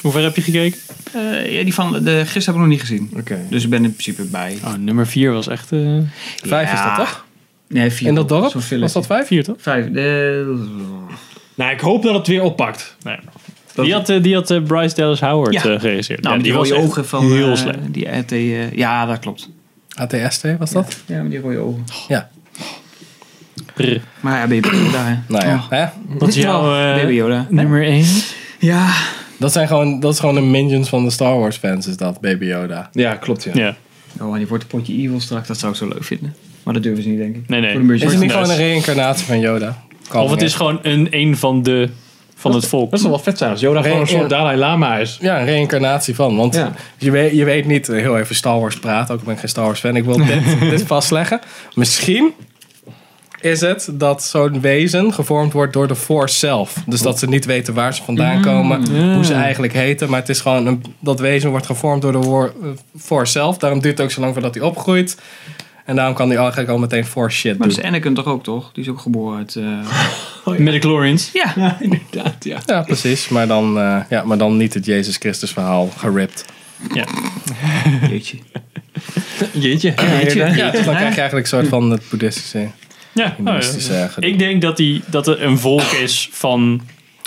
hoe 0.00 0.12
ver 0.12 0.22
heb 0.22 0.36
je 0.36 0.42
gekeken? 0.42 0.78
Eh, 1.12 1.52
ja, 1.52 1.62
die 1.62 1.74
van 1.74 1.92
de 1.92 2.22
gisteren 2.26 2.44
heb 2.44 2.54
ik 2.54 2.60
nog 2.60 2.68
niet 2.68 2.80
gezien. 2.80 3.10
Oké. 3.16 3.38
Dus 3.50 3.64
ik 3.64 3.70
ben 3.70 3.84
in 3.84 3.90
principe 3.90 4.22
bij. 4.22 4.58
Oh, 4.64 4.74
nummer 4.74 5.06
4 5.06 5.32
was 5.32 5.48
echt... 5.48 5.72
eh 5.72 5.98
Vijf 6.42 6.72
is 6.72 6.78
dat 6.82 6.96
toch? 6.96 7.24
Nee, 7.68 7.90
vier. 7.90 8.08
In 8.08 8.14
dat 8.14 8.28
dorp? 8.28 8.52
Was 8.80 8.92
dat 8.92 9.06
vijf? 9.06 9.26
4 9.26 9.44
toch? 9.44 9.56
Vijf. 9.58 9.86
Nou, 11.54 11.72
ik 11.72 11.80
hoop 11.80 12.02
dat 12.02 12.14
het 12.14 12.26
weer 12.26 12.42
oppakt. 12.42 12.96
Nee. 13.02 13.16
Die 13.74 13.92
had, 13.92 14.08
eh, 14.08 14.22
die 14.22 14.34
had 14.34 14.50
eh, 14.50 14.62
Bryce 14.62 14.94
Dallas 14.94 15.20
Howard 15.20 15.52
Ja. 15.52 15.58
eh, 15.64 15.80
geregisseerd. 15.80 16.22
Nou, 16.22 16.36
ja, 16.36 16.42
die, 16.42 16.50
die 16.52 16.60
was 16.60 16.70
rode 16.70 16.82
ogen 16.82 17.06
van 17.06 17.32
heel 17.32 17.56
slecht. 17.56 17.78
die 17.90 18.08
RT. 18.08 18.32
eh, 18.32 18.72
ja, 18.72 19.06
dat 19.06 19.18
klopt. 19.18 19.48
ATST 19.94 20.44
was 20.58 20.70
dat? 20.70 20.96
Ja, 21.06 21.22
met 21.22 21.30
die 21.30 21.40
rode 21.40 21.58
ogen. 21.58 21.84
Ja. 22.08 22.30
Brr. 23.74 24.00
Maar 24.20 24.38
ja, 24.38 24.46
Baby 24.46 24.76
Yoda. 24.76 25.04
hè. 25.04 25.14
Nou 25.28 25.46
ja. 25.70 25.92
Oh. 26.20 26.28
Is 26.28 26.34
jouw 26.34 26.62
Baby 26.96 27.12
Yoda. 27.12 27.46
nummer 27.50 27.82
1? 27.84 28.04
Ja. 28.58 28.92
Dat, 29.38 29.52
zijn 29.52 29.66
gewoon, 29.66 30.00
dat 30.00 30.12
is 30.12 30.18
gewoon 30.18 30.34
de 30.34 30.40
minions 30.40 30.88
van 30.88 31.04
de 31.04 31.10
Star 31.10 31.38
Wars 31.38 31.56
fans, 31.56 31.86
is 31.86 31.96
dat, 31.96 32.20
Baby 32.20 32.44
Yoda. 32.44 32.88
Ja, 32.92 33.14
klopt, 33.14 33.44
ja. 33.44 33.50
Ja. 33.54 33.76
Oh, 34.20 34.32
en 34.32 34.38
die 34.38 34.46
wordt 34.48 34.62
een 34.62 34.68
potje 34.68 34.94
evil 34.94 35.20
straks. 35.20 35.48
Dat 35.48 35.58
zou 35.58 35.72
ik 35.72 35.78
zo 35.78 35.88
leuk 35.88 36.04
vinden. 36.04 36.34
Maar 36.62 36.74
dat 36.74 36.82
durven 36.82 37.02
ze 37.02 37.08
niet, 37.08 37.18
denk 37.18 37.36
ik. 37.36 37.48
Nee, 37.48 37.60
nee. 37.60 37.70
Voor 37.70 37.80
de 37.80 37.86
merchandise. 37.86 38.06
Is 38.06 38.12
het 38.12 38.22
niet 38.22 38.32
gewoon 38.32 38.50
een 38.50 38.70
reïncarnatie 38.70 39.26
van 39.26 39.40
Yoda? 39.40 39.82
Of 40.14 40.30
het 40.30 40.42
is 40.42 40.54
gewoon 40.54 40.78
een, 40.82 41.06
een 41.10 41.36
van 41.36 41.62
de 41.62 41.88
van 42.42 42.54
het 42.54 42.66
volk. 42.66 42.90
Dat 42.90 43.00
zou 43.00 43.12
wel 43.12 43.22
vet 43.22 43.38
zijn 43.38 43.50
als 43.50 43.60
Yoda 43.60 43.82
gewoon 43.82 44.00
een 44.00 44.06
soort 44.06 44.28
Dalai 44.30 44.56
Lama 44.56 44.96
is. 44.98 45.18
Ja, 45.20 45.38
een 45.40 45.44
reïncarnatie 45.46 46.14
van. 46.14 46.36
Want 46.36 46.54
Ja. 46.54 46.72
je, 46.98 47.10
weet, 47.10 47.32
je 47.32 47.44
weet 47.44 47.66
niet, 47.66 47.86
heel 47.86 48.18
even 48.18 48.34
Star 48.34 48.60
Wars 48.60 48.78
praten, 48.78 49.14
ook 49.14 49.20
al 49.20 49.24
ben 49.26 49.34
ik 49.34 49.40
geen 49.40 49.48
Star 49.48 49.64
Wars 49.64 49.80
fan. 49.80 49.96
Ik 49.96 50.04
wil 50.04 50.16
dit, 50.16 50.42
dit 50.70 50.82
vastleggen. 50.82 51.40
Misschien 51.74 52.32
is 53.40 53.60
het 53.60 53.88
dat 53.92 54.22
zo'n 54.22 54.60
wezen 54.60 55.12
gevormd 55.12 55.52
wordt 55.52 55.72
door 55.72 55.88
de 55.88 55.96
Force 55.96 56.38
zelf. 56.38 56.74
Dus 56.86 57.00
dat 57.02 57.18
ze 57.18 57.26
niet 57.28 57.44
weten 57.44 57.74
waar 57.74 57.94
ze 57.94 58.02
vandaan 58.02 58.42
komen, 58.42 58.88
hoe 59.14 59.24
ze 59.24 59.34
eigenlijk 59.34 59.72
heten. 59.72 60.10
Maar 60.10 60.20
het 60.20 60.28
is 60.28 60.40
gewoon, 60.40 60.66
een, 60.66 60.84
dat 61.00 61.20
wezen 61.20 61.50
wordt 61.50 61.66
gevormd 61.66 62.02
door 62.02 62.12
de 62.12 62.18
war- 62.18 62.52
eh, 62.62 62.68
Force 63.00 63.32
zelf. 63.32 63.58
Daarom 63.58 63.80
duurt 63.80 63.98
het 63.98 64.06
ook 64.06 64.12
zo 64.12 64.20
lang 64.20 64.32
voordat 64.32 64.54
hij 64.54 64.64
opgroeit. 64.64 65.16
En 65.84 65.96
daarom 65.96 66.14
kan 66.14 66.28
hij 66.28 66.38
eigenlijk 66.38 66.68
al 66.68 66.78
meteen 66.78 67.04
Force 67.04 67.36
shit 67.36 67.58
Maar 67.58 67.66
doen. 67.66 67.76
dat 67.76 67.84
is 67.84 67.90
Anakin 67.90 68.14
toch 68.14 68.26
ook, 68.26 68.42
toch? 68.42 68.70
Die 68.72 68.82
is 68.84 68.90
ook 68.90 69.00
geboren 69.00 69.38
uit... 69.38 69.56
eh, 69.56 70.58
Midichlorians. 70.58 71.30
Ja. 71.32 71.54
Inderdaad, 71.80 72.44
ja. 72.44 72.58
Ja, 72.66 72.82
precies. 72.82 73.28
Maar 73.28 73.46
dan, 73.46 73.78
eh, 73.78 73.96
ja, 74.08 74.22
maar 74.24 74.38
dan 74.38 74.56
niet 74.56 74.74
het 74.74 74.84
Jezus 74.86 75.16
Christus 75.16 75.50
verhaal 75.50 75.88
geript. 75.96 76.44
Ja. 76.94 77.04
Jeetje. 78.08 78.38
Jeetje. 79.52 79.94
Ja, 80.56 80.70
dus 80.70 80.84
dan 80.84 80.94
krijg 80.94 81.14
je 81.14 81.20
eigenlijk 81.20 81.34
een 81.34 81.46
soort 81.46 81.68
van 81.68 81.90
het 81.90 82.02
boeddhistische, 82.10 82.68
Ja, 83.12 83.36
oh, 83.44 83.56
ja. 83.88 84.08
eh. 84.16 84.28
Ik 84.28 84.38
denk 84.38 84.62
dat, 84.62 84.76
die, 84.76 85.02
dat 85.06 85.26
er 85.28 85.42
een 85.42 85.58
volk 85.58 85.82
is 86.02 86.28
van 86.32 86.80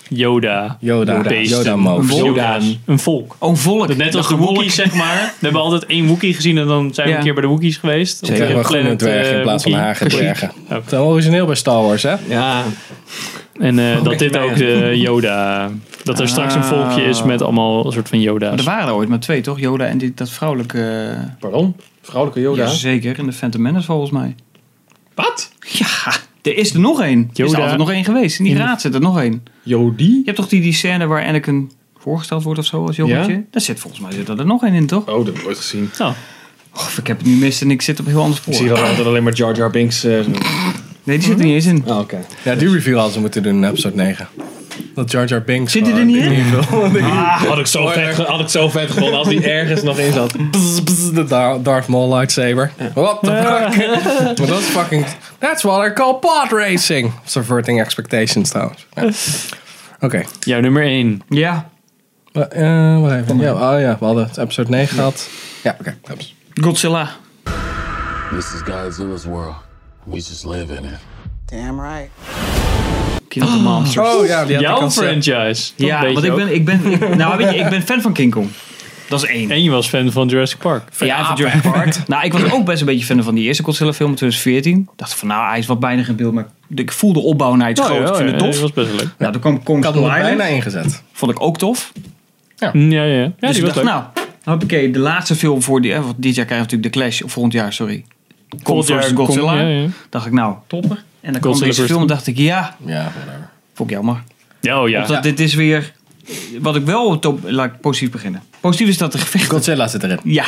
Yoda. 0.09 0.77
Yoda, 0.79 1.21
beesten. 1.21 1.81
Yoda. 2.07 2.59
Een 2.85 2.99
volk. 2.99 3.35
Oh, 3.39 3.49
een 3.49 3.57
volk. 3.57 3.95
Net 3.95 4.15
als 4.15 4.27
de 4.27 4.33
een. 4.33 4.39
Wookiees, 4.39 4.75
zeg 4.75 4.93
maar. 4.93 5.15
We 5.39 5.45
hebben 5.45 5.61
altijd 5.61 5.85
één 5.85 6.07
Wookie 6.07 6.33
gezien 6.33 6.57
en 6.57 6.67
dan 6.67 6.93
zijn 6.93 7.07
we 7.07 7.11
Ja. 7.11 7.17
een 7.19 7.23
keer 7.23 7.33
bij 7.33 7.41
de 7.43 7.47
Wookiees 7.49 7.77
geweest. 7.77 8.25
Zeker 8.25 8.47
de 8.47 8.53
wel 8.53 8.63
groene 8.63 8.81
planet, 8.81 8.99
dwergen 8.99 9.31
in 9.31 9.37
eh, 9.37 9.41
plaats 9.43 9.63
van. 9.63 9.73
Oh. 9.73 10.69
Dat 10.69 10.83
is 10.85 10.91
wel 10.91 11.05
origineel 11.05 11.45
bij 11.45 11.55
Star 11.55 11.81
Wars, 11.83 12.03
hè? 12.03 12.15
Ja. 12.27 12.63
En 13.59 13.79
eh, 13.79 14.03
dat 14.03 14.19
dit 14.19 14.31
maar 14.31 14.43
ook 14.43 14.57
de 14.57 14.91
Yoda... 14.95 15.69
Dat 16.03 16.19
er 16.19 16.27
straks 16.27 16.55
een 16.55 16.63
volkje 16.63 17.03
is 17.03 17.23
met 17.23 17.41
allemaal 17.41 17.85
een 17.85 17.91
soort 17.91 18.09
van 18.09 18.17
Maar 18.17 18.27
Yoda's. 18.27 18.57
er 18.59 18.63
waren 18.65 18.87
er 18.87 18.93
ooit 18.93 19.09
maar 19.09 19.19
twee, 19.19 19.41
toch? 19.41 19.59
Yoda 19.59 19.85
en 19.85 19.97
die, 19.97 20.11
dat 20.15 20.29
vrouwelijke... 20.29 21.13
Pardon? 21.39 21.75
Vrouwelijke 22.01 22.41
Yoda? 22.41 22.67
Zeker. 22.67 23.19
In 23.19 23.25
de 23.25 23.31
Phantom 23.31 23.61
Menace 23.61 23.85
volgens 23.85 24.11
mij. 24.11 24.35
Wat? 25.15 25.51
Ja, 25.59 26.13
er 26.45 26.57
is 26.57 26.73
er 26.73 26.79
nog 26.79 27.01
één. 27.01 27.29
Er 27.35 27.45
is 27.45 27.51
er 27.51 27.59
altijd 27.59 27.77
nog 27.77 27.91
één 27.91 28.03
geweest. 28.03 28.39
In 28.39 28.45
die 28.45 28.57
raad 28.57 28.81
zit 28.81 28.93
er 28.93 28.99
nog 29.01 29.19
één. 29.19 29.43
Jodie? 29.63 30.15
Je 30.17 30.21
hebt 30.25 30.37
toch 30.37 30.47
die, 30.47 30.61
die 30.61 30.73
scène 30.73 31.05
waar 31.07 31.25
Anakin 31.25 31.71
voorgesteld 31.97 32.43
wordt 32.43 32.59
of 32.59 32.65
zo 32.65 32.85
als 32.85 32.95
jongetje? 32.95 33.33
Ja. 33.33 33.41
Daar 33.51 33.61
zit 33.61 33.79
volgens 33.79 34.01
mij 34.01 34.11
zit 34.11 34.29
er 34.29 34.45
nog 34.45 34.63
één 34.63 34.73
in, 34.73 34.87
toch? 34.87 35.07
Oh, 35.09 35.15
dat 35.17 35.25
heb 35.25 35.35
ik 35.37 35.47
ooit 35.47 35.57
gezien. 35.57 35.89
Oh, 35.99 36.09
Of 36.73 36.97
ik 36.97 37.07
heb 37.07 37.17
het 37.17 37.27
nu 37.27 37.35
mis 37.35 37.61
en 37.61 37.71
ik 37.71 37.81
zit 37.81 37.99
op 37.99 38.05
een 38.05 38.11
heel 38.11 38.21
ander 38.21 38.37
spoor. 38.37 38.53
Ik 38.53 38.59
zie 38.59 38.67
dan 38.69 38.77
altijd 38.87 39.07
alleen 39.07 39.23
maar 39.23 39.33
Jar 39.33 39.55
Jar 39.55 39.69
Binks. 39.69 40.03
eh. 40.03 40.11
Nee, 41.03 41.17
die 41.17 41.27
zit 41.27 41.39
er 41.39 41.45
niet 41.45 41.53
eens 41.53 41.65
in. 41.65 41.83
oh, 41.87 41.99
oké. 41.99 42.25
Ja, 42.43 42.55
die 42.55 42.71
review 42.71 42.95
hadden 42.95 43.13
ze 43.13 43.19
moeten 43.19 43.43
doen 43.43 43.55
in 43.55 43.63
episode 43.63 43.95
9. 43.95 44.27
Dat 44.95 45.11
Jar 45.11 45.25
Jar 45.25 45.41
Binks... 45.41 45.71
Zit 45.71 45.85
die 45.85 45.93
er 45.93 46.05
niet 46.05 46.15
in? 46.25 46.45
veel- 46.45 47.01
Ah, 47.01 47.41
had 47.43 47.57
ik 47.59 47.65
zo 47.67 47.87
vet, 47.87 48.15
had 48.17 48.39
ik 48.39 48.47
zo 48.47 48.69
vet 48.69 48.91
gevonden 48.91 49.17
als 49.17 49.27
die 49.27 49.51
ergens 49.51 49.81
nog 49.83 49.97
in 49.97 50.13
zat. 50.13 50.35
Bzz, 50.51 50.79
bzz, 50.83 51.09
De 51.11 51.23
Dar- 51.23 51.61
Darth 51.63 51.87
Maul 51.87 52.13
lightsaber. 52.15 52.71
What 52.93 53.17
the 53.21 53.31
fuck? 53.31 53.75
Maar 54.39 54.47
dat 54.47 54.59
is 54.59 54.65
fucking... 54.65 55.05
That's 55.39 55.63
what 55.63 55.87
I 55.87 55.93
call 55.93 56.13
pod 56.13 56.51
racing. 56.51 57.11
Subverting 57.23 57.79
expectations 57.81 58.49
trouwens. 58.49 58.87
Ja. 58.93 59.09
Oké. 59.99 60.23
jouw 60.39 60.59
nummer 60.59 60.83
1. 60.83 61.21
Ja. 61.29 61.69
Eh, 62.33 63.01
wacht 63.01 63.13
even. 63.15 63.39
Ja, 63.39 63.53
oh 63.53 63.79
ja, 63.79 63.97
we 63.99 64.05
hadden 64.05 64.23
het 64.27 64.37
episode 64.37 64.69
9 64.69 64.95
gehad. 64.95 65.29
Ja, 65.63 65.75
oké. 65.79 65.97
Godzilla. 66.61 67.09
This 68.35 68.45
is 68.53 68.61
Godzilla's 68.63 69.23
world. 69.25 69.55
We 70.03 70.15
just 70.15 70.45
live 70.45 70.73
in 70.75 70.83
it. 70.83 70.99
Damn 71.45 71.79
right. 71.81 72.09
King 73.39 73.45
of 73.45 73.51
the 73.57 73.61
Monsters. 73.63 74.07
Oh 74.15 74.25
ja, 74.25 74.45
die 74.45 74.55
had 74.55 74.63
ik 74.65 74.79
Jouw 74.79 74.89
franchise. 74.89 75.71
Dat 75.75 75.87
ja, 75.87 76.01
weet 76.01 76.13
want 76.13 76.25
je 76.25 76.31
ik 76.31 76.39
ook. 76.39 76.45
ben, 76.45 76.53
ik 76.55 76.65
ben, 76.65 76.91
ik, 76.91 77.15
nou 77.15 77.37
weet 77.37 77.51
je, 77.53 77.59
ik 77.59 77.69
ben 77.69 77.81
fan 77.81 78.01
van 78.01 78.13
King 78.13 78.31
Kong. 78.31 78.47
Dat 79.09 79.23
is 79.23 79.29
één. 79.29 79.51
En 79.51 79.63
je 79.63 79.69
was 79.69 79.87
fan 79.87 80.11
van 80.11 80.27
Jurassic 80.27 80.57
Park. 80.57 80.83
Ja, 80.99 81.25
van 81.25 81.35
Jurassic 81.35 81.61
Park. 81.71 82.07
nou, 82.07 82.25
ik 82.25 82.33
was 82.33 82.51
ook 82.51 82.65
best 82.65 82.79
een 82.79 82.85
beetje 82.85 83.05
fan 83.05 83.23
van 83.23 83.35
die 83.35 83.43
eerste 83.43 83.63
Godzilla 83.63 83.93
film 83.93 84.09
in 84.09 84.15
2014. 84.15 84.89
Dacht 84.95 85.13
van, 85.15 85.27
nou, 85.27 85.47
hij 85.49 85.59
is 85.59 85.65
wat 85.65 85.79
bijna 85.79 86.07
in 86.07 86.15
beeld, 86.15 86.33
maar 86.33 86.47
ik 86.75 86.91
voel 86.91 87.13
de 87.13 87.19
opbouw 87.19 87.55
naar 87.55 87.69
iets 87.69 87.79
Oh, 87.79 87.85
groot. 87.85 87.99
ja, 88.01 88.07
ik 88.09 88.15
vind 88.15 88.29
ja, 88.29 88.35
het 88.35 88.43
tof. 88.43 88.51
Dat 88.51 88.61
was 88.61 88.71
best 88.73 88.87
wel 88.87 88.95
leuk. 88.95 89.09
Nou, 89.17 89.31
toen 89.31 89.41
kwam 89.41 89.63
Kong 89.63 89.77
Ik 89.77 89.83
had 89.83 89.93
hem 89.93 90.03
Skull 90.03 90.15
er 90.15 90.21
Island. 90.21 90.37
bijna 90.37 90.55
ingezet. 90.55 91.03
Vond 91.11 91.31
ik 91.31 91.41
ook 91.41 91.57
tof. 91.57 91.91
Ja, 92.57 92.69
ja, 92.73 93.03
ja. 93.03 93.03
ja 93.03 93.31
dus 93.39 93.49
die 93.49 93.49
ik 93.49 93.61
was 93.61 93.61
dacht, 93.61 93.75
leuk. 93.75 93.85
nou, 93.85 94.03
hoppakee, 94.43 94.91
de 94.91 94.99
laatste 94.99 95.35
film 95.35 95.61
voor 95.61 95.81
die... 95.81 95.93
eh, 95.93 96.01
want 96.03 96.15
dit 96.17 96.35
jaar 96.35 96.45
krijgen 96.45 96.67
we 96.69 96.75
natuurlijk 96.75 96.93
The 96.93 96.99
Clash, 96.99 97.21
of 97.21 97.31
volgend 97.31 97.53
jaar, 97.53 97.73
sorry. 97.73 98.05
Kong 98.49 98.61
Volgend 98.63 98.87
jaar 98.87 99.03
Godzilla. 99.15 99.45
Kong, 99.45 99.59
ja, 99.59 99.67
ja. 99.67 99.87
Dacht 100.09 100.25
ik, 100.25 100.31
nou, 100.31 100.55
topper. 100.67 101.03
En 101.25 101.31
dan 101.31 101.41
kwam 101.41 101.59
deze 101.59 101.85
film 101.85 102.01
en 102.01 102.07
dacht 102.07 102.27
ik, 102.27 102.37
ja, 102.37 102.75
Ja, 102.85 102.93
whatever. 103.01 103.49
vond 103.73 103.89
ik 103.89 103.95
jammer. 103.95 104.23
Ja, 104.61 104.81
oh 104.81 104.89
ja. 104.89 105.01
Omdat 105.01 105.23
dit 105.23 105.39
is 105.39 105.53
weer... 105.53 105.93
Wat 106.61 106.75
ik 106.75 106.85
wel 106.85 107.19
top... 107.19 107.39
Laat 107.43 107.65
ik 107.65 107.79
positief 107.79 108.11
beginnen. 108.11 108.41
Positief 108.59 108.87
is 108.87 108.97
dat 108.97 109.11
de 109.11 109.17
gevechten... 109.17 109.49
Godzilla 109.49 109.87
zit 109.87 110.03
erin. 110.03 110.19
Ja. 110.23 110.45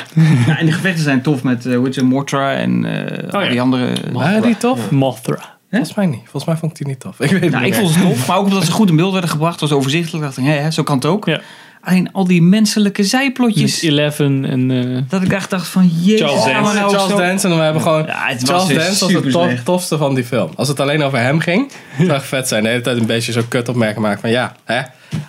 ja, 0.48 0.58
en 0.58 0.66
de 0.66 0.72
gevechten 0.72 1.04
zijn 1.04 1.22
tof 1.22 1.44
met 1.44 1.66
uh, 1.66 1.84
heet 1.84 1.94
ze, 1.94 2.04
Mothra 2.04 2.54
en 2.54 2.86
eh, 2.86 3.34
al 3.34 3.42
ja. 3.42 3.50
die 3.50 3.62
andere... 3.62 3.94
Waren 4.12 4.42
die 4.42 4.58
tof? 4.58 4.92
Mothra. 4.92 5.56
Volgens 5.70 5.94
mij 5.94 6.06
niet. 6.06 6.22
Volgens 6.24 6.46
mij 6.46 6.58
vond 6.58 6.72
ik 6.72 6.78
die 6.78 6.88
niet 6.88 7.00
tof. 7.00 7.20
Ik 7.22 7.30
weet 7.30 7.42
het 7.42 7.52
Nou, 7.52 7.64
niet 7.64 7.74
ik 7.74 7.80
vond 7.80 7.96
het 7.96 8.04
tof, 8.04 8.28
maar 8.28 8.38
ook 8.38 8.46
omdat 8.46 8.66
ze 8.66 8.72
goed 8.72 8.90
in 8.90 8.96
beeld 8.96 9.12
werden 9.12 9.30
gebracht. 9.30 9.60
was 9.60 9.72
overzichtelijk. 9.72 10.24
dacht 10.24 10.38
ik, 10.38 10.46
hé, 10.46 10.72
zo 10.72 10.84
kan 10.84 10.96
het 10.96 11.06
ook. 11.06 11.26
Ja. 11.26 11.42
Alleen 11.88 12.10
al 12.12 12.28
die 12.28 12.42
menselijke 12.42 13.04
zijplotjes. 13.04 13.82
Met 13.82 13.92
Eleven 13.92 14.46
en... 14.46 14.72
eh, 14.72 15.02
Dat 15.10 15.22
ik 15.22 15.32
echt 15.32 15.50
dacht 15.50 15.68
van, 15.68 15.88
jezus. 16.02 16.20
Charles 16.22 16.44
Dance. 16.46 16.74
nou 16.80 16.90
Charles 16.96 17.10
zo- 17.12 17.18
Dance 17.18 17.48
en 17.48 17.56
we 17.58 17.62
hebben 17.64 17.82
gewoon... 17.82 18.06
Ja, 18.06 18.26
het 18.28 18.42
was 18.42 18.50
Charles 18.50 18.68
dus 18.68 18.86
Dance 19.00 19.14
was 19.14 19.24
het 19.24 19.32
tof- 19.32 19.64
tofste 19.64 19.98
van 19.98 20.16
die 20.16 20.24
film. 20.24 20.50
Als 20.56 20.68
het 20.68 20.80
alleen 20.80 21.04
over 21.04 21.20
hem 21.20 21.40
ging, 21.40 21.72
zou 21.98 22.12
het 22.12 22.24
vet 22.24 22.48
zijn. 22.48 22.64
De 22.64 22.70
hele 22.70 22.82
tijd 22.82 22.98
een 23.00 23.06
beetje 23.06 23.32
zo 23.32 23.42
kut 23.48 23.70
opmerken 23.70 24.02
maken 24.02 24.20
van 24.20 24.30
ja, 24.30 24.56
hè? 24.66 24.82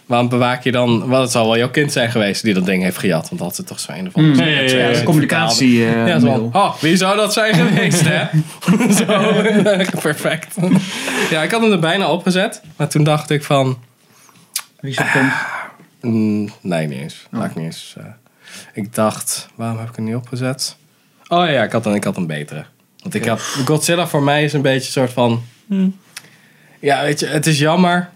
Waarom 0.06 0.28
bewaak 0.28 0.64
je 0.64 0.72
dan... 0.72 1.08
Wel, 1.08 1.20
het 1.20 1.30
zal 1.30 1.46
wel 1.46 1.56
jouw 1.56 1.70
kind 1.70 1.92
zijn 1.92 2.10
geweest 2.10 2.42
die 2.42 2.54
dat 2.54 2.66
ding 2.66 2.82
heeft 2.82 2.98
gejat. 2.98 3.28
Want 3.28 3.40
dat 3.40 3.58
is 3.58 3.64
toch 3.66 3.80
zo 3.80 3.92
een 3.92 4.06
of 4.06 4.14
andere... 4.14 4.50
Ja, 4.50 4.60
ja, 4.60 4.78
ja, 4.78 4.88
ja. 4.88 5.02
communicatie, 5.02 5.84
eh, 5.86 6.06
ja, 6.06 6.18
zo 6.18 6.50
oh, 6.52 6.74
wie 6.80 6.96
zou 6.96 7.16
dat 7.16 7.32
zijn 7.32 7.54
geweest, 7.54 8.02
hè? 8.04 8.24
zo, 9.04 9.32
perfect. 10.02 10.54
ja, 11.30 11.42
ik 11.42 11.50
had 11.50 11.60
hem 11.62 11.72
er 11.72 11.78
bijna 11.80 12.10
opgezet. 12.10 12.60
Maar 12.76 12.88
toen 12.88 13.04
dacht 13.04 13.30
ik 13.30 13.44
van... 13.44 13.78
Wie 14.80 14.92
zo 14.92 15.02
komt. 15.12 15.32
Mm, 16.00 16.48
nee, 16.60 16.86
niet 16.86 16.98
eens. 16.98 17.26
Laat 17.30 17.44
ik 17.50 17.54
niet 17.56 17.64
eens. 17.64 17.94
eh. 17.98 18.04
ik 18.72 18.94
dacht, 18.94 19.48
waarom 19.54 19.78
heb 19.78 19.88
ik 19.88 19.96
hem 19.96 20.04
niet 20.04 20.14
opgezet? 20.14 20.76
Oh 21.28 21.50
ja, 21.50 21.62
ik 21.62 21.72
had 21.72 21.86
een, 21.86 21.94
ik 21.94 22.04
had 22.04 22.16
een 22.16 22.26
betere. 22.26 22.64
Want 23.02 23.14
ik 23.14 23.24
had, 23.24 23.40
Godzilla 23.40 24.06
voor 24.06 24.22
mij 24.22 24.44
is 24.44 24.52
een 24.52 24.62
beetje 24.62 24.86
een 24.86 24.92
soort 25.08 25.12
van... 25.12 25.42
Ja, 26.80 27.02
weet 27.02 27.20
je, 27.20 27.26
het 27.26 27.46
is 27.46 27.58
jammer. 27.58 28.08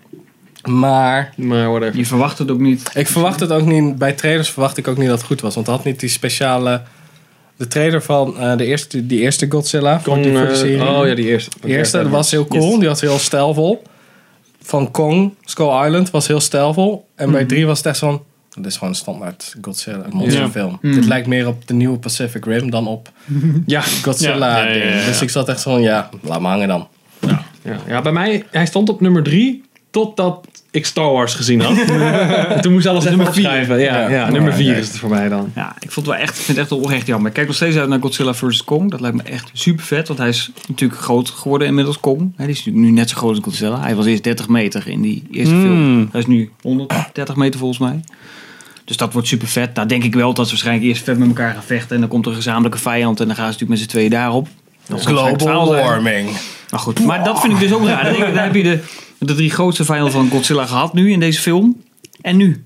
Maar 0.68 1.32
Maar 1.36 1.68
whatever. 1.70 1.96
Je 1.96 2.06
verwacht 2.06 2.38
het 2.38 2.50
ook 2.50 2.58
niet. 2.58 2.90
ik 2.94 3.08
verwacht 3.08 3.40
het 3.40 3.50
ook 3.52 3.64
niet... 3.66 3.96
Bij 3.98 4.12
trailers 4.12 4.50
verwacht 4.50 4.76
ik 4.76 4.88
ook 4.88 4.96
niet 4.96 5.08
dat 5.08 5.18
het 5.18 5.26
goed 5.26 5.40
was. 5.40 5.54
Want 5.54 5.66
het 5.66 5.76
had 5.76 5.84
niet 5.84 6.00
die 6.00 6.08
speciale... 6.08 6.82
De 7.56 7.66
trailer 7.68 8.02
van 8.02 8.38
eh, 8.38 8.56
de 8.56 8.64
eerste, 8.64 9.06
die 9.06 9.20
eerste 9.20 9.46
Godzilla 9.50 10.00
voor, 10.00 10.12
Kong, 10.12 10.24
die, 10.24 10.32
voor 10.36 10.46
de 10.46 10.52
eh, 10.52 10.58
serie. 10.58 10.88
oh 10.88 11.06
ja, 11.06 11.14
die 11.14 11.26
eerste. 11.26 11.50
De 11.60 11.68
eerste 11.68 11.98
dat 12.02 12.08
was 12.08 12.30
heel 12.30 12.46
cool. 12.46 12.78
Die 12.78 12.88
was 12.88 13.00
heel 13.00 13.18
stijlvol. 13.18 13.82
Van 14.62 14.90
Kong, 14.90 15.34
Skull 15.44 15.84
Island 15.84 16.10
was 16.10 16.26
heel 16.26 16.40
stijlvol. 16.40 17.08
En 17.14 17.30
bij 17.30 17.44
drie 17.44 17.66
was 17.66 17.78
het 17.78 17.86
echt 17.86 17.98
van... 17.98 18.22
Dit 18.54 18.66
is 18.66 18.74
gewoon 18.74 18.88
een 18.88 18.98
standaard 18.98 19.54
Godzilla 19.60 20.04
monsterfilm. 20.10 20.78
Dit 20.82 21.04
lijkt 21.04 21.26
meer 21.26 21.46
op 21.46 21.66
de 21.66 21.74
nieuwe 21.74 21.98
Pacific 21.98 22.44
Rim 22.44 22.70
dan 22.70 22.86
op 22.86 23.10
Ja, 23.66 23.80
Godzilla. 23.80 24.58
Ja, 24.66 24.72
ja. 24.72 25.06
Dus 25.06 25.22
ik 25.22 25.30
zat 25.30 25.48
echt 25.48 25.60
zo 25.60 25.70
van, 25.70 25.82
ja, 25.82 26.08
laat 26.20 26.40
me 26.40 26.46
hangen 26.46 26.68
dan. 26.68 26.88
ja, 27.62 27.76
ja, 27.86 28.02
bij 28.02 28.12
mij, 28.12 28.44
hij 28.50 28.66
stond 28.66 28.88
op 28.88 29.00
nummer 29.00 29.22
drie 29.22 29.64
totdat 29.90 30.46
ik 30.72 30.86
Star 30.86 31.12
Wars 31.12 31.34
gezien 31.34 31.60
had. 31.60 31.78
En 32.48 32.60
Toen 32.60 32.72
moest 32.72 32.86
alles 32.86 33.04
even 33.04 33.16
nummer 33.16 33.34
vier. 33.34 33.44
opschrijven. 33.44 33.78
Ja, 33.78 34.00
ja, 34.00 34.08
Ja. 34.08 34.30
nummer 34.30 34.50
Ja, 34.50 34.56
vier 34.56 34.72
ja. 34.72 34.76
is 34.78 34.88
het 34.88 34.98
voor 34.98 35.08
mij 35.10 35.28
dan. 35.28 35.52
Ja, 35.54 35.74
ik 35.80 35.90
vond 35.90 36.06
het 36.06 36.14
wel 36.14 36.24
echt, 36.24 36.38
ik 36.38 36.44
vind 36.44 36.58
het 36.58 36.70
echt 36.70 36.80
oprecht 36.80 37.06
jammer. 37.06 37.28
Ik 37.28 37.34
kijk 37.34 37.46
nog 37.46 37.56
steeds 37.56 37.76
uit 37.76 37.88
naar 37.88 37.98
Godzilla 38.00 38.34
vs. 38.34 38.64
Kong. 38.64 38.90
Dat 38.90 39.00
lijkt 39.00 39.16
me 39.16 39.22
echt 39.22 39.50
super 39.52 39.84
vet. 39.84 40.06
Want 40.08 40.20
hij 40.20 40.28
is 40.28 40.50
natuurlijk 40.68 41.00
groot 41.00 41.30
geworden 41.30 41.68
inmiddels, 41.68 42.00
Kong. 42.00 42.32
Hij 42.36 42.46
is 42.48 42.56
natuurlijk 42.64 42.84
nu 42.84 42.90
net 42.90 43.10
zo 43.10 43.16
groot 43.16 43.30
als 43.34 43.44
Godzilla. 43.44 43.80
Hij 43.80 43.94
was 43.94 44.06
eerst 44.06 44.22
30 44.24 44.48
meter 44.48 44.88
in 44.88 45.00
die 45.00 45.22
eerste 45.30 45.54
Mm. 45.54 45.60
film. 45.62 46.08
Hij 46.12 46.20
is 46.20 46.26
nu 46.26 46.50
130 46.62 47.36
meter 47.36 47.58
volgens 47.58 47.78
mij. 47.80 48.00
Dus 48.84 48.96
dat 48.96 49.12
wordt 49.12 49.28
super 49.28 49.48
vet. 49.48 49.74
Nou 49.74 49.88
denk 49.88 50.04
ik 50.04 50.14
wel 50.14 50.34
dat 50.34 50.44
ze 50.44 50.50
waarschijnlijk 50.50 50.86
eerst 50.88 51.04
vet 51.04 51.18
met 51.18 51.28
elkaar 51.28 51.52
gaan 51.52 51.62
vechten. 51.62 51.94
En 51.94 52.00
dan 52.00 52.08
komt 52.10 52.24
er 52.24 52.30
een 52.30 52.36
gezamenlijke 52.36 52.78
vijand. 52.78 53.20
En 53.20 53.26
dan 53.26 53.36
gaan 53.36 53.44
ze 53.44 53.50
natuurlijk 53.52 53.80
met 53.80 53.88
z'n 53.88 53.96
tweeën 53.96 54.10
daarop. 54.10 54.48
Dat 54.86 55.00
Global 55.04 55.74
warming. 55.74 56.30
Maar 56.70 56.80
goed, 56.80 57.04
maar 57.04 57.24
dat 57.24 57.40
vind 57.40 57.52
ik 57.52 57.58
dus 57.58 57.72
ook 57.72 57.86
raar. 57.86 58.04
Dan, 58.04 58.12
denk 58.12 58.24
ik, 58.26 58.34
dan 58.34 58.42
heb 58.44 58.54
je 58.54 58.62
de, 58.62 58.78
de 59.26 59.34
drie 59.34 59.50
grootste 59.50 59.84
vijanden 59.84 60.12
van 60.12 60.28
Godzilla 60.30 60.66
gehad 60.66 60.92
nu 60.94 61.10
in 61.10 61.20
deze 61.20 61.40
film. 61.40 61.82
En 62.20 62.36
nu? 62.36 62.64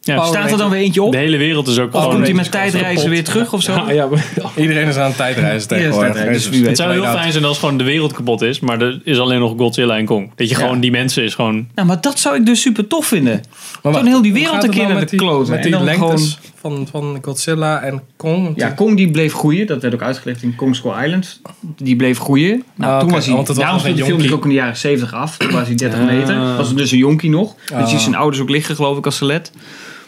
Ja, 0.00 0.24
Staat 0.24 0.50
er 0.50 0.58
dan 0.58 0.70
weer 0.70 0.80
eentje 0.80 1.02
op? 1.02 1.12
de 1.12 1.18
hele 1.18 1.36
wereld 1.36 1.68
is 1.68 1.78
ook 1.78 1.94
Of 1.94 2.08
komt 2.08 2.24
hij 2.24 2.34
met 2.34 2.50
tijdreizen 2.50 3.10
weer 3.10 3.24
terug 3.24 3.52
of 3.52 3.62
zo? 3.62 3.84
Ja, 3.92 4.08
Iedereen 4.56 4.88
is 4.88 4.96
aan 4.96 5.06
het 5.06 5.16
tijdreizen 5.16 5.68
tegenwoordig. 5.68 6.12
tijdreizen, 6.12 6.52
dus. 6.52 6.66
Het 6.66 6.76
zou 6.76 6.92
heel 6.92 7.04
fijn 7.04 7.32
zijn 7.32 7.44
als 7.44 7.58
gewoon 7.58 7.78
de 7.78 7.84
wereld 7.84 8.12
kapot 8.12 8.42
is, 8.42 8.60
maar 8.60 8.80
er 8.80 9.00
is 9.04 9.18
alleen 9.18 9.38
nog 9.38 9.54
Godzilla 9.56 9.96
en 9.96 10.04
Kong. 10.04 10.32
Dat 10.36 10.48
je 10.48 10.54
gewoon 10.54 10.80
die 10.80 10.90
mensen 10.90 11.22
is 11.24 11.34
gewoon... 11.34 11.68
Nou, 11.74 11.88
maar 11.88 12.00
dat 12.00 12.18
zou 12.18 12.36
ik 12.36 12.46
dus 12.46 12.60
super 12.60 12.86
tof 12.86 13.06
vinden. 13.06 13.40
Maar 13.82 13.92
Toen 13.92 14.06
heel 14.06 14.22
die 14.22 14.32
wereld 14.32 14.64
een 14.64 14.70
keer 14.70 14.88
met 14.94 15.08
de. 15.10 15.44
Met 15.46 15.50
En 15.50 15.62
die 15.62 15.70
dan 15.70 15.84
lengtes 15.84 16.38
van, 16.60 16.86
van 16.90 17.18
Godzilla 17.22 17.80
en 17.80 18.02
Kong. 18.16 18.52
Ja, 18.56 18.70
Kong 18.70 18.96
die 18.96 19.10
bleef 19.10 19.32
groeien. 19.32 19.66
Dat 19.66 19.82
werd 19.82 19.94
ook 19.94 20.02
uitgelegd 20.02 20.42
in 20.42 20.54
Kong 20.54 20.76
Skull 20.76 21.04
Island. 21.04 21.40
Die 21.60 21.96
bleef 21.96 22.18
groeien. 22.18 22.64
Nou, 22.74 22.92
Ah, 22.92 22.98
toen 22.98 23.08
oké, 23.08 23.16
was 23.16 23.26
hij, 23.26 23.34
want 23.34 23.48
het 23.48 23.56
daarom 23.56 23.82
de 23.82 24.04
film 24.04 24.32
ook 24.32 24.42
in 24.42 24.48
de 24.48 24.54
jaren 24.54 24.76
70 24.76 25.14
af. 25.14 25.36
Toen 25.36 25.50
was 25.50 25.66
hij 25.66 25.76
30 25.76 26.00
meter. 26.00 26.56
Was 26.56 26.68
het 26.68 26.76
dus 26.76 26.90
een 26.90 26.98
jonkie 26.98 27.30
nog. 27.30 27.54
Dus 27.54 27.78
je 27.80 27.86
ziet 27.86 28.00
zijn 28.00 28.14
ouders 28.14 28.42
ook 28.42 28.50
liggen, 28.50 28.74
geloof 28.74 28.98
ik, 28.98 29.04
als 29.04 29.16
skelet. 29.16 29.50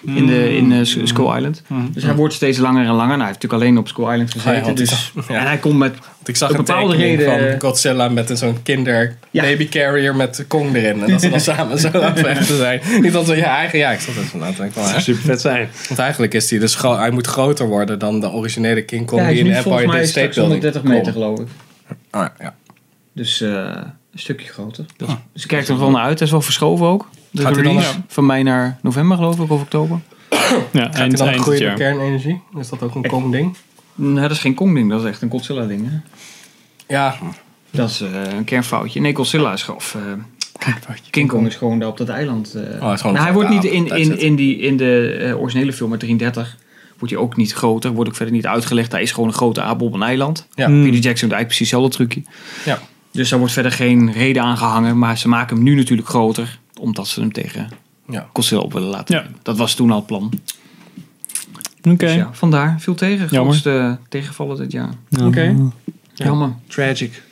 In, 0.05 0.27
de, 0.27 0.57
in 0.57 0.73
eh, 0.73 0.79
Skull 0.83 1.37
Island. 1.37 1.63
Dus 1.93 2.03
hij 2.03 2.15
wordt 2.15 2.35
steeds 2.35 2.59
langer 2.59 2.85
en 2.87 2.91
langer. 2.91 3.07
Nou, 3.07 3.19
hij 3.19 3.27
heeft 3.27 3.43
natuurlijk 3.43 3.63
alleen 3.63 3.79
op 3.79 3.89
Skull 3.89 4.11
Island 4.13 4.31
gezeten. 4.31 4.67
Ja, 4.67 4.73
dus, 4.73 5.13
ja. 5.29 5.35
En 5.35 5.47
hij 5.47 5.59
komt 5.59 5.79
met... 5.79 5.95
Ik 6.25 6.37
zag 6.37 6.51
een 6.51 6.57
bepaalde 6.57 6.97
reden- 6.97 7.25
van 7.25 7.61
Godzilla 7.61 8.09
met 8.09 8.39
zo'n 8.39 8.63
kinder 8.63 9.17
Ja. 9.31 9.43
baby 9.43 9.69
carrier 9.69 10.17
met 10.17 10.45
Kong 10.49 10.75
erin. 10.75 11.03
En 11.03 11.11
dat 11.11 11.21
ze 11.21 11.31
dan 11.31 11.41
samen 11.51 11.79
zo 11.79 11.89
aan 11.89 12.03
het 12.03 12.19
vechten 12.21 12.57
zijn. 12.57 12.81
Niet 13.03 13.13
dat 13.13 13.27
ze, 13.27 13.37
ja, 13.37 13.57
eigenlijk, 13.57 13.85
ja, 13.87 13.91
ik 13.91 14.01
zat 14.01 14.41
na 14.41 14.51
te 14.51 14.57
denken 14.57 14.83
van, 14.83 14.93
hè? 14.93 15.01
super 15.01 15.23
vet 15.23 15.41
zijn. 15.41 15.69
Want 15.89 16.01
eigenlijk 16.01 16.35
is 16.35 16.51
hij 16.51 16.59
dus 16.59 16.81
hij 16.81 17.11
moet 17.11 17.27
groter 17.27 17.67
worden 17.67 17.99
dan 17.99 18.21
de 18.21 18.31
originele 18.31 18.83
King 18.83 19.07
Kong 19.07 19.21
Ja, 19.21 19.27
hij 19.27 19.35
die 19.35 19.45
in 19.45 19.51
de 19.51 19.63
volgens 19.63 19.83
Empire 19.83 19.99
mij 19.99 20.07
State 20.09 20.41
Building 20.41 20.63
130 20.63 20.83
meter, 20.83 21.13
geloof 21.13 21.41
ik. 21.41 21.47
Ah, 22.11 22.27
ja. 22.41 22.55
Dus 23.13 23.41
eh, 23.41 23.51
een 24.13 24.19
stukje 24.19 24.47
groter. 24.49 24.85
Dus 25.33 25.43
ik 25.43 25.49
kijk 25.49 25.69
er 25.69 25.79
wel 25.79 25.91
naar 25.91 26.05
uit. 26.05 26.19
Hij 26.19 26.27
is 26.27 26.33
wel 26.33 26.43
verschoven 26.43 26.87
ook. 26.87 27.09
De 27.31 27.43
Gaat 27.43 27.55
hij 27.55 27.63
dan 27.65 27.83
van 28.07 28.27
mei 28.27 28.43
naar 28.43 28.79
november, 28.83 29.17
geloof 29.17 29.39
ik, 29.39 29.51
of 29.51 29.61
oktober. 29.61 29.99
Ja, 30.73 30.83
Gaat 30.83 30.93
hij 30.95 31.03
eind, 31.03 31.19
dan 31.19 31.29
eind 31.29 31.41
groeien 31.41 31.75
kernenergie? 31.75 32.41
Is 32.59 32.69
dat 32.69 32.83
ook 32.83 32.95
een 32.95 33.07
Kong 33.07 33.33
ding? 33.33 33.57
Nee, 33.95 34.23
dat 34.23 34.31
is 34.31 34.39
geen 34.39 34.55
Kong-ding. 34.55 34.91
Dat 34.91 35.01
is 35.03 35.09
echt 35.09 35.23
een 35.23 35.31
Godzilla-ding. 35.31 35.89
hè. 35.91 35.97
Ja, 36.95 37.15
Dat 37.71 37.91
is 37.91 38.01
eh, 38.01 38.11
een 38.37 38.45
kernfoutje. 38.45 39.01
Nee, 39.01 39.15
Godzilla 39.15 39.53
is 39.53 39.63
gewoon... 39.63 39.77
Of, 39.81 39.95
eh, 39.95 40.73
King 41.11 41.29
Kong 41.29 41.47
is 41.47 41.55
gewoon 41.57 41.79
daar 41.79 41.89
op 41.89 41.97
dat 41.97 42.09
eiland. 42.09 42.55
eh. 42.55 42.83
Oh, 42.87 42.93
is 42.93 43.01
gewoon 43.01 43.15
Nou, 43.15 43.27
hij 43.27 43.35
wordt 43.35 43.49
niet 43.49 43.65
in, 43.65 43.87
in, 43.87 44.19
in, 44.19 44.35
die, 44.35 44.59
in 44.59 44.77
de 44.77 45.37
originele 45.39 45.73
film 45.73 45.91
uit 45.91 46.01
33 46.01 46.57
wordt 46.99 47.15
hij 47.15 47.23
ook 47.23 47.37
niet 47.37 47.53
groter. 47.53 47.91
Wordt 47.93 48.11
ook 48.11 48.17
verder 48.17 48.35
niet 48.35 48.47
uitgelegd. 48.47 48.93
Hij 48.93 49.03
is 49.03 49.13
gewoon 49.13 49.29
een 49.29 49.35
grote 49.35 49.63
aap 49.63 49.81
op 49.83 49.95
een 49.95 50.03
eiland. 50.03 50.47
Ja. 50.55 50.67
Peter 50.67 50.81
Jackson 50.83 51.29
doet 51.29 51.37
eigenlijk 51.39 51.47
precies 51.47 51.71
hetzelfde 51.71 51.97
trucje. 51.97 52.23
Ja. 52.65 52.79
Dus 53.13 53.29
daar 53.29 53.39
wordt 53.39 53.55
verder 53.55 53.73
geen 53.73 54.13
reden 54.13 54.43
aan 54.43 54.57
gehangen. 54.57 54.99
Maar 54.99 55.19
ze 55.19 55.29
maken 55.29 55.55
hem 55.57 55.65
nu 55.65 55.75
natuurlijk 55.75 56.09
groter. 56.09 56.59
Omdat 56.81 57.09
ze 57.09 57.21
hem 57.21 57.33
tegen 57.33 57.69
Ja. 58.09 58.29
Godzilla 58.33 58.61
op 58.61 58.73
willen 58.73 58.89
laten. 58.89 59.15
Ja. 59.17 59.27
Dat 59.43 59.57
was 59.57 59.75
toen 59.75 59.91
al 59.91 59.97
het 59.97 60.07
plan. 60.07 60.33
Oké. 61.83 61.97
Dus 61.97 62.15
ja, 62.15 62.29
vandaar. 62.33 62.81
Veel 62.81 62.95
tegen. 62.95 63.27
Jammer. 63.31 63.41
Grootste 63.41 63.99
tegenvallen 64.09 64.57
dit 64.57 64.73
jaar. 64.73 64.91
Oké. 65.23 65.71
Jammer. 66.15 66.55
Tragic. 66.67 67.23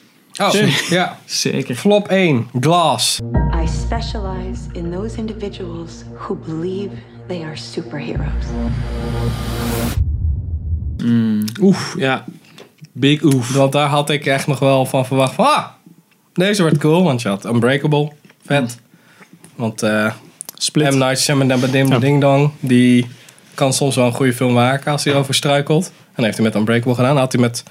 Oh, 0.41 0.53
ja. 0.91 1.19
Zeker. 1.25 1.75
Flop 1.75 2.09
1, 2.09 2.47
Glass. 2.61 3.19
I 3.63 3.67
specialize 3.67 4.61
in 4.73 4.91
those 4.91 5.19
individuals 5.19 5.93
who 6.19 6.35
believe 6.35 6.91
they 7.27 7.43
are 7.43 7.57
superheroes. 7.57 8.45
Oef, 11.61 11.95
ja. 11.99 12.25
Big 12.93 13.23
oef. 13.23 13.55
Want 13.55 13.73
daar 13.73 13.89
had 13.89 14.11
ik 14.11 14.27
echt 14.27 14.47
nog 14.47 14.59
wel 14.59 14.87
van 14.87 15.07
verwacht 15.07 15.35
van, 15.35 15.45
ah, 15.45 15.67
deze 16.33 16.63
wordt 16.63 16.79
cool. 16.79 17.03
Want 17.03 17.23
je 17.23 17.29
had 17.29 17.45
Unbreakable, 17.45 18.13
vet. 18.45 18.79
Want 19.59 19.83
eh 19.83 20.13
Split. 20.55 20.95
M. 20.95 20.99
Night 20.99 21.21
Shyamalan 21.21 21.61
Ja. 21.73 21.99
Ding 21.99 22.21
Dong, 22.21 22.51
die 22.61 23.07
kan 23.55 23.73
soms 23.73 23.97
wel 23.97 24.07
een 24.07 24.13
goede 24.13 24.33
film 24.33 24.53
maken 24.53 24.93
als 24.93 25.05
hij 25.05 25.15
over 25.15 25.35
struikelt. 25.35 25.87
En 25.87 25.93
dat 26.15 26.25
heeft 26.25 26.37
hij 26.37 26.47
met 26.47 26.55
Unbreakable 26.55 26.95
gedaan. 26.95 27.11
Dat 27.11 27.23
had 27.23 27.33
hij 27.33 27.41
met 27.41 27.63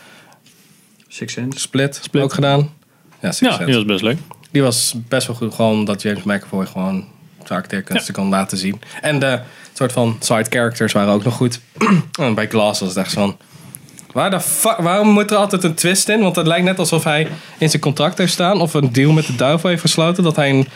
Six 1.08 1.34
Sense. 1.34 1.60
Split, 1.60 2.00
Split. 2.04 2.24
ook 2.24 2.34
gedaan. 2.34 2.74
Ja, 3.22 3.32
Six 3.32 3.58
Ja, 3.58 3.66
die 3.66 3.76
was 3.76 3.86
best 3.86 4.02
leuk. 4.02 4.18
Die 4.52 4.62
was 4.62 4.94
best 5.08 5.28
wel 5.28 5.36
goed, 5.36 5.54
gewoon 5.54 5.86
dat 5.86 6.02
James 6.02 6.24
McAvoy 6.24 6.66
gewoon 6.66 7.06
zijn 7.46 7.60
acteerkunsten 7.60 8.14
kan 8.14 8.30
laten 8.30 8.58
zien. 8.58 8.82
En 9.02 9.20
de 9.20 9.40
soort 9.74 9.92
van 9.92 10.18
side 10.20 10.46
characters 10.50 10.94
waren 10.94 11.14
ook 11.14 11.24
nog 11.24 11.36
goed. 11.36 11.60
en 12.20 12.34
bij 12.34 12.48
Glass 12.48 12.80
was 12.80 12.90
het 12.90 12.98
echt 12.98 13.12
zo 13.12 13.20
van... 13.20 13.38
Waar 14.12 14.30
de 14.30 14.40
fuck, 14.40 14.78
waarom 14.78 15.08
moet 15.08 15.32
er 15.32 15.38
altijd 15.38 15.64
een 15.64 15.74
twist 15.74 16.10
in? 16.10 16.20
Want 16.20 16.36
het 16.36 16.48
lijkt 16.48 16.66
net 16.66 16.80
alsof 16.80 17.04
hij 17.04 17.28
in 17.58 17.70
zijn 17.70 17.82
contract 17.82 18.18
heeft 18.18 18.32
staan... 18.32 18.62
of 18.62 18.74
een 18.74 18.92
deal 18.92 19.12
met 19.12 19.26
de 19.26 19.36
duivel 19.36 19.70
heeft 19.70 19.82
gesloten... 19.82 20.24
dat 20.24 20.36
hij 20.36 20.50
een 20.50 20.68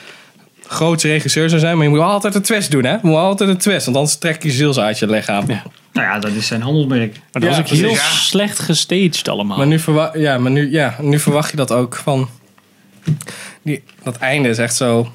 grootste 0.72 1.08
regisseur 1.08 1.50
zou 1.50 1.62
zijn. 1.62 1.76
Maar 1.76 1.86
je 1.86 1.92
moet 1.92 2.00
altijd 2.00 2.36
een 2.36 2.42
twist 2.42 2.72
doen, 2.72 2.84
hè? 2.84 2.92
Je 2.92 3.00
moet 3.02 3.16
altijd 3.16 3.50
een 3.50 3.58
twist, 3.58 3.86
want 3.86 3.98
anders 3.98 4.18
trek 4.18 4.44
je 4.44 4.52
ziels 4.52 4.80
uit 4.80 5.00
je 5.00 5.08
lichaam. 5.08 5.46
Nou 5.46 6.08
ja, 6.08 6.20
dat 6.20 6.32
is 6.32 6.48
zijn 6.48 6.62
handelsmerk. 6.62 7.12
Maar 7.12 7.42
dat 7.42 7.44
Ja, 7.44 7.50
was 7.50 7.60
ook 7.60 7.68
heel 7.68 7.96
slecht 7.96 8.60
gestaged 8.60 9.30
allemaal. 9.30 9.58
Maar 9.58 9.68
nu, 9.68 9.80
verwa 9.80 10.12
ja, 10.14 10.38
maar 10.38 10.52
nu, 10.52 10.72
ja, 10.72 10.96
nu 11.00 11.20
verwacht 11.20 11.52
je 11.52 11.58
dat 11.58 11.72
ook 11.72 11.96
van. 11.96 12.30
Die, 13.62 13.84
dat 14.04 14.18
einde 14.18 14.50
is 14.50 14.58
echt 14.58 14.76
zo. 14.76 15.00
Oh 15.00 15.08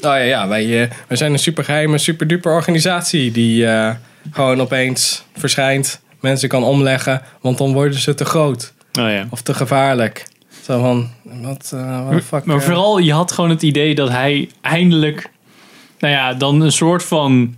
ja, 0.00 0.16
ja 0.16 0.48
wij, 0.48 0.82
eh, 0.82 0.90
wij 1.08 1.16
zijn 1.16 1.32
een 1.32 1.38
supergeheime, 1.38 1.98
superduper 1.98 2.52
organisatie 2.52 3.30
die 3.30 3.66
eh, 3.66 3.90
gewoon 4.32 4.60
opeens 4.60 5.24
verschijnt, 5.36 6.00
mensen 6.20 6.48
kan 6.48 6.64
omleggen, 6.64 7.22
want 7.40 7.58
dan 7.58 7.72
worden 7.72 7.98
ze 7.98 8.14
te 8.14 8.24
groot 8.24 8.72
oh, 9.00 9.10
ja. 9.10 9.26
of 9.30 9.42
te 9.42 9.54
gevaarlijk. 9.54 10.26
Zo 10.68 10.80
van, 10.80 11.08
wat, 11.22 11.70
eh 11.74 12.02
what 12.06 12.16
the 12.18 12.22
fuck. 12.24 12.44
Maar 12.44 12.56
eh, 12.56 12.62
vooral, 12.62 12.98
je 12.98 13.12
had 13.12 13.32
gewoon 13.32 13.50
het 13.50 13.62
idee 13.62 13.94
dat 13.94 14.08
hij 14.08 14.48
eindelijk, 14.60 15.30
nou 15.98 16.14
ja, 16.14 16.34
dan 16.34 16.60
een 16.60 16.72
soort 16.72 17.02
van, 17.04 17.54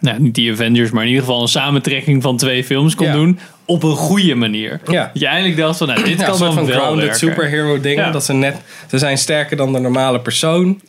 nou 0.00 0.20
niet 0.20 0.34
die 0.34 0.52
Avengers, 0.52 0.90
maar 0.90 1.02
in 1.02 1.08
ieder 1.08 1.24
geval 1.24 1.42
een 1.42 1.48
samentrekking 1.48 2.22
van 2.22 2.36
twee 2.36 2.64
films 2.64 2.94
kon 2.94 3.06
Ja. 3.06 3.12
doen 3.12 3.38
op 3.64 3.82
een 3.82 3.96
goede 3.96 4.34
manier. 4.34 4.80
Ja. 4.86 5.10
Dat 5.12 5.22
je 5.22 5.26
eindelijk 5.26 5.56
dacht 5.56 5.78
van, 5.78 5.86
nou, 5.86 6.02
dit 6.04 6.18
ja, 6.18 6.26
kan 6.26 6.38
dan 6.38 6.54
van 6.54 6.66
wel 6.66 6.76
grounded 6.76 6.98
werken. 7.04 7.18
superhero 7.18 7.80
dingen. 7.80 8.12
Dat 8.12 8.24
ze 8.24 8.32
net, 8.32 8.56
ze 8.90 8.98
zijn 8.98 9.18
sterker 9.18 9.56
dan 9.56 9.72
de 9.72 9.78
normale 9.78 10.20
persoon. 10.20 10.80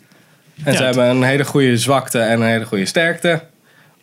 En 0.64 0.76
ze 0.78 0.84
hebben 0.84 1.06
een 1.10 1.24
hele 1.24 1.46
goede 1.46 1.78
zwakte 1.78 2.20
en 2.20 2.42
een 2.42 2.48
hele 2.48 2.66
goede 2.66 2.86
sterkte. 2.86 3.42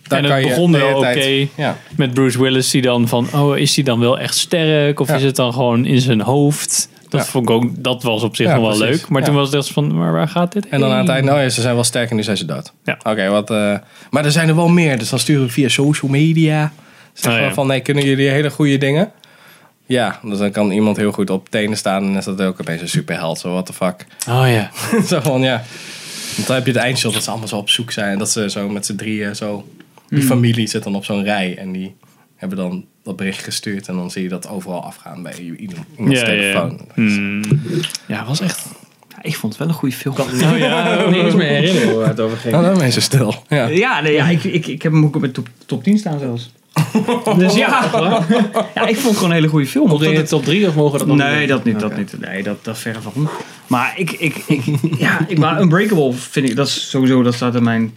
Daar 0.08 0.18
en 0.18 0.24
kan 0.24 0.34
het 0.34 0.44
je 0.44 0.48
begon 0.50 0.72
de 0.72 0.78
wel 0.78 0.98
oké 0.98 1.46
Ja. 1.56 1.76
met 1.96 2.14
Bruce 2.14 2.42
Willis 2.42 2.70
die 2.70 2.82
dan 2.82 3.08
van, 3.08 3.28
oh, 3.34 3.58
is 3.58 3.74
hij 3.74 3.84
dan 3.84 4.00
wel 4.00 4.18
echt 4.18 4.36
sterk? 4.36 5.00
Of 5.00 5.08
Ja. 5.08 5.14
is 5.14 5.22
het 5.22 5.36
dan 5.36 5.52
gewoon 5.52 5.84
in 5.86 6.00
zijn 6.00 6.20
hoofd? 6.20 6.88
Dat, 7.10 7.28
vond 7.28 7.44
ik 7.48 7.54
ook, 7.54 7.64
dat 7.82 8.02
was 8.02 8.22
op 8.22 8.36
zich 8.36 8.46
nog 8.46 8.56
wel 8.56 8.76
precies. 8.78 9.00
leuk. 9.00 9.08
Maar 9.08 9.24
toen 9.24 9.34
was 9.34 9.46
het 9.46 9.56
echt 9.64 9.72
van, 9.72 9.94
maar 9.96 10.12
waar 10.12 10.28
gaat 10.28 10.52
dit 10.52 10.68
En 10.68 10.80
dan 10.80 10.90
aan 10.92 10.98
het 10.98 11.08
einde, 11.08 11.32
oh 11.32 11.38
ja, 11.38 11.48
ze 11.48 11.60
zijn 11.60 11.74
wel 11.74 11.84
sterk 11.84 12.10
en 12.10 12.16
nu 12.16 12.22
zijn 12.22 12.36
ze 12.36 12.44
dood. 12.44 12.72
Ja. 12.84 12.98
Oké, 13.02 13.28
wat. 13.28 13.50
eh, 13.50 13.74
maar 14.10 14.24
er 14.24 14.32
zijn 14.32 14.48
er 14.48 14.56
wel 14.56 14.68
meer, 14.68 14.98
dus 14.98 15.08
dan 15.10 15.18
sturen 15.18 15.46
we 15.46 15.52
via 15.52 15.68
social 15.68 16.10
media. 16.10 16.72
Zeggen 17.12 17.46
Oh, 17.46 17.52
van, 17.52 17.66
nee, 17.66 17.80
kunnen 17.80 18.04
jullie 18.04 18.28
hele 18.28 18.50
goede 18.50 18.78
dingen? 18.78 19.12
Ja, 19.86 20.20
dus 20.22 20.38
dan 20.38 20.50
kan 20.50 20.70
iemand 20.70 20.96
heel 20.96 21.12
goed 21.12 21.30
op 21.30 21.48
tenen 21.48 21.76
staan 21.76 22.02
en 22.04 22.16
is 22.16 22.24
dat 22.24 22.40
ook 22.42 22.60
opeens 22.60 22.80
een 22.80 22.88
superheld. 22.88 23.38
Zo, 23.38 23.50
what 23.52 23.66
the 23.66 23.72
fuck. 23.72 24.06
Oh 24.28 24.44
ja. 24.48 24.70
zo 25.08 25.20
van, 25.20 25.40
ja. 25.40 25.62
Want 26.34 26.46
dan 26.46 26.56
heb 26.56 26.66
je 26.66 26.72
het 26.72 26.80
eindshot 26.80 27.12
dat 27.12 27.22
ze 27.22 27.30
allemaal 27.30 27.48
zo 27.48 27.56
op 27.56 27.68
zoek 27.70 27.90
zijn. 27.90 28.12
En 28.12 28.18
dat 28.18 28.30
ze 28.30 28.50
zo 28.50 28.68
met 28.68 28.86
z'n 28.86 28.94
drieën 28.96 29.36
zo... 29.36 29.64
Die 30.08 30.18
Hmm. 30.18 30.28
familie 30.28 30.66
zit 30.66 30.82
dan 30.82 30.94
op 30.94 31.04
zo'n 31.04 31.22
rij 31.24 31.56
en 31.58 31.72
die 31.72 31.94
hebben 32.36 32.58
dan 32.58 32.84
dat 33.10 33.18
bericht 33.18 33.44
gestuurd. 33.44 33.88
En 33.88 33.94
dan 33.94 34.10
zie 34.10 34.22
je 34.22 34.28
dat 34.28 34.48
overal 34.48 34.84
afgaan 34.84 35.22
bij 35.22 35.54
iemands 35.58 36.20
Ja, 36.20 36.30
ja, 36.30 36.32
ja. 36.32 36.52
telefoon. 36.52 36.80
Hmm. 36.94 37.42
Ja, 38.06 38.24
was 38.26 38.40
echt... 38.40 38.66
Ja, 39.08 39.16
ik 39.22 39.36
vond 39.36 39.52
het 39.52 39.62
wel 39.62 39.68
een 39.70 39.74
goede 39.80 39.94
film. 39.94 40.14
Nou 40.16 40.58
ja, 40.58 40.88
ik 40.92 40.98
kan 40.98 41.10
me 41.10 41.16
niet 41.16 41.24
eens 41.24 41.34
meer 41.34 41.46
herinneren 41.48 41.98
waar 41.98 42.08
het 42.08 42.20
over 42.20 42.36
ging. 42.36 42.52
Nou, 42.54 42.64
dan 42.66 42.78
ben 42.78 42.86
je 42.92 43.00
stil. 43.00 43.34
Ja. 43.48 43.66
Ja, 43.66 44.00
nee, 44.00 44.12
ja 44.12 44.28
ik, 44.28 44.44
ik, 44.44 44.66
ik 44.66 44.82
heb 44.82 44.92
hem 44.92 45.04
ook 45.04 45.14
op 45.14 45.20
mijn 45.20 45.32
top, 45.32 45.48
top 45.66 45.82
10 45.84 45.98
staan 45.98 46.18
zelfs. 46.18 46.52
Dus 47.38 47.54
ja, 47.54 47.90
ja, 48.74 48.86
ik 48.86 48.94
vond 48.96 49.04
het 49.06 49.14
gewoon 49.14 49.28
een 49.30 49.36
hele 49.36 49.48
goede 49.48 49.66
film. 49.66 49.88
Komt 49.88 50.02
in 50.02 50.10
de 50.10 50.16
het- 50.16 50.28
top 50.28 50.44
3 50.44 50.66
of 50.68 50.74
mogen 50.74 50.92
we 50.92 50.98
dat 50.98 51.06
nog 51.06 51.16
Nee, 51.16 51.38
niet 51.38 51.48
dat 51.48 51.64
niet, 51.64 51.80
dat 51.80 51.96
niet. 51.96 52.20
Nee, 52.20 52.42
dat, 52.42 52.64
dat 52.64 52.78
verre 52.78 53.00
van. 53.00 53.28
Maar 53.66 53.92
ik, 53.96 54.10
ik, 54.10 54.36
ik, 54.46 54.62
ja, 54.98 55.24
ik, 55.28 55.38
maar 55.38 55.60
Unbreakable 55.60 56.12
vind 56.12 56.48
ik, 56.50 56.56
dat 56.56 56.66
is 56.66 56.90
sowieso, 56.90 57.22
dat 57.22 57.34
staat 57.34 57.54
in 57.54 57.62
mijn 57.62 57.92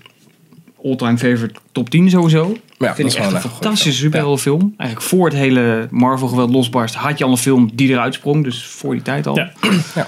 all-time 0.83 1.17
favorite 1.17 1.59
top 1.71 1.89
10 1.89 2.09
sowieso. 2.09 2.57
Ja, 2.83 2.87
dat 2.87 2.95
vind 2.95 3.07
is 3.07 3.13
ik 3.15 3.19
echt 3.19 3.29
een 3.29 3.35
echt 3.35 3.43
een 3.45 3.49
goede 3.51 3.65
fantastische 3.65 3.99
film. 3.99 4.11
superheldenfilm. 4.11 4.73
Eigenlijk 4.77 5.09
voor 5.09 5.25
het 5.25 5.37
hele 5.37 5.87
Marvel 5.91 6.27
geweld 6.27 6.49
losbarst 6.51 6.95
had 6.95 7.17
je 7.17 7.23
al 7.23 7.31
een 7.31 7.37
film 7.37 7.69
die 7.73 7.89
eruit 7.89 8.13
sprong. 8.13 8.43
Dus 8.43 8.65
voor 8.65 8.93
die 8.93 9.01
tijd 9.01 9.27
al. 9.27 9.35
Ja. 9.35 9.51
Ja. 9.95 10.07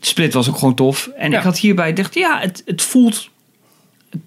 Split 0.00 0.32
was 0.32 0.48
ook 0.48 0.56
gewoon 0.58 0.74
tof. 0.74 1.10
En 1.16 1.32
ik 1.32 1.38
had 1.42 1.58
hierbij 1.58 1.92
dacht, 1.92 2.14
ja, 2.14 2.38
het, 2.40 2.62
het 2.66 2.82
voelt... 2.82 3.28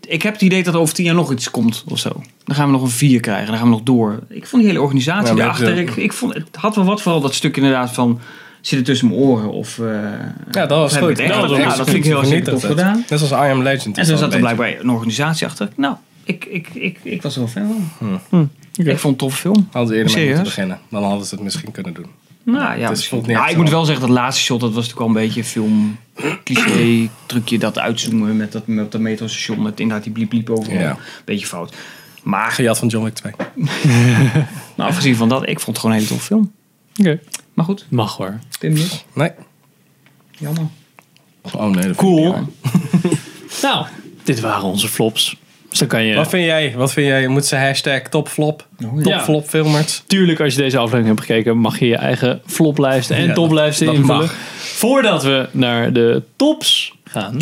Ik 0.08 0.22
heb 0.22 0.34
het 0.34 0.42
idee 0.42 0.64
dat 0.64 0.74
er 0.74 0.80
over 0.80 0.94
tien 0.94 1.06
jaar 1.06 1.16
nog 1.16 1.32
iets 1.32 1.52
komt 1.52 1.84
of 1.88 2.00
zo. 2.00 2.10
Dan 2.44 2.56
gaan 2.56 2.66
we 2.66 2.72
nog 2.72 2.82
een 2.82 2.90
vier 2.90 3.20
krijgen. 3.20 3.46
Dan 3.48 3.56
gaan 3.56 3.66
we 3.66 3.72
nog 3.72 3.84
door. 3.84 4.20
Ik 4.30 4.48
vond 4.48 4.62
die 4.62 4.72
hele 4.72 4.84
organisatie 4.84 5.30
Ja, 5.30 5.36
daarachter. 5.36 5.68
het, 5.68 5.78
Ik, 5.78 5.96
ik 5.96 6.14
vond, 6.14 6.34
het 6.34 6.48
had 6.56 6.76
wel 6.76 6.86
wat, 6.86 7.02
vooral 7.02 7.22
dat 7.22 7.34
stuk 7.34 7.58
inderdaad 7.58 7.92
van... 7.94 8.20
Zit 8.62 8.78
het 8.78 8.86
tussen 8.88 9.08
mijn 9.08 9.20
oren? 9.20 9.52
Of, 9.52 9.80
eh, 9.80 9.86
Ja, 10.52 10.66
dat 10.66 10.70
was 10.70 10.98
goed. 10.98 11.18
Dat 11.18 11.28
ja, 11.28 11.76
dat 11.76 11.90
vind 11.90 11.98
ik 11.98 12.04
heel 12.04 12.24
erg 12.24 12.44
tof 12.44 12.64
gedaan. 12.64 13.06
Net 13.10 13.22
als 13.22 13.32
I 13.32 13.34
Am 13.34 13.62
Legend. 13.62 13.96
En 13.96 14.02
is 14.02 14.08
zo 14.10 14.16
zat 14.16 14.34
er 14.34 14.40
blijkbaar 14.40 14.80
een 14.80 14.90
organisatie 14.90 15.48
achter. 15.48 15.70
Nou, 15.76 15.96
ik, 16.24 16.46
ik, 16.46 16.70
ik, 16.70 17.00
ik 17.04 17.22
was 17.22 17.36
er 17.36 17.40
wel 17.40 17.50
fan 17.50 17.90
van. 17.98 18.22
Hmm. 18.30 18.50
Ik 18.74 18.86
vond 18.86 18.98
het 18.98 19.04
een 19.04 19.16
toffe 19.16 19.38
film. 19.38 19.68
Hadden 19.72 19.94
ze 19.94 19.98
eerder 19.98 20.16
mee 20.16 20.26
moeten 20.26 20.44
beginnen. 20.44 20.80
Dan 20.90 21.04
hadden 21.04 21.26
ze 21.26 21.36
het 21.36 21.44
misschien 21.44 21.72
kunnen 21.72 21.94
doen. 21.94 22.06
Nou 22.44 22.80
ja, 22.80 22.90
echt 22.90 23.52
ik 23.52 23.58
moet 23.58 23.70
wel 23.70 23.86
zeggen, 23.86 24.08
dat 24.08 24.16
laatste 24.16 24.44
shot, 24.44 24.60
dat 24.60 24.74
was 24.74 24.88
natuurlijk 24.88 25.02
al 25.02 25.08
een 25.08 25.28
beetje 25.28 25.44
film 25.44 25.98
cliché 26.44 27.10
trucje, 27.26 27.58
dat 27.58 27.80
uitzoomen 27.80 28.38
met 28.38 28.52
dat, 28.52 28.68
met 28.68 28.92
dat 28.92 29.02
metrostation, 29.02 29.62
met 29.62 29.80
inderdaad 29.80 30.04
die 30.04 30.14
bliep 30.14 30.30
bliep 30.30 30.50
overal. 30.50 30.80
Ja. 30.80 30.98
Beetje 31.26 31.46
fout. 31.46 31.76
Maar, 32.24 32.52
Gejat 32.52 32.78
van 32.78 32.88
John 32.88 33.06
Wick 33.06 33.14
2. 33.14 33.34
nou, 34.76 34.90
afgezien 34.90 35.16
van 35.16 35.30
dat, 35.30 35.48
ik 35.48 35.60
vond 35.60 35.66
het 35.66 35.78
gewoon 35.78 35.92
een 35.92 36.02
hele 36.02 36.12
toffe 36.14 36.26
film. 36.26 36.52
Oké. 37.00 37.20
Maar 37.54 37.66
goed, 37.66 37.86
Mag 37.90 38.18
hoor. 38.18 38.40
Tim 38.60 38.74
niet. 38.74 39.06
Nee. 39.14 39.32
Jammer. 40.32 40.68
Oh 41.42 41.70
nee, 41.70 41.88
dat 41.88 41.96
Cool. 41.96 42.36
Nou, 43.62 43.86
dit 44.24 44.40
waren 44.40 44.64
onze 44.64 44.88
flops. 44.88 45.38
Dus 45.72 45.80
dan 45.80 45.88
kan 45.88 46.04
je... 46.04 46.16
Wat 46.16 46.30
vind 46.30 46.46
jij? 46.46 46.74
Wat 46.76 46.94
vind 46.94 47.08
jij? 47.08 47.28
Moet 47.28 47.46
ze 47.46 47.56
hashtag 47.56 48.02
topflop? 48.02 48.68
Oh, 48.86 49.04
ja. 49.04 49.16
Topflop 49.18 49.48
filmers? 49.48 50.04
Tuurlijk, 50.08 50.40
als 50.40 50.54
je 50.56 50.62
deze 50.62 50.78
aflevering 50.78 51.08
hebt 51.08 51.20
gekeken, 51.20 51.58
mag 51.58 51.80
je 51.80 51.88
je 51.88 51.96
eigen 51.96 52.42
floplijsten 52.46 53.16
en 53.16 53.26
Ja, 53.28 53.34
toplijsten 53.34 53.86
dat- 53.86 53.96
invullen. 53.96 54.30
Voordat 54.58 55.24
we 55.24 55.48
naar 55.52 55.94
de 55.94 56.22
tops 56.36 56.94
gaan, 57.04 57.38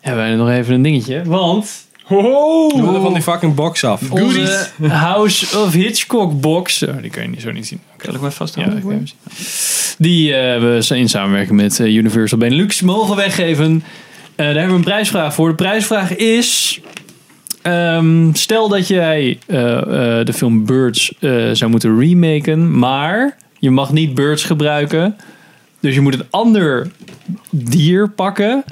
hebben 0.00 0.22
wij 0.24 0.34
nog 0.34 0.50
even 0.50 0.74
een 0.74 0.82
dingetje. 0.82 1.22
Want 1.24 1.86
Doe 2.08 2.94
er 2.94 3.00
van 3.00 3.12
die 3.12 3.22
fucking 3.22 3.54
box 3.54 3.84
af. 3.84 4.10
onze 4.10 4.68
House 4.82 5.58
of 5.58 5.72
Hitchcock 5.72 6.40
box, 6.40 6.82
oh, 6.82 6.94
die 7.00 7.10
kan 7.10 7.22
je 7.22 7.28
niet- 7.28 7.40
zo 7.40 7.50
niet 7.52 7.66
zien. 7.66 7.80
Kan 7.96 8.14
ik 8.14 8.20
maar 8.20 8.32
vast 8.32 8.54
Ja, 8.54 8.70
zien. 8.82 9.08
Die 9.98 10.34
eh, 10.34 10.60
we 10.60 10.96
in 10.96 11.08
samenwerking 11.08 11.60
met 11.60 11.80
eh, 11.80 11.86
Universal 11.94 12.38
Benelux 12.38 12.80
mogen 12.82 13.16
weggeven. 13.16 13.82
Eh, 14.36 14.44
daar 14.46 14.54
hebben 14.54 14.68
we 14.70 14.76
een 14.78 14.84
prijsvraag 14.84 15.34
voor. 15.34 15.48
De 15.48 15.54
prijsvraag 15.54 16.16
is... 16.16 16.80
ehm, 17.62 18.32
stel 18.32 18.68
dat 18.68 18.88
jij 18.88 19.38
eh, 19.46 19.76
eh, 19.76 20.26
de 20.26 20.32
film 20.32 20.66
Birds 20.66 21.14
eh, 21.20 21.50
zou 21.52 21.70
moeten 21.70 21.98
remaken, 21.98 22.78
maar 22.78 23.36
je 23.58 23.70
mag 23.70 23.92
niet 23.92 24.14
Birds 24.14 24.44
gebruiken. 24.44 25.16
Dus 25.80 25.94
je 25.94 26.00
moet 26.00 26.14
een 26.14 26.26
ander 26.30 26.90
dier 27.50 28.10
pakken. 28.10 28.64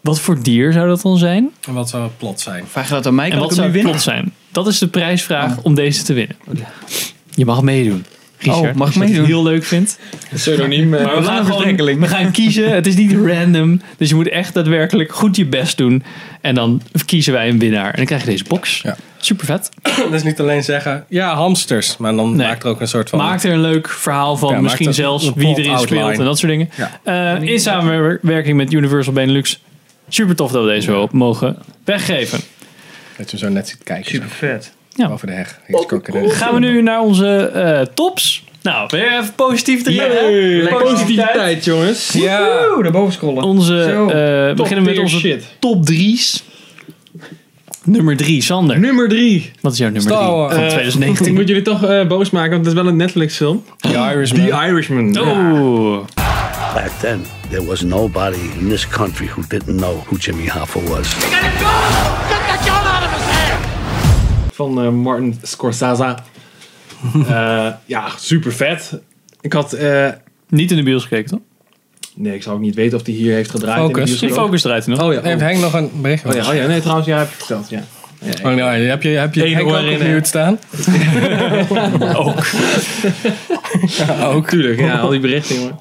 Wat 0.00 0.20
voor 0.20 0.42
dier 0.42 0.72
zou 0.72 0.88
dat 0.88 1.02
dan 1.02 1.18
zijn? 1.18 1.50
En 1.66 1.74
wat 1.74 1.88
zou 1.88 2.02
het 2.02 2.18
plot 2.18 2.40
zijn? 2.40 2.64
Vraag 2.66 2.88
je 2.88 2.94
dat 2.94 3.06
aan 3.06 3.14
mij? 3.14 3.30
En 3.30 3.38
wat 3.38 3.54
zou 3.54 3.62
het 3.62 3.72
winnen? 3.72 3.92
plot 3.92 4.04
zijn? 4.04 4.32
Dat 4.52 4.66
is 4.66 4.78
de 4.78 4.88
prijsvraag 4.88 5.62
om 5.62 5.74
deze 5.74 6.02
te 6.02 6.12
winnen. 6.12 6.36
Je 7.34 7.44
mag 7.44 7.62
meedoen. 7.62 8.04
Richard, 8.38 8.70
Oh, 8.70 8.74
mag 8.74 8.86
als 8.86 8.94
je 8.96 9.02
ik 9.02 9.08
meedoen? 9.08 9.26
heel 9.26 9.42
leuk 9.42 9.64
vindt. 9.64 9.98
Pseudoniem. 10.34 10.94
eh, 10.94 11.04
Maar 11.04 11.16
we 11.16 11.22
gaan, 11.22 11.34
lange 11.46 11.74
gewoon, 11.76 12.00
we 12.00 12.06
gaan 12.06 12.30
kiezen. 12.30 12.70
Het 12.74 12.86
is 12.86 12.96
niet 12.96 13.12
random. 13.12 13.80
Dus 13.96 14.08
je 14.08 14.14
moet 14.14 14.28
echt 14.28 14.54
daadwerkelijk 14.54 15.12
goed 15.14 15.36
je 15.36 15.46
best 15.46 15.76
doen. 15.76 16.02
En 16.40 16.54
dan 16.54 16.82
kiezen 17.06 17.32
wij 17.32 17.48
een 17.48 17.58
winnaar. 17.58 17.90
En 17.90 17.96
dan 17.96 18.04
krijg 18.04 18.20
je 18.24 18.30
deze 18.30 18.44
box. 18.48 18.80
Ja. 18.82 18.96
Super 19.16 19.46
vet. 19.46 19.70
Dus 20.10 20.22
niet 20.22 20.40
alleen 20.40 20.64
zeggen, 20.64 21.04
ja, 21.08 21.34
hamsters. 21.34 21.96
Maar 21.96 22.14
dan 22.16 22.36
Nee. 22.36 22.46
maakt 22.46 22.62
er 22.62 22.68
ook 22.68 22.80
een 22.80 22.88
soort 22.88 23.08
van... 23.08 23.18
Maak 23.18 23.42
er 23.42 23.52
een 23.52 23.60
leuk 23.60 23.88
verhaal 23.88 24.36
van. 24.36 24.52
Ja, 24.54 24.60
misschien 24.60 24.84
maakt 24.84 24.96
zelfs 24.98 25.32
wie 25.34 25.46
erin 25.56 25.70
outline. 25.70 26.00
speelt 26.02 26.18
en 26.18 26.24
dat 26.24 26.38
soort 26.38 26.50
dingen. 26.52 26.70
Ja. 26.76 27.00
Eh, 27.36 27.42
in 27.48 27.60
samenwerking 27.60 28.56
met 28.56 28.72
Universal 28.72 29.12
Benelux. 29.12 29.62
Super 30.08 30.36
tof 30.36 30.50
dat 30.52 30.62
we 30.64 30.68
deze 30.70 30.90
wel 30.90 31.08
mogen 31.12 31.56
weggeven. 31.84 32.40
Dat 33.16 33.30
je 33.30 33.36
hem 33.36 33.46
zo 33.46 33.52
net 33.54 33.68
ziet 33.68 33.82
kijken. 33.84 34.10
Super 34.10 34.28
vet. 34.28 34.72
Ja. 34.98 35.08
Over 35.08 35.26
de 35.26 35.32
heg. 35.32 35.58
Gaan 36.38 36.54
we 36.54 36.60
nu 36.60 36.82
naar 36.82 37.00
onze 37.00 37.36
eh, 37.36 37.80
tops. 37.94 38.44
Nou, 38.62 38.86
weer 38.90 39.18
even 39.18 39.34
positief 39.34 39.86
erin. 39.86 39.98
hè? 40.00 40.06
Hey, 40.68 40.82
positiviteit, 40.82 41.64
jongens. 41.64 42.12
Ja. 42.12 42.48
Naar 42.82 42.90
boven 42.92 43.12
scrollen. 43.12 43.42
Onze, 43.42 43.86
Zo. 43.92 44.06
eh, 44.08 44.14
we 44.14 44.52
beginnen 44.56 44.84
met 44.84 44.98
onze 44.98 45.18
shit. 45.18 45.44
top 45.58 45.86
drie's. 45.86 46.42
Nummer 47.84 48.16
drie, 48.16 48.42
Sander. 48.42 48.78
Nummer 48.78 49.08
3. 49.08 49.50
Wat 49.60 49.72
is 49.72 49.78
jouw 49.78 49.90
nummer 49.90 50.10
Star 50.10 50.22
drie 50.24 50.32
Wars. 50.36 50.54
van 50.54 50.62
ik 50.62 50.68
2019? 50.68 51.34
moet 51.34 51.48
jullie 51.48 51.62
toch 51.62 51.84
eh, 51.84 52.06
boos 52.06 52.30
maken, 52.30 52.50
want 52.50 52.64
het 52.66 52.74
is 52.74 52.80
wel 52.82 52.90
een 52.90 52.96
Netflix 52.96 53.36
film. 53.36 53.64
The 53.76 53.88
Irishman. 53.88 54.46
The 54.46 54.66
Irishman. 54.66 55.18
Oeh. 55.18 56.04
Back 56.74 56.90
then, 57.00 57.24
there 57.50 57.64
was 57.64 57.80
nobody 57.82 58.38
in 58.60 58.68
this 58.68 58.88
country 58.88 59.26
who 59.26 59.42
didn't 59.48 59.76
know 59.76 59.96
who 60.06 60.16
Jimmy 60.16 60.48
Hoffa 60.48 60.80
was. 60.88 61.08
Van 64.58 64.82
eh, 64.82 64.90
Martin 64.90 65.38
Scorsese. 65.42 66.14
Eh, 67.28 67.66
ja, 67.86 68.08
super 68.18 68.52
vet. 68.52 68.98
Ik 69.40 69.52
had... 69.52 69.72
eh, 69.72 70.08
Niet 70.48 70.70
in 70.70 70.76
de 70.76 70.82
bios 70.82 71.02
gekeken, 71.02 71.30
toch? 71.30 71.40
nee, 72.14 72.34
ik 72.34 72.42
zou 72.42 72.56
ook 72.56 72.62
niet 72.62 72.74
weten 72.74 72.98
of 72.98 73.04
die 73.04 73.16
hier 73.16 73.34
heeft 73.34 73.50
gedraaid. 73.50 73.80
Focus. 73.80 74.22
In 74.22 74.30
focus 74.30 74.64
eruit 74.64 74.86
nog. 74.86 75.02
Oh 75.02 75.12
ja. 75.12 75.20
Heeft 75.22 75.40
Henk 75.40 75.58
nog 75.60 75.72
een 75.72 75.90
bericht? 75.94 76.24
Oh 76.26 76.34
ja, 76.34 76.48
oh 76.48 76.54
ja, 76.54 76.66
nee, 76.66 76.80
trouwens, 76.80 77.06
ja, 77.08 77.18
heb 77.18 77.28
ik 77.28 77.34
verteld, 77.34 77.70
ja. 77.70 77.82
Oh, 78.42 78.54
nee, 78.54 78.88
heb 78.88 79.02
je, 79.02 79.08
heb 79.08 79.34
je 79.34 79.46
Eén 79.46 79.54
Henk 79.54 79.68
ook 79.68 79.80
in, 79.82 80.16
op 80.16 80.24
staan? 80.24 80.58
Ook. 82.16 82.46
Ja, 83.86 84.24
ook. 84.26 84.48
Tuurlijk, 84.48 84.80
ja, 84.80 84.98
al 84.98 85.08
die 85.10 85.20
berichten, 85.20 85.54
jongen. 85.56 85.76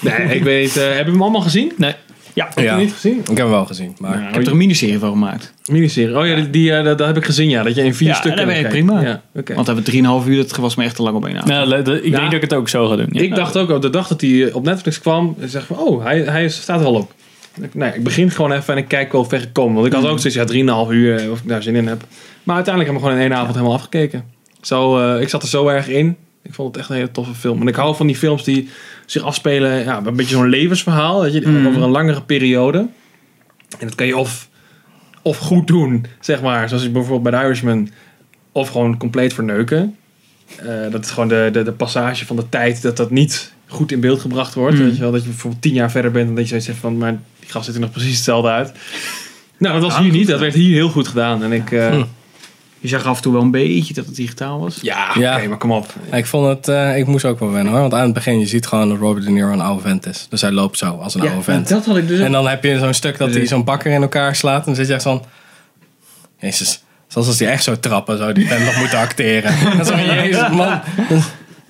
Nee, 0.00 0.34
ik 0.36 0.42
weet, 0.42 0.76
eh 0.76 0.82
hebben 0.82 1.04
we 1.04 1.10
hem 1.10 1.22
allemaal 1.22 1.40
gezien? 1.40 1.72
Nee. 1.76 1.94
Ja, 2.36 2.44
Heb 2.44 2.58
je 2.58 2.62
Ja. 2.62 2.70
hem 2.70 2.78
niet 2.80 2.92
gezien? 2.92 3.18
Ik 3.18 3.26
heb 3.26 3.36
hem 3.36 3.48
wel 3.50 3.64
gezien. 3.66 3.96
Maar 3.98 4.20
Ja, 4.20 4.28
ik 4.28 4.34
heb 4.34 4.44
er 4.44 4.50
een 4.50 4.56
miniserie 4.56 4.98
van 4.98 5.10
gemaakt. 5.10 5.52
Miniserie. 5.70 6.18
Oh 6.18 6.26
ja, 6.26 6.34
die, 6.34 6.50
die, 6.50 6.72
eh, 6.72 6.84
dat, 6.84 6.98
dat 6.98 7.06
heb 7.06 7.16
ik 7.16 7.24
gezien, 7.24 7.48
ja. 7.48 7.62
Dat 7.62 7.74
je 7.74 7.82
in 7.84 7.94
vier 7.94 8.08
Ja, 8.08 8.14
stukken 8.14 8.36
dat 8.46 8.54
kan 8.54 8.62
werkt 8.62 8.70
kijken. 8.72 8.86
prima. 8.94 9.08
Ja, 9.08 9.22
oké. 9.40 9.54
Want 9.54 9.66
we 9.66 9.72
hebben 9.72 9.92
3,5 10.22 10.26
uur, 10.28 10.36
dat 10.36 10.56
was 10.56 10.74
me 10.74 10.84
echt 10.84 10.96
te 10.96 11.02
lang 11.02 11.16
op 11.16 11.26
één 11.26 11.34
avond. 11.36 11.50
Nou, 11.52 11.80
ik 11.80 12.04
Ja. 12.04 12.10
denk 12.10 12.24
dat 12.24 12.32
ik 12.32 12.40
het 12.40 12.54
ook 12.54 12.68
zo 12.68 12.88
ga 12.88 12.96
doen. 12.96 13.08
Ja. 13.10 13.20
Ik 13.20 13.34
dacht 13.34 13.56
ook 13.56 13.70
op 13.70 13.82
de 13.82 13.90
dag 13.90 14.08
dat 14.08 14.20
hij 14.20 14.52
op 14.52 14.64
Netflix 14.64 15.00
kwam, 15.00 15.36
zeg 15.44 15.66
van, 15.66 15.78
oh, 15.78 16.04
hij, 16.04 16.18
hij 16.20 16.48
staat 16.48 16.80
er 16.80 16.86
al 16.86 16.94
op. 16.94 17.12
Ik- 17.62 17.74
Nee, 17.74 17.92
ik 17.94 18.02
begin 18.04 18.30
gewoon 18.30 18.52
even 18.52 18.74
en 18.74 18.78
ik 18.80 18.88
kijk 18.88 19.12
wel 19.12 19.24
ver 19.24 19.42
ik 19.42 19.48
kom. 19.52 19.74
Want 19.74 19.86
ik 19.86 19.92
had 19.92 20.06
ook 20.06 20.18
zoiets, 20.18 20.34
ja, 20.34 20.44
3,5 20.44 20.90
uur, 20.90 21.16
eh, 21.18 21.30
of 21.30 21.38
ik 21.40 21.48
daar 21.48 21.62
zin 21.62 21.74
in 21.76 21.86
heb. 21.86 22.04
Maar 22.42 22.54
uiteindelijk 22.54 22.94
hebben 22.94 22.94
we 22.94 23.00
gewoon 23.00 23.16
in 23.16 23.30
één 23.32 23.40
avond 23.40 23.54
helemaal 23.54 23.76
afgekeken. 23.76 24.24
Zo, 24.60 24.98
eh, 24.98 25.20
ik 25.20 25.28
zat 25.28 25.42
er 25.42 25.48
zo 25.48 25.68
erg 25.68 25.88
in. 25.88 26.16
Ik 26.42 26.54
vond 26.54 26.68
het 26.68 26.76
echt 26.78 26.88
een 26.88 26.96
hele 26.96 27.10
toffe 27.10 27.34
film. 27.34 27.60
En 27.60 27.68
ik 27.68 27.74
hou 27.74 27.96
van 27.96 28.06
die 28.06 28.16
films 28.16 28.44
die 28.44 28.68
zich 29.06 29.22
afspelen, 29.22 29.84
ja, 29.84 30.02
een 30.04 30.16
beetje 30.16 30.36
zo'n 30.36 30.48
levensverhaal, 30.48 31.22
weet 31.22 31.32
je, 31.32 31.66
over 31.66 31.82
een 31.82 31.90
langere 31.90 32.22
periode. 32.22 32.78
En 33.78 33.86
dat 33.86 33.94
kan 33.94 34.06
je 34.06 34.16
of, 34.16 34.48
of 35.22 35.38
goed 35.38 35.66
doen, 35.66 36.06
zeg 36.20 36.42
maar, 36.42 36.68
zoals 36.68 36.92
bijvoorbeeld 36.92 37.22
bij 37.22 37.40
The 37.40 37.46
Irishman, 37.46 37.88
of 38.52 38.68
gewoon 38.68 38.96
compleet 38.96 39.34
verneuken. 39.34 39.96
Eh, 40.56 40.90
dat 40.90 41.04
is 41.04 41.10
gewoon 41.10 41.28
de, 41.28 41.48
de, 41.52 41.62
de 41.62 41.72
passage 41.72 42.26
van 42.26 42.36
de 42.36 42.48
tijd 42.48 42.82
dat 42.82 42.96
dat 42.96 43.10
niet 43.10 43.52
goed 43.66 43.92
in 43.92 44.00
beeld 44.00 44.20
gebracht 44.20 44.54
wordt. 44.54 44.76
Mm. 44.76 44.84
Weet 44.84 44.94
je 44.94 45.00
wel, 45.00 45.12
dat 45.12 45.22
je 45.22 45.28
bijvoorbeeld 45.28 45.62
tien 45.62 45.72
jaar 45.74 45.90
verder 45.90 46.10
bent 46.10 46.28
en 46.28 46.34
dat 46.34 46.42
je 46.42 46.48
zoiets 46.48 46.66
zegt 46.66 46.78
van, 46.78 46.98
maar 46.98 47.18
die 47.40 47.50
gast 47.50 47.64
ziet 47.64 47.74
er 47.74 47.80
nog 47.80 47.90
precies 47.90 48.14
hetzelfde 48.14 48.48
uit. 48.48 48.72
Nou, 49.58 49.74
dat 49.74 49.82
was 49.82 49.94
Ja, 49.94 50.02
hier 50.02 50.12
niet. 50.12 50.26
Dat 50.26 50.40
werd 50.40 50.54
hier 50.54 50.74
heel 50.74 50.88
goed 50.88 51.08
gedaan. 51.08 51.42
En 51.42 51.52
ik, 51.52 51.70
eh, 51.72 51.90
Hm. 51.90 52.04
Je 52.88 52.92
zag 52.96 53.04
af 53.06 53.16
en 53.16 53.22
toe 53.22 53.32
wel 53.32 53.42
een 53.42 53.50
beetje 53.50 53.94
dat 53.94 54.06
het 54.06 54.16
digitaal 54.16 54.60
was. 54.60 54.78
ja, 54.82 55.10
Ja. 55.18 55.36
oké, 55.36 55.48
maar 55.48 55.58
kom 55.58 55.72
op. 55.72 55.86
ik 56.12 56.26
vond 56.26 56.46
het, 56.48 56.68
eh, 56.68 56.96
ik 56.98 57.06
moest 57.06 57.24
ook 57.24 57.38
wel 57.38 57.50
wennen 57.50 57.72
hoor. 57.72 57.80
Want 57.80 57.94
aan 57.94 58.00
het 58.04 58.12
begin, 58.12 58.38
je 58.38 58.46
ziet 58.46 58.66
gewoon 58.66 58.88
dat 58.88 58.98
Robert 58.98 59.24
De 59.24 59.30
Niro 59.30 59.52
een 59.52 59.60
oude 59.60 59.82
vent 59.82 60.06
is. 60.06 60.26
Dus 60.30 60.40
hij 60.40 60.50
loopt 60.52 60.78
zo 60.78 60.86
als 61.02 61.14
een 61.14 61.20
oude 61.20 61.42
vent. 61.42 61.68
dat 61.68 61.84
had 61.86 61.96
ik 61.96 62.08
dus 62.08 62.20
En 62.20 62.32
dan 62.32 62.48
heb 62.48 62.64
je 62.64 62.78
zo'n 62.78 62.94
stuk 62.94 63.18
dat 63.18 63.34
hij 63.34 63.46
zo'n 63.46 63.64
bakker 63.64 63.92
in 63.92 64.02
elkaar 64.02 64.36
slaat. 64.36 64.58
En 64.58 64.64
dan 64.64 64.74
zit 64.74 64.86
je 64.86 64.92
echt 64.94 65.02
van... 65.02 65.24
Jezus, 66.38 66.82
zoals 67.06 67.26
als 67.26 67.38
hij 67.38 67.48
echt 67.48 67.62
zou 67.62 67.76
trappen, 67.78 68.18
zou 68.18 68.32
die 68.32 68.46
vent 68.48 68.64
nog 68.64 68.76
moeten 68.78 68.98
acteren. 68.98 69.52
En 69.78 69.84
zo, 69.84 69.94
jezus 69.96 70.48
man. 70.50 70.80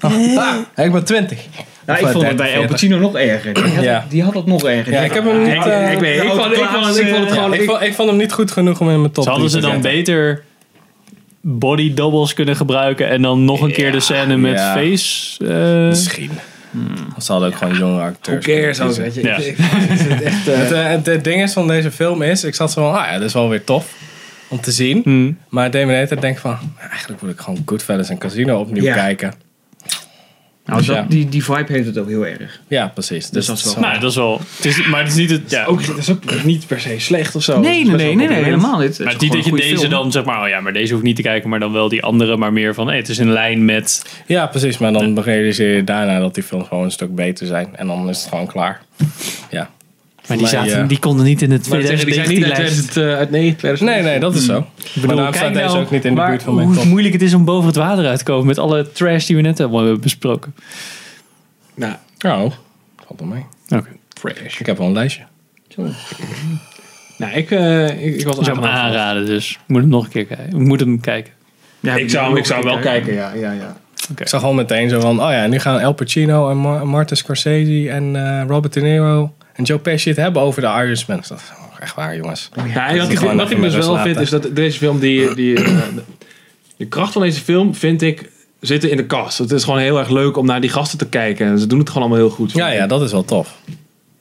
Ah, 0.00 0.84
ik 0.84 0.92
ben 0.92 1.04
20. 1.04 1.38
Nou, 1.86 1.98
ik 1.98 2.04
Of, 2.04 2.10
vond 2.12 2.22
eh, 2.22 2.28
het 2.28 2.36
bij 2.38 2.46
30, 2.46 2.62
El 2.64 2.70
Pacino 2.70 2.98
nog 2.98 3.14
erger. 3.16 3.54
Die 3.54 3.62
had, 3.62 3.84
Ja. 3.84 4.00
het, 4.00 4.10
die 4.10 4.22
had 4.22 4.34
het 4.34 4.46
nog 4.46 4.64
erger. 4.64 4.92
Ja, 4.92 5.00
ik 5.00 5.12
heb 5.12 5.24
hem 5.24 5.42
niet, 5.42 5.52
ik- 5.54 5.64
eh, 5.64 5.92
ik, 5.92 5.98
weet- 5.98 6.22
ik, 6.22 6.28
vond, 6.28 6.52
ik, 6.52 6.58
vond, 6.58 6.86
het- 6.86 7.32
gewoon... 7.32 7.54
Ik, 7.82 7.96
hem 7.96 8.16
niet 8.16 8.32
goed 8.32 8.50
genoeg 8.50 8.80
om 8.80 8.90
in 8.90 9.00
mijn 9.00 9.12
top 9.12 9.24
Ze 9.24 9.30
hadden 9.30 9.50
ze 9.50 9.56
10 9.58 9.66
te 9.66 9.72
dan 9.72 9.82
beter 9.82 10.44
body 11.48 11.94
doubles 11.94 12.34
kunnen 12.34 12.56
gebruiken 12.56 13.08
en 13.08 13.22
dan 13.22 13.44
nog 13.44 13.60
een 13.60 13.72
keer 13.72 13.92
de 13.92 14.00
scène 14.00 14.36
met 14.36 14.52
ja. 14.58 14.72
face. 14.74 15.44
eh, 15.48 15.88
Misschien. 15.88 16.30
Ze 17.18 17.32
hadden 17.32 17.48
ook 17.50 17.56
gewoon 17.56 17.76
jonge 17.78 18.00
acteurs. 18.02 18.44
Who 18.46 18.54
cares 18.54 18.80
ook, 18.80 18.92
weet 18.94 19.14
je. 19.14 19.20
kiezen. 19.20 19.46
Ik- 19.46 19.58
ik- 19.58 20.08
het 20.08 20.22
echt, 20.22 20.48
eh, 20.48 20.56
Het, 20.62 20.72
eh, 20.72 20.84
het, 20.88 21.06
het 21.06 21.24
ding 21.24 21.42
is 21.42 21.52
van 21.52 21.68
deze 21.68 21.90
film 21.90 22.22
is, 22.22 22.44
ik 22.44 22.54
zat 22.54 22.72
zo 22.72 22.82
van, 22.90 23.00
ah 23.00 23.06
ja, 23.06 23.12
dat 23.12 23.22
is 23.22 23.32
wel 23.32 23.48
weer 23.48 23.64
tof 23.64 23.94
om 24.48 24.60
te 24.60 24.70
zien. 24.72 25.00
Hmm. 25.04 25.38
Maar 25.48 25.62
het 25.62 25.72
deed 25.72 25.82
me 25.82 25.88
de 25.88 25.94
hele 25.94 26.08
tijd 26.08 26.20
denken 26.20 26.40
van, 26.40 26.58
eigenlijk 26.90 27.20
wil 27.20 27.30
ik 27.30 27.40
gewoon 27.40 27.62
Goodfellas 27.66 28.08
en 28.08 28.18
Casino 28.18 28.58
opnieuw 28.60 28.82
Ja. 28.82 28.94
kijken. 28.94 29.32
Nou, 30.66 30.78
Dus 30.78 30.86
dat, 30.86 30.96
ja. 30.96 31.02
die, 31.08 31.28
die 31.28 31.44
vibe 31.44 31.72
heeft 31.72 31.86
het 31.86 31.98
ook 31.98 32.08
heel 32.08 32.26
erg. 32.26 32.60
Ja, 32.68 32.88
precies. 32.88 33.30
Dus, 33.30 33.30
Dus 33.30 33.46
dat 33.46 33.56
is 33.56 33.64
wel- 33.74 33.82
nou, 33.84 34.00
dat 34.00 34.10
is 34.10 34.16
wel. 34.16 34.40
Het 34.56 34.64
is, 34.64 34.86
maar 34.86 35.00
het 35.00 35.08
is 35.08 35.14
niet 35.16 35.30
het. 35.30 35.50
Ja. 35.50 35.64
ook, 35.64 35.82
het 35.82 35.96
is 35.96 36.10
ook 36.10 36.44
niet 36.44 36.66
per 36.66 36.80
se 36.80 36.94
slecht 36.98 37.34
of 37.36 37.42
zo. 37.42 37.60
Nee, 37.60 37.84
nee, 37.84 38.14
nee, 38.16 38.28
helemaal 38.32 38.78
niet. 38.78 38.88
Het 38.88 39.06
Maar 39.06 39.14
is 39.14 39.20
niet 39.20 39.32
dat 39.32 39.44
je 39.44 39.50
deze 39.52 39.76
film. 39.78 39.90
dan 39.90 40.12
zeg 40.12 40.24
maar, 40.24 40.42
oh 40.42 40.48
ja, 40.48 40.60
maar 40.60 40.72
deze 40.72 40.92
hoeft 40.92 41.04
niet 41.04 41.16
te 41.16 41.22
kijken, 41.22 41.50
maar 41.50 41.60
dan 41.60 41.72
wel 41.72 41.88
die 41.88 42.02
andere, 42.02 42.36
maar 42.36 42.52
meer 42.52 42.74
van, 42.74 42.86
hey, 42.88 42.96
het 42.96 43.08
is 43.08 43.18
in 43.18 43.32
lijn 43.32 43.64
met. 43.64 44.04
Ja, 44.26 44.46
precies. 44.46 44.78
Maar 44.78 44.92
dan 44.92 45.20
realiseer 45.20 45.74
je 45.76 45.84
daarna 45.84 46.18
dat 46.18 46.34
die 46.34 46.42
films 46.42 46.68
gewoon 46.68 46.84
een 46.84 46.90
stuk 46.90 47.14
beter 47.14 47.46
zijn. 47.46 47.68
En 47.76 47.86
dan 47.86 48.08
is 48.08 48.18
het 48.20 48.28
gewoon 48.28 48.46
klaar. 48.46 48.80
Ja. 49.50 49.70
Maar 50.28 50.36
die, 50.36 50.46
zaten, 50.46 50.82
eh, 50.82 50.88
die 50.88 50.98
konden 50.98 51.24
niet 51.24 51.42
in 51.42 51.50
het 51.50 51.68
Maar 51.68 51.78
die 51.78 51.86
zijn 51.86 51.98
niet 52.06 52.16
uit 52.18 52.24
2019 52.26 52.64
lijst. 52.66 52.90
2000, 52.92 52.96
eh, 52.96 53.18
uit 53.18 53.30
9, 53.30 53.56
2000. 53.56 53.90
Nee, 53.90 54.02
nee, 54.02 54.20
dat 54.20 54.34
is 54.34 54.44
zo. 54.44 54.58
Ik 54.58 54.64
maar 54.64 54.92
bedoel, 54.94 55.06
daarom 55.16 55.24
kijk 55.32 55.36
staat 55.44 55.54
deze 55.54 55.66
nou 55.66 55.78
ook 55.84 55.90
niet 55.90 56.04
in 56.04 56.14
de 56.14 56.24
buurt 56.26 56.42
van 56.42 56.54
mijn 56.54 56.66
hoe 56.66 56.76
top. 56.76 56.84
moeilijk 56.84 57.12
het 57.12 57.22
is 57.22 57.34
om 57.34 57.44
boven 57.44 57.66
het 57.66 57.76
water 57.76 58.06
uit 58.06 58.18
te 58.18 58.24
komen 58.24 58.46
met 58.46 58.58
alle 58.58 58.92
trash 58.92 59.26
die 59.26 59.36
we 59.36 59.42
net 59.42 59.58
hebben 59.58 60.00
besproken. 60.00 60.54
Nou, 61.74 61.94
Oh, 62.26 62.52
valt 63.06 63.20
er 63.20 63.26
mee. 63.26 63.44
Oké. 63.68 63.88
Fresh. 64.18 64.58
Ik 64.60 64.66
heb 64.66 64.78
wel 64.78 64.86
een 64.86 64.92
lijstje. 64.92 65.22
nou 67.18 67.32
ik, 67.32 67.50
eh, 67.50 67.88
ik, 68.06 68.14
ik 68.16 68.26
was 68.26 68.38
Ik 68.38 68.44
zou 68.44 68.56
hem 68.56 68.66
aangenaam. 68.66 68.86
aanraden, 68.86 69.26
dus 69.26 69.50
ik 69.52 69.58
moet 69.66 69.80
hem 69.80 69.90
nog 69.90 70.04
een 70.04 70.10
keer 70.10 70.24
kijken. 70.26 70.46
Ik 70.46 70.66
moet 70.66 70.80
hem 70.80 71.00
kijken. 71.00 71.32
Ja, 71.80 71.94
Ik 71.94 72.10
zou, 72.10 72.26
hem- 72.28 72.36
ik 72.36 72.44
zou 72.46 72.62
wel 72.64 72.78
kijken, 72.78 73.14
ja. 73.14 73.32
ja, 73.34 73.52
ja. 73.52 73.76
Ik 74.16 74.28
zag 74.28 74.40
gewoon 74.40 74.56
meteen 74.56 74.88
zo 74.88 75.00
van, 75.00 75.22
oh 75.22 75.30
ja, 75.30 75.46
nu 75.46 75.58
gaan 75.58 75.78
El 75.80 75.92
Pacino 75.92 76.50
en 76.50 76.56
Mar- 76.56 76.86
Martin 76.86 77.16
Scorsese 77.16 77.90
en 77.90 78.16
eh, 78.40 78.42
Robert 78.48 78.72
De 78.72 78.80
Niro 78.80 79.34
en 79.56 79.64
Joe 79.64 79.78
Pesci 79.78 80.08
het 80.08 80.18
hebben 80.18 80.42
over 80.42 80.62
de 80.62 80.66
Irishman. 80.66 81.22
Dat 81.28 81.38
is 81.38 81.44
echt 81.80 81.94
waar, 81.94 82.16
jongens. 82.16 82.48
Ja, 82.74 82.88
Die 82.90 83.00
wat 83.00 83.10
ik, 83.10 83.18
wat 83.58 83.72
dus 83.72 83.74
wel 83.74 83.98
vind, 83.98 84.20
is 84.20 84.30
dat 84.30 84.48
deze 84.52 84.78
film, 84.78 84.98
die, 84.98 85.34
die, 85.34 85.64
eh, 85.64 85.82
de, 86.76 86.86
kracht 86.86 87.12
van 87.12 87.22
deze 87.22 87.40
film, 87.40 87.74
vind 87.74 88.02
ik, 88.02 88.30
zitten 88.60 88.90
in 88.90 88.96
de 88.96 89.06
cast. 89.06 89.38
Het 89.38 89.50
is 89.50 89.64
gewoon 89.64 89.78
heel 89.78 89.98
erg 89.98 90.08
leuk 90.08 90.36
om 90.36 90.46
naar 90.46 90.60
die 90.60 90.70
gasten 90.70 90.98
te 90.98 91.08
kijken. 91.08 91.46
En 91.46 91.58
ze 91.58 91.66
doen 91.66 91.78
het 91.78 91.88
gewoon 91.88 92.02
allemaal 92.08 92.26
heel 92.26 92.36
goed. 92.36 92.52
Ja, 92.52 92.68
ja, 92.68 92.86
dat 92.86 93.02
is 93.02 93.12
wel 93.12 93.24
tof. 93.24 93.54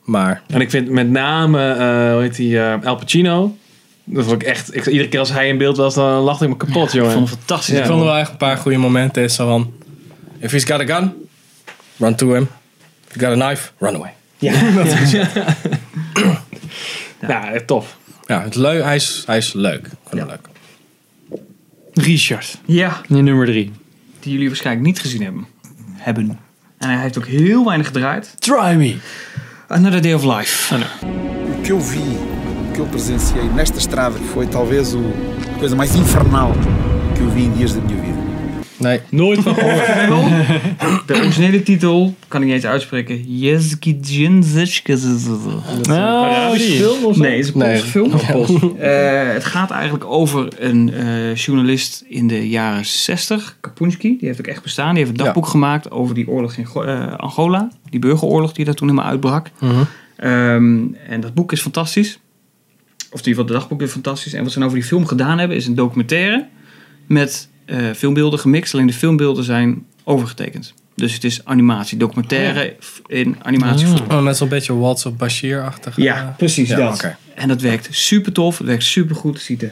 Maar 0.04 0.42
En 0.48 0.62
ik 0.62 0.70
vind 0.70 0.90
met 0.90 1.10
name, 1.10 1.72
eh 1.72 2.12
hoe 2.12 2.22
heet 2.22 2.36
die, 2.36 2.60
eh, 2.60 2.84
El 2.84 2.96
Pacino. 2.96 3.56
Dat 4.04 4.26
vond 4.26 4.42
ik 4.42 4.48
echt, 4.48 4.76
ik, 4.76 4.86
iedere 4.86 5.10
keer 5.10 5.20
als 5.20 5.32
hij 5.32 5.48
in 5.48 5.58
beeld 5.58 5.78
was, 5.78 5.94
dan 5.94 6.22
lachte 6.22 6.44
ik 6.44 6.50
me 6.50 6.58
kapot, 6.58 6.92
jongen. 6.92 7.10
Ik 7.10 7.16
vond 7.16 7.30
het 7.30 7.38
fantastisch. 7.38 7.76
Ja. 7.76 7.82
ik 7.82 7.86
vond 7.86 8.00
er 8.00 8.06
wel 8.06 8.18
echt 8.18 8.32
een 8.32 8.38
paar 8.38 8.58
goede 8.58 8.78
momenten. 8.78 9.24
Is 9.24 9.36
zo 9.36 9.48
van, 9.48 9.74
if 10.40 10.52
he's 10.52 10.64
got 10.64 10.90
a 10.90 10.96
gun, 10.96 11.14
run 11.98 12.16
to 12.16 12.34
him. 12.34 12.50
If 13.08 13.16
you 13.16 13.26
got 13.26 13.42
a 13.42 13.48
knife, 13.48 13.72
run 13.80 13.96
away. 13.96 14.15
Ja, 17.20 17.28
ja. 17.28 17.54
echt 17.54 17.68
tof. 17.68 17.98
Ja, 18.26 18.42
het 18.44 18.56
leuk, 18.56 18.84
hij, 18.84 18.96
is, 18.96 19.24
hij 19.26 19.38
is 19.38 19.54
leuk. 19.54 19.90
Hem 20.10 20.26
leuk. 20.28 20.48
Richard, 21.94 22.58
Ja, 22.66 23.02
je 23.08 23.22
nummer 23.22 23.46
drie. 23.46 23.72
die 24.20 24.32
jullie 24.34 24.48
waarschijnlijk 24.48 24.86
niet 24.86 25.00
gezien 25.00 25.22
hebben. 25.24 25.46
Hebben. 25.94 26.40
En 26.78 26.90
hij 26.90 27.00
heeft 27.02 27.18
ook 27.18 27.26
heel 27.26 27.66
weinig 27.66 27.88
gedraaid. 27.88 28.34
Try 28.40 28.74
me. 28.76 28.96
Another 29.68 30.02
Day 30.02 30.14
of 30.14 30.24
Life. 30.24 30.76
O 30.76 31.62
que 31.62 31.72
eu 31.72 31.80
vi, 31.82 32.00
o 32.70 32.72
que 32.74 32.80
eu 32.80 32.86
presenciei 32.86 33.48
nesta 33.56 33.78
estrada 33.78 34.18
foi 34.34 34.48
talvez 34.48 34.94
o, 34.94 35.00
a 35.56 35.58
coisa 35.60 35.76
mais 35.76 35.96
infernal 35.96 36.52
que 37.16 37.22
eu 37.22 37.30
vi 37.30 37.44
em 37.44 37.52
dias 37.54 37.74
da 37.74 37.82
minha 37.82 38.02
vida. 38.02 38.15
Nee, 38.78 39.00
Nooit 39.10 39.40
van 39.40 39.56
gehoord. 39.56 39.86
De 41.08 41.14
originele 41.16 41.64
titel 41.64 42.16
kan 42.28 42.42
ik 42.42 42.46
niet 42.46 42.56
eens 42.56 42.66
uitspreken. 42.66 43.38
Jeski 43.38 44.00
Oh, 45.90 46.52
die. 46.52 47.18
Nee, 47.18 47.38
het 47.38 47.46
is 47.46 47.54
een. 47.54 47.60
Poolse 47.60 47.86
film. 47.86 48.78
Eh, 48.78 49.34
het 49.34 49.46
gaat 49.46 49.72
eigenlijk 49.72 50.06
over 50.06 50.48
een 50.58 50.94
eh, 50.94 51.36
journalist 51.36 52.04
in 52.08 52.28
de 52.28 52.50
jaren 52.50 52.86
60, 52.86 53.58
Kapunski. 53.62 54.18
Die 54.18 54.28
heeft 54.28 54.40
ook 54.40 54.48
echt 54.48 54.64
bestaan. 54.64 54.90
Die 54.96 55.04
heeft 55.04 55.20
een 55.20 55.26
dagboek 55.26 55.48
gemaakt 55.48 55.92
over 55.92 56.16
die 56.16 56.28
oorlog 56.28 56.56
in 56.56 56.68
eh, 56.74 57.14
Angola. 57.18 57.72
Die 57.90 58.00
burgeroorlog 58.00 58.54
die 58.54 58.66
daar 58.66 58.74
toen 58.74 58.88
helemaal 58.88 59.10
uitbrak. 59.12 59.50
Ehm, 60.16 60.84
en 61.08 61.22
dat 61.22 61.34
boek 61.34 61.52
is 61.52 61.62
fantastisch. 61.62 62.20
Of 63.12 63.22
in 63.22 63.28
ieder 63.28 63.30
geval, 63.30 63.46
de 63.46 63.54
dagboek 63.54 63.82
is 63.82 63.92
fantastisch. 63.92 64.34
En 64.34 64.44
wat 64.44 64.52
ze 64.52 64.58
nou 64.58 64.70
over 64.70 64.82
die 64.82 64.90
film 64.90 65.06
gedaan 65.06 65.38
hebben, 65.40 65.58
is 65.58 65.68
een 65.68 65.76
documentaire 65.76 66.48
met 67.08 67.50
eh, 67.66 67.78
filmbeelden 67.96 68.40
gemixt. 68.40 68.74
Alleen 68.74 68.88
de 68.88 68.94
filmbeelden 68.94 69.44
zijn 69.44 69.86
overgetekend. 70.04 70.74
Dus 70.96 71.14
het 71.14 71.24
is 71.24 71.46
animatie, 71.46 71.98
documentaire 71.98 72.76
f- 72.84 73.02
in 73.08 73.36
animatievorm. 73.42 74.12
oh, 74.12 74.22
met 74.24 74.38
zo'n 74.38 74.50
beetje 74.50 74.74
Waltz 74.78 75.06
of 75.06 75.16
Bashir-achtig. 75.16 75.96
Ja, 75.98 76.34
precies 76.38 76.70
ja, 76.70 76.76
dat. 76.78 76.94
oké. 76.94 77.18
En 77.36 77.48
dat 77.48 77.62
werkt 77.62 77.88
super 77.92 78.32
tof, 78.32 78.58
het 78.58 78.68
werkt 78.68 78.84
super 78.84 79.16
goed. 79.16 79.34
Het, 79.34 79.44
ziet 79.44 79.62
er, 79.62 79.72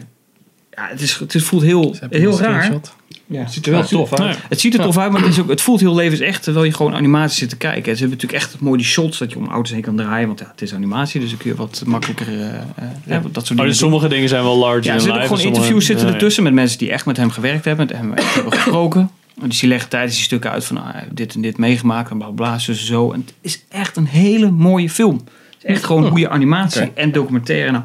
ja, 0.72 0.88
het, 0.88 1.02
is, 1.02 1.16
het 1.20 1.44
voelt 1.44 1.62
heel, 1.64 1.96
heel 2.10 2.40
raar. 2.40 2.64
screenshot? 2.64 2.94
Ja. 3.34 3.40
Het 3.44 3.54
ziet 3.54 3.66
er 3.66 3.72
wel 3.72 3.84
tof 3.86 4.14
uit. 4.20 4.38
Het 4.50 4.60
ziet 4.60 4.74
er 4.74 4.80
tof 4.82 4.98
uit, 4.98 5.12
maar 5.12 5.22
het, 5.22 5.30
is 5.30 5.40
ook, 5.40 5.50
het 5.50 5.62
voelt 5.62 5.80
heel 5.80 5.96
levensecht 5.96 6.44
terwijl 6.44 6.66
je 6.66 6.74
gewoon 6.74 6.96
animatie 6.96 7.38
zit 7.38 7.50
te 7.50 7.56
kijken. 7.58 7.84
Ze 7.84 8.00
hebben 8.04 8.10
natuurlijk 8.10 8.44
echt 8.44 8.60
mooi 8.60 8.78
die 8.78 8.86
shots 8.86 9.18
dat 9.18 9.32
je 9.32 9.38
om 9.38 9.48
auto's 9.48 9.72
heen 9.72 9.82
kan 9.82 9.96
draaien, 9.96 10.28
want 10.28 10.40
ja, 10.40 10.48
het 10.52 10.62
is 10.62 10.74
animatie, 10.74 11.20
dus 11.20 11.30
dan 11.30 11.38
kun 11.40 11.50
je 11.50 11.56
wat 11.56 11.84
makkelijker 11.86 12.28
eh, 12.28 12.56
eh, 12.56 12.64
ja, 13.06 13.20
dat 13.20 13.34
soort 13.34 13.38
Oh, 13.38 13.48
dingen 13.48 13.66
doen. 13.66 13.74
sommige 13.74 14.08
dingen 14.08 14.30
zijn 14.30 14.44
wel 14.44 14.58
larger 14.58 14.84
Ja, 14.86 14.94
er 14.94 15.02
zitten 15.02 15.22
gewoon 15.22 15.38
sommige- 15.38 15.56
interviews 15.56 15.86
zitten 15.86 16.08
ertussen 16.14 16.44
met 16.44 16.54
mensen 16.54 16.78
die 16.78 16.92
echt 16.92 17.06
met 17.06 17.18
hem 17.18 17.30
gewerkt 17.32 17.66
hebben, 17.66 17.86
met 17.88 17.98
hem 17.98 18.14
echt 18.14 18.34
hebben 18.34 18.54
gesproken. 18.60 19.10
Dus 19.44 19.60
die 19.60 19.70
leggen 19.70 19.90
tijdens 19.90 20.14
die 20.16 20.24
stukken 20.24 20.52
uit 20.52 20.66
van 20.66 20.78
ah, 20.78 20.90
heeft 20.94 21.16
dit 21.16 21.36
en 21.36 21.42
dit 21.42 21.58
meegemaakt 21.58 22.12
en 22.12 22.18
bla 22.18 22.28
bla, 22.28 22.36
bla, 22.48 22.60
zo 22.60 22.72
en 22.72 22.78
zo. 22.78 23.12
En 23.12 23.20
het 23.20 23.34
is 23.42 23.64
echt 23.70 23.98
een 23.98 24.06
hele 24.06 24.52
mooie 24.52 24.90
film. 24.90 25.16
Het 25.16 25.58
is 25.58 25.64
echt 25.64 25.84
gewoon 25.84 26.10
goede 26.10 26.30
animatie 26.30 26.92
en 26.94 27.12
documentaire. 27.12 27.72
Nou, 27.72 27.84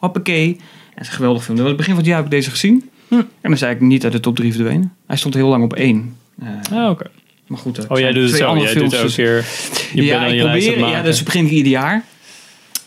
hoppakee. 0.00 0.46
En 0.48 0.58
het 0.94 1.00
is 1.02 1.08
een 1.08 1.14
geweldig 1.14 1.44
film. 1.44 1.58
Aan 1.58 1.66
het 1.66 1.76
begin 1.76 1.92
van 1.92 2.02
het 2.02 2.06
jaar 2.10 2.16
heb 2.22 2.26
ik 2.26 2.30
deze 2.32 2.50
gezien. 2.50 2.90
En 3.08 3.26
dan 3.42 3.56
zei 3.56 3.74
ik 3.74 3.80
niet 3.80 4.04
uit 4.04 4.12
de 4.12 4.20
top 4.20 4.36
3 4.36 4.52
verdwenen. 4.54 4.92
Hij 5.06 5.16
stond 5.16 5.34
heel 5.34 5.48
lang 5.48 5.64
op 5.64 5.74
één. 5.74 6.16
Eh, 6.42 6.48
Ah, 6.72 6.90
oké. 6.90 7.06
maar 7.46 7.58
goed, 7.58 7.76
er 7.76 7.90
Oh, 7.90 7.98
jij 7.98 8.12
doet 8.12 8.20
het 8.22 8.28
twee 8.30 8.42
zo. 8.42 8.48
andere 8.48 8.64
Jij 8.66 8.74
films. 8.76 8.90
doet 8.90 9.00
ook 9.00 9.06
dus- 9.06 9.16
weer... 9.16 9.44
Je 9.92 10.02
ja, 10.04 10.18
bent 10.18 10.42
aan 10.42 10.54
ik 10.56 10.64
probeer. 10.74 10.88
Ja, 10.90 11.02
dus 11.02 11.22
begin 11.22 11.44
ik 11.44 11.50
ieder 11.50 11.72
jaar. 11.72 12.04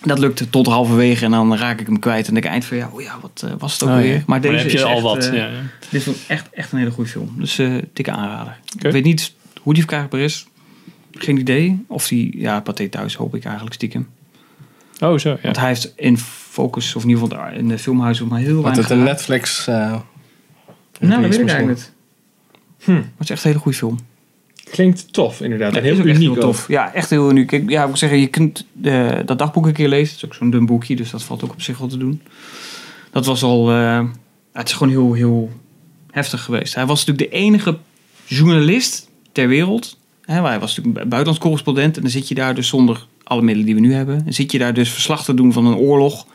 Dat 0.03 0.19
lukt 0.19 0.51
tot 0.51 0.65
halverwege 0.67 1.25
en 1.25 1.31
dan 1.31 1.55
raak 1.57 1.79
ik 1.79 1.85
hem 1.85 1.99
kwijt. 1.99 2.27
En 2.27 2.33
denk 2.33 2.45
ik 2.45 2.51
eind 2.51 2.65
van 2.65 2.77
ja, 2.77 2.89
oh 2.93 3.01
ja, 3.01 3.17
wat 3.21 3.41
eh, 3.45 3.51
was 3.57 3.73
het 3.73 3.83
ook 3.83 3.89
Oh, 3.89 3.95
ja. 3.95 4.01
weer? 4.01 4.23
Maar 4.25 4.41
deze 4.41 4.53
dan 4.53 4.61
heb 4.61 4.71
je 4.71 4.77
is 4.77 4.83
al 4.83 4.91
echt, 4.93 5.01
wat. 5.01 5.25
eh, 5.25 5.33
ja, 5.37 5.45
ja. 5.47 5.59
Dit 5.89 6.07
is 6.07 6.13
echt, 6.27 6.49
echt 6.51 6.71
een 6.71 6.77
hele 6.77 6.91
goede 6.91 7.09
film. 7.09 7.33
Dus 7.37 7.57
eh 7.59 7.73
dikke 7.93 8.11
aanrader. 8.11 8.57
Ik 8.79 8.91
weet 8.91 9.03
niet 9.03 9.33
hoe 9.61 9.73
die 9.73 9.81
verkrijgbaar 9.83 10.19
is. 10.19 10.45
Geen 11.13 11.37
idee. 11.37 11.83
Of 11.87 12.07
die, 12.07 12.39
ja, 12.39 12.59
Pathé 12.59 12.87
thuis 12.89 13.15
hoop 13.15 13.35
ik 13.35 13.43
eigenlijk 13.43 13.75
stiekem. 13.75 14.07
Oh, 14.99 15.17
zo. 15.17 15.29
Ja. 15.29 15.37
Want 15.43 15.57
hij 15.57 15.67
heeft 15.67 15.93
in 15.95 16.17
Focus, 16.17 16.95
of 16.95 17.03
in 17.03 17.09
ieder 17.09 17.23
geval 17.27 17.47
in 17.53 17.67
de 17.67 17.77
filmhuizen, 17.77 18.27
maar 18.27 18.39
heel 18.39 18.47
Wordt 18.53 18.63
weinig 18.65 18.87
het 18.87 18.97
een. 18.97 19.03
Netflix... 19.03 19.67
Nou, 21.09 21.21
dat 21.21 21.31
weet 21.31 21.39
ik 21.39 21.47
eigenlijk 21.49 21.77
niet. 21.79 21.91
Hm. 22.83 22.91
Maar 22.91 23.01
het 23.17 23.23
is 23.23 23.29
echt 23.29 23.43
een 23.43 23.49
hele 23.49 23.61
goede 23.61 23.77
film. 23.77 23.99
Klinkt 24.71 25.13
tof, 25.13 25.41
inderdaad. 25.41 25.75
En 25.75 25.75
Ja, 25.75 25.81
heel 25.81 25.91
ook 25.99 26.05
echt 26.05 26.07
uniek 26.07 26.21
heel 26.21 26.31
ook. 26.35 26.41
tof. 26.41 26.67
Ja, 26.67 26.93
echt 26.93 27.09
heel 27.09 27.29
uniek. 27.29 27.51
Ik, 27.51 27.69
ja, 27.69 27.81
ik 27.81 27.87
moet 27.87 27.99
zeggen, 27.99 28.19
je 28.19 28.27
kunt 28.27 28.65
eh, 28.83 29.11
dat 29.25 29.39
dagboek 29.39 29.65
een 29.65 29.73
keer 29.73 29.87
lezen. 29.87 30.13
Het 30.13 30.23
is 30.23 30.25
ook 30.25 30.33
zo'n 30.33 30.49
dun 30.49 30.65
boekje, 30.65 30.95
dus 30.95 31.09
dat 31.11 31.23
valt 31.23 31.43
ook 31.43 31.51
op 31.51 31.61
zich 31.61 31.77
wel 31.77 31.87
te 31.87 31.97
doen. 31.97 32.21
Dat 33.11 33.25
was 33.25 33.43
al... 33.43 33.71
eh, 33.71 34.05
het 34.53 34.67
is 34.67 34.73
gewoon 34.73 34.93
heel, 34.93 35.13
heel 35.13 35.49
heftig 36.11 36.43
geweest. 36.43 36.75
Hij 36.75 36.85
was 36.85 37.05
natuurlijk 37.05 37.31
de 37.31 37.37
enige 37.37 37.77
journalist 38.25 39.09
ter 39.31 39.47
wereld. 39.47 39.97
Hè, 40.25 40.41
hij 40.41 40.59
was 40.59 40.75
natuurlijk 40.75 41.03
een 41.03 41.09
buitenlands 41.09 41.39
correspondent. 41.39 41.95
En 41.95 42.01
dan 42.01 42.11
zit 42.11 42.27
je 42.27 42.35
daar 42.35 42.55
dus 42.55 42.67
zonder 42.67 43.07
alle 43.23 43.41
middelen 43.41 43.65
die 43.65 43.75
we 43.75 43.81
nu 43.81 43.93
hebben. 43.93 44.23
Dan 44.23 44.33
zit 44.33 44.51
je 44.51 44.57
daar 44.57 44.73
dus 44.73 44.89
verslag 44.89 45.23
te 45.23 45.33
doen 45.33 45.53
van 45.53 45.65
een 45.65 45.75
oorlog. 45.75 46.25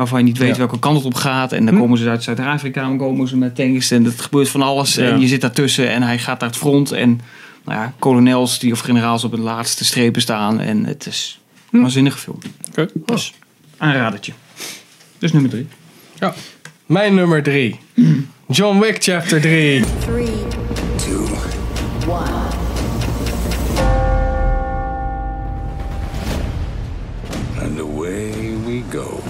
Waarvan 0.00 0.18
je 0.18 0.24
niet 0.24 0.38
weet 0.38 0.50
Ja. 0.50 0.56
welke 0.56 0.78
kant 0.78 0.96
het 0.96 1.04
op 1.06 1.14
gaat. 1.14 1.52
En 1.52 1.66
dan 1.66 1.78
komen 1.78 1.98
ze 1.98 2.08
uit 2.08 2.22
Zuid-Afrika, 2.22 2.82
dan 2.82 2.98
komen 2.98 3.28
ze 3.28 3.36
met 3.36 3.54
tanks. 3.54 3.90
En 3.90 4.04
het 4.04 4.20
gebeurt 4.20 4.48
van 4.48 4.62
alles. 4.62 4.94
Ja. 4.94 5.10
En 5.10 5.20
je 5.20 5.26
zit 5.26 5.40
daartussen 5.40 5.90
en 5.90 6.02
hij 6.02 6.18
gaat 6.18 6.40
naar 6.40 6.48
het 6.48 6.58
front. 6.58 6.92
En 6.92 7.20
nou 7.64 7.78
ja, 7.80 7.92
kolonels 7.98 8.58
die, 8.58 8.72
of 8.72 8.78
generaals 8.80 9.24
op 9.24 9.30
de 9.30 9.40
laatste 9.40 9.84
strepen 9.84 10.22
staan. 10.22 10.60
En 10.60 10.84
het 10.84 11.06
is 11.06 11.40
een 11.70 11.80
waanzinnige 11.80 12.18
film. 12.18 12.38
Oké. 12.68 12.88
Dus 13.06 13.34
aanradertje. 13.76 14.32
Dus 15.18 15.32
nummer 15.32 15.50
drie. 15.50 15.66
Ja. 16.18 16.34
Mijn 16.86 17.14
nummer 17.14 17.42
drie. 17.42 17.78
John 18.48 18.78
Wick 18.78 18.96
Chapter 19.02 19.40
3. 19.40 19.84
Three, 20.00 20.24
two, 20.96 21.26
one. 22.06 22.48
And 27.62 27.78
away 27.80 28.30
we 28.66 28.82
go. 28.90 29.20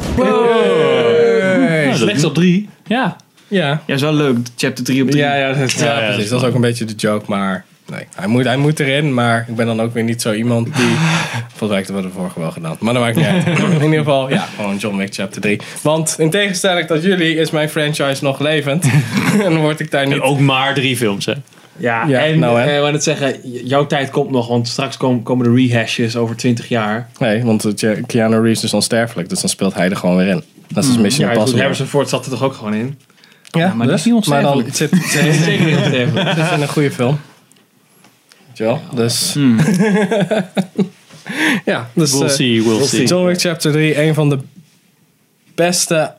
Slechts 2.10 2.24
op 2.28 2.34
drie. 2.34 2.68
Ja. 2.86 3.16
Ja. 3.48 3.82
Ja, 3.86 3.94
is 3.94 4.00
wel 4.00 4.14
leuk. 4.14 4.36
Chapter 4.56 4.84
3 4.84 5.02
op 5.02 5.10
3. 5.10 5.22
Ja, 5.22 5.34
ja, 5.34 5.52
dat, 5.52 5.72
ja, 5.72 5.84
Ja, 5.84 5.90
ja, 5.90 5.94
dat 5.94 6.04
precies. 6.04 6.24
is 6.24 6.28
Dat 6.30 6.40
is 6.42 6.48
ook 6.48 6.54
een 6.54 6.60
beetje 6.60 6.84
de 6.84 6.94
joke, 6.94 7.24
maar... 7.28 7.64
Nee, 7.90 8.04
hij 8.14 8.26
moet, 8.26 8.44
hij 8.44 8.56
moet 8.56 8.80
erin, 8.80 9.14
maar 9.14 9.44
ik 9.48 9.56
ben 9.56 9.66
dan 9.66 9.80
ook 9.80 9.94
weer 9.94 10.02
niet 10.04 10.22
zo 10.22 10.32
iemand 10.32 10.66
die... 10.76 10.84
Volgens 11.56 11.70
mij 11.70 11.82
hebben 11.82 11.94
we 11.94 12.02
de 12.02 12.14
vorige 12.14 12.40
wel 12.40 12.50
gedaan. 12.50 12.76
Maar 12.80 12.92
dat 12.94 13.02
maakt 13.02 13.16
niet 13.16 13.24
uit. 13.26 13.46
In 13.58 13.82
ieder 13.82 13.98
geval, 13.98 14.30
ja, 14.30 14.46
gewoon 14.56 14.76
John 14.76 14.96
Wick 14.96 15.14
Chapter 15.14 15.40
3. 15.40 15.60
Want 15.82 16.14
in 16.18 16.30
tegenstelling 16.30 16.86
tot 16.86 17.02
jullie 17.02 17.36
is 17.36 17.50
mijn 17.50 17.68
franchise 17.68 18.24
nog 18.24 18.38
levend. 18.40 18.84
en 19.32 19.38
dan 19.38 19.56
word 19.60 19.80
ik 19.80 19.90
daar 19.90 20.06
niet... 20.06 20.20
Ook 20.20 20.38
maar 20.40 20.74
drie 20.74 20.96
films, 20.96 21.26
hè? 21.26 21.34
Ja, 21.76 22.04
Ja, 22.06 22.18
en 22.24 22.38
nou, 22.38 22.60
hè. 22.60 22.76
eh, 22.76 22.80
wat 22.80 22.92
het 22.92 23.02
zeggen, 23.02 23.34
j- 23.42 23.60
jouw 23.64 23.86
tijd 23.86 24.10
komt 24.10 24.30
nog, 24.30 24.48
want 24.48 24.68
straks 24.68 24.96
kom- 24.96 25.22
komen 25.22 25.54
de 25.54 25.62
rehashes 25.66 26.16
over 26.16 26.36
20 26.36 26.68
jaar. 26.68 27.08
Nee, 27.18 27.42
want 27.44 27.72
ja, 27.76 27.94
Keanu 28.06 28.40
Reeves 28.40 28.64
is 28.64 28.74
onsterfelijk, 28.74 29.28
dus 29.28 29.40
dan 29.40 29.50
speelt 29.50 29.74
hij 29.74 29.90
er 29.90 29.96
gewoon 29.96 30.16
weer 30.16 30.26
in. 30.26 30.42
Dat 30.72 30.84
is 30.84 30.96
Mission 30.96 31.04
ja, 31.04 31.26
goed, 31.26 31.34
Impossible. 31.34 31.60
Harrison 31.60 31.86
Ford 31.86 32.08
zat 32.08 32.24
er 32.24 32.30
toch 32.30 32.42
ook 32.42 32.54
gewoon 32.54 32.74
in? 32.74 32.98
Ja, 33.50 33.74
maar 33.74 33.86
die 33.86 33.96
is 33.96 34.04
niet 34.04 34.26
Maar 34.26 34.42
dan 34.42 34.64
zit, 34.72 34.90
Zeker 35.08 35.64
niet 35.64 35.76
onsterfelijk. 35.76 36.28
Het 36.36 36.52
is 36.52 36.60
een 36.60 36.68
goede 36.68 36.90
film. 36.90 37.20
Weet 38.46 38.58
je 38.58 38.64
wel? 38.64 38.80
Dus... 38.94 39.36
ja, 41.64 41.90
dus... 41.92 42.12
We'll 42.12 42.22
eh, 42.22 42.28
see, 42.28 42.62
we'll 42.62 42.86
see. 42.86 43.06
John 43.06 43.26
Wick 43.26 43.40
Chapter 43.40 43.72
3, 43.72 44.02
een 44.02 44.14
van 44.14 44.28
de 44.28 44.38
beste 45.54 46.14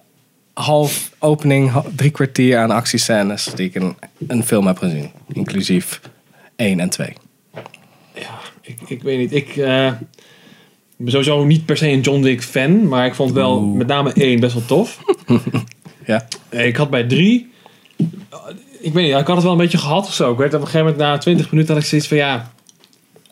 half 0.54 1.12
opening, 1.20 1.72
drie 1.95 2.12
kwartier 2.12 2.58
aan 2.58 2.72
actiescènes 2.72 3.43
die 3.56 3.68
ik 3.68 3.76
in 3.76 3.95
een 4.28 4.43
film 4.43 4.68
heb 4.68 4.78
gezien. 4.78 5.12
Inclusief 5.34 6.02
1 6.56 6.80
en 6.80 6.89
2. 6.89 7.14
Ik, 8.62 8.78
ik 8.88 9.02
weet 9.02 9.18
niet, 9.18 9.34
ik 9.34 9.47
eh, 9.47 9.56
ben 9.56 10.10
sowieso 11.06 11.45
niet 11.45 11.66
per 11.66 11.78
se 11.78 11.88
een 11.88 12.02
John 12.02 12.22
Wick 12.22 12.43
fan, 12.43 12.88
maar 12.88 13.06
ik 13.06 13.16
vond 13.16 13.32
wel 13.32 13.62
met 13.62 13.88
name 13.88 14.14
één 14.14 14.39
best 14.39 14.54
wel 14.54 14.66
tof. 14.66 14.99
ja. 16.06 16.28
Ik 16.49 16.76
had 16.76 16.89
bij 16.89 17.04
drie, 17.04 17.52
ik 18.82 18.93
weet 18.93 19.06
niet, 19.06 19.18
ik 19.18 19.28
had 19.28 19.36
het 19.36 19.43
wel 19.43 19.52
een 19.52 19.58
beetje 19.58 19.78
gehad 19.78 20.08
of 20.08 20.14
zo. 20.14 20.32
Ik 20.32 20.38
werd 20.38 20.54
op 20.54 20.60
een 20.60 20.66
gegeven 20.66 20.86
moment 20.86 21.04
na 21.04 21.18
20 21.18 21.52
minuten 21.52 21.74
had 21.74 21.84
ik 21.84 21.89
zoiets 21.89 22.08
van 22.08 22.18
ja, 22.18 22.52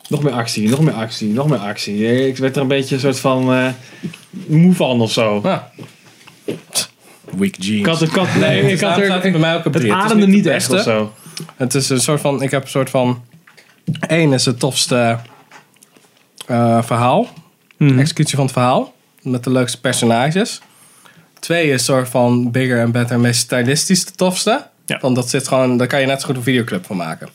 nog 0.08 0.24
meer 0.24 0.34
actie, 0.34 0.70
nog 0.70 0.80
meer 0.82 0.94
actie, 0.94 1.34
nog 1.34 1.48
meer 1.48 1.58
actie. 1.58 2.28
Ik 2.28 2.38
werd 2.38 2.56
er 2.56 2.62
een 2.62 2.68
beetje 2.68 2.96
een 2.96 3.02
soort 3.02 3.20
van 3.20 3.54
eh, 3.54 3.68
moe 4.48 4.74
van 4.74 5.02
of 5.02 5.12
zo. 5.12 5.42
Weak 7.38 7.56
jeans. 7.56 7.80
Ik 7.80 7.86
had, 7.86 8.02
ik 8.02 8.10
had, 8.10 8.36
nee, 8.36 8.72
ik 8.72 8.80
had 8.80 8.98
er, 8.98 9.32
bij 9.32 9.40
mij 9.40 9.56
ook 9.56 9.66
op 9.66 9.74
het 9.74 9.90
ademde 9.90 10.26
de 10.26 10.32
niet 10.32 10.46
echt 10.46 10.72
of 10.72 10.82
zo. 10.82 11.14
Het 11.56 11.76
is 11.76 11.90
een 11.90 12.02
soort 12.02 12.22
van, 12.22 12.42
ik 12.42 12.52
heb 12.52 12.64
een 12.64 12.70
soort 12.70 12.90
van, 12.90 13.24
één 14.08 14.34
is 14.34 14.46
het 14.46 14.60
tofste 14.60 15.20
eh, 16.46 16.84
verhaal, 16.84 17.28
executie 17.80 18.36
van 18.36 18.44
het 18.44 18.54
verhaal, 18.54 18.94
met 19.22 19.44
de 19.44 19.52
leukste 19.52 19.80
personages. 19.80 20.62
Twee 21.40 21.66
is 21.66 21.72
een 21.72 21.80
soort 21.80 22.10
van 22.10 22.52
bigger 22.52 22.84
and 22.84 22.92
better, 22.92 23.20
meest 23.20 23.40
stylistisch 23.40 24.06
de 24.06 24.12
tofste. 24.12 24.68
Want 25.02 25.16
dat 25.16 25.30
zit 25.30 25.48
gewoon, 25.48 25.78
daar 25.78 25.88
kan 25.88 26.02
je 26.02 26.06
net 26.06 26.22
zo 26.22 26.28
goed 26.28 26.36
een 26.36 26.44
videoclip 26.44 26.86
van 26.86 26.98
maken. 26.98 27.30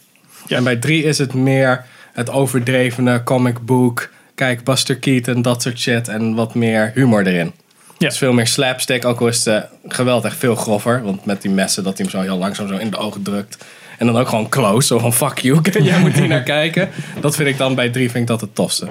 En 0.49 0.65
bij 0.65 0.77
drie 0.77 1.03
is 1.03 1.19
het 1.19 1.35
meer 1.35 1.85
het 2.13 2.31
overdrevene 2.31 3.23
comic 3.23 3.65
book, 3.65 4.11
kijk 4.35 4.65
Buster 4.65 4.97
Keaton, 4.97 5.43
dat 5.43 5.63
soort 5.63 5.79
shit 5.79 6.09
en 6.09 6.35
wat 6.35 6.55
meer 6.55 6.91
humor 6.95 7.27
erin. 7.27 7.53
Het 7.99 8.13
is 8.13 8.19
veel 8.19 8.33
meer 8.33 8.47
slapstick, 8.47 9.05
ook 9.05 9.21
al 9.21 9.27
is 9.27 9.43
de 9.43 9.65
geweld 9.89 10.25
echt 10.25 10.37
veel 10.37 10.55
grover. 10.55 11.03
Want 11.03 11.25
met 11.25 11.43
die 11.43 11.51
messen 11.51 11.85
dat 11.85 11.99
hij 11.99 12.07
hem 12.11 12.21
zo 12.21 12.27
heel 12.27 12.39
langzaam 12.39 12.69
zo 12.69 12.77
in 12.77 12.91
de 12.91 12.97
ogen 12.97 13.23
drukt. 13.23 13.65
En 13.99 14.07
dan 14.07 14.17
ook 14.17 14.29
gewoon 14.29 14.49
close, 14.49 14.87
zo 14.87 14.99
van 14.99 15.13
fuck 15.13 15.39
you, 15.39 15.61
jij 15.83 16.01
moet 16.01 16.13
hier 16.13 16.29
naar 16.29 16.43
kijken. 16.43 16.89
Dat 17.21 17.37
vind 17.37 17.49
ik 17.49 17.59
dan 17.59 17.75
bij 17.75 17.91
drie 17.91 18.11
vind 18.11 18.23
ik 18.23 18.27
dat 18.27 18.41
het 18.41 18.55
tofste. 18.55 18.87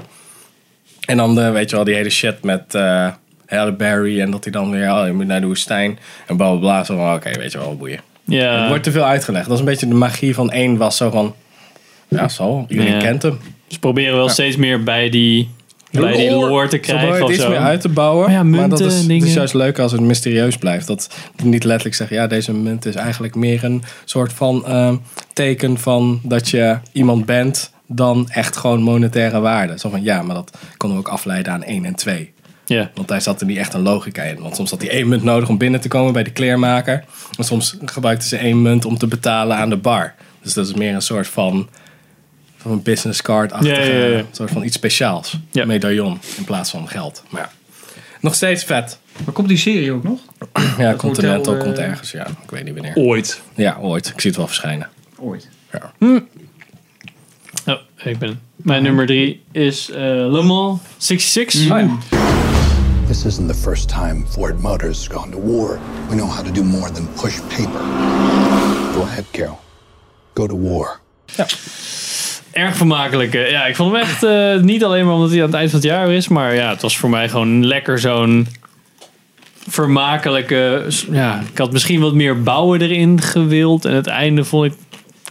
En 1.06 1.18
dan 1.18 1.36
de, 1.36 1.50
weet 1.50 1.70
je 1.70 1.76
wel, 1.76 1.86
die 1.86 1.96
hele 1.96 2.10
shit 2.10 2.44
met 2.44 2.76
eh 2.76 3.08
Halle 3.46 3.74
Berry 3.74 4.22
en 4.22 4.32
dat 4.32 4.44
hij 4.44 4.54
dan 4.54 4.72
weer, 4.72 4.92
oh 4.92 5.06
je 5.06 5.14
moet 5.14 5.28
naar 5.28 5.42
de 5.42 5.48
woestijn. 5.48 6.00
En 6.28 6.38
bla 6.38 6.50
bla 6.50 6.60
bla, 6.60 6.84
zo 6.84 6.96
van 6.96 7.14
oké, 7.14 7.32
weet 7.40 7.52
je 7.52 7.58
wel, 7.58 7.78
boeien. 7.78 8.00
Ja. 8.24 8.60
Het 8.60 8.68
wordt 8.68 8.84
te 8.84 8.92
veel 8.92 9.04
uitgelegd. 9.06 9.46
Dat 9.46 9.54
is 9.54 9.60
een 9.60 9.66
beetje 9.66 9.88
de 9.88 9.94
magie 9.94 10.34
van 10.36 10.52
één 10.52 10.78
was 10.78 10.98
zo 10.98 11.10
van, 11.10 11.34
ja 12.08 12.28
zo, 12.28 12.66
iedereen 12.68 12.94
Ja. 12.94 13.00
kent 13.00 13.22
hem. 13.22 13.40
Ze 13.68 13.80
proberen 13.80 14.16
wel 14.16 14.26
Ja. 14.26 14.32
steeds 14.32 14.56
meer 14.56 14.84
bij 14.84 15.10
die, 15.10 15.50
bij 15.92 16.12
die 16.18 16.32
lore 16.32 16.68
te 16.68 16.78
krijgen 16.78 17.14
het 17.14 17.22
of 17.22 17.30
iets 17.32 17.42
zo. 17.42 17.50
meer 17.50 17.58
uit 17.58 17.82
te 17.82 17.90
bouwen. 17.90 18.26
Maar 18.26 18.34
ja, 18.36 18.44
maar 18.44 18.60
dat 18.60 18.70
munten, 18.70 18.88
is, 18.88 18.98
het 18.98 19.08
dingen. 19.08 19.28
is 19.28 19.34
juist 19.34 19.54
leuk 19.54 19.80
als 19.80 19.92
het 19.92 20.02
mysterieus 20.02 20.58
blijft. 20.58 20.88
Dat 20.88 21.16
niet 21.44 21.64
letterlijk 21.64 21.96
zeggen, 21.96 22.16
ja, 22.18 22.28
deze 22.28 22.54
munt 22.54 22.86
is 22.86 22.96
eigenlijk 22.96 23.36
meer 23.36 23.64
een 23.64 23.84
soort 24.06 24.34
van 24.34 24.66
ehm, 24.66 24.96
teken 25.34 25.78
van 25.78 26.20
dat 26.24 26.50
je 26.50 26.78
iemand 26.92 27.26
bent 27.26 27.73
dan 27.88 28.30
echt 28.30 28.58
gewoon 28.58 28.82
monetaire 28.82 29.40
waarde. 29.40 29.80
Zo 29.80 29.90
van, 29.90 30.04
ja, 30.04 30.22
maar 30.22 30.36
dat 30.36 30.58
konden 30.78 30.98
we 30.98 31.06
ook 31.06 31.14
afleiden 31.14 31.54
aan 31.54 31.64
1 31.64 31.86
en 31.86 31.96
2. 31.96 32.34
Ja. 32.66 32.92
Want 32.94 33.08
daar 33.08 33.22
zat 33.22 33.42
er 33.42 33.48
niet 33.48 33.58
echt 33.58 33.74
een 33.74 33.82
logica 33.82 34.24
in. 34.24 34.40
Want 34.40 34.56
soms 34.56 34.70
had 34.70 34.82
hij 34.82 34.90
één 34.90 35.08
munt 35.08 35.24
nodig 35.24 35.50
om 35.50 35.58
binnen 35.58 35.82
te 35.82 35.88
komen 35.88 36.14
bij 36.14 36.24
de 36.24 36.32
kleermaker. 36.32 37.04
En 37.38 37.44
soms 37.44 37.78
gebruikten 37.86 38.28
ze 38.28 38.38
één 38.38 38.62
munt 38.62 38.86
om 38.86 38.98
te 38.98 39.08
betalen 39.08 39.58
aan 39.58 39.70
de 39.70 39.78
bar. 39.78 40.14
Dus 40.42 40.54
dat 40.54 40.68
is 40.68 40.74
meer 40.74 40.94
een 40.94 41.02
soort 41.02 41.28
van, 41.28 41.70
van 42.58 42.72
een 42.72 42.82
business 42.82 43.22
card-achtige, 43.22 43.92
ja. 43.92 44.24
soort 44.32 44.52
van 44.52 44.64
iets 44.64 44.76
speciaals. 44.76 45.40
Medaillon 45.52 46.20
in 46.38 46.44
plaats 46.44 46.70
van 46.70 46.88
geld. 46.88 47.24
Maar 47.30 47.42
ja, 47.42 47.50
nog 48.20 48.36
steeds 48.36 48.64
vet. 48.64 49.00
Maar 49.26 49.34
komt 49.34 49.48
die 49.48 49.58
serie 49.58 49.92
ook 49.92 50.04
nog? 50.04 50.20
Ja, 50.78 50.90
Dat 50.90 51.00
Continental 51.00 51.38
hotel, 51.38 51.56
eh, 51.56 51.64
komt 51.64 51.78
ergens. 51.78 52.12
Ja, 52.12 52.28
ik 52.28 52.50
weet 52.50 52.64
niet 52.64 52.74
wanneer. 52.74 52.96
Ooit. 52.96 53.42
Ja, 53.56 53.78
ooit. 53.82 54.08
Ik 54.08 54.22
zie 54.22 54.30
het 54.30 54.40
wel 54.40 54.48
verschijnen. 54.48 54.90
Ooit. 55.18 55.50
Ja. 55.72 55.92
Oh, 57.68 57.74
ik 58.04 58.18
ben. 58.20 58.40
Mijn 58.56 58.84
nummer 58.84 59.06
drie 59.06 59.42
is 59.52 59.90
eh 59.90 59.96
Le 60.32 60.42
Mans 60.44 60.80
66. 60.98 61.72
Oh, 61.72 61.92
This 63.08 63.26
isn't 63.26 63.48
the 63.48 63.54
first 63.70 63.90
time 63.90 64.26
Ford 64.30 64.62
Motors 64.62 64.98
has 64.98 65.18
gone 65.18 65.32
to 65.32 65.40
war. 65.40 65.80
We 66.10 66.16
know 66.16 66.30
how 66.30 66.46
to 66.46 66.52
do 66.52 66.64
more 66.64 66.92
than 66.92 67.08
push 67.22 67.40
paper. 67.48 67.82
Go 68.94 69.02
ahead, 69.02 69.26
Carol. 69.32 69.60
Go 70.34 70.48
to 70.48 70.58
war. 70.60 71.00
Erg 72.52 72.76
vermakelijk. 72.76 73.34
eh, 73.34 73.52
Ja, 73.52 73.66
ik 73.66 73.76
vond 73.76 73.92
hem 73.92 74.02
echt 74.02 74.24
eh, 74.24 74.56
niet 74.60 74.84
alleen 74.84 75.06
maar 75.06 75.14
omdat 75.14 75.30
hij 75.30 75.40
aan 75.40 75.46
het 75.46 75.56
eind 75.56 75.70
van 75.72 75.80
het 75.80 75.90
jaar 75.90 76.12
is, 76.12 76.28
maar 76.28 76.56
ja, 76.56 76.70
het 76.70 76.82
was 76.82 76.98
voor 76.98 77.10
mij 77.10 77.30
gewoon 77.30 77.66
lekker 77.66 78.00
zo'n 78.00 78.48
vermakelijke. 79.68 80.88
Ja, 81.12 81.42
ik 81.52 81.58
had 81.58 81.72
misschien 81.72 82.00
wat 82.02 82.14
meer 82.14 82.44
bouwen 82.44 82.82
erin 82.82 83.22
gewild 83.22 83.86
en 83.86 83.94
het 83.94 84.08
einde 84.08 84.44
vond 84.44 84.66
ik 84.66 84.78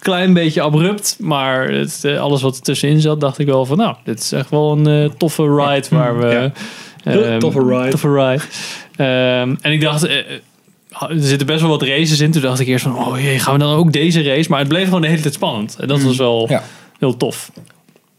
klein 0.03 0.33
beetje 0.33 0.63
abrupt, 0.63 1.17
maar 1.21 1.69
het, 1.69 2.05
eh, 2.05 2.21
alles 2.21 2.43
wat 2.43 2.57
er 2.57 2.63
tussenin 2.63 3.01
zat, 3.01 3.21
dacht 3.21 3.39
ik 3.39 3.47
wel 3.47 3.65
van, 3.67 3.77
nou, 3.77 3.95
dit 4.05 4.19
is 4.21 4.33
echt 4.33 4.51
wel 4.51 4.73
een 4.73 4.87
eh, 4.87 5.11
toffe 5.17 5.43
ride 5.43 5.87
waar 5.91 6.19
we. 6.19 6.51
Ja. 7.05 7.13
ehm, 7.13 7.39
Toffe 7.39 7.65
ride. 7.67 7.89
Toffe 7.91 8.09
ride. 8.15 8.43
Ehm, 8.97 9.55
en 9.61 9.73
ik 9.73 9.81
dacht. 9.81 10.07
eh, 10.07 10.17
er 11.09 11.15
zitten 11.17 11.47
best 11.47 11.61
wel 11.61 11.71
wat 11.71 11.83
races 11.83 12.21
in. 12.21 12.31
Toen 12.31 12.43
dacht 12.43 12.61
ik 12.61 12.67
eerst 12.67 12.85
van, 12.85 12.99
oh 13.07 13.21
jee, 13.21 13.39
gaan 13.39 13.53
we 13.53 13.59
dan 13.61 13.75
ook 13.77 13.93
deze 13.93 14.23
race? 14.23 14.51
Maar 14.51 14.59
het 14.59 14.69
bleef 14.69 14.85
gewoon 14.85 15.01
de 15.01 15.09
hele 15.09 15.21
tijd 15.21 15.35
spannend. 15.35 15.77
En 15.81 15.89
dat 15.89 16.03
was 16.03 16.17
wel 16.17 16.51
heel 16.99 17.17
tof. 17.17 17.51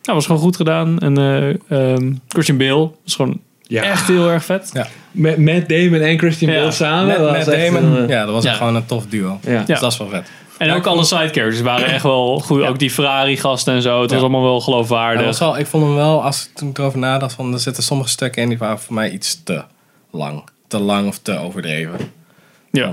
Nou, 0.04 0.18
was 0.18 0.26
gewoon 0.26 0.42
goed 0.42 0.56
gedaan. 0.56 1.00
En 1.00 1.18
eh 1.18 1.50
ehm, 1.94 2.14
Christian 2.28 2.58
Bale 2.58 2.92
was 3.04 3.16
gewoon 3.16 3.40
echt 3.68 4.08
heel 4.08 4.30
erg 4.30 4.46
vet. 4.46 4.70
Ja. 4.74 4.88
Met 5.12 5.38
Matt 5.38 5.70
Damon 5.70 6.00
en 6.02 6.18
Christian 6.18 6.52
Ja. 6.52 6.60
Bale 6.60 6.72
samen. 6.72 7.08
Met 7.08 7.18
dat 7.18 7.46
was 7.46 7.56
Damon. 7.56 7.84
een, 7.84 8.08
ja, 8.08 8.26
dat 8.26 8.44
was 8.44 8.56
gewoon 8.58 8.76
een 8.76 8.86
tof 8.86 9.06
duo. 9.06 9.40
Ja. 9.46 9.64
Dus 9.64 9.80
dat 9.80 9.92
is 9.92 9.98
wel 9.98 10.08
vet. 10.10 10.30
En 10.58 10.72
ook 10.72 10.86
alle 10.86 11.04
side 11.04 11.18
characters 11.30 11.62
waren 11.62 11.86
echt 11.86 12.04
wel 12.04 12.40
goed. 12.40 12.62
Ook 12.62 12.80
die 12.80 12.92
Ferrari-gasten 12.92 13.74
en 13.74 13.82
zo. 13.82 14.02
Het 14.02 14.12
was 14.12 14.20
allemaal 14.20 14.42
wel 14.42 14.54
Hij 14.54 14.62
geloofwaardig. 14.62 15.40
wel, 15.40 15.58
ik 15.58 15.66
vond 15.68 15.84
hem 15.84 15.96
wel, 15.96 16.24
als 16.24 16.46
ik 16.46 16.56
toen 16.56 16.70
ik 16.70 16.78
erover 16.78 17.00
nadacht, 17.00 17.34
van, 17.34 17.54
er 17.54 17.60
zitten 17.60 17.84
sommige 17.84 18.10
stukken 18.10 18.42
in 18.42 18.50
die 18.50 18.58
waren 18.58 18.80
voor 18.80 18.94
mij 18.94 19.10
iets 19.12 19.44
te 19.44 19.64
lang. 20.12 20.44
Te 20.68 20.80
lang 20.80 21.08
of 21.08 21.20
te 21.20 21.38
overdreven. 21.38 22.12
Ja. 22.72 22.92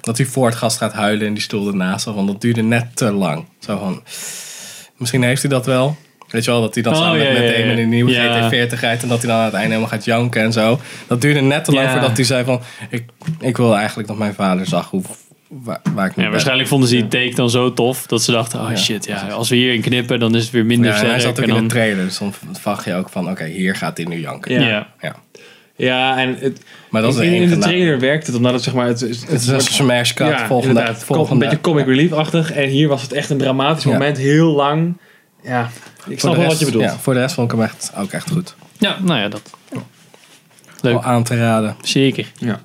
Dat 0.00 0.16
die 0.16 0.26
Ford-gast 0.26 0.76
gaat 0.76 0.92
huilen 0.92 1.26
in 1.26 1.34
die 1.34 1.42
stoel 1.42 1.66
ernaast. 1.66 2.04
Want 2.04 2.26
dat 2.26 2.40
duurde 2.40 2.62
net 2.62 2.96
te 2.96 3.12
lang. 3.12 3.44
Zo 3.58 3.78
van, 3.78 4.02
misschien 4.96 5.22
heeft 5.22 5.42
hij 5.42 5.50
dat 5.50 5.66
wel. 5.66 5.96
Weet 6.28 6.44
je 6.44 6.50
wel, 6.50 6.60
dat 6.60 6.74
hij 6.74 6.82
dan 6.82 6.92
Oh, 6.92 6.98
samen 6.98 7.32
met 7.32 7.54
in 7.54 7.76
de 7.76 7.82
nieuwe 7.82 8.10
Ja. 8.10 8.50
GT40 8.50 8.78
rijdt. 8.80 9.02
En 9.02 9.08
dat 9.08 9.22
hij 9.22 9.30
dan 9.30 9.38
aan 9.38 9.44
het 9.44 9.54
einde 9.54 9.68
helemaal 9.68 9.88
gaat 9.90 10.04
janken 10.04 10.42
en 10.42 10.52
zo. 10.52 10.80
Dat 11.06 11.20
duurde 11.20 11.40
net 11.40 11.64
te 11.64 11.72
lang 11.72 11.90
voordat 11.90 12.16
hij 12.16 12.24
zei 12.26 12.44
van... 12.44 12.60
Ik, 12.90 13.04
ik 13.40 13.56
wil 13.56 13.76
eigenlijk 13.76 14.08
dat 14.08 14.16
mijn 14.16 14.34
vader 14.34 14.66
zag 14.66 14.90
hoe, 14.90 15.02
waar, 15.62 15.80
waar 15.94 16.06
ik 16.06 16.16
Ja, 16.16 16.30
waarschijnlijk 16.30 16.68
vonden 16.68 16.88
ze 16.88 16.94
die 16.94 17.08
take 17.08 17.34
dan 17.34 17.50
zo 17.50 17.72
tof 17.72 18.06
dat 18.06 18.22
ze 18.22 18.30
dachten: 18.32 18.60
oh 18.60 18.70
Ja. 18.70 18.76
shit, 18.76 19.04
ja, 19.04 19.28
als 19.28 19.48
we 19.48 19.56
hierin 19.56 19.80
knippen, 19.80 20.20
dan 20.20 20.34
is 20.34 20.42
het 20.42 20.52
weer 20.52 20.66
minder 20.66 20.90
Ja, 20.90 21.00
en 21.00 21.06
hij 21.10 21.20
zat 21.20 21.30
ook 21.30 21.36
en 21.36 21.42
in 21.42 21.48
dan, 21.54 21.62
de 21.62 21.68
trailer. 21.68 22.04
Dus 22.04 22.18
dan 22.18 22.34
vraag 22.52 22.84
je 22.84 22.94
ook 22.94 23.08
van, 23.08 23.30
oké, 23.30 23.44
hier 23.44 23.74
gaat 23.76 23.96
hij 23.96 24.06
nu 24.06 24.20
janken. 24.20 24.52
Ja. 24.52 24.68
Ja. 24.68 24.86
ja. 25.00 25.16
Ja, 25.76 26.18
en 26.18 26.36
het, 26.38 26.60
Maar 26.90 27.02
dat 27.02 27.14
is 27.14 27.20
in, 27.20 27.30
de 27.30 27.36
in 27.36 27.48
de 27.48 27.58
trailer 27.58 27.98
werkt 28.00 28.26
het 28.26 28.36
omdat 28.36 28.52
het 28.52 28.62
zeg 28.62 28.74
maar... 28.74 28.86
Het, 28.86 29.00
het, 29.00 29.28
is 29.40 29.46
een 29.46 29.60
smash 29.60 30.12
cut, 30.12 30.28
Ja, 30.28 30.46
volgende- 30.46 30.94
volgende- 30.94 31.32
Een 31.32 31.38
beetje 31.38 31.60
comic 31.60 31.86
relief-achtig. 31.86 32.52
En 32.52 32.68
hier 32.68 32.88
was 32.88 33.02
het 33.02 33.12
echt 33.12 33.30
een 33.30 33.38
dramatisch 33.38 33.84
Ja. 33.84 33.90
moment. 33.90 34.16
Heel 34.18 34.52
lang. 34.54 34.96
Ja, 35.42 35.62
ik 35.64 35.70
Voor 36.04 36.18
snap 36.18 36.36
wel 36.36 36.46
wat 36.46 36.58
je 36.58 36.64
bedoelt. 36.64 36.84
Ja, 36.84 36.96
voor 36.98 37.14
de 37.14 37.20
rest 37.20 37.34
vond 37.34 37.52
ik 37.52 37.56
hem 37.58 37.66
echt, 37.66 37.92
ook 37.98 38.12
echt 38.12 38.30
goed. 38.30 38.54
ja, 38.78 38.96
nou 39.02 39.20
ja, 39.20 39.28
dat. 39.28 39.42
Leuk. 40.80 40.92
Wel 40.92 41.02
aan 41.02 41.22
te 41.24 41.36
raden. 41.36 41.76
Zeker. 41.82 42.26
Ja. 42.38 42.60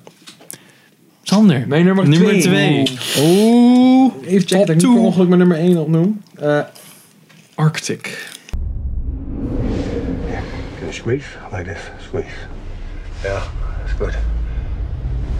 Sander. 1.28 1.64
Mijn 1.66 1.84
nummer, 1.84 2.08
Nummer 2.08 2.40
twee. 2.40 2.84
twee. 2.84 2.98
Oeh. 3.20 4.12
Even 4.26 4.40
checken 4.40 4.58
dat 4.58 4.68
ik 4.68 4.74
niet 4.82 4.94
per 4.94 5.02
ongeluk 5.02 5.26
mijn 5.28 5.38
nummer 5.40 5.56
1 5.58 5.76
opnoem. 5.78 6.22
Eh, 6.40 6.60
Arctic. 7.54 8.28
Can 10.26 10.80
you 10.80 10.92
squeeze? 10.92 11.24
Like 11.52 11.72
this. 11.72 11.80
Squeeze. 12.06 12.28
Yeah, 13.22 13.42
that's 13.80 13.92
good. 13.98 14.14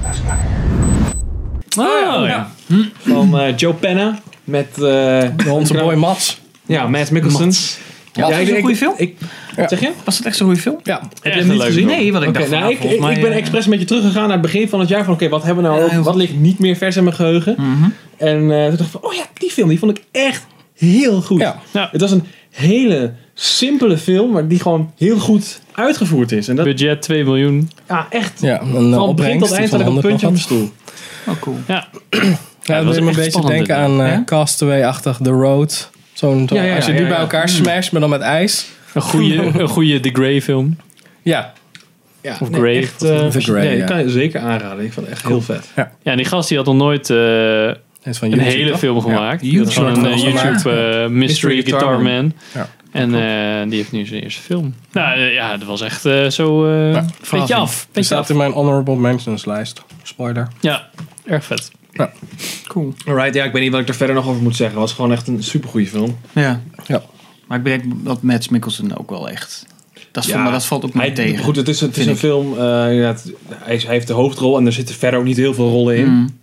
That's 0.03 0.19
good. 0.19 1.87
Oh, 1.87 2.27
ja. 2.27 2.51
Van 2.99 3.39
eh, 3.39 3.57
Joe 3.57 3.75
Penna. 3.75 4.19
Met... 4.45 4.83
eh 4.83 5.53
Onze 5.53 5.75
boy 5.75 5.95
Mats. 5.95 6.41
Ja, 6.67 6.87
Matt 6.89 7.11
Mikkelsen. 7.11 7.45
Mats. 7.45 7.79
Was 8.15 8.35
het 8.35 8.49
ik- 8.49 8.55
een 8.55 8.61
goede 8.61 8.77
film? 8.77 8.95
Ik, 8.97 9.17
Wat 9.61 9.69
zeg 9.71 9.81
je? 9.81 9.91
Was 10.05 10.17
het 10.17 10.27
echt 10.27 10.37
zo'n 10.37 10.47
goede 10.47 10.61
film? 10.63 10.79
Ja. 10.83 11.01
Heb 11.01 11.11
je 11.23 11.31
Echt 11.31 11.35
hem 11.39 11.43
een 11.43 11.49
niet 11.49 11.59
leuke 11.59 11.73
gezien? 11.73 11.89
film. 11.89 12.01
Nee, 12.01 12.13
want 12.13 12.25
ik 12.25 12.35
dacht 12.35 12.49
nou, 12.51 12.61
nou, 12.61 12.73
ik, 12.75 12.83
ik, 13.17 13.21
ben 13.23 13.31
eh, 13.33 13.37
expres 13.37 13.65
een 13.65 13.71
beetje 13.71 13.87
teruggegaan 13.87 14.23
naar 14.23 14.33
het 14.33 14.41
begin 14.41 14.69
van 14.69 14.81
het 14.81 14.89
jaar. 14.89 15.05
Van 15.05 15.15
oké, 15.15 15.29
wat 15.29 15.43
hebben 15.43 15.65
we 15.65 15.71
nou? 15.71 16.03
Wat 16.03 16.15
ligt 16.15 16.35
niet 16.37 16.59
meer 16.59 16.77
vers 16.77 16.97
in 16.97 17.05
mijn 17.05 17.17
geheugen? 17.17 17.55
Mhm. 17.59 17.89
En 18.17 18.51
eh, 18.51 18.67
toen 18.67 18.77
dacht 18.77 18.81
ik 18.81 18.87
van, 19.01 19.03
oh 19.03 19.13
ja, 19.15 19.23
die 19.35 19.51
film, 19.51 19.69
die 19.69 19.79
vond 19.79 19.99
ik 19.99 20.05
echt 20.13 20.47
heel 20.77 21.21
goed. 21.23 21.41
Ja. 21.41 21.59
Ja. 21.71 21.89
Het 21.93 22.01
was 22.01 22.11
een 22.11 22.25
hele 22.51 23.13
simpele 23.35 23.99
film, 23.99 24.31
maar 24.31 24.49
die 24.49 24.61
gewoon 24.61 24.93
heel 24.97 25.19
goed 25.19 25.61
uitgevoerd 25.73 26.33
is. 26.33 26.49
En 26.49 26.57
dat, 26.57 26.65
Budget 26.65 27.03
2 27.03 27.25
miljoen. 27.25 27.71
ja, 27.89 28.07
echt. 28.11 28.41
Ja, 28.41 28.61
een 28.61 28.67
Van 28.73 28.81
begin 28.91 28.99
opbrengst 28.99 29.49
tot 29.49 29.57
eind 29.59 29.69
van 29.71 29.81
had 29.81 29.89
ik 29.89 29.95
een 29.95 30.03
100 30.03 30.07
puntje 30.07 30.27
op 30.27 30.33
mijn 30.33 30.45
wat. 30.49 30.71
stoel. 31.25 31.35
Oh, 31.35 31.41
cool. 31.41 31.57
Ja. 31.67 31.87
Ja, 32.63 32.75
dat 32.75 32.85
dat 32.85 32.85
was 32.85 32.95
doet 32.95 33.05
me 33.05 33.11
een 33.11 33.17
beetje 33.17 33.31
spannend, 33.31 33.55
denken 33.67 33.77
aan 33.77 34.03
eh? 34.03 34.25
Castaway-achtig 34.25 35.19
The 35.23 35.31
Road. 35.31 35.91
Zo'n, 36.13 36.47
zo- 36.49 36.55
Ja, 36.55 36.63
ja, 36.63 36.75
als 36.77 36.85
je 36.87 36.91
ja, 36.93 36.97
die 36.97 37.07
ja, 37.07 37.13
bij 37.13 37.17
ja. 37.19 37.23
elkaar 37.23 37.49
smasht, 37.49 37.93
maar 37.93 38.01
dan 38.01 38.11
met 38.11 38.21
ijs. 38.21 38.67
Een 38.95 39.03
goede, 39.03 39.35
een 39.61 39.69
goede 39.69 40.01
The 40.01 40.11
Grey 40.13 40.43
film. 40.43 40.77
Ja, 41.23 41.53
Ja, 42.23 42.37
Of 42.41 42.49
Grey. 42.53 42.77
Echt, 42.79 43.03
eh, 43.03 43.27
The 43.27 43.41
Grey, 43.41 43.63
nee, 43.65 43.73
ja. 43.73 43.79
dat 43.79 43.89
kan 43.89 43.99
je 44.05 44.11
zeker 44.11 44.41
aanraden. 44.41 44.85
Ik 44.85 44.93
vond 44.93 45.07
het 45.07 45.15
echt 45.15 45.27
heel 45.27 45.41
vet. 45.41 45.69
Ja, 45.77 45.91
en 46.03 46.17
die 46.17 46.27
gast 46.27 46.49
die 46.49 46.57
had 46.57 46.67
nog 46.67 46.77
nooit 46.77 47.11
eh, 47.11 47.17
het 47.67 47.77
is 48.15 48.19
van 48.19 48.29
een 48.33 48.35
YouTube, 48.35 48.57
hele 48.57 48.71
toch? 48.71 48.79
film 48.79 48.97
Ja. 48.97 49.03
gemaakt. 49.03 49.43
YouTube. 49.43 49.59
Dat 49.65 49.69
is 49.69 49.75
gewoon 49.77 50.05
een 50.05 50.13
eh, 50.13 50.23
YouTube 50.23 50.49
Mystery 50.49 51.09
Mystery 51.11 51.63
Guitar 51.63 51.81
Guitar 51.81 52.03
Man. 52.03 52.33
Ja. 52.55 52.69
En 52.93 53.15
eh, 53.15 53.69
die 53.69 53.79
heeft 53.79 53.93
nu 53.93 54.07
zijn 54.07 54.23
eerste 54.23 54.41
film. 54.41 54.75
Nou 54.93 55.19
ja, 55.21 55.57
dat 55.57 55.69
was 55.69 55.81
echt 55.81 56.05
eh, 56.05 56.27
zo 56.29 56.67
eh 56.67 57.05
beetje 57.31 57.55
af. 57.55 57.77
Die 57.79 57.87
Beetje 57.93 58.03
staat 58.03 58.19
af. 58.19 58.29
in 58.31 58.37
mijn 58.37 58.53
honorable 58.53 58.97
mentions 58.97 59.45
lijst. 59.45 59.83
Spoiler. 60.03 60.49
Ja, 60.61 60.89
erg 61.25 61.45
vet. 61.45 61.71
Cool. 62.69 62.95
Alright, 63.07 63.35
ja, 63.35 63.45
ik 63.45 63.53
weet 63.53 63.63
niet 63.63 63.73
wat 63.73 63.81
ik 63.81 63.89
er 63.89 63.95
verder 63.95 64.15
nog 64.17 64.29
over 64.29 64.43
moet 64.43 64.57
zeggen. 64.57 64.77
Het 64.81 64.87
was 64.89 64.97
gewoon 64.97 65.13
echt 65.13 65.27
een 65.27 65.43
supergoeie 65.43 65.87
film. 65.87 66.19
Ja. 66.33 66.61
Ja. 66.87 67.03
Maar 67.49 67.59
ik 67.59 67.65
denk 67.65 67.83
dat 68.05 68.23
Mads 68.23 68.49
Mikkelsen 68.49 68.99
ook 68.99 69.11
wel 69.11 69.29
echt... 69.29 69.67
Dat, 70.13 70.25
is 70.25 70.31
Ja, 70.31 70.43
maar 70.43 70.53
dat 70.53 70.65
valt 70.65 70.85
ook 70.85 70.95
niet 70.95 71.15
tegen. 71.15 71.45
goed, 71.45 71.57
het 71.57 71.69
is, 71.69 71.81
het 71.81 71.97
is 71.97 72.07
een 72.07 72.13
ik. 72.13 72.19
film. 72.19 72.53
eh, 72.59 72.61
hij, 72.65 73.75
is- 73.75 73.85
hij 73.85 73.93
heeft 73.95 74.07
de 74.07 74.13
hoofdrol 74.13 74.59
en 74.59 74.67
er 74.67 74.73
zitten 74.73 74.95
verder 74.95 75.19
ook 75.21 75.27
niet 75.27 75.37
heel 75.37 75.55
veel 75.55 75.69
rollen 75.71 75.97
in. 75.97 76.07
Mm. 76.09 76.39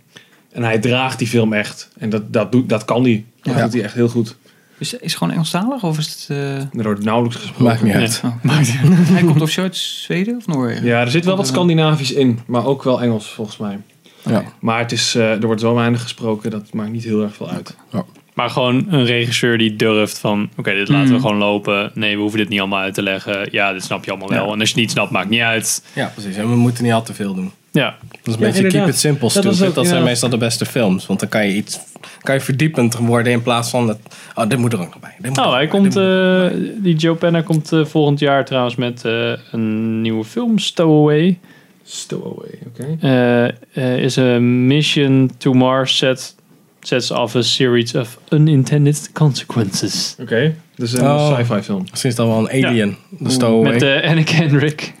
En 0.52 0.62
hij 0.62 0.78
draagt 0.78 1.18
die 1.18 1.28
film 1.28 1.52
echt. 1.52 1.88
En 1.98 2.10
dat, 2.10 2.32
dat, 2.32 2.52
doet, 2.52 2.68
dat 2.68 2.84
kan 2.84 3.02
hij. 3.02 3.24
Dat 3.42 3.54
Ja. 3.54 3.62
doet 3.62 3.72
hij 3.72 3.82
echt 3.82 3.94
heel 3.94 4.08
goed. 4.08 4.36
Is, 4.78 4.92
is 4.92 5.00
het 5.00 5.12
gewoon 5.16 5.32
Engelstalig 5.32 5.82
of 5.84 5.98
is 5.98 6.08
het... 6.08 6.26
eh, 6.28 6.56
Er 6.56 6.68
wordt 6.82 7.04
nauwelijks 7.04 7.36
gesproken. 7.40 7.64
Maakt 7.64 7.82
niet 7.82 7.94
uit. 7.94 8.20
oh. 8.24 8.32
Hij 9.14 9.22
komt 9.22 9.40
of 9.42 9.50
zo 9.50 9.62
uit 9.62 9.76
Zweden 9.76 10.36
of 10.36 10.46
Noorwegen? 10.46 10.84
Ja, 10.84 11.00
er 11.00 11.10
zit 11.10 11.24
wel 11.24 11.36
wat 11.36 11.46
Scandinavisch 11.46 12.12
in, 12.12 12.38
maar 12.46 12.64
ook 12.66 12.82
wel 12.82 13.02
Engels 13.02 13.30
volgens 13.30 13.56
mij. 13.56 13.78
Ja. 14.24 14.44
Maar 14.60 14.78
het 14.78 14.92
is, 14.92 15.14
eh, 15.14 15.30
er 15.30 15.46
wordt 15.46 15.60
zo 15.60 15.74
weinig 15.74 16.02
gesproken, 16.02 16.50
dat 16.50 16.72
maakt 16.72 16.90
niet 16.92 17.04
heel 17.04 17.22
erg 17.22 17.34
veel 17.34 17.50
uit. 17.50 17.76
Maar 18.36 18.50
gewoon 18.50 18.86
een 18.90 19.04
regisseur 19.04 19.58
die 19.58 19.76
durft 19.76 20.18
van... 20.18 20.48
Oké, 20.56 20.74
dit 20.74 20.88
laten 20.88 21.08
we 21.08 21.14
Mm. 21.14 21.20
gewoon 21.20 21.36
lopen. 21.36 21.90
Nee, 21.94 22.14
we 22.14 22.20
hoeven 22.20 22.38
dit 22.38 22.48
niet 22.48 22.60
allemaal 22.60 22.80
uit 22.80 22.94
te 22.94 23.02
leggen. 23.02 23.48
Ja, 23.50 23.72
dit 23.72 23.84
snap 23.84 24.04
je 24.04 24.10
allemaal 24.10 24.28
wel. 24.28 24.46
Ja. 24.46 24.52
En 24.52 24.60
als 24.60 24.68
je 24.68 24.74
het 24.74 24.82
niet 24.84 24.90
snapt, 24.90 25.10
maakt 25.10 25.28
niet 25.28 25.40
uit. 25.40 25.84
ja, 25.94 26.10
precies. 26.14 26.36
En 26.36 26.48
we 26.50 26.56
moeten 26.56 26.84
niet 26.84 26.92
al 26.92 27.02
te 27.02 27.14
veel 27.14 27.34
doen. 27.34 27.50
Ja, 27.70 27.96
Dat 28.10 28.18
is 28.26 28.34
een 28.34 28.40
Ja, 28.40 28.46
beetje 28.52 28.66
keep 28.68 28.88
it 28.88 28.98
simple 28.98 29.30
Dat 29.32 29.78
ook 29.78 29.86
zijn 29.86 30.02
meestal 30.02 30.28
de 30.28 30.36
beste 30.36 30.66
films. 30.66 31.06
Want 31.06 31.20
dan 31.20 31.28
kan 31.28 31.46
je 31.46 31.54
iets 31.54 31.78
kan 32.20 32.34
je 32.34 32.40
verdiepend 32.40 32.96
worden 32.96 33.32
in 33.32 33.42
plaats 33.42 33.70
van... 33.70 33.86
Dat, 33.86 33.98
oh, 34.34 34.48
dit 34.48 34.58
moet 34.58 34.72
er 34.72 34.78
ook 34.80 34.88
nog 34.88 35.00
bij. 35.00 35.14
Dit 35.18 35.28
moet 35.28 35.38
Oh, 35.38 35.50
hij 35.50 35.58
bij, 35.58 35.66
komt, 35.80 35.96
eh, 35.96 36.46
die 36.82 36.94
Joe 36.94 37.14
Penna 37.14 37.40
komt 37.42 37.72
eh, 37.72 37.84
volgend 37.84 38.18
jaar 38.18 38.44
trouwens 38.44 38.74
met 38.76 39.04
eh, 39.04 39.32
een 39.52 40.00
nieuwe 40.00 40.24
film, 40.24 40.58
Stowaway. 40.58 41.38
Stowaway, 41.84 42.58
oké. 42.66 43.52
Is 43.80 44.18
a 44.18 44.38
mission 44.40 45.30
to 45.38 45.52
Mars 45.52 45.96
set, 45.96 46.34
sets 46.86 47.10
off 47.10 47.34
a 47.36 47.42
series 47.42 47.94
of 47.94 48.18
unintended 48.28 49.10
consequences. 49.12 50.16
Oké, 50.20 50.54
dus 50.76 50.92
een 50.92 51.04
Oh. 51.06 51.34
sci-fi 51.38 51.62
film. 51.62 51.86
Misschien 51.90 52.10
is 52.10 52.16
dat 52.16 52.26
wel 52.26 52.38
een 52.50 52.64
alien. 52.64 52.96
De 53.10 53.30
stowaway. 53.30 53.72
Met 53.72 53.82
eh 53.82 54.08
Anna 54.10 54.22
Kendrick. 54.22 54.92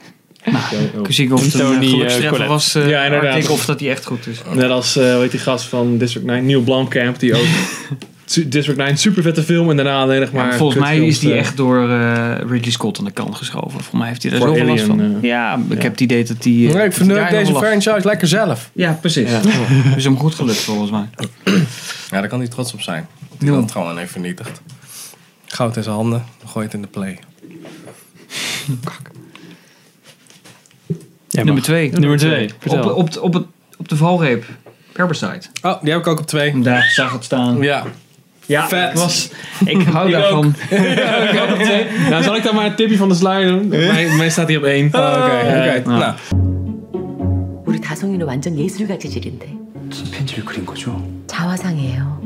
Oké, 0.46 0.56
oh. 0.96 1.00
Ik 1.08 1.12
zie 1.14 1.32
of 1.34 1.42
het 1.42 1.50
Tony, 1.52 2.02
eh, 2.02 2.46
was. 2.48 2.74
eh 2.74 2.88
Ja, 2.88 3.04
inderdaad. 3.04 3.34
Arctic, 3.34 3.50
of 3.50 3.64
dat 3.64 3.78
die 3.78 3.90
echt 3.90 4.04
goed 4.04 4.26
is. 4.26 4.38
Net 4.54 4.70
als, 4.70 4.96
eh 4.96 5.18
weet 5.18 5.30
die 5.30 5.40
gast 5.40 5.64
van 5.64 5.98
District 5.98 6.26
9, 6.26 6.46
Neil 6.46 6.60
Blomkamp, 6.62 7.18
die 7.18 7.34
ook... 7.34 7.46
District 8.34 8.76
9, 8.78 8.96
super 8.98 9.22
vette 9.22 9.42
film 9.42 9.70
en 9.70 9.76
daarna 9.76 10.00
alleen 10.02 10.20
nog 10.20 10.32
maar... 10.32 10.46
Maar 10.46 10.56
volgens 10.56 10.80
mij 10.80 11.06
is 11.06 11.18
die 11.18 11.32
eh, 11.32 11.38
echt 11.38 11.56
door 11.56 11.90
eh, 11.90 12.36
Ridley 12.48 12.70
Scott 12.70 12.98
aan 12.98 13.04
de 13.04 13.10
kant 13.10 13.34
geschoven. 13.34 13.70
Volgens 13.70 13.90
mij 13.92 14.08
heeft 14.08 14.22
hij 14.22 14.30
daar 14.32 14.40
zoveel 14.40 14.64
last 14.64 14.84
van. 14.84 15.00
eh, 15.00 15.06
ja, 15.22 15.54
ik 15.68 15.76
ja. 15.76 15.82
heb 15.82 15.90
het 15.92 16.00
idee 16.00 16.24
dat 16.24 16.42
die... 16.42 16.68
eh, 16.68 16.74
Nee, 16.74 16.84
ik 16.86 16.94
die 16.98 17.06
daar 17.06 17.30
deze 17.30 17.52
last- 17.52 17.64
franchise 17.64 18.06
lekker 18.06 18.28
zelf. 18.28 18.70
Ja, 18.72 18.92
precies. 19.00 19.30
Ja. 19.30 19.40
is 19.96 20.04
hem 20.04 20.18
goed 20.18 20.34
gelukt 20.34 20.58
volgens 20.58 20.90
mij. 20.90 21.08
Ja, 22.10 22.20
daar 22.20 22.28
kan 22.28 22.38
hij 22.38 22.48
trots 22.48 22.72
op 22.72 22.80
zijn. 22.80 23.06
Dat 23.30 23.38
hij 23.38 23.48
Ja. 23.50 23.54
dat 23.60 23.72
gewoon 23.72 23.98
heeft 23.98 24.12
vernietigd. 24.12 24.60
Goud 25.46 25.76
in 25.76 25.82
zijn 25.82 25.94
handen, 25.94 26.24
dan 26.38 26.48
gooi 26.48 26.66
je 26.66 26.70
het 26.70 26.74
in 26.74 26.82
de 26.82 26.88
play. 26.88 27.18
Ja, 31.28 31.44
Nummer 31.44 31.62
twee. 31.62 31.90
Nummer 31.92 32.18
twee. 32.18 32.50
Op, 32.66 32.84
op, 32.84 33.16
op, 33.22 33.32
het, 33.34 33.48
op 33.76 33.88
de 33.88 33.96
valreep. 33.96 34.44
Parasite. 34.92 35.48
Oh, 35.62 35.82
die 35.82 35.90
heb 35.90 36.00
ik 36.00 36.06
ook 36.06 36.18
op 36.20 36.26
twee. 36.26 36.60
Daar 36.60 36.90
zag 36.94 37.12
het 37.12 37.24
staan. 37.24 37.58
Ja. 37.62 37.84
Ja, 38.45 38.67
Vet. 38.67 38.89
ik 38.91 38.97
Was, 38.97 39.29
ik 39.65 39.81
hou 39.81 40.07
Ik 40.07 40.13
daarvan. 40.13 40.55
Ja, 40.69 41.15
ik 41.17 41.41
ook 41.41 41.49
op 41.57 41.63
twee. 41.63 41.85
Nou, 42.09 42.23
zal 42.23 42.35
ik 42.35 42.43
dan 42.43 42.55
maar 42.55 42.65
een 42.65 42.75
tipje 42.75 42.97
van 42.97 43.09
de 43.09 43.15
sluier 43.15 43.47
doen? 43.47 43.67
Mijn, 43.67 44.17
mijn 44.17 44.31
staat 44.31 44.47
hier 44.47 44.57
op 44.57 44.63
één. 44.63 44.89
Oh, 44.91 45.01
Oké, 45.01 45.79
oké. 45.79 45.81
nou. 45.89 45.99
Nou, 45.99 46.13
우리 47.65 47.79
다송이는 47.79 48.25
완전 48.27 48.57
예술가 48.59 48.97
재질인데 48.97 49.45
무슨 49.87 50.05
편지를 50.11 50.43
그린 50.43 50.65
거죠? 50.65 51.01
자화상이에요. 51.27 52.19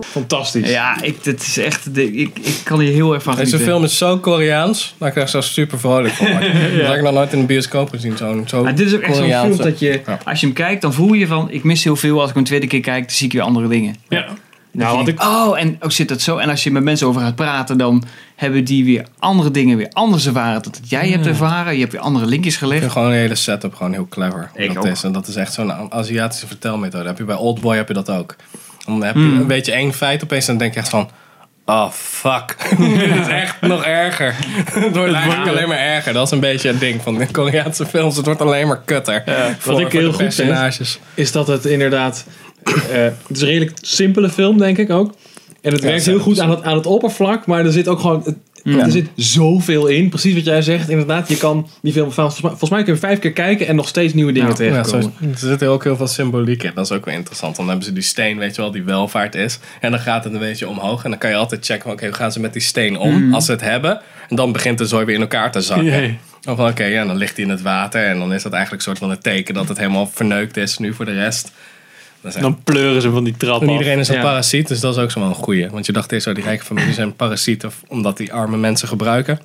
Fantastisch. 0.00 0.70
Ja, 0.70 1.02
ik, 1.02 1.24
dit 1.24 1.40
is 1.42 1.58
echt, 1.58 1.94
de- 1.94 2.12
ik, 2.12 2.38
ik 2.38 2.60
kan 2.64 2.80
hier 2.80 2.92
heel 2.92 3.14
erg 3.14 3.22
van 3.22 3.34
deze 3.36 3.50
genieten. 3.50 3.72
film 3.72 3.84
is 3.84 3.98
zo 3.98 4.18
Koreaans, 4.18 4.94
dat 4.98 5.08
ik 5.08 5.16
er 5.16 5.28
zo 5.28 5.40
super 5.40 5.78
vrolijk 5.78 6.14
van 6.14 6.26
word. 6.30 6.42
Dat 6.42 6.86
heb 6.86 6.94
ik 6.96 7.02
nog 7.02 7.12
nooit 7.12 7.32
in 7.32 7.38
een 7.38 7.46
bioscoop 7.46 7.90
gezien. 7.90 8.16
Zo'n 8.16 8.44
zo 8.46 8.62
Maar 8.62 8.74
dit 8.74 8.86
is 8.86 8.94
ook 8.94 9.00
echt 9.00 9.16
zo'n 9.16 9.24
film 9.24 9.36
Koreaanse- 9.38 9.62
dat 9.62 9.78
je, 9.78 10.00
Ja. 10.06 10.18
als 10.24 10.40
je 10.40 10.46
hem 10.46 10.54
kijkt, 10.54 10.82
dan 10.82 10.92
voel 10.94 11.12
je 11.12 11.26
van, 11.26 11.50
ik 11.50 11.64
mis 11.64 11.84
heel 11.84 11.96
veel. 11.96 12.14
Als 12.20 12.28
ik 12.28 12.34
hem 12.34 12.38
een 12.42 12.48
tweede 12.48 12.66
keer 12.66 12.80
kijk, 12.80 13.06
dan 13.06 13.16
zie 13.16 13.26
ik 13.26 13.32
weer 13.32 13.42
andere 13.42 13.68
dingen. 13.68 13.94
Ja. 14.08 14.26
Nou, 14.73 14.97
wat 14.97 15.07
ik... 15.07 15.21
Oh, 15.23 15.59
en 15.59 15.77
ook 15.79 15.91
zit 15.91 16.07
dat 16.07 16.21
zo. 16.21 16.37
En 16.37 16.49
als 16.49 16.63
je 16.63 16.71
met 16.71 16.83
mensen 16.83 17.07
over 17.07 17.21
gaat 17.21 17.35
praten, 17.35 17.77
dan 17.77 18.03
hebben 18.35 18.63
die 18.63 18.85
weer 18.85 19.05
andere 19.19 19.51
dingen 19.51 19.77
weer 19.77 19.89
anders 19.93 20.25
ervaren. 20.27 20.61
Dat 20.63 20.65
het 20.75 20.89
jij 20.89 21.09
hebt 21.09 21.25
ervaren. 21.25 21.73
Je 21.73 21.79
hebt 21.79 21.91
weer 21.91 22.01
andere 22.01 22.25
linkjes 22.25 22.53
Ik 22.53 22.59
gelegd. 22.59 22.79
vind 22.79 22.91
gewoon 22.91 23.09
de 23.09 23.15
hele 23.15 23.35
setup 23.35 23.75
gewoon 23.75 23.93
heel 23.93 24.07
clever. 24.09 24.49
Ik 24.55 24.73
dat 24.73 24.85
ook. 24.85 24.91
is, 24.91 25.03
en 25.03 25.11
dat 25.11 25.27
is 25.27 25.35
echt 25.35 25.53
zo'n 25.53 25.93
Aziatische 25.93 26.47
vertelmethode. 26.47 27.07
Heb 27.07 27.17
je 27.17 27.23
bij 27.23 27.35
Oldboy 27.35 27.75
heb 27.75 27.87
je 27.87 27.93
dat 27.93 28.09
ook. 28.09 28.35
Dan 28.85 29.03
heb 29.03 29.15
je 29.15 29.21
Hmm. 29.21 29.39
een 29.39 29.47
beetje 29.47 29.71
één 29.71 29.93
feit 29.93 30.23
opeens 30.23 30.47
en 30.47 30.49
dan 30.53 30.57
denk 30.57 30.73
je 30.73 30.79
echt 30.79 30.89
van... 30.89 31.09
Oh, 31.65 31.89
fuck. 31.91 32.55
Dit 32.77 33.15
is 33.19 33.27
echt 33.27 33.61
nog 33.61 33.83
erger. 33.85 34.35
Het 34.73 34.95
wordt 34.95 35.13
eigenlijk 35.13 35.47
alleen 35.49 35.67
maar 35.67 35.77
erger. 35.77 36.13
Dat 36.13 36.25
is 36.25 36.31
een 36.31 36.39
beetje 36.39 36.67
het 36.67 36.79
ding 36.79 37.01
van 37.01 37.15
de 37.17 37.27
Koreaanse 37.31 37.85
films. 37.85 38.15
Het 38.15 38.25
wordt 38.25 38.41
alleen 38.41 38.67
maar 38.67 38.81
kutter. 38.85 39.23
Voor- 39.59 39.73
Wat 39.73 39.81
ik 39.81 39.91
heel 39.91 40.01
de 40.01 40.07
goed 40.07 40.33
vind, 40.33 40.35
personages. 40.35 40.99
is 41.13 41.31
dat 41.31 41.47
het 41.47 41.65
inderdaad... 41.65 42.25
eh, 42.69 43.01
het 43.03 43.13
is 43.29 43.41
een 43.41 43.47
redelijk 43.47 43.71
simpele 43.81 44.29
film, 44.29 44.57
denk 44.57 44.77
ik 44.77 44.89
ook. 44.89 45.13
En 45.61 45.71
het 45.73 45.81
Ja, 45.81 45.87
werkt 45.87 46.05
heel 46.05 46.19
goed 46.19 46.39
aan 46.39 46.49
het, 46.49 46.63
aan 46.63 46.75
het 46.75 46.85
oppervlak, 46.85 47.45
maar 47.45 47.65
er 47.65 47.71
zit 47.71 47.87
ook 47.87 47.99
gewoon... 47.99 48.21
het- 48.25 48.35
Ja. 48.65 48.85
Er 48.85 48.91
zit 48.91 49.07
zoveel 49.15 49.87
in. 49.87 50.09
Precies 50.09 50.33
wat 50.33 50.45
jij 50.45 50.61
zegt. 50.61 50.89
Inderdaad, 50.89 51.27
je 51.29 51.37
kan 51.37 51.67
die 51.81 51.93
film... 51.93 52.11
Volgens 52.11 52.41
mij, 52.41 52.49
volgens 52.49 52.69
mij 52.69 52.83
kun 52.83 52.93
je 52.93 52.99
vijf 52.99 53.19
keer 53.19 53.31
kijken 53.31 53.67
en 53.67 53.75
nog 53.75 53.87
steeds 53.87 54.13
nieuwe 54.13 54.31
dingen 54.31 54.49
Ja, 54.49 54.55
tegenkomen. 54.55 55.01
zo, 55.19 55.25
er 55.31 55.37
zit 55.57 55.63
ook 55.63 55.83
heel 55.83 55.95
veel 55.95 56.07
symboliek 56.07 56.63
in. 56.63 56.71
Dat 56.75 56.85
is 56.85 56.91
ook 56.91 57.05
wel 57.05 57.13
interessant. 57.13 57.55
Dan 57.55 57.67
hebben 57.67 57.85
ze 57.85 57.93
die 57.93 58.03
steen, 58.03 58.37
weet 58.37 58.55
je 58.55 58.61
wel, 58.61 58.71
die 58.71 58.83
welvaart 58.83 59.35
is. 59.35 59.59
En 59.81 59.91
dan 59.91 59.99
gaat 59.99 60.23
het 60.23 60.33
een 60.33 60.39
beetje 60.39 60.67
omhoog. 60.67 61.03
En 61.03 61.09
dan 61.09 61.19
kan 61.19 61.29
je 61.29 61.35
altijd 61.35 61.65
checken 61.65 61.83
van, 61.83 61.91
oké, 61.91 62.05
hoe 62.05 62.13
gaan 62.15 62.31
ze 62.31 62.39
met 62.39 62.53
die 62.53 62.61
steen 62.61 62.97
om? 62.97 63.23
Mhm. 63.23 63.33
Als 63.33 63.45
ze 63.45 63.51
het 63.51 63.61
hebben. 63.61 64.01
En 64.29 64.35
dan 64.35 64.51
begint 64.51 64.77
de 64.77 64.85
zooi 64.85 65.05
weer 65.05 65.15
in 65.15 65.21
elkaar 65.21 65.51
te 65.51 65.61
zakken. 65.61 65.85
Jee. 65.85 66.17
Of 66.49 66.55
van, 66.55 66.69
oké, 66.69 66.83
ja, 66.85 67.05
dan 67.05 67.15
ligt 67.17 67.35
hij 67.35 67.45
in 67.45 67.51
het 67.51 67.61
water. 67.61 68.05
En 68.05 68.19
dan 68.19 68.33
is 68.33 68.43
dat 68.43 68.53
eigenlijk 68.53 68.83
een 68.83 68.89
soort 68.89 69.01
van 69.03 69.11
een 69.11 69.21
teken 69.21 69.53
dat 69.53 69.67
het 69.67 69.77
helemaal 69.77 70.09
verneukt 70.13 70.57
is 70.57 70.77
nu 70.77 70.93
voor 70.93 71.05
de 71.05 71.13
rest. 71.13 71.51
Dan 72.39 72.59
pleuren 72.63 73.01
ze 73.01 73.11
van 73.11 73.23
die 73.23 73.37
trap 73.37 73.61
en 73.61 73.67
af. 73.67 73.73
iedereen 73.73 73.99
is 73.99 74.07
een 74.07 74.15
Ja. 74.15 74.21
parasiet, 74.21 74.67
dus 74.67 74.79
dat 74.79 74.95
is 74.97 75.01
ook 75.03 75.11
zo 75.11 75.19
wel 75.19 75.29
een 75.29 75.35
goeie. 75.35 75.69
Want 75.69 75.85
je 75.85 75.91
dacht 75.91 76.11
eerst, 76.11 76.25
zo 76.25 76.33
die 76.33 76.43
rijke 76.43 76.63
families 76.65 76.95
zijn 76.95 77.15
parasieten 77.15 77.71
omdat 77.87 78.17
die 78.17 78.33
arme 78.33 78.57
mensen 78.57 78.87
gebruiken. 78.87 79.39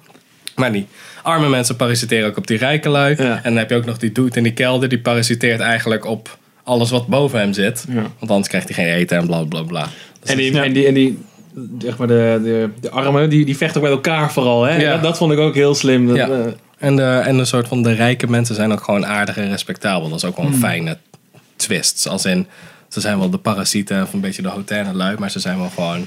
Maar 0.56 0.72
die 0.72 0.86
arme 1.22 1.48
mensen 1.48 1.76
parasiteren 1.76 2.28
ook 2.28 2.36
op 2.36 2.46
die 2.46 2.58
rijke 2.58 2.88
lui. 2.88 3.14
Ja. 3.18 3.34
En 3.36 3.42
dan 3.42 3.56
heb 3.56 3.70
je 3.70 3.76
ook 3.76 3.84
nog 3.84 3.98
die 3.98 4.12
dude 4.12 4.36
in 4.36 4.42
die 4.42 4.52
kelder, 4.52 4.88
die 4.88 4.98
parasiteert 5.00 5.60
eigenlijk 5.60 6.04
op 6.04 6.38
alles 6.64 6.90
wat 6.90 7.06
boven 7.06 7.38
hem 7.38 7.52
zit. 7.52 7.84
Ja. 7.88 7.94
Want 8.18 8.30
anders 8.30 8.48
krijgt 8.48 8.74
hij 8.74 8.84
geen 8.84 8.94
eten 8.94 9.18
en 9.18 9.26
bla 9.26 9.42
bla 9.44 9.62
bla. 9.62 9.86
Dus 10.20 10.30
En 10.30 10.36
die, 10.36 10.60
en 10.60 10.72
die, 10.72 10.86
en 10.86 10.94
die 10.94 11.18
zeg 11.78 11.98
maar 11.98 12.06
de, 12.06 12.40
de, 12.42 12.68
de 12.80 12.90
armen, 12.90 13.30
die, 13.30 13.44
die 13.44 13.56
vechten 13.56 13.76
ook 13.80 13.86
met 13.86 13.92
elkaar 13.96 14.32
vooral. 14.32 14.62
Hè? 14.64 14.76
Ja. 14.76 14.92
Dat, 14.92 15.02
dat 15.02 15.16
vond 15.16 15.32
ik 15.32 15.38
ook 15.38 15.54
heel 15.54 15.74
slim. 15.74 16.06
Dat, 16.06 16.16
Ja. 16.16 16.28
eh, 16.28 16.38
En 16.78 16.96
de, 16.96 17.02
en 17.02 17.36
de 17.36 17.44
soort 17.44 17.68
van 17.68 17.82
de 17.82 17.92
rijke 17.92 18.26
mensen 18.30 18.54
zijn 18.54 18.72
ook 18.72 18.82
gewoon 18.82 19.06
aardig 19.06 19.36
en 19.36 19.48
respectabel. 19.48 20.08
Dat 20.08 20.18
is 20.18 20.24
ook 20.24 20.36
wel 20.36 20.46
een 20.46 20.50
Hmm. 20.52 20.60
fijne 20.60 20.98
twist. 21.58 22.08
Als 22.08 22.24
in, 22.24 22.46
ze 22.88 23.00
zijn 23.00 23.18
wel 23.18 23.30
de 23.30 23.38
parasieten 23.38 24.02
of 24.02 24.12
een 24.12 24.20
beetje 24.20 24.42
de 24.42 24.48
hoterne 24.48 24.92
lui, 24.92 25.16
maar 25.18 25.30
ze 25.30 25.38
zijn 25.38 25.58
wel 25.58 25.70
gewoon, 25.74 26.06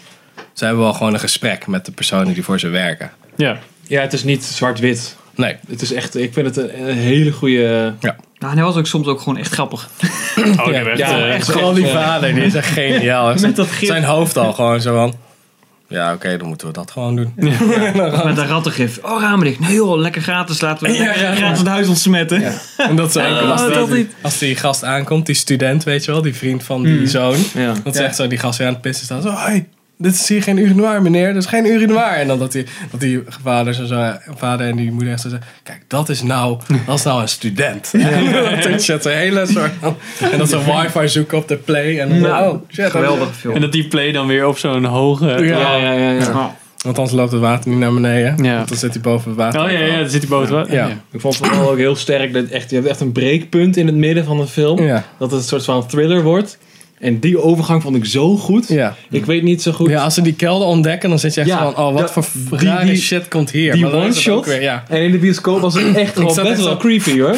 ze 0.53 0.65
hebben 0.65 0.83
wel 0.83 0.93
gewoon 0.93 1.13
een 1.13 1.19
gesprek 1.19 1.67
met 1.67 1.85
de 1.85 1.91
personen 1.91 2.33
die 2.33 2.43
voor 2.43 2.59
ze 2.59 2.67
werken. 2.67 3.11
Ja. 3.35 3.57
ja, 3.87 4.01
het 4.01 4.13
is 4.13 4.23
niet 4.23 4.43
zwart-wit. 4.43 5.15
Nee. 5.35 5.55
Het 5.67 5.81
is 5.81 5.93
echt, 5.93 6.15
ik 6.15 6.33
vind 6.33 6.45
het 6.45 6.57
een, 6.57 6.87
een 6.89 6.97
hele 6.97 7.31
goede... 7.31 7.93
Ja. 7.99 8.15
Nou, 8.37 8.53
en 8.53 8.57
hij 8.57 8.67
was 8.67 8.75
ook 8.75 8.87
soms 8.87 9.07
ook 9.07 9.19
gewoon 9.19 9.37
echt 9.37 9.53
grappig. 9.53 9.89
Oh, 10.35 10.67
ik 10.67 10.73
heb 10.75 10.85
echt, 10.85 10.97
Ja, 10.97 11.17
eh, 11.17 11.33
echt 11.33 11.45
Vooral 11.51 11.73
die 11.73 11.87
vader, 11.87 12.33
die 12.33 12.43
is 12.43 12.53
echt 12.53 12.67
geniaal. 12.67 13.33
Met 13.39 13.55
dat 13.55 13.67
gif. 13.67 13.87
Zijn 13.87 14.03
hoofd 14.03 14.37
al 14.37 14.53
gewoon 14.53 14.81
zo 14.81 14.95
van... 14.95 15.15
Ja, 15.91 16.13
oké, 16.13 16.37
dan 16.37 16.47
moeten 16.47 16.67
we 16.67 16.73
dat 16.73 16.91
gewoon 16.91 17.15
doen. 17.15 17.33
Met 18.25 18.37
een 18.37 18.47
rattengif. 18.47 18.99
Oh, 19.03 19.21
ramen 19.21 19.45
dicht. 19.45 19.59
Nee 19.59 19.73
joh, 19.73 19.97
lekker 19.99 20.21
gratis. 20.21 20.61
Laten 20.61 20.87
we 20.87 20.93
Ja, 20.93 20.99
lekker 21.03 21.21
ja, 21.21 21.27
gratis 21.35 21.39
ja. 21.57 21.63
het 21.63 21.67
huis 21.67 21.87
ontsmetten. 21.87 22.53
En 22.77 22.95
dat 22.95 23.11
ze 23.11 23.19
Oh, 23.19 23.51
als, 23.51 23.73
dat 23.73 23.87
die, 23.87 23.95
niet. 23.97 24.13
als 24.21 24.37
die 24.37 24.55
gast 24.55 24.83
aankomt, 24.83 25.25
die 25.25 25.35
student, 25.35 25.83
weet 25.83 26.05
je 26.05 26.11
wel, 26.11 26.21
die 26.21 26.35
vriend 26.35 26.63
van 26.63 26.83
die 26.83 26.99
Mm. 26.99 27.05
zoon. 27.07 27.37
Ja. 27.53 27.73
Dat 27.83 27.93
Ja. 27.93 28.01
zegt 28.01 28.15
zo, 28.15 28.27
die 28.27 28.37
gast 28.37 28.57
weer 28.57 28.67
aan 28.67 28.73
het 28.73 28.81
pissen 28.81 29.05
staat. 29.05 29.23
Zo, 29.23 29.31
hey, 29.35 29.67
dit 30.01 30.13
is 30.13 30.27
hier 30.27 30.43
geen 30.43 30.57
urinoir, 30.57 31.01
meneer. 31.01 31.27
Dit 31.33 31.41
is 31.43 31.49
geen 31.49 31.65
urinoir. 31.65 32.13
En 32.13 32.27
dan 32.27 32.39
dat 32.39 32.51
die, 32.51 32.65
dat 32.91 32.99
die 32.99 33.23
vader, 33.43 33.73
zo, 33.73 33.85
zo, 33.85 34.11
vader 34.37 34.67
en 34.67 34.75
die 34.75 34.91
moeder 34.91 35.11
echt 35.13 35.21
zo 35.21 35.29
zeggen... 35.29 35.47
Kijk, 35.63 35.81
dat 35.87 36.09
is 36.09 36.21
nou, 36.21 36.59
dat 36.85 36.97
is 36.97 37.03
nou 37.03 37.21
een 37.21 37.27
student. 37.27 37.91
dat 38.63 38.65
is 38.65 38.87
een 38.87 38.99
hele 39.11 39.45
soort. 39.45 39.71
En 40.31 40.37
dat 40.37 40.49
ze 40.49 40.57
wifi 40.63 41.07
zoeken 41.07 41.37
op 41.37 41.47
de 41.47 41.55
play. 41.57 41.99
En 41.99 42.09
dan, 42.09 42.19
Ja. 42.19 42.49
oh, 42.49 42.61
shit. 42.71 42.89
Geweldige 42.89 43.33
film. 43.33 43.55
En 43.55 43.61
dat 43.61 43.71
die 43.71 43.87
play 43.87 44.11
dan 44.11 44.27
weer 44.27 44.47
op 44.47 44.57
zo'n 44.57 44.83
hoge... 44.85 45.25
Ja. 45.27 45.37
Ja, 45.41 45.75
ja, 45.75 45.91
ja. 45.91 46.09
ja. 46.11 46.19
Ja. 46.19 46.55
Want 46.85 46.97
anders 46.97 47.15
loopt 47.17 47.31
het 47.31 47.41
water 47.41 47.69
niet 47.69 47.79
naar 47.79 47.93
beneden. 47.93 48.43
Ja. 48.43 48.55
Want 48.55 48.67
dan 48.69 48.77
zit 48.77 48.93
hij 48.93 49.01
boven 49.01 49.29
het 49.29 49.39
water. 49.39 49.61
Oh 49.63 49.71
ja, 49.71 49.79
ja, 49.79 49.97
dan 49.99 50.09
zit 50.09 50.21
hij 50.21 50.29
boven. 50.29 50.57
het 50.57 50.67
wa- 50.69 50.75
Ja. 50.75 50.87
Ja. 50.87 50.93
Ik 51.11 51.19
vond 51.21 51.37
het 51.37 51.47
vooral 51.47 51.69
ook 51.71 51.77
heel 51.77 51.95
sterk 51.95 52.33
dat 52.33 52.45
echt, 52.45 52.69
je 52.69 52.75
hebt 52.75 52.87
echt 52.87 52.99
een 52.99 53.11
breekpunt 53.11 53.77
in 53.77 53.85
het 53.85 53.95
midden 53.95 54.25
van 54.25 54.37
de 54.37 54.47
film. 54.47 54.81
Ja. 54.83 55.03
Dat 55.19 55.31
het 55.31 55.39
een 55.41 55.47
soort 55.47 55.63
van 55.63 55.87
thriller 55.87 56.23
wordt. 56.23 56.57
En 57.01 57.19
die 57.19 57.41
overgang 57.41 57.81
vond 57.81 57.95
ik 57.95 58.05
zo 58.05 58.37
goed. 58.37 58.67
Ja. 58.67 58.95
Ik 59.09 59.25
weet 59.25 59.43
niet 59.43 59.61
zo 59.61 59.71
goed. 59.71 59.89
Ja, 59.89 60.03
als 60.03 60.13
ze 60.13 60.21
die 60.21 60.33
kelder 60.35 60.67
ontdekken, 60.67 61.09
dan 61.09 61.19
zit 61.19 61.33
je 61.33 61.39
echt 61.39 61.49
Ja, 61.49 61.57
van... 61.71 61.85
Oh, 61.85 61.93
wat 61.93 62.13
dat- 62.13 62.25
voor 62.47 62.57
die- 62.57 62.67
rare 62.67 62.85
die- 62.85 62.97
shit 62.97 63.27
komt 63.27 63.51
hier. 63.51 63.73
Die 63.73 63.85
one-shot. 63.93 64.45
ja. 64.59 64.83
En 64.89 65.01
in 65.01 65.11
de 65.11 65.17
bioscoop 65.17 65.61
was 65.61 65.73
het 65.73 65.95
echt 65.95 66.13
gewoon 66.17 66.25
best 66.35 66.37
echt 66.47 66.63
wel 66.63 66.77
creepy 66.77 67.19
hoor. 67.19 67.35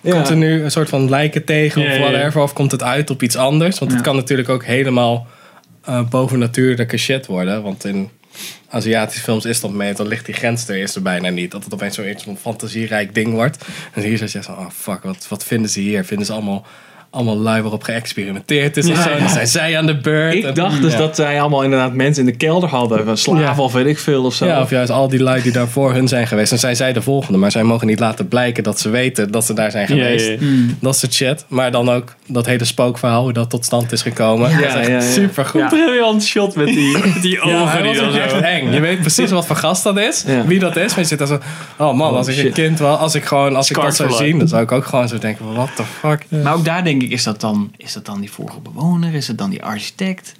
Ja. 0.00 0.10
Komt 0.12 0.28
er 0.28 0.36
nu 0.36 0.62
een 0.62 0.70
soort 0.70 0.88
van 0.88 1.08
lijken 1.08 1.44
tegen 1.44 1.82
of 1.82 1.98
whatever? 1.98 2.42
Of 2.42 2.52
komt 2.52 2.70
het 2.70 2.82
uit 2.82 3.10
op 3.10 3.22
iets 3.22 3.36
anders? 3.36 3.78
Want 3.78 3.92
het 3.92 4.00
kan 4.00 4.16
natuurlijk 4.16 4.48
ook 4.48 4.64
helemaal 4.64 5.26
eh 5.84 6.00
bovennatuurlijke 6.10 6.96
shit 6.96 7.26
worden. 7.26 7.62
Want 7.62 7.84
in 7.84 8.08
Aziatische 8.68 9.22
films 9.22 9.44
is 9.44 9.60
dat 9.60 9.72
mee. 9.72 9.94
Dan 9.94 10.08
ligt 10.08 10.26
die 10.26 10.34
grens 10.34 10.68
er 10.68 10.76
eerst 10.76 10.94
er 10.96 11.02
bijna 11.02 11.28
niet. 11.28 11.50
Dat 11.50 11.64
het 11.64 11.74
opeens 11.74 11.94
zo'n 12.24 12.36
fantasierijk 12.40 13.14
ding 13.14 13.32
wordt. 13.32 13.64
En 13.92 14.02
hier 14.02 14.18
zit 14.18 14.32
je 14.32 14.42
zo, 14.42 14.50
oh 14.52 14.66
fuck, 14.76 15.02
wat, 15.02 15.26
wat 15.28 15.44
vinden 15.44 15.70
ze 15.70 15.80
hier? 15.80 16.04
Vinden 16.04 16.26
ze 16.26 16.32
allemaal, 16.32 16.66
allemaal 17.10 17.38
lui 17.38 17.62
waarop 17.62 17.82
geëxperimenteerd 17.82 18.76
is? 18.76 18.88
of 18.90 18.96
Ja, 18.96 19.02
zo? 19.02 19.10
ja. 19.10 19.18
Dan 19.18 19.28
zijn 19.28 19.46
zij 19.46 19.78
aan 19.78 19.86
de 19.86 19.96
beurt. 19.98 20.34
Ik 20.34 20.44
En- 20.44 20.54
dacht 20.54 20.82
dus 20.82 20.92
ja. 20.92 20.98
dat 20.98 21.16
zij 21.16 21.40
allemaal 21.40 21.62
inderdaad 21.62 21.92
mensen 21.92 22.26
in 22.26 22.30
de 22.30 22.36
kelder 22.36 22.68
hadden. 22.68 23.04
van 23.04 23.16
Slaven 23.16 23.42
Ja. 23.42 23.54
of 23.56 23.72
weet 23.72 23.86
ik 23.86 23.98
veel 23.98 24.24
of 24.24 24.34
zo. 24.34 24.46
Ja, 24.46 24.60
of 24.62 24.70
juist 24.70 24.90
al 24.90 25.08
die 25.08 25.22
lui 25.22 25.42
die 25.42 25.52
daar 25.52 25.68
voor 25.68 25.92
hun 25.92 26.08
zijn 26.08 26.26
geweest. 26.26 26.50
Dan 26.50 26.58
zijn 26.58 26.76
zij 26.76 26.92
de 26.92 27.02
volgende. 27.02 27.38
Maar 27.38 27.50
zij 27.50 27.62
mogen 27.62 27.86
niet 27.86 28.00
laten 28.00 28.28
blijken 28.28 28.62
dat 28.62 28.80
ze 28.80 28.88
weten 28.90 29.30
dat 29.30 29.44
ze 29.44 29.52
daar 29.54 29.70
zijn 29.70 29.86
Ja, 29.88 29.94
ja, 29.94 30.02
geweest. 30.02 30.26
ja. 30.40 30.46
Dat 30.80 30.96
soort 30.98 31.14
shit. 31.14 31.44
Maar 31.48 31.70
dan 31.70 31.90
ook 31.90 32.14
dat 32.26 32.46
hele 32.46 32.64
spookverhaal, 32.64 33.22
hoe 33.22 33.32
dat 33.32 33.50
tot 33.50 33.64
stand 33.64 33.92
is 33.92 34.02
gekomen. 34.02 34.50
Ja, 34.50 34.56
dat 34.60 34.66
is 34.68 34.74
echt 34.74 34.86
ja, 34.88 34.92
ja. 34.94 35.00
super 35.00 35.44
goed. 35.44 35.60
Een 35.60 35.68
briljant 35.68 36.24
shot 36.24 36.54
met 36.54 36.66
die, 36.66 36.98
met 36.98 37.22
die 37.22 37.40
ogen 37.40 37.68
hij 37.68 37.82
die 37.82 38.02
ook 38.02 38.14
echt 38.14 38.30
zo... 38.30 38.36
eng. 38.36 38.72
Je 38.72 38.80
weet 38.80 39.00
precies 39.00 39.30
wat 39.30 39.46
voor 39.46 39.56
gast 39.56 39.82
dat 39.82 39.98
is. 39.98 40.24
Ja. 40.26 40.44
Wie 40.46 40.58
dat 40.58 40.76
is. 40.76 40.90
Maar 40.90 40.98
je 41.00 41.04
zit 41.04 41.18
daar 41.18 41.26
zo... 41.28 41.38
Oh 41.76 41.94
man, 41.94 42.14
als 42.16 42.28
ik 42.28 42.44
een 42.44 42.52
kind 42.52 42.78
was... 42.78 42.98
Als 42.98 43.14
ik 43.14 43.24
gewoon... 43.24 43.56
Als 43.56 43.70
ik 43.70 43.76
dat 43.76 43.96
zou 43.96 44.12
zien, 44.12 44.38
dan 44.38 44.48
zou 44.48 44.62
ik 44.62 44.72
ook 44.72 44.84
gewoon 44.84 45.08
zo 45.08 45.18
denken 45.18 45.44
van... 45.44 45.54
What 45.54 45.68
the 45.76 45.82
fuck? 45.98 46.24
Maar 46.42 46.54
ook 46.54 46.64
daar 46.64 46.84
denk 46.84 46.97
ik, 47.02 47.10
is 47.10 47.22
dat 47.22 47.40
dan, 47.40 47.72
is 47.76 47.92
dat 47.92 48.06
dan 48.06 48.20
die 48.20 48.30
vorige 48.30 48.60
bewoner? 48.60 49.14
Is 49.14 49.28
het 49.28 49.38
dan 49.38 49.50
die 49.50 49.62
architect? 49.64 50.34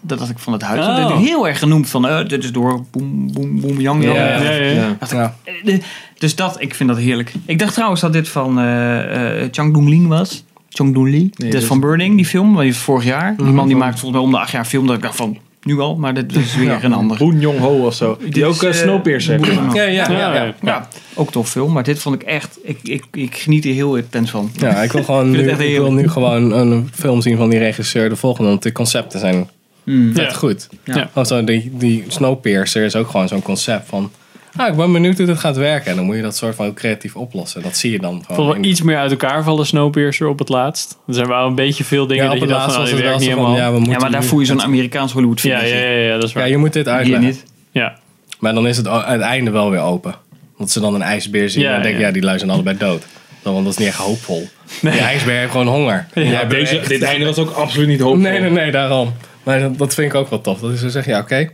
Dat 0.00 0.18
had 0.18 0.28
ik 0.28 0.38
van 0.38 0.52
het 0.52 0.62
huis. 0.62 0.86
Oh. 0.86 1.08
Dat 1.08 1.18
heel 1.18 1.48
erg 1.48 1.58
genoemd 1.58 1.88
van, 1.90 2.08
eh, 2.08 2.28
dit 2.28 2.44
is 2.44 2.52
door 2.52 2.84
boem, 2.90 3.32
boem, 3.32 3.60
boem, 3.60 3.80
yang, 3.80 4.02
yang. 4.02 4.16
Ja, 4.16 4.24
Ja, 4.42 4.50
ja, 4.50 4.70
ja. 4.70 4.96
Dacht 4.98 5.12
ik, 5.12 5.18
Ja. 5.18 5.34
eh, 5.64 5.80
Dus 6.18 6.34
dat, 6.34 6.60
ik 6.60 6.74
vind 6.74 6.88
dat 6.88 6.98
heerlijk. 6.98 7.32
Ik 7.46 7.58
dacht 7.58 7.74
trouwens 7.74 8.00
dat 8.00 8.12
dit 8.12 8.28
van 8.28 8.58
eh 8.58 9.42
eh 9.42 9.48
Chang 9.52 9.72
Dong-ling 9.74 10.08
was. 10.08 10.44
Chang 10.68 10.94
Dong-li. 10.94 11.30
Nee, 11.36 11.48
is 11.48 11.54
dus- 11.54 11.64
van 11.64 11.80
Burning, 11.80 12.16
die 12.16 12.24
film. 12.26 12.60
Die 12.60 12.74
vorig 12.74 13.04
jaar. 13.04 13.36
Die 13.36 13.44
Mhm. 13.46 13.54
man 13.54 13.66
die 13.66 13.76
maakt 13.76 14.00
volgens 14.00 14.12
mij 14.20 14.20
om 14.30 14.30
de 14.30 14.38
acht 14.38 14.50
jaar 14.50 14.64
film. 14.64 14.86
Dat 14.86 14.96
ik 14.96 15.02
dacht 15.02 15.16
van, 15.16 15.38
nu 15.64 15.80
al. 15.80 15.96
Maar 15.96 16.14
dit 16.14 16.36
is 16.36 16.56
weer 16.58 16.84
een 16.84 16.92
ander. 16.92 17.18
Boon 17.18 17.40
Jong-ho 17.40 17.86
of 17.86 17.94
zo. 17.94 18.16
Die 18.20 18.30
Dit 18.30 18.44
ook 18.44 18.62
uh, 18.62 18.68
eh, 18.68 18.74
Snowpiercer 18.74 19.32
heeft 19.32 19.44
Boon 19.44 19.54
gemaakt. 19.54 19.76
Ja, 19.76 19.82
ja, 19.82 20.10
ja. 20.10 20.18
Ja, 20.18 20.34
ja. 20.34 20.44
ja. 20.44 20.54
Ja, 20.62 20.88
ook 21.14 21.30
tof 21.30 21.50
film. 21.50 21.72
Maar 21.72 21.82
dit 21.82 21.98
vond 21.98 22.14
ik 22.14 22.22
echt... 22.22 22.58
Ik, 22.62 22.78
ik, 22.82 23.04
ik 23.12 23.36
geniet 23.36 23.64
er 23.64 23.72
heel 23.72 23.96
intens 23.96 24.30
van. 24.30 24.50
Ja, 24.56 24.82
ik 24.82 24.92
wil 24.92 25.04
gewoon 25.04 25.30
nu, 25.30 25.50
ik 25.50 25.78
wil 25.78 25.92
nu 25.92 26.08
gewoon 26.08 26.52
een 26.52 26.88
film 26.92 27.20
zien 27.22 27.36
van 27.36 27.50
die 27.50 27.58
regisseur. 27.58 28.08
De 28.08 28.16
volgende, 28.16 28.50
want 28.50 28.62
die 28.62 28.72
concepten 28.72 29.20
zijn 29.20 29.48
Mm. 29.84 30.14
vet 30.14 30.34
goed. 30.34 30.68
Ja. 30.84 31.10
Want 31.12 31.28
zo, 31.28 31.44
die, 31.44 31.70
die 31.72 32.04
Snowpiercer 32.08 32.84
is 32.84 32.96
ook 32.96 33.08
gewoon 33.08 33.28
zo'n 33.28 33.42
concept 33.42 33.88
van... 33.88 34.10
Ah, 34.56 34.68
ik 34.68 34.76
ben 34.76 34.92
benieuwd 34.92 35.16
hoe 35.16 35.26
dit 35.26 35.38
gaat 35.38 35.56
werken. 35.56 35.90
En 35.90 35.96
dan 35.96 36.04
moet 36.04 36.16
je 36.16 36.22
dat 36.22 36.36
soort 36.36 36.54
van 36.54 36.66
ook 36.66 36.74
creatief 36.74 37.16
oplossen. 37.16 37.62
Dat 37.62 37.76
zie 37.76 37.90
je 37.90 37.98
dan 37.98 38.16
Ik 38.16 38.22
gewoon. 38.26 38.36
vond 38.46 38.56
wel 38.56 38.64
iets 38.70 38.82
meer 38.82 38.96
uit 38.96 39.10
elkaar 39.10 39.42
vallen 39.44 39.66
Snowpiercer 39.66 40.26
op 40.28 40.38
het 40.38 40.48
laatst. 40.48 40.98
Er 41.06 41.14
zijn 41.14 41.28
wel 41.28 41.46
een 41.46 41.54
beetje 41.54 41.84
veel 41.84 42.06
dingen 42.06 42.24
ja, 42.24 42.30
dat 42.30 42.38
je 42.38 42.44
het 42.44 42.54
dacht 42.54 42.64
van, 42.64 42.72
nou, 42.72 42.82
was 42.82 42.90
die 42.94 42.98
het 43.04 43.08
werkt 43.08 43.24
wel 43.24 43.36
niet 43.36 43.52
helemaal. 43.56 43.72
Ja, 43.74 43.80
we 43.84 43.90
Ja, 43.90 43.98
maar 43.98 44.10
daar 44.10 44.24
voel 44.24 44.40
je 44.40 44.46
zo'n 44.46 44.62
Amerikaans 44.62 45.12
Hollywood 45.12 45.40
film. 45.40 45.54
Ja, 45.54 45.62
ja, 45.64 45.76
ja, 45.76 45.88
ja, 45.98 46.14
dat 46.14 46.22
is 46.24 46.32
waar. 46.32 46.42
Ja, 46.44 46.48
je 46.50 46.56
moet 46.56 46.72
dit 46.72 46.84
Hier 46.84 46.94
uitleggen. 46.94 47.26
niet. 47.26 47.44
Ja. 47.70 47.98
Maar 48.38 48.54
dan 48.54 48.66
is 48.66 48.76
het 48.76 48.88
aan 48.88 49.12
het 49.12 49.20
einde 49.20 49.50
wel 49.50 49.70
weer 49.70 49.80
open. 49.80 50.14
Dat 50.58 50.70
ze 50.70 50.80
dan 50.80 50.94
een 50.94 51.02
ijsbeer 51.02 51.50
zien 51.50 51.62
Ja, 51.62 51.74
en 51.76 51.82
denken, 51.82 52.00
ja. 52.00 52.06
ja, 52.06 52.12
die 52.12 52.22
lui 52.22 52.38
zijn 52.38 52.50
allebei 52.50 52.76
dood. 52.78 53.06
Dan, 53.42 53.52
want 53.52 53.64
dat 53.64 53.72
is 53.72 53.78
niet 53.78 53.88
echt 53.88 53.98
hoopvol. 53.98 54.48
Die 54.80 54.90
ijsbeer 54.90 55.38
heeft 55.38 55.50
gewoon 55.50 55.66
honger. 55.68 56.06
Ja, 56.14 56.44
deze, 56.44 56.78
echt- 56.78 56.88
dit 56.88 57.02
einde 57.02 57.24
was 57.24 57.38
ook 57.38 57.50
absoluut 57.50 57.88
niet 57.88 58.00
hoopvol. 58.00 58.20
Nee, 58.22 58.40
nee, 58.40 58.50
nee, 58.50 58.70
daarom. 58.70 59.12
Maar 59.42 59.60
dat, 59.60 59.78
dat 59.78 59.94
vind 59.94 60.12
ik 60.12 60.18
ook 60.18 60.30
wel 60.30 60.40
tof. 60.40 60.60
Dat 60.60 60.72
is 60.72 60.80
zo 60.80 60.88
zeggen, 60.88 61.12
ja, 61.12 61.18
oké. 61.20 61.50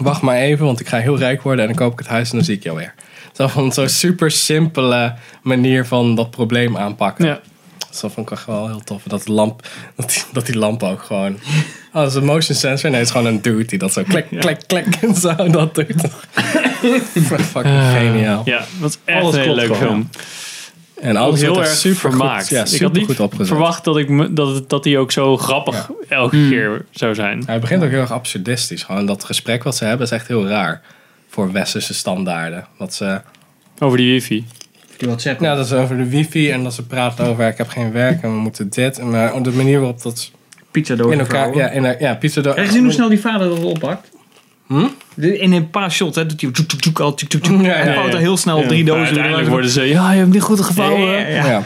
Wacht 0.00 0.22
maar 0.22 0.36
even, 0.36 0.64
want 0.66 0.80
ik 0.80 0.88
ga 0.88 0.98
heel 0.98 1.18
rijk 1.18 1.42
worden 1.42 1.68
en 1.68 1.74
dan 1.74 1.84
koop 1.84 1.92
ik 1.92 1.98
het 1.98 2.08
huis 2.08 2.30
en 2.30 2.36
dan 2.36 2.44
zie 2.44 2.56
ik 2.56 2.62
jou 2.62 2.76
weer. 2.76 2.94
Zo 3.32 3.46
van 3.46 3.72
zo'n 3.72 3.88
super 3.88 4.30
simpele 4.30 5.14
manier 5.42 5.86
van 5.86 6.14
dat 6.14 6.30
probleem 6.30 6.76
aanpakken. 6.76 7.26
Ja. 7.26 7.40
Dus 7.90 8.00
dat 8.00 8.12
vond 8.12 8.26
ik 8.26 8.32
echt 8.32 8.46
wel 8.46 8.66
heel 8.66 8.80
tof. 8.80 9.02
Dat, 9.02 9.28
lamp, 9.28 9.68
dat, 9.96 10.10
die, 10.10 10.22
dat 10.32 10.46
die 10.46 10.58
lamp 10.58 10.82
ook 10.82 11.02
gewoon... 11.02 11.32
Oh, 11.32 12.00
dat 12.00 12.10
is 12.10 12.14
een 12.14 12.24
motion 12.24 12.56
sensor. 12.56 12.90
Nee, 12.90 12.98
het 12.98 13.08
is 13.08 13.14
gewoon 13.14 13.32
een 13.32 13.42
dude 13.42 13.64
die 13.64 13.78
dat 13.78 13.92
zo 13.92 14.02
klik, 14.08 14.26
klik, 14.38 14.58
klik 14.66 14.96
en 15.00 15.14
zo 15.14 15.34
dat 15.50 15.74
doet. 15.74 15.94
Fucking 17.52 17.82
geniaal. 17.92 18.42
Ja, 18.44 18.64
dat 18.80 18.90
is 18.90 18.98
echt 19.04 19.22
Alles 19.22 19.34
een 19.34 19.40
hele 19.40 19.54
leuke 19.54 19.74
film. 19.74 20.08
En 21.00 21.16
alles 21.16 21.40
heel 21.40 21.60
erg 21.60 21.68
super 21.68 21.96
vermaakt. 22.10 22.40
Goed, 22.42 22.50
ja, 22.50 22.56
ik 22.56 22.60
had 22.60 22.68
super 22.68 22.90
niet 22.98 23.06
goed 23.06 23.20
opgezet. 23.20 23.46
verwacht 23.46 23.84
dat, 23.84 23.96
ik, 23.96 24.36
dat, 24.36 24.70
dat 24.70 24.82
die 24.82 24.98
ook 24.98 25.12
zo 25.12 25.36
grappig 25.36 25.90
elke 26.08 26.36
Hmm. 26.36 26.48
keer 26.48 26.84
zou 26.90 27.14
zijn. 27.14 27.42
Hij 27.46 27.60
begint 27.60 27.82
ook 27.82 27.90
heel 27.90 28.00
erg 28.00 28.12
absurdistisch. 28.12 28.82
Gewoon 28.82 29.06
dat 29.06 29.24
gesprek 29.24 29.62
wat 29.62 29.76
ze 29.76 29.84
hebben 29.84 30.06
is 30.06 30.12
echt 30.12 30.28
heel 30.28 30.46
raar. 30.46 30.82
Voor 31.28 31.52
westerse 31.52 31.94
standaarden. 31.94 32.66
Wat 32.78 32.94
ze... 32.94 33.20
Over 33.78 33.98
die 33.98 34.12
wifi. 34.12 34.44
Die 34.96 35.08
WhatsApp. 35.08 35.40
Ja, 35.40 35.54
dat 35.54 35.66
is 35.66 35.72
over 35.72 35.96
de 35.96 36.08
wifi 36.08 36.50
en 36.50 36.62
dat 36.62 36.74
ze 36.74 36.86
praten 36.86 37.26
over 37.26 37.46
ik 37.48 37.58
heb 37.58 37.68
geen 37.68 37.92
werk 37.92 38.22
en 38.22 38.30
we 38.30 38.36
moeten 38.36 38.70
dit. 38.70 38.98
En 38.98 39.10
maar 39.10 39.42
de 39.42 39.50
manier 39.50 39.80
waarop 39.80 40.02
dat 40.02 40.30
Pizza 40.70 40.94
doos. 40.94 41.12
in 41.12 41.18
elkaar... 41.20 41.54
Ja, 41.56 41.70
in, 41.70 41.96
ja 41.98 42.14
pizza 42.14 42.40
doos. 42.40 42.54
Heb 42.54 42.62
je 42.64 42.70
gezien 42.70 42.84
hoe 42.84 42.92
snel 42.92 43.08
die 43.08 43.20
vader 43.20 43.48
dat 43.48 43.62
oppakt? 43.62 44.08
Hm? 44.66 44.86
In 45.16 45.52
een 45.52 45.70
paar 45.70 45.90
shots, 45.90 46.16
hè, 46.16 46.26
doet 46.26 46.40
hij 46.40 46.50
al. 47.00 47.14
Ja, 47.62 47.78
ja, 47.78 47.84
ja. 47.84 48.06
er 48.08 48.16
heel 48.18 48.36
snel 48.36 48.60
Ja. 48.60 48.66
drie 48.68 48.84
dozen. 48.84 49.04
uiteindelijk 49.04 49.48
worden 49.48 49.70
ze, 49.70 49.82
ja, 49.82 50.12
je 50.12 50.18
hebt 50.18 50.32
niet 50.32 50.42
goed 50.42 50.60
gevouwen. 50.60 51.30
Ja, 51.30 51.62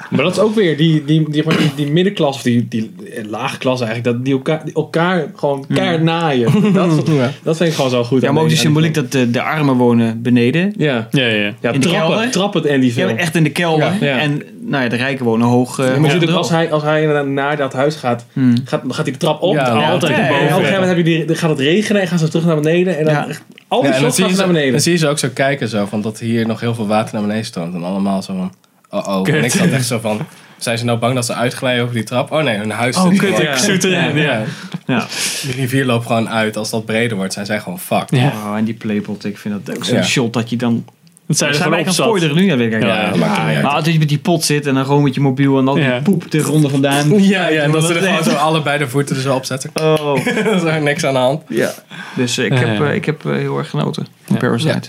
ja. 0.00 0.06
Maar 0.10 0.24
dat 0.24 0.32
is 0.32 0.38
ook 0.38 0.54
weer 0.54 0.76
die, 0.76 1.04
die, 1.04 1.30
die, 1.30 1.42
die, 1.48 1.74
die 1.76 1.90
middenklasse, 1.90 2.38
of 2.38 2.42
die, 2.44 2.66
die 2.68 2.90
lage 3.28 3.58
klasse 3.58 3.84
eigenlijk, 3.84 4.16
dat 4.16 4.24
die 4.24 4.34
elkaar, 4.34 4.64
die 4.64 4.74
elkaar 4.74 5.30
gewoon 5.36 5.64
keihard 5.74 6.02
naaien. 6.02 6.50
Dat, 6.72 7.06
dat 7.42 7.56
vind 7.56 7.68
ik 7.70 7.74
gewoon 7.74 7.90
zo 7.90 8.04
goed. 8.04 8.22
Ja, 8.22 8.32
maar 8.32 8.42
ook 8.42 8.48
die- 8.48 8.58
symboliek 8.58 8.94
dat 8.94 9.12
de, 9.12 9.30
de 9.30 9.42
armen 9.42 9.74
wonen 9.76 10.22
beneden. 10.22 10.72
Ja, 10.76 11.08
Ja, 11.10 11.26
ja, 11.26 11.34
ja. 11.34 11.52
ja 11.60 11.70
In 11.72 11.80
de 11.80 11.86
trappen, 11.88 12.08
kelder? 12.10 12.30
trappen 12.30 12.60
het 12.62 12.70
en 12.70 12.80
die 12.80 12.92
Ja, 12.96 13.08
echt 13.16 13.34
in 13.34 13.42
de 13.42 13.50
kelder. 13.50 13.92
Ja, 14.00 14.06
ja. 14.06 14.18
En 14.18 14.42
nou 14.60 14.82
ja, 14.82 14.88
de 14.88 14.96
rijken 14.96 15.24
wonen 15.24 15.46
hoog. 15.46 15.78
eh, 15.78 15.96
maar 15.96 16.12
hoog 16.12 16.30
als 16.34 16.48
hij, 16.50 16.72
als 16.72 16.82
hij 16.82 17.00
inderdaad 17.00 17.26
naar 17.26 17.56
dat 17.56 17.72
huis 17.72 17.94
gaat, 17.96 18.24
Hmm. 18.32 18.54
gaat, 18.64 18.82
dan 18.82 18.94
gaat 18.94 19.04
hij 19.04 19.12
de 19.12 19.18
trap 19.18 19.42
op. 19.42 19.54
Ja, 19.54 19.66
en 19.82 19.90
altijd 19.90 20.16
boven. 20.16 20.24
ja, 20.26 20.30
Op 20.34 20.40
een 20.40 20.48
gegeven 20.48 20.70
moment 20.72 20.88
heb 20.88 20.96
je 20.96 21.02
die, 21.04 21.24
dan 21.24 21.36
gaat 21.36 21.50
het 21.50 21.58
regenen 21.58 22.02
en 22.02 22.08
gaan 22.08 22.18
ze 22.18 22.28
terug 22.28 22.44
naar 22.46 22.60
beneden. 22.60 22.98
En 22.98 23.04
dan 23.04 23.14
Ja. 23.14 23.28
echt, 23.28 23.42
al 23.68 23.80
die 23.80 23.88
Ja, 23.90 23.94
en 23.96 24.02
dan 24.02 24.10
shots 24.12 24.14
zie, 24.14 24.24
gaan 24.24 24.32
je 24.32 24.38
ze 24.38 24.44
naar 24.44 24.52
beneden. 24.52 24.72
dan 24.72 24.80
zie 24.82 24.92
je 24.92 24.98
ze 24.98 25.08
ook 25.08 25.18
zo 25.18 25.28
kijken 25.34 25.68
zo, 25.68 25.86
van 25.86 26.02
dat 26.02 26.18
hier 26.18 26.46
nog 26.46 26.60
heel 26.60 26.74
veel 26.74 26.86
water 26.86 27.14
naar 27.14 27.22
beneden 27.22 27.44
stroomt. 27.44 27.74
En 27.74 27.84
allemaal 27.84 28.22
zo 28.22 28.34
van, 28.36 28.52
oh 28.94 29.08
oh. 29.08 29.22
Kut. 29.22 29.34
En 29.34 29.44
ik 29.44 29.50
zat 29.50 29.66
echt 29.68 29.86
zo 29.86 29.98
van, 29.98 30.26
zijn 30.58 30.78
ze 30.78 30.84
nou 30.84 30.98
bang 30.98 31.14
dat 31.14 31.26
ze 31.26 31.34
uitglijden 31.34 31.82
over 31.82 31.94
die 31.94 32.04
trap? 32.04 32.30
Oh 32.32 32.42
nee, 32.42 32.56
hun 32.56 32.70
huis 32.70 32.96
Oh, 32.96 33.08
zit 33.08 33.18
kut, 33.18 33.38
ik 33.38 33.54
zoet 33.56 33.84
erin. 33.84 34.16
Ja. 34.16 34.42
Ja. 34.86 35.06
Die 35.42 35.52
rivier 35.52 35.84
loopt 35.84 36.06
gewoon 36.06 36.28
uit. 36.28 36.56
Als 36.56 36.70
dat 36.70 36.84
breder 36.84 37.16
wordt, 37.16 37.32
zijn 37.32 37.46
zij 37.46 37.60
gewoon 37.60 37.80
fucked. 37.80 38.18
Ja. 38.20 38.26
Oh, 38.46 38.56
en 38.56 38.64
die 38.64 38.74
playpot, 38.74 39.24
ik 39.24 39.38
vind 39.38 39.66
dat 39.66 39.76
ook 39.76 39.84
zo'n 39.84 39.96
Ja. 39.96 40.02
shot 40.02 40.32
dat 40.32 40.50
je 40.50 40.56
dan... 40.56 40.84
Het 41.26 41.36
zijn 41.38 41.54
zijn 41.54 41.70
wij 41.70 41.78
gewoon 41.78 41.94
gaan 41.94 42.04
op 42.06 42.12
zat. 42.12 42.20
spoileren 42.20 42.36
nu? 42.44 42.50
Ja, 42.50 42.56
weet 42.56 42.72
ik 42.74 42.82
Ja, 42.82 43.04
dat 43.06 43.14
niet 43.14 43.22
uit. 43.24 43.62
Maar 43.62 43.72
als 43.72 43.86
je 43.86 43.98
met 43.98 44.08
die 44.08 44.18
pot 44.18 44.44
zit 44.44 44.66
en 44.66 44.74
dan 44.74 44.84
gewoon 44.84 45.02
met 45.02 45.14
je 45.14 45.20
mobiel 45.20 45.58
en 45.58 45.64
dan 45.64 45.78
Ja. 45.80 45.92
die 45.92 46.02
poep 46.02 46.30
de 46.30 46.40
ronde 46.40 46.68
vandaan. 46.68 47.08
Ja, 47.22 47.48
ja, 47.48 47.62
en 47.62 47.70
dat 47.70 47.84
ze 47.84 47.94
er 47.94 48.00
is 48.02 48.06
gewoon 48.08 48.24
zo 48.24 48.30
allebei 48.30 48.78
de 48.78 48.88
voeten 48.88 49.16
er 49.16 49.22
zo 49.22 49.34
op 49.34 49.44
zetten. 49.44 49.70
Oh. 49.74 50.26
er 50.26 50.54
is 50.54 50.62
er 50.62 50.82
niks 50.82 51.04
aan 51.04 51.12
de 51.12 51.18
hand. 51.18 51.42
Ja. 51.48 51.72
Dus 52.16 52.38
ik 52.38 52.52
heb, 52.58 52.80
eh, 52.80 52.94
ik 52.94 53.04
heb 53.04 53.26
eh, 53.26 53.32
heel 53.32 53.58
erg 53.58 53.70
genoten 53.70 54.06
van 54.24 54.36
Parasite. 54.36 54.88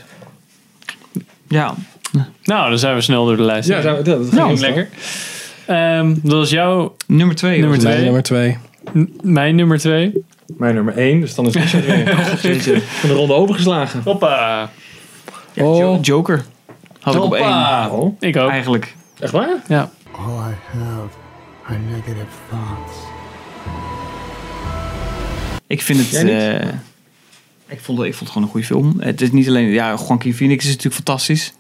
Ja. 1.47 1.74
Nou, 2.43 2.70
dan 2.70 2.80
zijn 2.80 2.95
we 2.95 3.01
snel 3.01 3.26
door 3.26 3.38
de 3.38 3.43
lijst. 3.43 3.68
Ja, 3.70 3.82
zijn 3.82 3.95
we- 3.95 4.01
dat, 4.01 4.24
dat 4.24 4.32
Nou, 4.32 4.47
ging 4.47 4.59
lekker. 4.59 4.88
Ehm, 5.66 6.16
dat 6.22 6.32
was 6.32 6.49
jouw 6.49 6.95
Nummer 7.07 7.36
twee. 7.36 7.59
Nummer 7.59 7.80
twee. 7.80 7.91
Mijn 7.93 8.03
nummer 8.03 8.24
twee. 8.24 8.57
n- 8.97 9.13
mijn 9.24 9.55
nummer 9.55 9.78
twee. 9.80 10.24
Mijn 10.57 10.76
nummer 10.76 10.97
1, 10.97 11.20
dus 11.20 11.36
dan 11.36 11.45
is 11.47 11.53
Richard 11.53 11.86
weer 11.86 12.82
van 12.82 13.09
de 13.09 13.16
ronde 13.16 13.34
overgeslagen. 13.34 14.01
Hoppa. 14.03 14.61
het. 14.61 14.70
Ja, 15.53 15.63
Jo- 15.63 15.99
Joker. 16.01 16.45
Had 16.99 17.16
ik 17.16 17.22
op 17.24 17.34
één. 17.34 17.43
Hoppa. 17.43 17.89
Oh, 17.89 18.16
Ik 18.20 18.38
ook. 18.38 18.49
Eigenlijk. 18.49 18.95
echt 19.20 19.32
waar? 19.32 19.61
Ja. 19.68 19.91
All 20.11 20.24
I 20.26 20.55
have 20.78 21.07
are 21.66 21.78
negative 21.91 22.26
thoughts. 22.49 22.93
Ik 25.68 25.82
vind 25.82 25.99
het... 25.99 26.24
Eh, 26.24 26.55
Ik 27.68 27.80
vond, 27.82 27.97
het- 27.97 28.07
ik 28.07 28.13
vond 28.13 28.20
het 28.20 28.30
gewoon 28.30 28.43
een 28.43 28.49
goede 28.49 28.66
film. 28.66 28.93
Het 28.99 29.22
is 29.22 29.32
niet 29.32 29.47
alleen... 29.47 29.70
Ja, 29.70 29.95
Joaquin 30.07 30.34
Phoenix 30.34 30.63
is 30.63 30.70
natuurlijk 30.70 30.95
fantastisch. 30.95 31.53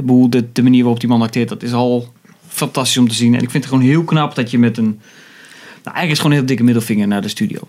Bedoel, 0.00 0.30
de, 0.30 0.52
de 0.52 0.62
manier 0.62 0.80
waarop 0.82 1.00
die 1.00 1.08
man 1.08 1.22
acteert, 1.22 1.48
dat 1.48 1.62
is 1.62 1.72
al 1.72 2.12
fantastisch 2.48 2.98
om 2.98 3.08
te 3.08 3.14
zien. 3.14 3.34
En 3.34 3.42
ik 3.42 3.50
vind 3.50 3.64
het 3.64 3.72
gewoon 3.72 3.88
heel 3.88 4.04
knap 4.04 4.34
dat 4.34 4.50
je 4.50 4.58
met 4.58 4.76
een... 4.76 5.00
Nou, 5.84 5.96
eigenlijk 5.96 6.10
is 6.10 6.16
gewoon 6.16 6.32
een 6.32 6.38
heel 6.38 6.46
dikke 6.46 6.62
middelvinger 6.62 7.08
naar 7.08 7.22
de 7.22 7.28
studio. 7.28 7.60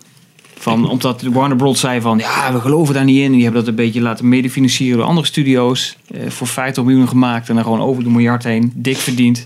Van, 0.57 0.89
omdat 0.89 1.21
Warner 1.21 1.57
Bros. 1.57 1.79
zei 1.79 2.01
van, 2.01 2.17
ja, 2.17 2.53
we 2.53 2.59
geloven 2.59 2.93
daar 2.93 3.03
niet 3.03 3.17
in. 3.17 3.25
En 3.25 3.31
die 3.31 3.43
hebben 3.43 3.59
dat 3.59 3.69
een 3.69 3.75
beetje 3.75 4.01
laten 4.01 4.29
medefinancieren 4.29 4.97
door 4.97 5.07
andere 5.07 5.27
studio's. 5.27 5.97
Eh, 6.11 6.29
voor 6.29 6.47
50 6.47 6.83
miljoen 6.83 7.07
gemaakt 7.07 7.49
en 7.49 7.55
dan 7.55 7.63
gewoon 7.63 7.81
over 7.81 8.03
de 8.03 8.09
miljard 8.09 8.43
heen. 8.43 8.71
Dik 8.75 8.97
verdiend. 8.97 9.45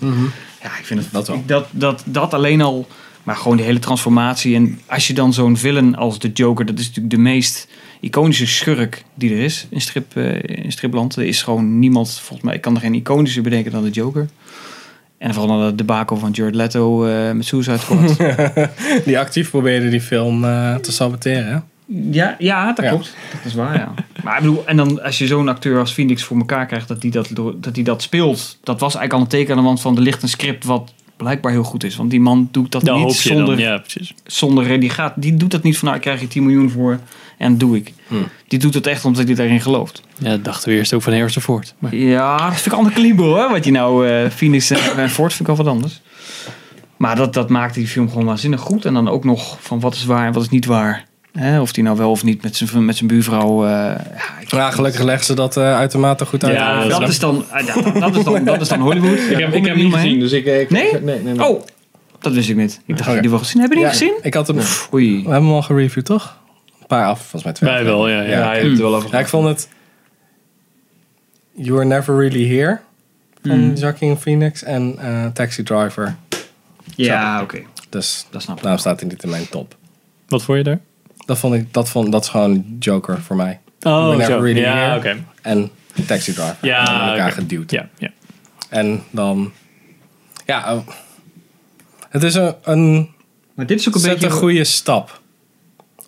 Ja, 0.61 0.77
ik 0.77 0.85
vind 0.85 0.99
het 0.99 1.09
Dat 1.11 1.27
wel. 1.27 1.43
dat, 1.45 1.67
dat, 1.71 2.03
dat 2.05 2.33
alleen 2.33 2.61
al, 2.61 2.87
maar 3.23 3.35
gewoon 3.35 3.57
die 3.57 3.65
hele 3.65 3.79
transformatie. 3.79 4.55
En 4.55 4.79
als 4.85 5.07
je 5.07 5.13
dan 5.13 5.33
zo'n 5.33 5.57
villain 5.57 5.95
als 5.95 6.19
de 6.19 6.31
Joker, 6.31 6.65
dat 6.65 6.79
is 6.79 6.85
natuurlijk 6.85 7.15
de 7.15 7.21
meest 7.21 7.67
iconische 7.99 8.47
schurk 8.47 9.03
die 9.13 9.31
er 9.33 9.39
is 9.39 9.67
in, 9.69 9.81
strip, 9.81 10.15
eh, 10.15 10.63
in 10.63 10.71
stripland. 10.71 11.15
Er 11.15 11.25
is 11.25 11.41
gewoon 11.43 11.79
niemand, 11.79 12.19
volgens 12.19 12.41
mij, 12.47 12.55
ik 12.55 12.61
kan 12.61 12.75
er 12.75 12.81
geen 12.81 12.93
iconische 12.93 13.41
bedenken 13.41 13.71
dan 13.71 13.83
de 13.83 13.89
Joker. 13.89 14.27
En 15.17 15.33
vooral 15.33 15.59
de 15.69 15.75
debakel 15.75 16.17
van 16.17 16.31
Jared 16.31 16.55
Leto 16.55 17.05
eh, 17.05 17.31
met 17.31 17.45
Suicide 17.45 17.77
Squad. 17.77 18.17
die 19.05 19.19
actief 19.19 19.49
probeerde 19.49 19.89
die 19.89 20.01
film 20.01 20.43
eh, 20.43 20.75
te 20.75 20.91
saboteren. 20.91 21.47
hè? 21.51 21.57
Ja, 22.11 22.35
ja 22.39 22.73
dat 22.73 22.83
Ja. 22.85 22.89
klopt. 22.91 23.13
Dat 23.31 23.45
is 23.45 23.53
waar, 23.53 23.77
ja. 23.77 23.93
Maar 24.23 24.35
ik 24.37 24.41
bedoel, 24.43 24.63
en 24.65 24.77
dan 24.77 25.03
als 25.03 25.17
je 25.17 25.27
zo'n 25.27 25.47
acteur 25.47 25.79
als 25.79 25.93
Phoenix 25.93 26.23
voor 26.23 26.37
elkaar 26.37 26.65
krijgt 26.65 26.87
dat 26.87 27.01
die 27.01 27.11
dat, 27.11 27.29
dat, 27.33 27.73
die 27.75 27.83
dat 27.83 28.01
speelt, 28.01 28.57
dat 28.63 28.79
was 28.79 28.95
eigenlijk 28.95 29.13
al 29.13 29.19
een 29.19 29.27
teken 29.39 29.51
aan 29.55 29.61
de 29.61 29.65
wand 29.67 29.81
van 29.81 29.95
er 29.95 30.01
ligt 30.01 30.21
een 30.21 30.29
script 30.29 30.63
wat 30.63 30.93
blijkbaar 31.17 31.51
heel 31.51 31.63
goed 31.63 31.83
is. 31.83 31.95
Want 31.95 32.09
die 32.09 32.19
man 32.19 32.47
doet 32.51 32.71
dat 32.71 32.83
niet 32.83 33.13
zonder. 33.13 33.59
Ja, 33.59 33.83
zonder 34.25 34.79
die, 34.79 34.89
gaat, 34.89 35.13
die 35.15 35.35
doet 35.35 35.51
dat 35.51 35.63
niet 35.63 35.77
van 35.77 35.85
nou, 35.85 35.97
ik 35.97 36.03
krijg 36.03 36.19
je 36.21 36.27
10 36.27 36.43
miljoen 36.43 36.69
voor 36.69 36.99
en 37.37 37.57
doe 37.57 37.75
ik. 37.75 37.93
Die 38.47 38.59
doet 38.59 38.73
het 38.73 38.87
echt 38.87 39.05
omdat 39.05 39.25
hij 39.25 39.35
daarin 39.35 39.61
gelooft. 39.61 40.01
Ja, 40.17 40.29
dat 40.29 40.43
dachten 40.43 40.69
we 40.69 40.75
eerst 40.75 40.93
ook 40.93 41.01
van 41.01 41.13
Harrison 41.13 41.41
Ford. 41.41 41.75
Maar 41.79 41.95
Ja, 41.95 42.37
dat 42.37 42.53
vind 42.53 42.65
ik 42.65 42.71
een 42.71 42.77
ander 42.77 42.93
kaliber 42.93 43.25
hoor. 43.25 43.49
Wat 43.49 43.65
je 43.65 43.71
nou, 43.71 44.07
eh 44.07 44.29
Phoenix 44.29 44.69
en, 44.69 44.97
en 44.97 45.09
Ford 45.09 45.33
vind 45.33 45.49
ik 45.49 45.57
al 45.57 45.63
wat 45.63 45.73
anders. 45.73 46.01
Maar 46.97 47.15
dat, 47.15 47.33
dat 47.33 47.49
maakte 47.49 47.79
die 47.79 47.87
film 47.87 48.09
gewoon 48.09 48.25
waanzinnig 48.25 48.59
goed. 48.59 48.85
En 48.85 48.93
dan 48.93 49.07
ook 49.09 49.23
nog 49.23 49.57
van 49.61 49.79
wat 49.79 49.93
is 49.93 50.05
waar 50.05 50.25
en 50.27 50.33
wat 50.33 50.43
is 50.43 50.49
niet 50.49 50.65
waar. 50.65 51.05
Hè, 51.39 51.61
of 51.61 51.71
die 51.71 51.83
nou 51.83 51.97
wel 51.97 52.11
of 52.11 52.23
niet 52.23 52.43
met 52.43 52.55
zijn, 52.55 52.85
met 52.85 52.95
zijn 52.95 53.07
buurvrouw. 53.09 53.65
eh, 53.65 53.69
ja, 54.47 54.67
ik- 54.67 54.73
gelukkig 54.73 55.01
leggen 55.03 55.25
ze 55.25 55.33
dat 55.33 55.57
eh, 55.57 55.75
uitermate 55.75 56.25
goed 56.25 56.43
uit. 56.43 56.53
Ja, 56.55 56.81
dat, 56.87 56.99
dat 56.99 57.09
is 57.09 57.19
dan, 57.19 57.45
ja, 57.65 57.73
dat, 57.99 58.15
is 58.15 58.23
dan, 58.23 58.43
dat 58.43 58.61
is 58.61 58.67
dan 58.67 58.79
Hollywood. 58.87 59.17
Ik 59.17 59.37
heb, 59.37 59.53
ik 59.53 59.65
heb 59.65 59.75
hem 59.75 59.83
niet 59.85 59.93
gezien, 59.93 60.19
dus 60.19 60.31
ik... 60.31 60.45
ik 60.45 60.69
Nee? 60.69 60.89
ik- 60.89 61.03
nee, 61.03 61.19
nee, 61.23 61.33
nee. 61.33 61.47
Oh, 61.47 61.61
dat 62.19 62.33
wist 62.33 62.49
ik 62.49 62.55
niet. 62.55 62.81
Ik 62.85 62.97
dacht 62.97 63.09
dat 63.09 63.21
die 63.21 63.29
wel 63.29 63.39
gezien. 63.39 63.59
Hebben 63.59 63.77
jullie 63.77 63.93
Ja, 63.93 63.99
die 63.99 64.07
gezien? 64.07 64.23
Ik 64.25 64.33
had 64.33 64.47
hem, 64.47 64.57
Oei. 64.93 65.15
we 65.23 65.29
hebben 65.29 65.43
hem 65.47 65.51
al 65.53 65.61
gereviewd, 65.61 66.05
toch? 66.05 66.37
Een 66.79 66.87
paar 66.87 67.05
af, 67.05 67.19
volgens 67.19 67.43
mij 67.43 67.53
twee. 67.53 67.69
Wij 67.69 67.83
wel, 67.83 68.09
ja. 68.09 68.21
ja. 68.21 68.53
Je 68.53 68.69
het 68.69 68.77
er 68.77 68.83
wel 68.83 68.95
over 68.95 69.09
Ja, 69.11 69.19
ik 69.19 69.27
vond 69.27 69.47
het... 69.47 69.67
You 71.55 71.71
Were 71.73 71.85
Never 71.85 72.17
Really 72.19 72.55
Here 72.57 72.79
van 73.43 73.59
Mm. 73.59 73.73
Joaquin 73.73 74.17
Phoenix 74.17 74.63
en 74.63 74.95
eh, 74.99 75.25
Taxi 75.33 75.63
Driver. 75.63 76.15
Ja, 76.95 77.41
oké. 77.41 77.59
Dus 77.89 78.25
Dat 78.29 78.41
snap 78.41 78.55
ik. 78.55 78.61
daarom 78.61 78.79
staat 78.81 78.99
hij 78.99 79.09
niet 79.09 79.23
in 79.23 79.29
mijn 79.29 79.49
top. 79.49 79.75
Wat 80.27 80.43
vond 80.43 80.57
je 80.57 80.63
daar? 80.63 80.79
Dat, 81.27 81.37
vond 81.37 81.53
ik, 81.53 81.73
dat, 81.73 81.89
vond, 81.89 82.11
dat 82.11 82.23
is 82.23 82.29
gewoon 82.29 82.65
Joker 82.79 83.21
voor 83.21 83.35
mij. 83.35 83.59
Oh, 83.81 84.05
Were 84.05 84.17
Never. 84.17 84.41
Really 84.41 84.59
Ja, 84.59 84.75
Here 84.75 84.97
oké. 84.97 85.17
En 85.41 85.69
Taxi 86.07 86.33
Driver. 86.33 86.57
Ja, 86.61 86.83
Die 86.83 86.93
hebben 86.93 87.11
elkaar 87.11 87.31
geduwd. 87.31 87.71
Ja, 87.71 87.87
ja. 87.97 88.09
En 88.69 89.03
dan... 89.11 89.51
Ja, 90.45 90.75
oh. 90.75 90.87
het 92.09 92.23
is 92.23 92.35
een, 92.35 92.55
een, 92.63 93.09
Maar 93.53 93.65
dit 93.65 93.79
is 93.79 93.87
ook 93.87 93.93
een 93.95 93.99
zet 94.01 94.11
beetje... 94.11 94.25
een 94.25 94.31
goede 94.31 94.63
stap. 94.63 95.21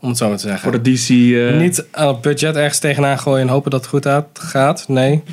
Om 0.02 0.10
het 0.10 0.18
zo 0.18 0.28
maar 0.28 0.38
te 0.38 0.48
zeggen. 0.48 0.72
Voor 0.72 0.82
de 0.84 0.92
DC... 0.94 1.10
eh, 1.10 1.60
Niet 1.60 1.86
aan 1.92 2.08
het 2.08 2.22
budget 2.22 2.56
ergens 2.56 2.80
tegenaan 2.80 3.20
gooien 3.20 3.42
en 3.42 3.48
hopen 3.48 3.72
dat 3.72 3.80
het 3.80 3.90
goed 3.90 4.24
gaat. 4.34 4.88
Nee. 4.88 5.24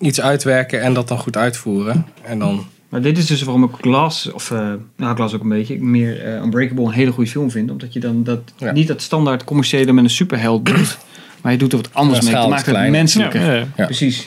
Iets 0.00 0.20
uitwerken 0.20 0.80
en 0.82 0.94
dat 0.94 1.08
dan 1.08 1.18
goed 1.18 1.36
uitvoeren. 1.36 2.06
En 2.22 2.38
dan... 2.38 2.66
Maar 2.94 3.02
dit 3.02 3.18
is 3.18 3.26
dus 3.26 3.42
waarom 3.42 3.64
ik 3.64 3.70
Glass, 3.80 4.32
of 4.32 4.50
eh 4.50 4.72
nou 4.96 5.14
Glass 5.16 5.34
ook 5.34 5.42
een 5.42 5.48
beetje, 5.48 5.80
meer 5.82 6.20
eh, 6.24 6.42
Unbreakable 6.42 6.84
een 6.84 6.90
hele 6.90 7.10
goede 7.12 7.30
film 7.30 7.50
vind. 7.50 7.70
Omdat 7.70 7.92
je 7.92 8.00
dan 8.00 8.24
dat, 8.24 8.40
Ja. 8.56 8.72
niet 8.72 8.88
dat 8.88 9.02
standaard 9.02 9.44
commerciële 9.44 9.92
met 9.92 10.04
een 10.04 10.10
superheld 10.10 10.66
doet. 10.66 10.98
Maar 11.42 11.52
je 11.52 11.58
doet 11.58 11.72
er 11.72 11.78
wat 11.78 11.94
anders 11.94 12.18
Ja, 12.18 12.24
mee. 12.24 12.34
Je 12.34 12.42
is 12.42 12.48
maakt 12.50 12.66
het 12.66 12.74
klein. 12.74 12.90
menselijker. 12.92 13.40
Ja, 13.40 13.52
ja. 13.54 13.66
Ja. 13.76 13.84
Precies. 13.84 14.26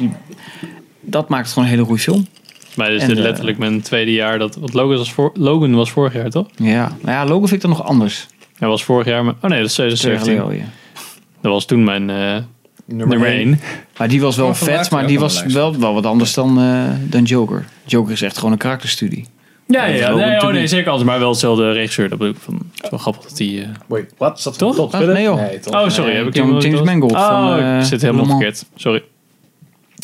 Dat 1.01 1.29
maakt 1.29 1.43
het 1.43 1.51
gewoon 1.53 1.67
een 1.67 1.73
hele 1.73 1.85
goede 1.85 2.01
film. 2.01 2.27
Maar 2.75 2.91
is 2.91 3.01
En, 3.01 3.07
dit 3.07 3.17
eh, 3.17 3.23
letterlijk 3.23 3.57
mijn 3.57 3.81
tweede 3.81 4.11
jaar 4.13 4.39
dat... 4.39 4.55
Want 4.55 4.73
Logan 4.73 4.97
was, 4.97 5.11
voor, 5.13 5.31
Logan 5.33 5.75
was 5.75 5.91
vorig 5.91 6.13
jaar, 6.13 6.29
toch? 6.29 6.47
Ja. 6.55 6.87
Nou 7.01 7.11
ja, 7.11 7.25
Logan 7.25 7.47
vind 7.47 7.63
ik 7.63 7.69
dan 7.69 7.77
nog 7.77 7.83
anders. 7.87 8.27
Hij 8.57 8.67
was 8.67 8.83
vorig 8.83 9.07
jaar... 9.07 9.23
maar- 9.25 9.35
Oh 9.41 9.49
nee, 9.49 9.59
dat 9.59 9.67
is 9.67 9.73
Twee 9.73 9.87
jaar 9.89 9.97
2017. 9.97 10.43
geleden 10.43 10.65
al, 10.65 10.71
ja. 10.71 11.01
Dat 11.41 11.51
was 11.51 11.65
toen 11.65 11.83
mijn 11.83 12.09
eh 12.09 12.43
nummer 12.87 13.23
één. 13.27 13.37
1. 13.47 13.59
Maar 13.97 14.07
die 14.07 14.21
was 14.21 14.35
wel 14.35 14.55
vet, 14.55 14.89
maar 14.91 15.07
die 15.07 15.15
de 15.15 15.21
was 15.21 15.43
wel, 15.43 15.79
wel 15.79 15.93
wat 15.93 16.05
anders 16.05 16.33
dan, 16.33 16.59
eh, 16.61 16.83
dan 17.09 17.23
Joker. 17.23 17.65
Joker 17.85 18.11
is 18.11 18.21
echt 18.21 18.35
gewoon 18.37 18.51
een 18.51 18.57
karakterstudie. 18.57 19.25
Ja, 19.67 19.85
ja, 19.85 20.13
Nee, 20.15 20.41
oh, 20.41 20.47
nee, 20.51 20.67
zeker 20.67 20.89
anders. 20.89 21.09
Maar 21.09 21.19
wel 21.19 21.29
hetzelfde 21.29 21.71
regisseur. 21.71 22.09
Dat 22.09 22.17
bedoel 22.17 22.33
ik 22.33 22.39
van... 22.41 22.53
Het 22.75 22.83
is 22.83 22.89
wel 22.89 22.99
grappig 22.99 23.23
dat 23.23 23.37
die... 23.37 23.61
eh, 23.61 23.67
Wait, 23.87 24.13
wat? 24.17 24.41
Zat 24.41 24.57
Toch? 24.57 24.75
Todd 24.75 24.93
Ah, 24.93 25.01
nee 25.01 25.23
joh. 25.23 25.35
Nee, 25.35 25.59
toch? 25.59 25.73
Oh, 25.73 25.89
sorry. 25.89 26.09
Nee, 26.09 26.17
heb 26.19 26.27
ik 26.27 26.35
James- 26.35 26.63
hem 26.63 26.73
James 26.73 26.89
Mangold 26.89 27.11
Oh, 27.11 27.27
van, 27.27 27.59
eh, 27.59 27.77
ik 27.79 27.85
zit 27.85 28.01
helemaal 28.01 28.25
verkeerd. 28.25 28.65
Sorry. 28.75 29.03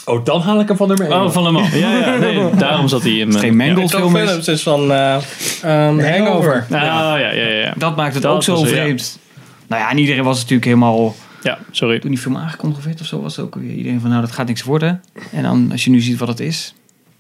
Oh, 0.06 0.26
dan 0.26 0.42
haal 0.42 0.60
ik 0.60 0.68
hem 0.68 0.78
van 0.78 0.88
nummer 0.88 1.12
1. 1.12 1.22
Oh, 1.22 1.30
van 1.32 1.44
Le 1.44 1.52
Mans. 1.52 1.74
Ja, 1.74 1.98
ja. 1.98 2.18
Nee, 2.18 2.50
daarom 2.56 2.88
zat 2.88 3.02
hij 3.02 3.12
in 3.18 3.28
is 3.30 3.36
geen 3.36 3.56
mijn... 3.56 3.72
Mangold 3.72 3.92
film 3.92 4.16
is. 4.16 4.24
Phillips 4.24 4.48
is 4.48 4.64
van 4.64 4.92
eh 4.92 5.16
ehm, 5.62 6.00
Hangover. 6.00 6.66
Ja, 6.70 6.84
ja, 6.84 7.18
ja, 7.18 7.32
ja. 7.32 7.48
ja. 7.48 7.74
Dat 7.78 7.96
maakt 7.96 8.14
het 8.14 8.24
Dat 8.24 8.36
ook 8.36 8.44
zo 8.44 8.64
vreemd. 8.64 9.20
Nou 9.68 9.82
ja, 9.82 9.90
en 9.90 9.98
iedereen 9.98 10.24
was 10.24 10.36
natuurlijk 10.38 10.66
helemaal... 10.66 11.16
Ja, 11.44 11.60
sorry. 11.72 12.00
Toen 12.00 12.10
die 12.12 12.20
film 12.20 12.38
aangekondigd 12.38 12.86
werd 12.86 13.02
of 13.02 13.08
zo, 13.08 13.22
was 13.22 13.40
ook 13.40 13.56
weer 13.56 13.72
iedereen 13.74 14.00
van, 14.00 14.10
nou, 14.10 14.22
dat 14.22 14.32
gaat 14.32 14.48
niks 14.48 14.64
worden. 14.64 15.04
En 15.32 15.44
dan, 15.44 15.72
als 15.72 15.84
je 15.84 15.90
nu 15.90 16.00
ziet 16.02 16.18
wat 16.20 16.28
het 16.28 16.40
is. 16.40 16.74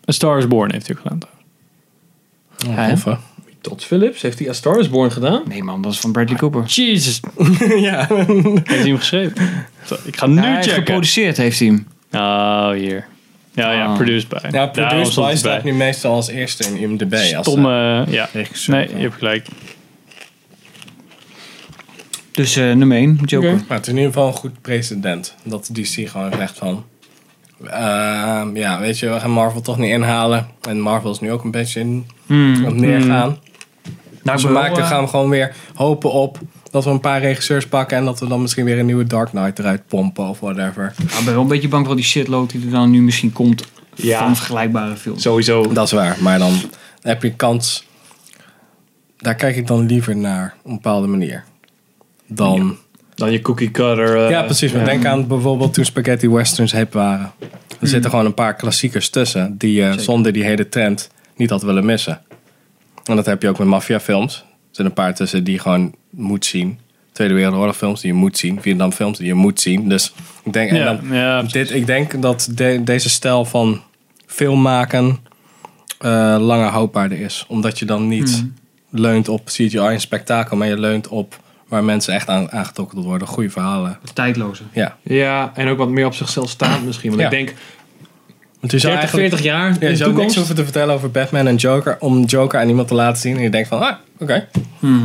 A 0.10 0.12
Star 0.12 0.38
is 0.38 0.48
Born 0.48 0.72
heeft 0.72 0.88
hij 0.88 0.96
ook 0.96 1.02
gedaan. 1.02 1.20
Oh, 2.68 2.90
tof, 2.90 3.04
hè? 3.04 3.14
Todd 3.62 3.84
Phillips, 3.84 4.22
heeft 4.22 4.40
hij 4.40 4.50
A 4.50 4.54
Star 4.54 4.80
is 4.80 4.90
Born 4.90 5.12
gedaan? 5.12 5.42
Nee 5.48 5.64
man, 5.64 5.82
dat 5.82 5.92
is 5.92 6.00
van 6.00 6.12
Bradley 6.12 6.38
Cooper. 6.38 6.64
Jesus. 6.66 7.20
ja. 7.90 8.08
Heeft 8.10 8.68
hij 8.68 8.78
hem 8.88 8.98
geschreven? 8.98 9.36
Zo, 9.86 9.96
Ik 10.04 10.18
ga 10.18 10.28
nu 10.28 10.38
Hij 10.40 10.50
heeft 10.54 10.66
checken. 10.68 10.84
geproduceerd 10.84 11.38
heeft 11.38 11.60
hij 11.60 11.68
hem. 11.68 11.88
Oh, 12.12 12.70
hier. 12.72 13.06
Ja, 13.54 13.72
ja, 13.72 13.86
Ah. 13.86 13.96
produced 13.96 14.28
by. 14.28 14.38
Ja, 14.52 14.66
Produced 14.68 15.16
by 15.16 15.34
staat 15.36 15.64
nu 15.64 15.74
meestal 15.74 16.14
als 16.14 16.28
eerste 16.28 16.64
in 16.64 16.78
IMDb. 16.78 17.14
Als, 17.14 17.32
eh, 17.32 17.40
Stomme, 17.42 18.06
ja. 18.10 18.30
regisseur. 18.34 18.76
Nee, 18.76 18.88
je 18.96 19.02
hebt 19.02 19.16
gelijk. 19.16 19.48
Dus 22.34 22.56
eh, 22.56 22.64
nummer 22.74 22.98
1, 22.98 23.20
Joker. 23.26 23.52
Maar 23.68 23.78
het 23.78 23.82
is 23.88 23.92
in 23.94 23.98
ieder 23.98 24.14
geval 24.14 24.28
een 24.28 24.34
goed 24.34 24.62
precedent. 24.62 25.36
Dat 25.44 25.70
DC 25.74 26.10
gewoon 26.10 26.32
zegt 26.38 26.58
van... 26.58 26.84
ehm, 27.66 28.56
ja, 28.56 28.80
weet 28.80 29.00
je, 29.00 29.10
we 29.10 29.20
gaan 29.20 29.32
Marvel 29.32 29.62
toch 29.62 29.78
niet 29.78 29.90
inhalen. 29.90 30.48
En 30.62 30.80
Marvel 30.80 31.12
is 31.12 31.20
nu 31.20 31.32
ook 31.32 31.44
een 31.44 31.52
beetje 31.52 31.80
in, 31.80 32.06
Hmm. 32.26 32.66
op 32.66 32.74
neergaan. 32.74 33.38
Nou, 34.24 34.38
dus 34.38 34.48
we 34.48 34.54
wel, 34.54 34.62
maken, 34.62 34.78
eh, 34.84 34.88
gaan 34.88 35.04
we 35.04 35.10
gewoon 35.10 35.30
weer 35.30 35.56
hopen 35.74 36.12
op 36.12 36.40
dat 36.72 36.84
we 36.84 36.90
een 36.90 37.00
paar 37.00 37.20
regisseurs 37.22 37.68
pakken... 37.68 37.98
en 37.98 38.06
dat 38.06 38.20
we 38.20 38.28
dan 38.28 38.42
misschien 38.42 38.66
weer 38.66 38.80
een 38.80 38.86
nieuwe 38.86 39.04
Dark 39.06 39.30
Knight 39.30 39.60
eruit 39.60 39.88
pompen 39.88 40.28
of 40.28 40.40
whatever. 40.40 40.94
nou, 40.98 41.20
ik 41.20 41.26
ben 41.26 41.34
wel 41.34 41.42
een 41.44 41.48
beetje 41.48 41.68
bang 41.68 41.86
voor 41.86 41.96
die 41.96 42.06
shitload 42.06 42.50
die 42.50 42.66
er 42.66 42.72
dan 42.72 42.90
nu 42.92 43.02
misschien 43.02 43.32
komt 43.34 43.66
Ja. 43.96 44.20
van 44.20 44.36
vergelijkbare 44.36 44.96
films. 44.96 45.22
Sowieso. 45.22 45.74
Dat 45.74 45.86
is 45.86 45.92
waar, 45.92 46.18
maar 46.22 46.40
dan 46.40 46.54
heb 47.02 47.24
je 47.24 47.34
kans... 47.34 47.88
Daar 49.18 49.36
kijk 49.36 49.56
ik 49.56 49.68
dan 49.68 49.86
liever 49.86 50.16
naar 50.18 50.54
op 50.64 50.66
een 50.70 50.74
bepaalde 50.74 51.08
manier. 51.08 51.44
Dan... 52.36 52.78
Dan 53.16 53.32
je 53.32 53.42
cookie 53.42 53.72
cutter. 53.72 54.24
eh, 54.24 54.30
Ja, 54.30 54.44
precies. 54.44 54.72
Maar 54.72 54.86
denk 54.86 55.06
aan 55.06 55.28
bijvoorbeeld 55.28 55.74
toen 55.74 55.86
spaghetti 55.86 56.30
westerns 56.30 56.72
hip 56.72 56.94
waren. 56.94 57.32
Er 57.80 57.88
zitten 57.88 58.10
gewoon 58.10 58.26
een 58.26 58.34
paar 58.34 58.56
klassiekers 58.56 59.10
tussen 59.10 59.58
die 59.58 59.74
je 59.74 59.94
zonder 60.00 60.32
die 60.34 60.44
hele 60.44 60.70
trend 60.70 61.10
niet 61.36 61.50
had 61.50 61.62
willen 61.64 61.86
missen. 61.86 62.22
En 63.06 63.16
dat 63.16 63.26
heb 63.26 63.42
je 63.42 63.50
ook 63.50 63.58
met 63.60 63.68
maffiafilms. 63.68 64.36
Er 64.36 64.46
zitten 64.66 64.86
een 64.86 64.94
paar 64.94 65.16
tussen 65.16 65.44
die 65.44 65.54
je 65.54 65.60
gewoon 65.60 65.94
moet 66.10 66.46
zien. 66.46 66.80
Tweede 67.12 67.34
Wereldoorlog 67.34 67.78
films 67.78 68.02
die 68.02 68.12
je 68.12 68.18
moet 68.18 68.38
zien. 68.38 68.62
Vietnam 68.62 68.92
films 68.92 69.18
die 69.18 69.28
je 69.28 69.34
moet 69.34 69.60
zien. 69.62 69.90
Dus 69.90 70.14
ik 70.44 70.54
denk, 70.54 70.70
en 70.70 70.76
Ja, 70.78 70.94
dan, 70.94 71.14
ja, 71.18 71.42
dit, 71.44 71.72
ik 71.74 71.86
denk 71.86 72.22
dat 72.22 72.50
de- 72.56 72.82
deze 72.84 73.10
stijl 73.10 73.46
van 73.46 73.82
film 74.26 74.62
maken 74.62 75.18
eh, 76.00 76.36
langer 76.40 76.68
houdbaarder 76.68 77.20
is. 77.20 77.46
Omdat 77.48 77.80
je 77.80 77.86
dan 77.86 78.08
niet 78.08 78.46
leunt 78.90 79.30
op 79.30 79.46
CGI 79.46 79.78
en 79.78 80.02
spektakel. 80.02 80.58
Maar 80.58 80.68
je 80.68 80.80
leunt 80.80 81.08
op 81.08 81.42
waar 81.74 81.84
mensen 81.84 82.14
echt 82.14 82.28
aan, 82.30 82.52
aangetrokken 82.52 82.96
door 82.98 83.06
worden. 83.06 83.28
Goede 83.28 83.50
verhalen. 83.50 83.98
Tijdloze. 84.14 84.64
Ja. 84.74 84.98
Ja, 85.02 85.52
en 85.56 85.68
ook 85.68 85.78
wat 85.78 85.90
meer 85.90 86.06
op 86.06 86.14
zichzelf 86.14 86.50
staand 86.50 86.86
misschien. 86.86 87.10
Want 87.10 87.22
Ja. 87.22 87.28
ik 87.30 87.34
denk, 87.34 87.54
Want 88.64 88.76
je 88.76 88.80
zou 88.82 88.94
30, 88.94 89.12
eigenlijk- 89.20 89.44
40 89.44 89.46
jaar 89.46 89.68
Ja, 89.70 89.80
in 89.80 89.80
je 89.80 89.80
de 89.80 89.96
zou 89.96 89.98
niks 89.98 90.06
toekomst. 90.10 90.36
hoeven 90.36 90.56
te 90.56 90.64
vertellen 90.64 90.96
over 90.96 91.12
Batman 91.12 91.48
en 91.48 91.56
Joker. 91.56 91.98
Om 92.00 92.24
Joker 92.24 92.60
aan 92.60 92.68
iemand 92.68 92.88
te 92.88 92.94
laten 92.94 93.22
zien. 93.22 93.36
En 93.38 93.42
je 93.44 93.50
denkt 93.50 93.68
van, 93.68 93.80
ah, 93.82 93.94
oké. 94.20 94.48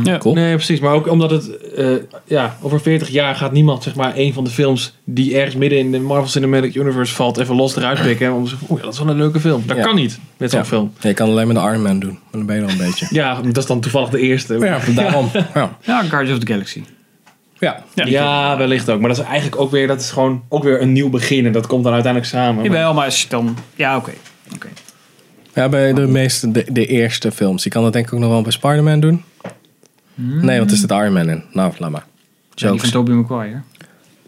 Ja. 0.03 0.17
Cool. 0.17 0.33
Nee, 0.33 0.55
precies. 0.55 0.79
Maar 0.79 0.93
ook 0.93 1.07
omdat 1.09 1.31
het, 1.31 1.57
eh, 1.75 1.87
ja, 2.25 2.57
over 2.61 2.81
40 2.81 3.09
jaar 3.09 3.35
gaat 3.35 3.51
niemand, 3.51 3.83
zeg 3.83 3.95
maar, 3.95 4.11
een 4.15 4.33
van 4.33 4.43
de 4.43 4.49
films 4.49 4.95
die 5.03 5.35
ergens 5.37 5.55
midden 5.55 5.79
in 5.79 5.91
de 5.91 5.99
Marvel 5.99 6.27
Cinematic 6.29 6.75
Universe 6.75 7.15
valt, 7.15 7.37
even 7.37 7.55
los 7.55 7.75
eruit 7.75 8.01
pikken. 8.01 8.33
Om 8.33 8.43
te 8.43 8.49
zeggen, 8.49 8.67
oeh, 8.69 8.79
ja, 8.79 8.85
dat 8.85 8.93
is 8.93 8.99
wel 8.99 9.09
een 9.09 9.17
leuke 9.17 9.39
film. 9.39 9.63
Dat 9.65 9.77
Ja. 9.77 9.83
kan 9.83 9.95
niet 9.95 10.19
met 10.37 10.49
zo'n 10.51 10.59
Ja. 10.59 10.65
film. 10.65 10.93
Je 10.99 11.13
kan 11.13 11.29
alleen 11.29 11.47
maar 11.53 11.63
de 11.63 11.69
Iron 11.71 11.81
Man 11.81 11.99
doen. 11.99 12.11
Maar 12.11 12.31
dan 12.31 12.45
ben 12.45 12.55
je 12.55 12.61
al 12.63 12.69
een 12.69 12.77
beetje. 12.77 13.07
Ja, 13.19 13.41
dat 13.41 13.57
is 13.57 13.65
dan 13.65 13.79
toevallig 13.79 14.09
de 14.09 14.19
eerste. 14.19 14.57
Ja, 14.59 14.79
daarom. 14.95 15.29
Ja. 15.53 15.77
Ja, 15.81 16.01
Guardians 16.03 16.37
of 16.39 16.45
the 16.45 16.51
Galaxy. 16.51 16.83
Ja. 17.59 17.83
Ja. 17.93 18.57
wellicht 18.57 18.89
ook. 18.89 18.99
Maar 18.99 19.09
dat 19.09 19.17
is 19.17 19.25
eigenlijk 19.25 19.61
ook 19.61 19.71
weer, 19.71 19.87
dat 19.87 20.01
is 20.01 20.11
gewoon 20.11 20.43
ook 20.49 20.63
weer 20.63 20.81
een 20.81 20.91
nieuw 20.91 21.09
begin. 21.09 21.45
En 21.45 21.51
dat 21.51 21.67
komt 21.67 21.83
dan 21.83 21.93
uiteindelijk 21.93 22.31
samen. 22.33 22.63
Jawel, 22.63 22.93
maar 22.93 23.05
als 23.05 23.21
je 23.21 23.27
dan... 23.27 23.57
Ja, 23.75 23.97
oké. 23.97 24.11
Ja, 25.53 25.69
bij 25.69 25.93
de 25.93 26.07
meeste, 26.07 26.51
de, 26.51 26.65
de 26.71 26.85
eerste 26.85 27.31
films. 27.31 27.63
Je 27.63 27.69
kan 27.69 27.83
dat 27.83 27.93
denk 27.93 28.07
ik 28.07 28.13
ook 28.13 28.19
nog 28.19 28.29
wel 28.29 28.41
bij 28.41 28.51
Spider-Man 28.51 28.99
doen. 28.99 29.23
Nee, 30.15 30.57
want 30.57 30.71
er 30.71 30.77
zit 30.77 30.91
Iron 30.91 31.13
Man 31.13 31.29
in. 31.29 31.43
Nou, 31.51 31.73
laat 31.77 31.89
maar. 31.89 32.05
Ja, 32.53 32.71
die 32.71 32.79
van 32.79 32.89
Tobey 32.89 33.13
Maguire. 33.13 33.61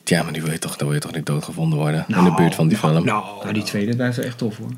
Ja, 0.03 0.23
maar 0.23 0.33
die 0.33 0.41
wil 0.41 0.51
je 0.51 0.59
toch, 0.59 0.75
dan 0.75 0.87
wil 0.87 0.95
je 0.95 1.01
toch 1.01 1.13
niet 1.13 1.25
doodgevonden 1.25 1.79
worden 1.79 2.05
in 2.07 2.23
de 2.23 2.33
buurt 2.33 2.55
van 2.55 2.67
die 2.67 2.77
film. 2.77 3.05
Nou, 3.05 3.53
die 3.53 3.63
tweede, 3.63 3.95
daar 3.95 4.09
is 4.09 4.17
echt 4.17 4.37
tof 4.37 4.57
hoor. 4.57 4.69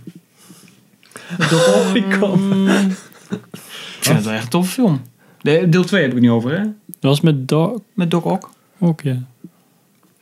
Die 1.94 2.18
kom. 2.20 2.68
Ik 2.70 4.10
vind 4.10 4.16
het 4.16 4.26
wel 4.26 4.34
echt 4.34 4.44
een 4.44 4.50
toffe 4.50 4.72
film. 4.72 5.02
De, 5.44 5.70
deel 5.70 5.84
2 5.84 6.02
heb 6.02 6.10
ik 6.10 6.16
het 6.16 6.24
niet 6.26 6.34
over, 6.34 6.52
hè? 6.52 6.64
Dat 6.64 6.74
was 7.00 7.22
met 7.22 7.48
Doc. 7.48 7.80
Met 7.94 8.12
Doc 8.12 8.24
Ock. 8.24 8.52
Ook, 8.80 9.02
ja. 9.02 9.18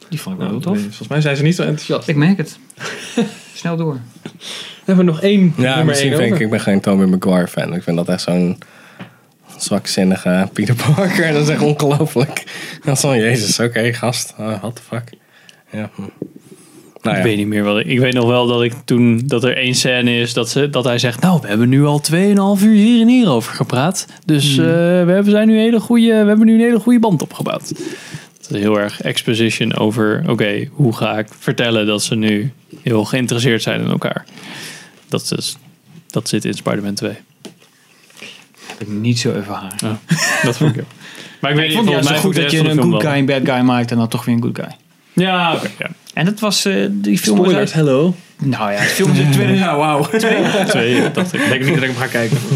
Die 0.10 0.20
vond 0.22 0.36
ik 0.36 0.42
wel 0.42 0.52
Nou, 0.52 0.62
heel 0.62 0.74
tof. 0.74 0.82
Volgens 0.82 1.08
mij 1.08 1.22
zijn 1.22 1.36
ze 1.36 1.44
niet 1.44 1.56
zo 1.56 1.62
enthousiast. 1.62 2.08
Ik 2.08 2.16
merk 2.16 2.38
het. 2.38 2.60
Snel 3.54 3.76
door. 3.78 4.00
We 4.24 4.32
hebben 4.86 5.06
nog 5.06 5.22
één 5.22 5.54
Ja, 5.58 5.64
nummer 5.64 5.86
misschien 5.86 6.10
één 6.10 6.18
vind 6.18 6.28
ik, 6.28 6.34
over. 6.34 6.46
ik 6.46 6.52
ben 6.52 6.60
geen 6.60 6.80
Tobey 6.82 7.06
Maguire 7.06 7.48
fan. 7.48 7.74
Ik 7.74 7.84
vind 7.84 7.98
dat 7.98 8.10
echt 8.10 8.22
zo'n 8.22 8.58
zwakzinnige 9.58 10.50
Peter 10.54 10.76
Parker. 10.76 11.34
Dat 11.34 11.42
is 11.42 11.50
echt 11.50 11.62
ongelooflijk. 11.62 12.44
Dat 12.84 12.96
is 12.96 13.02
van, 13.02 13.18
jezus, 13.20 13.60
oké, 13.60 13.94
gast. 13.94 14.34
Uh, 14.40 14.60
what 14.62 14.76
the 14.76 14.82
fuck. 14.82 15.10
Ja. 15.72 15.90
Nou 17.02 17.18
Ik 17.18 17.24
weet 17.24 17.38
niet 17.38 17.48
meer 17.48 17.64
wat 17.64 17.80
ik. 17.80 17.86
Ik 17.86 18.00
weet 18.00 18.14
nog 18.14 18.26
wel 18.26 18.48
dat 18.48 18.64
ik 18.64 18.74
toen 18.86 19.22
dat 19.26 19.44
er 19.44 19.58
één 19.58 19.76
scène 19.76 20.20
is 20.20 20.34
dat, 20.34 20.50
ze, 20.50 20.70
dat 20.70 20.84
hij 20.84 20.98
zegt: 21.00 21.22
Nou, 21.22 21.42
we 21.42 21.48
hebben 21.48 21.70
nu 21.70 21.86
al 21.86 22.02
2,5 22.12 22.18
uur 22.18 22.58
hier 22.60 23.02
en 23.02 23.08
hier 23.08 23.30
over 23.30 23.54
gepraat. 23.54 24.08
Dus 24.26 24.56
Hmm. 24.56 24.66
eh, 24.66 24.72
we, 25.06 25.12
hebben, 25.12 25.32
zijn 25.32 25.48
nu 25.48 25.54
een 25.54 25.60
hele 25.60 25.80
goede, 25.80 26.08
we 26.08 26.28
hebben 26.28 26.46
nu 26.46 26.54
een 26.54 26.60
hele 26.60 26.80
goede 26.80 27.00
band 27.00 27.22
opgebouwd. 27.22 27.68
Het 28.38 28.50
is 28.50 28.60
heel 28.60 28.80
erg 28.80 29.02
exposition 29.02 29.76
over: 29.76 30.24
oké, 30.28 30.68
hoe 30.72 30.96
ga 30.96 31.18
ik 31.18 31.28
vertellen 31.40 31.86
dat 31.86 32.04
ze 32.04 32.16
nu 32.16 32.52
heel 32.82 33.06
geïnteresseerd 33.06 33.62
zijn 33.62 33.82
in 33.82 33.90
elkaar? 33.90 34.26
Dat, 35.10 35.34
is, 35.38 35.58
dat 36.08 36.30
zit 36.30 36.46
in 36.46 36.54
Spider-Man 36.54 36.94
2. 36.94 37.12
Heb 38.68 38.82
ik 38.82 38.88
niet 38.88 39.20
zo 39.20 39.32
ervaren. 39.32 39.72
Ja, 39.78 40.00
dat 40.44 40.58
vond 40.58 40.76
ik. 40.76 40.84
Maar 41.42 41.52
ik 41.52 41.58
weet 41.58 41.72
ik 41.72 41.76
niet, 41.78 41.86
vond 41.86 41.96
het 41.96 42.10
mij 42.10 42.16
zo 42.16 42.22
goed 42.22 42.36
dat 42.36 42.52
je 42.52 42.60
een 42.60 42.82
good 42.82 43.02
guy 43.02 43.12
en 43.12 43.26
bad 43.26 43.42
guy 43.44 43.60
maakt 43.60 43.92
en 43.92 43.98
dan 43.98 44.08
toch 44.08 44.26
weer 44.26 44.36
een 44.36 44.42
good 44.42 44.58
guy. 44.58 44.76
Ja, 45.22 45.54
oké. 45.56 45.70
ja. 45.80 45.90
En 46.14 46.26
dat 46.26 46.40
was 46.40 46.66
eh, 46.66 46.86
die 46.92 47.18
film. 47.18 47.38
was 47.38 47.46
Spoilers, 47.46 47.74
uit- 47.74 47.86
hello. 47.86 48.16
Nou 48.40 48.72
ja, 48.72 48.78
het 48.78 48.90
film 48.90 49.12
is 49.14 49.20
in 49.20 49.32
2000. 49.32 49.60
Ja, 49.70 49.78
wauw. 49.78 50.02
Twee, 50.68 51.12
dacht 51.12 51.34
ik. 51.34 51.42
Ik 51.42 51.50
denk 51.50 51.64
niet 51.64 51.74
dat 51.74 51.84
ik 51.84 51.90
hem 51.90 51.96
ga 51.98 52.06
kijken. 52.08 52.38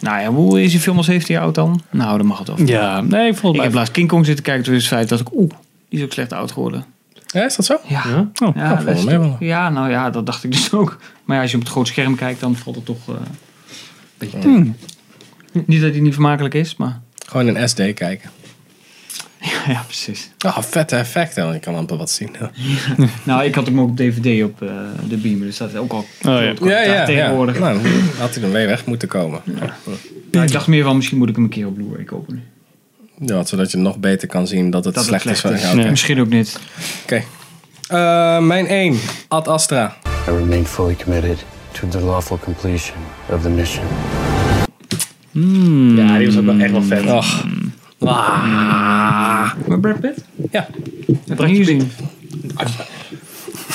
Nou 0.00 0.20
ja, 0.20 0.28
hoe 0.30 0.62
is 0.62 0.70
die 0.70 0.80
film 0.80 0.96
al 0.96 1.02
17 1.02 1.34
jaar 1.34 1.44
oud 1.44 1.54
dan? 1.54 1.82
Nou, 1.90 2.16
dan 2.18 2.26
mag 2.26 2.38
het 2.38 2.48
wel. 2.48 2.66
Ja, 2.66 3.00
nee, 3.00 3.32
volgens 3.32 3.42
Ik 3.50 3.56
mij. 3.56 3.64
heb 3.64 3.74
laatst 3.74 3.92
King 3.92 4.08
Kong 4.08 4.26
zitten 4.26 4.44
kijken, 4.44 4.64
toen 4.64 4.74
is 4.74 4.80
het 4.80 4.92
feit 4.92 5.08
dat 5.08 5.20
ik, 5.20 5.34
oeh, 5.34 5.50
die 5.88 5.98
is 5.98 6.04
ook 6.04 6.12
slecht 6.12 6.32
oud 6.32 6.52
geworden. 6.52 6.84
Ja, 7.26 7.44
is 7.44 7.56
dat 7.56 7.64
zo? 7.66 7.76
Ja, 7.86 8.28
Oh, 8.42 8.56
ja, 8.56 8.82
wel. 8.84 9.36
ja, 9.40 9.70
nou 9.70 9.90
ja, 9.90 10.10
dat 10.10 10.26
dacht 10.26 10.44
ik 10.44 10.52
dus 10.52 10.72
ook. 10.72 10.96
Maar 11.24 11.36
ja, 11.36 11.42
als 11.42 11.50
je 11.50 11.56
op 11.56 11.62
het 11.62 11.72
groot 11.72 11.86
scherm 11.88 12.14
kijkt, 12.16 12.40
dan 12.40 12.56
valt 12.56 12.76
het 12.76 12.84
toch 12.84 13.08
eh, 13.08 13.14
een 13.14 13.20
beetje 14.18 14.38
tegen. 14.38 14.50
Hmm. 15.52 15.64
Niet 15.66 15.80
dat 15.80 15.90
hij 15.90 16.00
niet 16.00 16.12
vermakelijk 16.12 16.54
is, 16.54 16.76
maar 16.76 17.00
Gewoon 17.26 17.56
in 17.56 17.68
SD 17.68 17.94
kijken. 17.94 18.30
ja, 19.72 19.82
precies. 19.86 20.30
Oh, 20.46 20.58
vette 20.58 20.96
effecten. 20.96 21.52
Je 21.52 21.58
kan 21.58 21.74
amper 21.74 21.96
wat 21.96 22.10
zien. 22.10 22.30
Nou, 23.22 23.44
ik 23.44 23.54
had 23.54 23.66
hem 23.66 23.80
ook 23.80 23.88
op 23.88 23.96
DVD 23.96 24.44
op 24.44 24.62
eh, 24.62 24.68
de 25.08 25.16
beamer, 25.16 25.46
dus 25.46 25.56
dat 25.56 25.68
is 25.70 25.76
ook 25.76 25.92
al 25.92 26.04
ja. 26.20 26.40
Ja, 26.40 26.54
ja, 26.60 26.82
ja. 26.82 27.04
tegenwoordig. 27.04 27.58
Nou, 27.58 27.82
dan 27.82 27.92
had 28.18 28.34
hij 28.34 28.44
er 28.44 28.50
mee 28.50 28.66
weg 28.66 28.86
moeten 28.86 29.08
komen. 29.08 29.40
Nou, 30.30 30.46
ik 30.46 30.52
dacht 30.52 30.66
meer 30.66 30.84
van, 30.84 30.96
misschien 30.96 31.18
moet 31.18 31.28
ik 31.28 31.34
hem 31.34 31.44
een 31.44 31.50
keer 31.50 31.66
op 31.66 31.74
Blu-ray 31.74 32.04
kopen 32.04 32.34
nu. 32.34 32.42
Ja, 33.26 33.44
zodat 33.44 33.70
je 33.70 33.76
nog 33.76 33.98
beter 33.98 34.28
kan 34.28 34.46
zien 34.46 34.70
dat 34.70 34.84
het 34.84 34.94
Dat 34.94 35.02
het 35.06 35.20
slecht, 35.20 35.26
is. 35.26 35.38
slecht 35.38 35.54
is. 35.54 35.62
Ja. 35.62 35.74
Nee. 35.74 35.90
Misschien 35.90 36.20
ook 36.20 36.28
niet. 36.28 36.58
Oké. 37.02 37.22
Eh, 37.88 38.38
mijn 38.38 38.66
1. 38.66 38.98
Ad 39.28 39.48
Astra. 39.48 39.96
I 40.28 40.30
remain 40.30 40.66
fully 40.66 40.96
committed 41.04 41.44
to 41.72 41.88
the 41.88 42.00
lawful 42.00 42.38
completion 42.38 42.96
of 43.28 43.42
the 43.42 43.48
mission. 43.48 43.84
Ja, 45.96 46.18
die 46.18 46.26
was 46.26 46.36
ook 46.38 46.44
wel 46.44 46.58
echt 46.58 46.70
wel 46.70 46.82
vet. 46.82 47.04
Och. 47.12 47.44
Ah. 48.00 49.52
Maar 49.66 49.80
Brad 49.80 50.00
Pitt? 50.00 50.18
Ja. 50.50 50.66
Heb 51.28 51.40
ik 51.40 51.46
niet 51.46 51.56
gezien. 51.56 51.90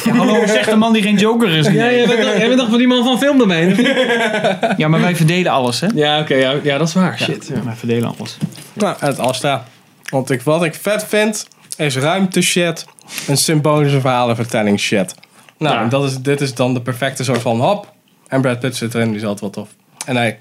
Ja, 0.06 0.14
hallo, 0.16 0.46
zegt 0.46 0.70
de 0.70 0.76
man 0.76 0.94
die 0.94 1.02
geen 1.02 1.18
Joker 1.18 1.50
is. 1.50 1.66
Ja, 1.66 1.72
jij 1.74 2.08
bent, 2.08 2.22
toch- 2.22 2.38
jij 2.38 2.48
bent 2.48 2.60
toch 2.60 2.70
van 2.70 2.78
die 2.78 2.88
man 2.88 3.04
van 3.04 3.18
filmdomein? 3.20 3.76
Ja, 4.78 4.88
maar 4.88 5.02
wij 5.02 5.16
verdelen 5.16 5.52
alles, 5.52 5.80
hè? 5.80 5.88
Ja, 5.94 6.20
oké, 6.20 6.34
ja, 6.36 6.54
ja, 6.64 6.78
dat 6.78 6.88
is 6.88 6.94
waar. 6.94 7.18
Shit. 7.20 7.48
Ja. 7.48 7.64
Wij 7.64 7.74
verdelen 7.76 8.16
alles. 8.18 8.38
Nou, 8.74 8.96
het 9.00 9.20
Astra. 9.20 9.64
Want 10.10 10.30
ik, 10.30 10.42
wat 10.42 10.64
ik 10.64 10.76
vet 10.76 11.06
vind, 11.08 11.48
is 11.78 11.98
ruimte 11.98 12.42
shit 12.42 12.86
en 13.28 13.38
symbolische 13.38 14.00
verhalenvertelling 14.02 14.80
shit. 14.80 15.16
Nou, 15.58 15.76
Ja. 15.76 15.86
dat 15.88 16.04
is, 16.04 16.18
dit 16.18 16.42
is 16.42 16.54
dan 16.54 16.74
de 16.74 16.82
perfecte 16.82 17.24
soort 17.24 17.42
van 17.42 17.62
hop. 17.62 17.94
En 18.28 18.42
Brad 18.42 18.60
Pitt 18.60 18.76
zit 18.76 18.94
erin, 18.96 19.08
die 19.08 19.16
is 19.18 19.22
altijd 19.26 19.40
wel 19.42 19.50
tof. 19.50 19.70
En 20.06 20.16
hij, 20.16 20.40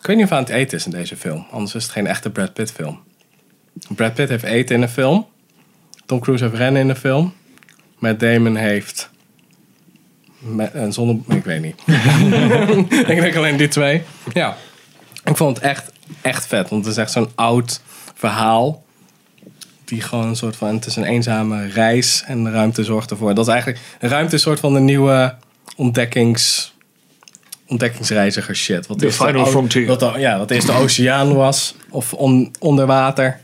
ik 0.00 0.06
weet 0.06 0.16
niet 0.16 0.24
of 0.24 0.32
aan 0.32 0.42
het 0.42 0.48
eten 0.48 0.78
is 0.78 0.84
in 0.84 0.90
deze 0.90 1.16
film. 1.16 1.46
Anders 1.50 1.74
is 1.74 1.82
het 1.82 1.92
geen 1.92 2.06
echte 2.06 2.30
Brad 2.30 2.52
Pitt 2.52 2.72
film. 2.72 3.00
Brad 3.88 4.14
Pitt 4.14 4.28
heeft 4.28 4.44
eten 4.44 4.76
in 4.76 4.82
een 4.82 4.88
film. 4.88 5.26
Tom 6.06 6.20
Cruise 6.20 6.44
heeft 6.44 6.56
rennen 6.56 6.82
in 6.82 6.88
een 6.88 6.96
film. 6.96 7.32
Matt 7.98 8.20
Damon 8.20 8.56
heeft... 8.56 9.10
Met, 10.38 10.72
en 10.72 10.92
zonder... 10.92 11.36
Ik 11.36 11.44
weet 11.44 11.62
niet. 11.62 11.80
ik 13.08 13.20
denk 13.20 13.36
alleen 13.36 13.56
die 13.56 13.68
twee. 13.68 14.02
Ja. 14.32 14.56
Ik 15.24 15.36
vond 15.36 15.56
het 15.56 15.66
echt, 15.66 15.92
echt 16.20 16.46
vet. 16.46 16.68
Want 16.68 16.84
het 16.84 16.94
is 16.94 17.00
echt 17.00 17.12
zo'n 17.12 17.30
oud 17.34 17.80
verhaal. 18.14 18.84
Die 19.84 20.00
gewoon 20.00 20.26
een 20.26 20.36
soort 20.36 20.56
van... 20.56 20.74
Het 20.74 20.86
is 20.86 20.96
een 20.96 21.04
eenzame 21.04 21.66
reis. 21.66 22.22
En 22.26 22.44
de 22.44 22.50
ruimte 22.50 22.84
zorgt 22.84 23.10
ervoor. 23.10 23.34
Dat 23.34 23.46
is 23.46 23.52
eigenlijk... 23.52 23.82
Ruimte 24.00 24.26
is 24.26 24.32
een 24.32 24.38
soort 24.38 24.60
van 24.60 24.74
de 24.74 24.80
nieuwe 24.80 25.34
ontdekkings... 25.76 26.74
Ontdekkingsreiziger 27.70 28.56
shit. 28.56 28.86
Wat 28.86 28.98
de 28.98 29.12
final 29.12 29.42
o- 29.42 29.46
frontier. 29.46 29.86
Wat 29.86 30.00
de, 30.00 30.12
ja, 30.18 30.38
wat 30.38 30.50
eerst 30.50 30.66
de 30.66 30.72
oceaan 30.72 31.34
was. 31.34 31.74
Of 31.90 32.12
on, 32.12 32.50
onder 32.58 32.86
water. 32.86 33.40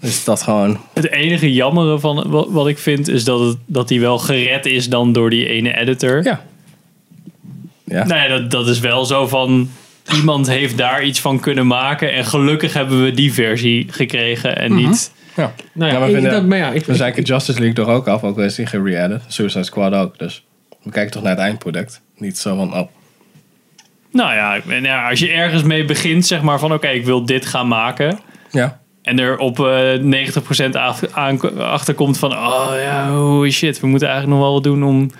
Dus 0.00 0.24
dat 0.24 0.42
gewoon... 0.42 0.80
Het 0.94 1.10
enige 1.10 1.52
jammere 1.52 1.98
van 1.98 2.30
wat, 2.30 2.46
wat 2.50 2.68
ik 2.68 2.78
vind 2.78 3.08
is 3.08 3.24
dat, 3.24 3.40
het, 3.40 3.56
dat 3.66 3.88
hij 3.88 4.00
wel 4.00 4.18
gered 4.18 4.66
is 4.66 4.88
dan 4.88 5.12
door 5.12 5.30
die 5.30 5.48
ene 5.48 5.76
editor. 5.78 6.22
Ja. 6.24 6.42
Ja. 7.84 8.04
Nou 8.06 8.20
ja, 8.22 8.28
dat, 8.38 8.50
dat 8.50 8.68
is 8.68 8.78
wel 8.80 9.04
zo 9.04 9.26
van. 9.26 9.70
Iemand 10.14 10.46
heeft 10.48 10.76
daar 10.78 11.04
iets 11.04 11.20
van 11.20 11.40
kunnen 11.40 11.66
maken. 11.66 12.12
En 12.12 12.24
gelukkig 12.24 12.72
hebben 12.72 13.04
we 13.04 13.10
die 13.10 13.32
versie 13.32 13.86
gekregen 13.90 14.56
en 14.56 14.74
niet. 14.74 15.12
Ja. 15.36 15.54
Nou 15.72 15.92
ja, 15.92 16.04
ik, 16.04 16.12
vinden- 16.14 16.32
dat, 16.32 16.44
maar 16.46 16.58
ja, 16.58 16.70
ik, 16.70 16.84
We 16.84 16.94
zeiken 16.94 17.22
Justice 17.22 17.58
League 17.58 17.84
toch 17.84 17.94
ook 17.94 18.08
af, 18.08 18.22
ook 18.22 18.36
al 18.36 18.42
is 18.42 18.54
die 18.54 18.66
gere-edit. 18.66 19.20
Suicide 19.28 19.64
Squad 19.64 19.92
ook. 19.92 20.18
Dus 20.18 20.44
we 20.82 20.90
kijken 20.90 21.12
toch 21.12 21.22
naar 21.22 21.30
het 21.32 21.40
eindproduct. 21.40 22.00
Niet 22.16 22.38
zo 22.38 22.56
van, 22.56 22.74
oh, 22.74 22.88
Nou 24.14 24.34
ja, 24.82 25.08
als 25.08 25.18
je 25.18 25.28
ergens 25.30 25.62
mee 25.62 25.84
begint, 25.84 26.26
zeg 26.26 26.42
maar 26.42 26.58
van 26.58 26.72
oké, 26.72 26.88
ik 26.88 27.04
wil 27.04 27.24
dit 27.26 27.46
gaan 27.46 27.68
maken. 27.68 28.18
ja. 28.50 28.82
En 29.02 29.18
er 29.18 29.38
op 29.38 29.60
eh 29.60 29.98
90% 30.00 30.76
af- 30.76 31.02
aan- 31.12 31.58
achter 31.58 31.94
komt 31.94 32.18
van 32.18 32.32
oh 32.32 32.70
ja, 32.82 33.18
oh 33.20 33.48
shit, 33.48 33.80
we 33.80 33.86
moeten 33.86 34.08
eigenlijk 34.08 34.38
nog 34.38 34.46
wel 34.46 34.54
wat 34.54 34.62
doen 34.64 34.84
om 34.84 35.10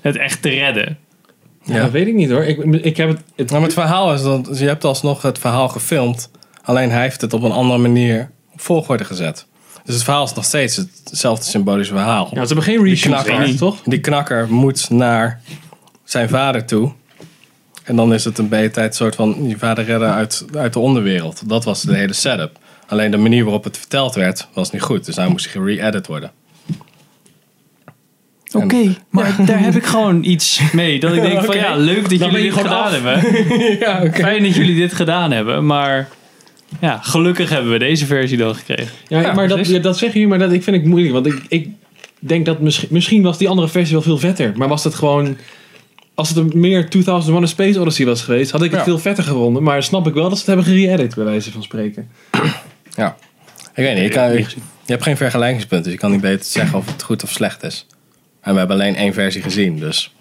het 0.00 0.16
echt 0.16 0.42
te 0.42 0.48
redden. 0.48 0.98
ja, 1.64 1.80
dat 1.80 1.90
weet 1.90 2.06
ik 2.06 2.14
niet 2.14 2.30
hoor. 2.30 2.44
Ik, 2.44 2.58
ik 2.84 2.96
heb 2.96 3.08
het, 3.08 3.18
het 3.36 3.46
Nou, 3.48 3.52
maar 3.60 3.62
het 3.70 3.72
verhaal 3.78 4.14
is 4.14 4.22
dat 4.22 4.58
je 4.58 4.66
hebt 4.66 4.84
alsnog 4.84 5.22
het 5.22 5.38
verhaal 5.38 5.68
gefilmd. 5.68 6.30
Alleen 6.64 6.90
hij 6.90 7.02
heeft 7.02 7.20
het 7.20 7.32
op 7.32 7.42
een 7.42 7.52
andere 7.52 7.78
manier 7.78 8.30
op 8.52 8.60
volgorde 8.60 9.04
gezet. 9.04 9.46
Dus 9.84 9.94
het 9.94 10.04
verhaal 10.04 10.24
is 10.24 10.32
nog 10.34 10.44
steeds 10.44 10.76
hetzelfde 11.04 11.44
symbolische 11.44 11.92
verhaal. 11.94 12.28
ja, 12.32 12.40
ze 12.40 12.46
hebben 12.46 12.64
geen 12.64 12.82
die, 12.82 12.92
reshoots 12.92 13.22
knakker, 13.24 13.56
toch? 13.56 13.80
die 13.84 14.00
knakker 14.00 14.46
moet 14.52 14.90
naar 14.90 15.40
zijn 16.04 16.28
vader 16.28 16.66
toe. 16.66 16.92
En 17.84 17.96
dan 17.96 18.14
is 18.14 18.24
het 18.24 18.38
een 18.38 18.48
beetje 18.48 18.70
tijd 18.70 18.94
soort 18.94 19.14
van 19.14 19.48
je 19.48 19.58
vader 19.58 19.84
redden 19.84 20.12
uit, 20.12 20.44
uit 20.56 20.72
de 20.72 20.78
onderwereld. 20.78 21.48
Dat 21.48 21.64
was 21.64 21.82
de 21.82 21.96
hele 21.96 22.12
setup. 22.12 22.58
Alleen 22.86 23.10
de 23.10 23.16
manier 23.16 23.42
waarop 23.44 23.64
het 23.64 23.78
verteld 23.78 24.14
werd 24.14 24.48
was 24.52 24.70
niet 24.70 24.82
goed. 24.82 25.04
Dus 25.04 25.16
hij 25.16 25.28
moest 25.28 25.46
gere-edit 25.46 26.06
worden. 26.06 26.30
Oké, 28.52 28.94
maar 29.10 29.36
daar 29.46 29.60
heb 29.60 29.74
ik 29.74 29.84
gewoon 29.84 30.24
iets 30.24 30.60
mee. 30.72 31.00
Dat 31.00 31.14
ik 31.14 31.22
denk 31.22 31.44
van 31.44 31.56
ja, 31.66 31.76
leuk 31.76 32.10
dat 32.10 32.18
Dan 32.18 32.30
jullie 32.30 32.50
dit 32.50 32.60
gedaan 32.60 32.84
af. 32.84 32.90
hebben. 32.92 33.44
ja. 33.84 34.12
Fijn 34.12 34.42
dat 34.42 34.54
jullie 34.54 34.76
dit 34.76 34.92
gedaan 34.92 35.30
hebben, 35.30 35.66
maar 35.66 36.08
ja, 36.80 36.98
gelukkig 37.02 37.50
hebben 37.50 37.72
we 37.72 37.78
deze 37.78 38.06
versie 38.06 38.36
dan 38.36 38.54
gekregen. 38.54 38.92
Ja, 39.08 39.20
Ja, 39.20 39.32
maar 39.32 39.48
dat, 39.48 39.56
precies. 39.56 39.82
dat 39.82 39.98
zeggen 39.98 40.20
jullie, 40.20 40.36
maar 40.36 40.46
dat 40.46 40.56
ik 40.56 40.62
vind 40.62 40.76
ik 40.76 40.84
moeilijk. 40.84 41.12
Want 41.12 41.26
ik, 41.26 41.42
ik 41.48 41.68
denk 42.18 42.46
dat 42.46 42.60
misschien, 42.60 42.88
misschien 42.90 43.22
was 43.22 43.38
die 43.38 43.48
andere 43.48 43.68
versie 43.68 43.92
wel 43.92 44.02
veel 44.02 44.18
vetter. 44.18 44.52
Maar 44.56 44.68
was 44.68 44.84
het 44.84 44.94
gewoon... 44.94 45.36
Als 46.14 46.28
het 46.28 46.38
een 46.38 46.50
meer 46.54 46.88
2001 46.90 47.42
A 47.42 47.46
Space 47.46 47.80
Odyssey 47.80 48.06
was 48.06 48.22
geweest, 48.22 48.50
had 48.50 48.62
ik 48.62 48.70
het 48.70 48.78
Ja. 48.78 48.84
veel 48.84 48.98
vetter 48.98 49.24
gevonden. 49.24 49.62
Maar 49.62 49.82
snap 49.82 50.06
ik 50.06 50.14
wel 50.14 50.22
dat 50.28 50.32
ze 50.32 50.38
het 50.38 50.46
hebben 50.46 50.64
gere-edit, 50.64 51.14
bij 51.14 51.24
wijze 51.24 51.52
van 51.52 51.62
spreken. 51.62 52.08
Ja. 52.96 53.16
Ik 53.74 53.84
weet 53.84 53.94
niet. 53.94 54.02
Je, 54.02 54.08
kan, 54.10 54.32
je 54.32 54.46
hebt 54.86 55.02
geen 55.02 55.16
vergelijkingspunt. 55.16 55.84
Dus 55.84 55.92
je 55.92 55.98
kan 55.98 56.10
niet 56.10 56.20
beter 56.20 56.44
zeggen 56.46 56.78
of 56.78 56.86
het 56.86 57.02
goed 57.02 57.22
of 57.22 57.30
slecht 57.30 57.62
is. 57.62 57.86
En 58.40 58.52
we 58.52 58.58
hebben 58.58 58.76
alleen 58.76 58.96
één 58.96 59.12
versie 59.14 59.42
gezien. 59.42 59.78
Dus 59.78 60.14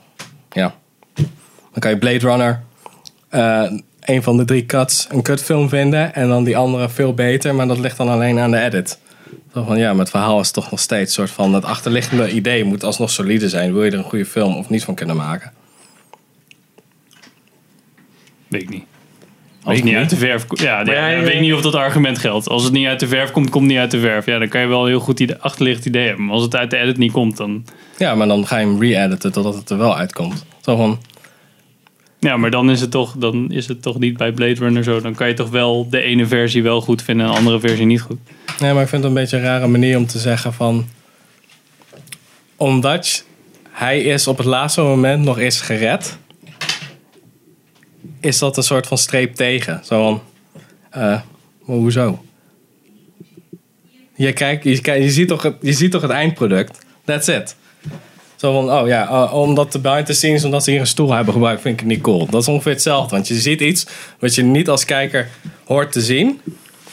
ja. 0.51 0.75
Dan 1.15 1.79
kan 1.79 1.91
je 1.91 1.97
Blade 1.97 2.17
Runner... 2.19 2.63
eh, 3.29 3.71
een 4.01 4.23
van 4.23 4.37
de 4.37 4.45
drie 4.45 4.65
cuts 4.65 5.07
een 5.11 5.21
kutfilm 5.21 5.69
vinden. 5.69 6.13
En 6.15 6.27
dan 6.27 6.43
die 6.43 6.57
andere 6.57 6.89
veel 6.89 7.13
beter. 7.13 7.55
Maar 7.55 7.67
dat 7.67 7.79
ligt 7.79 7.97
dan 7.97 8.09
alleen 8.09 8.39
aan 8.39 8.51
de 8.51 8.59
edit. 8.61 8.99
Zo 9.53 9.63
van, 9.63 9.77
ja, 9.77 9.91
maar 9.91 9.99
het 10.01 10.09
verhaal 10.09 10.39
is 10.39 10.51
toch 10.51 10.71
nog 10.71 10.79
steeds 10.79 11.17
een 11.17 11.27
soort 11.27 11.31
van... 11.35 11.53
Het 11.53 11.65
achterliggende 11.65 12.31
idee 12.31 12.63
moet 12.63 12.83
alsnog 12.83 13.09
solide 13.09 13.49
zijn. 13.49 13.73
Wil 13.73 13.83
je 13.83 13.91
er 13.91 13.97
een 13.97 14.03
goede 14.03 14.25
film 14.25 14.55
of 14.55 14.69
niet 14.69 14.83
van 14.83 14.95
kunnen 14.95 15.15
maken? 15.15 15.51
Weet 18.51 18.61
ik 18.61 18.69
niet. 18.69 18.83
Als 19.63 19.73
Weet 19.73 19.75
het 19.75 19.85
niet 19.85 19.95
uit 19.95 20.09
de 20.09 20.15
verf 20.15 20.47
komt. 20.47 20.61
Ja, 20.61 20.83
ja, 20.85 21.07
ik 21.07 21.23
weet 21.23 21.33
eh, 21.33 21.39
niet 21.39 21.53
of 21.53 21.61
dat 21.61 21.75
argument 21.75 22.17
geldt. 22.17 22.49
Als 22.49 22.63
het 22.63 22.73
niet 22.73 22.87
uit 22.87 22.99
de 22.99 23.07
verf 23.07 23.31
komt, 23.31 23.49
komt 23.49 23.63
het 23.63 23.73
niet 23.73 23.81
uit 23.81 23.91
de 23.91 23.99
verf. 23.99 24.25
Ja, 24.25 24.39
dan 24.39 24.47
kan 24.47 24.61
je 24.61 24.67
wel 24.67 24.81
een 24.81 24.87
heel 24.87 24.99
goed 24.99 25.19
idee, 25.19 25.35
achterliggend 25.39 25.85
idee 25.85 26.07
hebben. 26.07 26.25
Maar 26.25 26.33
als 26.33 26.43
het 26.43 26.55
uit 26.55 26.69
de 26.69 26.77
edit 26.77 26.97
niet 26.97 27.11
komt, 27.11 27.37
dan. 27.37 27.65
Ja, 27.97 28.15
maar 28.15 28.27
dan 28.27 28.47
ga 28.47 28.57
je 28.57 28.65
hem 28.65 28.81
re-editen 28.81 29.31
totdat 29.31 29.55
het 29.55 29.69
er 29.69 29.77
wel 29.77 29.97
uitkomt. 29.97 30.45
Zo 30.61 30.75
van, 30.75 30.99
Ja, 32.19 32.37
maar 32.37 32.51
dan 32.51 32.71
is 32.71 32.81
het 32.81 32.91
toch, 32.91 33.15
dan 33.17 33.51
is 33.51 33.67
het 33.67 33.81
toch 33.81 33.99
niet 33.99 34.17
bij 34.17 34.31
Blade 34.31 34.53
Runner 34.53 34.83
zo. 34.83 35.01
Dan 35.01 35.15
kan 35.15 35.27
je 35.27 35.33
toch 35.33 35.49
wel 35.49 35.89
de 35.89 36.01
ene 36.01 36.25
versie 36.25 36.63
wel 36.63 36.81
goed 36.81 37.01
vinden 37.01 37.25
en 37.25 37.31
de 37.31 37.37
andere 37.37 37.59
versie 37.59 37.85
niet 37.85 38.01
goed. 38.01 38.19
Nee, 38.59 38.73
maar 38.73 38.83
ik 38.83 38.89
vind 38.89 39.03
het 39.03 39.11
een 39.11 39.21
beetje 39.21 39.37
een 39.37 39.43
rare 39.43 39.67
manier 39.67 39.97
om 39.97 40.05
te 40.05 40.19
zeggen 40.19 40.53
van... 40.53 40.87
Omdat 42.55 43.25
hij 43.71 44.01
is 44.01 44.27
op 44.27 44.37
het 44.37 44.45
laatste 44.45 44.81
moment 44.81 45.23
nog 45.23 45.39
is 45.39 45.61
gered... 45.61 46.17
Is 48.21 48.39
dat 48.39 48.57
een 48.57 48.63
soort 48.63 48.87
van 48.87 48.97
streep 48.97 49.35
tegen. 49.35 49.81
Zo 49.83 50.03
van... 50.03 50.21
maar 50.91 51.23
hoezo? 51.65 52.23
Je, 54.15 54.33
kijkt, 54.33 54.63
je, 54.63 54.81
kijkt- 54.81 55.03
je, 55.03 55.11
ziet 55.11 55.27
toch 55.27 55.43
het, 55.43 55.55
je 55.61 55.73
ziet 55.73 55.91
toch 55.91 56.01
het 56.01 56.11
eindproduct? 56.11 56.85
That's 57.05 57.27
it. 57.27 57.55
Zo 58.35 58.53
van, 58.53 58.71
oh 58.79 58.87
ja, 58.87 59.07
eh, 59.07 59.33
omdat 59.33 59.71
de 59.71 59.79
behind 59.79 60.05
the 60.05 60.13
scenes, 60.13 60.43
omdat 60.43 60.63
ze 60.63 60.71
hier 60.71 60.79
een 60.79 60.87
stoel 60.87 61.13
hebben 61.13 61.33
gebruikt, 61.33 61.61
vind 61.61 61.73
ik 61.73 61.79
het 61.79 61.89
niet 61.89 62.01
cool. 62.01 62.25
Dat 62.25 62.41
is 62.41 62.47
ongeveer 62.47 62.71
hetzelfde. 62.71 63.15
Want 63.15 63.27
je 63.27 63.33
ziet 63.33 63.61
iets 63.61 63.87
wat 64.19 64.35
je 64.35 64.43
niet 64.43 64.69
als 64.69 64.85
kijker 64.85 65.27
hoort 65.65 65.91
te 65.91 66.01
zien. 66.01 66.41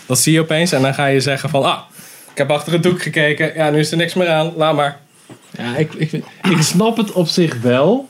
Dat 0.06 0.18
zie 0.18 0.32
je 0.32 0.40
opeens 0.40 0.72
en 0.72 0.82
dan 0.82 0.94
ga 0.94 1.06
je 1.06 1.20
zeggen 1.20 1.48
van, 1.50 1.62
ah, 1.64 1.80
ik 2.32 2.38
heb 2.38 2.50
achter 2.50 2.72
het 2.72 2.82
doek 2.82 3.02
gekeken. 3.02 3.54
Ja, 3.54 3.70
nu 3.70 3.78
is 3.78 3.90
er 3.90 3.96
niks 3.96 4.14
meer 4.14 4.28
aan. 4.28 4.52
Laat 4.56 4.74
maar. 4.74 5.00
Ja, 5.58 5.76
ik, 5.76 5.92
ik 6.42 6.58
snap 6.60 6.96
het 6.96 7.12
op 7.12 7.26
zich 7.28 7.60
wel. 7.60 8.08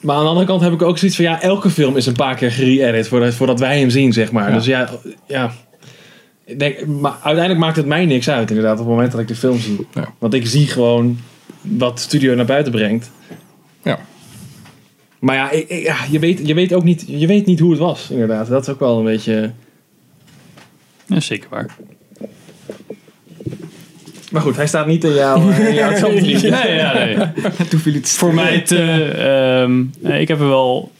Maar 0.00 0.16
aan 0.16 0.22
de 0.22 0.28
andere 0.28 0.46
kant 0.46 0.60
heb 0.60 0.72
ik 0.72 0.82
ook 0.82 0.98
zoiets 0.98 1.16
van... 1.16 1.24
Ja, 1.26 1.42
elke 1.42 1.70
film 1.70 1.96
is 1.96 2.06
een 2.06 2.12
paar 2.16 2.34
keer 2.36 2.50
gere-edit 2.52 3.08
voordat, 3.08 3.34
voordat 3.34 3.58
wij 3.60 3.78
hem 3.78 3.90
zien, 3.90 4.12
zeg 4.12 4.32
maar. 4.32 4.48
Ja. 4.48 4.54
Dus 4.54 4.66
ja, 4.66 4.90
ja. 5.26 5.52
Ik 6.44 6.58
denk, 6.58 6.86
maar 6.86 7.12
uiteindelijk 7.12 7.58
maakt 7.58 7.76
het 7.76 7.86
mij 7.86 8.06
niks 8.06 8.28
uit, 8.30 8.48
inderdaad, 8.48 8.72
op 8.72 8.78
het 8.78 8.88
moment 8.88 9.12
dat 9.12 9.20
ik 9.20 9.28
de 9.28 9.34
film 9.34 9.58
zie. 9.58 9.86
Want 10.18 10.34
ik 10.34 10.46
zie 10.46 10.66
gewoon 10.66 11.18
wat 11.60 11.96
de 11.96 12.02
studio 12.02 12.34
naar 12.34 12.44
buiten 12.44 12.72
brengt. 12.72 13.10
Ja. 13.82 13.98
Maar 15.18 15.34
ja, 15.36 15.50
ik, 15.50 15.68
ik- 15.68 15.82
ja 15.84 15.96
je, 16.10 16.18
weet, 16.18 16.46
je, 16.46 16.54
weet 16.54 16.72
ook 16.74 16.84
niet, 16.84 17.04
je 17.06 17.26
weet 17.26 17.46
niet 17.46 17.60
hoe 17.60 17.70
het 17.70 17.78
was, 17.80 18.10
inderdaad. 18.10 18.48
Dat 18.48 18.62
is 18.62 18.68
ook 18.68 18.80
wel 18.80 18.98
een 18.98 19.04
beetje... 19.04 19.52
Ja, 21.06 21.20
zeker 21.20 21.48
waar. 21.50 21.76
Maar 24.30 24.42
goed, 24.42 24.56
hij 24.56 24.66
staat 24.66 24.86
niet 24.86 25.04
in 25.04 25.14
jouw, 25.14 25.48
in 25.50 25.74
jouw. 25.74 25.90
Nee, 26.10 26.74
ja, 26.74 26.92
nee. 26.92 27.16
Toen 27.70 27.80
viel 27.80 27.92
het 27.92 28.10
Voor 28.10 28.34
mij 28.34 28.60
te. 28.60 29.02
ehm, 29.02 29.84
eh, 30.02 30.20
ik 30.20 30.28
heb 30.28 30.40
er 30.40 30.48
wel. 30.48 30.92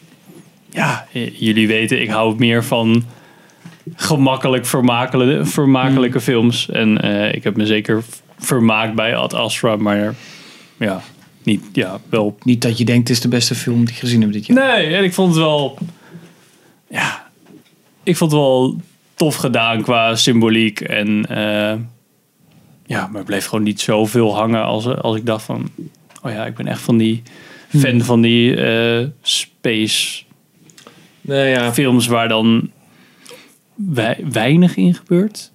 Ja, 0.71 1.07
eh, 1.13 1.31
jullie 1.39 1.67
weten, 1.69 2.01
ik 2.01 2.09
hou 2.11 2.35
meer 2.39 2.65
van 2.65 3.05
gemakkelijk 3.95 4.67
vermakelijke, 4.67 5.45
vermakelijke 5.45 6.21
films. 6.21 6.71
En 6.71 7.01
eh, 7.01 7.35
ik 7.35 7.45
heb 7.45 7.57
me 7.57 7.67
zeker 7.67 8.03
vermaakt 8.39 8.95
bij 8.95 9.17
Ad 9.17 9.35
Astra, 9.35 9.77
maar 9.77 10.15
ja, 10.77 11.03
niet, 11.43 11.63
ja, 11.73 12.01
wel. 12.09 12.39
Niet 12.43 12.63
dat 12.63 12.79
je 12.79 12.85
denkt, 12.85 13.09
het 13.09 13.17
is 13.17 13.23
de 13.23 13.29
beste 13.29 13.55
film 13.55 13.85
die 13.85 13.95
ik 13.95 14.01
gezien 14.01 14.21
heb 14.21 14.33
dit 14.33 14.47
jaar. 14.47 14.67
Nee, 14.77 14.95
en 14.95 15.05
ik 15.05 15.15
vond 15.15 15.35
het 15.35 15.43
wel. 15.43 15.79
Ja, 16.91 17.29
ik 18.03 18.17
vond 18.17 18.31
het 18.33 18.41
wel 18.41 18.81
tof 19.15 19.35
gedaan 19.35 19.83
qua 19.83 20.15
symboliek. 20.15 20.81
En 20.81 21.27
eh, 21.29 21.75
ja, 22.87 23.07
maar 23.07 23.17
het 23.17 23.25
bleef 23.27 23.45
gewoon 23.47 23.65
niet 23.65 23.81
zoveel 23.81 24.35
hangen 24.37 24.65
als, 24.65 24.87
als 24.87 25.17
ik 25.17 25.27
dacht 25.27 25.45
van. 25.45 25.71
Oh 26.23 26.33
ja, 26.33 26.47
ik 26.47 26.55
ben 26.55 26.67
echt 26.67 26.81
van 26.81 26.97
die 26.97 27.23
fan 27.79 28.01
van 28.01 28.21
die 28.21 28.57
eh, 28.57 29.07
space 29.23 30.25
Nee, 31.21 31.51
ja. 31.51 31.73
films 31.73 32.07
waar 32.07 32.29
dan 32.29 32.71
wei- 33.75 34.25
weinig 34.33 34.77
in 34.77 34.95
gebeurt. 34.95 35.53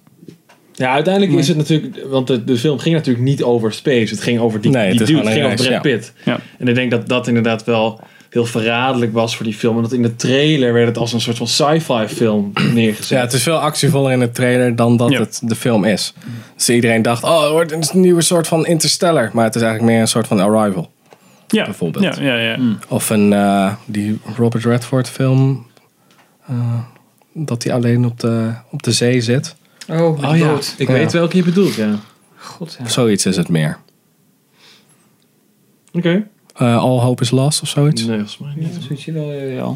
Ja, 0.74 0.92
uiteindelijk 0.92 1.38
is 1.38 1.48
het 1.48 1.56
natuurlijk... 1.56 2.04
Want 2.10 2.26
de, 2.26 2.44
de 2.44 2.56
film 2.56 2.78
ging 2.78 2.94
natuurlijk 2.94 3.24
niet 3.24 3.42
over 3.42 3.72
space. 3.72 4.14
Het 4.14 4.22
ging 4.22 4.40
over 4.40 4.60
die, 4.60 4.70
Nee, 4.70 4.90
die 4.90 4.98
dude. 5.06 5.18
Het 5.18 5.28
ging 5.28 5.44
over 5.44 5.66
Brad 5.66 5.82
Pitt. 5.82 6.12
Ja. 6.24 6.40
En 6.58 6.68
ik 6.68 6.74
denk 6.74 6.90
dat 6.90 7.08
dat 7.08 7.26
inderdaad 7.28 7.64
wel 7.64 8.00
heel 8.32 8.44
verraderlijk 8.46 9.12
was 9.12 9.36
voor 9.36 9.44
die 9.44 9.54
film. 9.54 9.76
En 9.76 9.82
dat 9.82 9.92
in 9.92 10.02
de 10.02 10.16
trailer 10.16 10.72
werd 10.72 10.86
het 10.86 10.98
als 10.98 11.12
een 11.12 11.20
soort 11.20 11.36
van 11.36 11.46
sci-fi 11.46 12.06
film 12.08 12.52
neergezet. 12.74 13.08
Ja, 13.08 13.20
het 13.20 13.32
is 13.32 13.42
veel 13.42 13.58
actievoller 13.58 14.12
in 14.12 14.20
de 14.20 14.30
trailer 14.30 14.76
dan 14.76 14.96
dat 14.96 15.10
Ja. 15.10 15.18
het 15.18 15.40
de 15.44 15.54
film 15.54 15.84
is. 15.84 16.14
Dus 16.56 16.68
iedereen 16.68 17.02
dacht, 17.02 17.22
oh, 17.24 17.42
het 17.42 17.50
wordt 17.50 17.72
een 17.72 18.00
nieuwe 18.00 18.22
soort 18.22 18.48
van 18.48 18.66
Interstellar. 18.66 19.30
Maar 19.32 19.44
het 19.44 19.54
is 19.54 19.62
eigenlijk 19.62 19.92
meer 19.92 20.00
een 20.00 20.08
soort 20.08 20.26
van 20.26 20.40
Arrival. 20.40 20.90
Ja, 21.46 21.64
Bijvoorbeeld. 21.64 22.16
Ja, 22.16 22.22
ja, 22.22 22.36
ja. 22.36 22.58
Of 22.88 23.10
een, 23.10 23.32
eh, 23.32 23.74
die 23.86 24.18
Robert 24.36 24.64
Redford 24.64 25.08
film. 25.08 25.66
eh, 26.46 26.78
dat 27.34 27.62
hij 27.62 27.72
alleen 27.72 28.04
op 28.04 28.20
de, 28.20 28.52
op 28.70 28.82
de 28.82 28.92
zee 28.92 29.20
zit. 29.20 29.54
Oh, 29.88 30.00
Oh 30.24 30.36
ja, 30.36 30.58
ik 30.76 30.86
Ja. 30.88 30.92
weet 30.92 31.12
welke 31.12 31.36
je 31.36 31.42
bedoelt, 31.42 31.74
ja. 31.74 31.94
God, 32.36 32.76
ja. 32.82 32.88
Zoiets 32.88 33.26
is 33.26 33.36
het 33.36 33.48
meer. 33.48 33.78
Oké. 35.92 36.26
All 36.62 36.98
Hope 36.98 37.22
is 37.22 37.30
Lost 37.30 37.62
of 37.62 37.68
zoiets. 37.68 38.00
Nee, 38.04 38.16
volgens 38.16 38.38
mij 38.38 38.52
niet. 38.56 38.78
Zoiets 38.86 39.04
je 39.04 39.12
wel, 39.12 39.32
ja. 39.32 39.74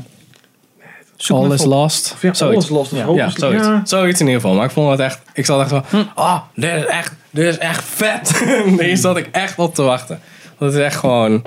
All 1.29 1.53
is 1.53 1.65
Lost. 1.65 2.13
Of 2.13 2.23
ja, 2.23 2.35
zoiets. 2.35 2.43
All 2.43 2.63
is 2.63 2.69
Lost 2.69 2.93
of 2.93 2.99
Ja, 2.99 3.05
Hope 3.05 3.19
ja, 3.19 3.27
is- 3.27 3.35
zoiets. 3.35 3.67
ja. 3.67 3.81
Zoiets 3.85 4.21
in 4.21 4.27
ieder 4.27 4.41
geval. 4.41 4.57
Maar 4.57 4.65
ik 4.65 4.71
vond 4.71 4.91
het 4.91 5.01
echt... 5.01 5.21
Ik 5.35 5.45
zat 5.45 5.61
echt 5.61 5.69
van... 5.71 5.85
Ah, 6.15 6.41
dit 6.55 6.73
is 6.75 6.85
echt, 6.85 7.15
dit 7.31 7.45
is 7.47 7.59
echt 7.59 7.85
vet. 7.85 8.39
Hier 8.81 8.97
zat 8.97 9.17
ik 9.17 9.27
echt 9.33 9.59
op 9.59 9.75
te 9.75 9.83
wachten. 9.83 10.21
Dat 10.59 10.75
is 10.75 10.81
echt 10.81 10.97
gewoon... 10.97 11.43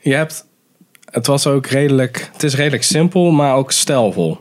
Je 0.00 0.14
hebt... 0.14 0.46
Het 1.10 1.26
was 1.26 1.46
ook 1.46 1.66
redelijk... 1.66 2.30
Het 2.32 2.42
is 2.42 2.54
redelijk 2.54 2.82
simpel, 2.82 3.30
maar 3.30 3.54
ook 3.54 3.72
stijlvol. 3.72 4.40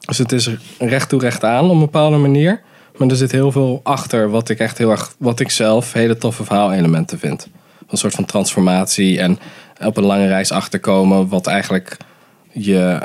Dus 0.00 0.18
het 0.18 0.32
is 0.32 0.50
recht 0.78 1.08
toe 1.08 1.20
recht 1.20 1.44
aan 1.44 1.64
op 1.64 1.70
een 1.70 1.78
bepaalde 1.78 2.16
manier. 2.16 2.60
Maar 2.96 3.08
er 3.08 3.16
zit 3.16 3.32
heel 3.32 3.52
veel 3.52 3.80
achter 3.82 4.30
wat 4.30 4.48
ik 4.48 4.58
echt 4.58 4.78
heel 4.78 4.90
erg... 4.90 5.14
Wat 5.18 5.40
ik 5.40 5.50
zelf 5.50 5.92
hele 5.92 6.16
toffe 6.18 6.44
verhaalelementen 6.44 7.18
vind. 7.18 7.48
Een 7.90 7.98
soort 7.98 8.14
van 8.14 8.24
transformatie 8.24 9.20
en 9.20 9.38
op 9.84 9.96
een 9.96 10.04
lange 10.04 10.26
reis 10.26 10.50
achterkomen. 10.50 11.28
Wat 11.28 11.46
eigenlijk 11.46 11.96
je, 12.52 12.98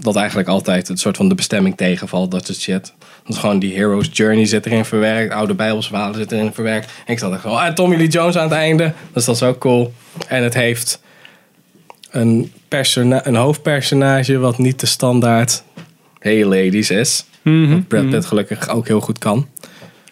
dat 0.00 0.16
eigenlijk 0.16 0.48
altijd 0.48 0.88
het 0.88 1.00
soort 1.00 1.16
van 1.16 1.28
de 1.28 1.34
bestemming 1.34 1.76
tegenvalt. 1.76 2.30
Dat 2.30 2.46
soort 2.46 2.58
shit. 2.58 2.92
Dat 3.24 3.34
is 3.34 3.36
gewoon 3.36 3.58
die 3.58 3.74
hero's 3.74 4.08
journey 4.12 4.44
zit 4.46 4.66
erin 4.66 4.84
verwerkt. 4.84 5.32
Oude 5.32 5.54
bijbelsverhalen 5.54 6.14
zit 6.14 6.32
erin 6.32 6.52
verwerkt. 6.52 6.90
En 7.06 7.12
ik 7.12 7.18
zat 7.18 7.32
echt 7.32 7.42
zo, 7.42 7.48
ah, 7.48 7.72
Tommy 7.72 7.96
Lee 7.96 8.08
Jones 8.08 8.36
aan 8.36 8.42
het 8.48 8.52
einde. 8.52 8.92
Dus 9.12 9.24
dat 9.24 9.34
is 9.34 9.42
ook 9.42 9.58
cool. 9.58 9.92
En 10.28 10.42
het 10.42 10.54
heeft 10.54 11.00
een, 12.10 12.52
persona- 12.68 13.26
een 13.26 13.34
hoofdpersonage 13.36 14.38
wat 14.38 14.58
niet 14.58 14.80
de 14.80 14.86
standaard 14.86 15.62
hey 16.18 16.44
ladies 16.44 16.90
is. 16.90 17.24
Wat 17.70 17.88
Brad 17.88 18.10
Pitt 18.10 18.24
gelukkig 18.26 18.68
ook 18.68 18.86
heel 18.86 19.00
goed 19.00 19.18
kan. 19.18 19.46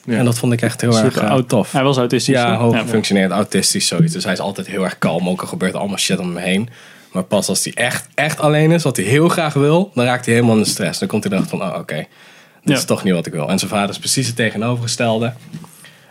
En 0.06 0.24
dat 0.24 0.38
vond 0.38 0.52
ik 0.52 0.62
echt 0.62 0.80
heel 0.80 0.98
erg 0.98 1.16
eh, 1.16 1.34
tof. 1.36 1.72
Hij 1.72 1.82
was 1.82 1.96
autistisch. 1.96 2.34
Ja, 2.34 2.56
hoog 2.56 2.74
Ja. 2.74 2.86
functioneert 2.86 3.30
autistisch 3.30 3.86
zoiets. 3.86 4.12
Dus 4.12 4.24
hij 4.24 4.32
is 4.32 4.40
altijd 4.40 4.66
heel 4.66 4.84
erg 4.84 4.98
kalm. 4.98 5.28
Ook 5.28 5.40
al 5.40 5.46
gebeurt 5.46 5.72
er 5.72 5.78
allemaal 5.78 5.98
shit 5.98 6.18
om 6.18 6.26
hem 6.26 6.36
heen. 6.44 6.68
Maar 7.12 7.22
pas 7.22 7.48
als 7.48 7.64
hij 7.64 7.72
echt, 7.74 8.08
echt 8.14 8.40
alleen 8.40 8.70
is, 8.70 8.82
wat 8.82 8.96
hij 8.96 9.04
heel 9.06 9.28
graag 9.28 9.54
wil, 9.54 9.90
dan 9.94 10.04
raakt 10.04 10.24
hij 10.24 10.34
helemaal 10.34 10.56
in 10.56 10.62
de 10.62 10.68
stress. 10.68 10.98
Dan 10.98 11.08
komt 11.08 11.24
hij 11.24 11.32
erachter 11.32 11.58
van, 11.58 11.68
oh 11.68 11.78
oké, 11.78 11.94
dit 11.96 12.06
Ja. 12.64 12.74
is 12.74 12.84
toch 12.84 13.04
niet 13.04 13.12
wat 13.12 13.26
ik 13.26 13.32
wil. 13.32 13.48
En 13.48 13.58
zijn 13.58 13.70
vader 13.70 13.90
is 13.90 13.98
precies 13.98 14.26
het 14.26 14.36
tegenovergestelde. 14.36 15.32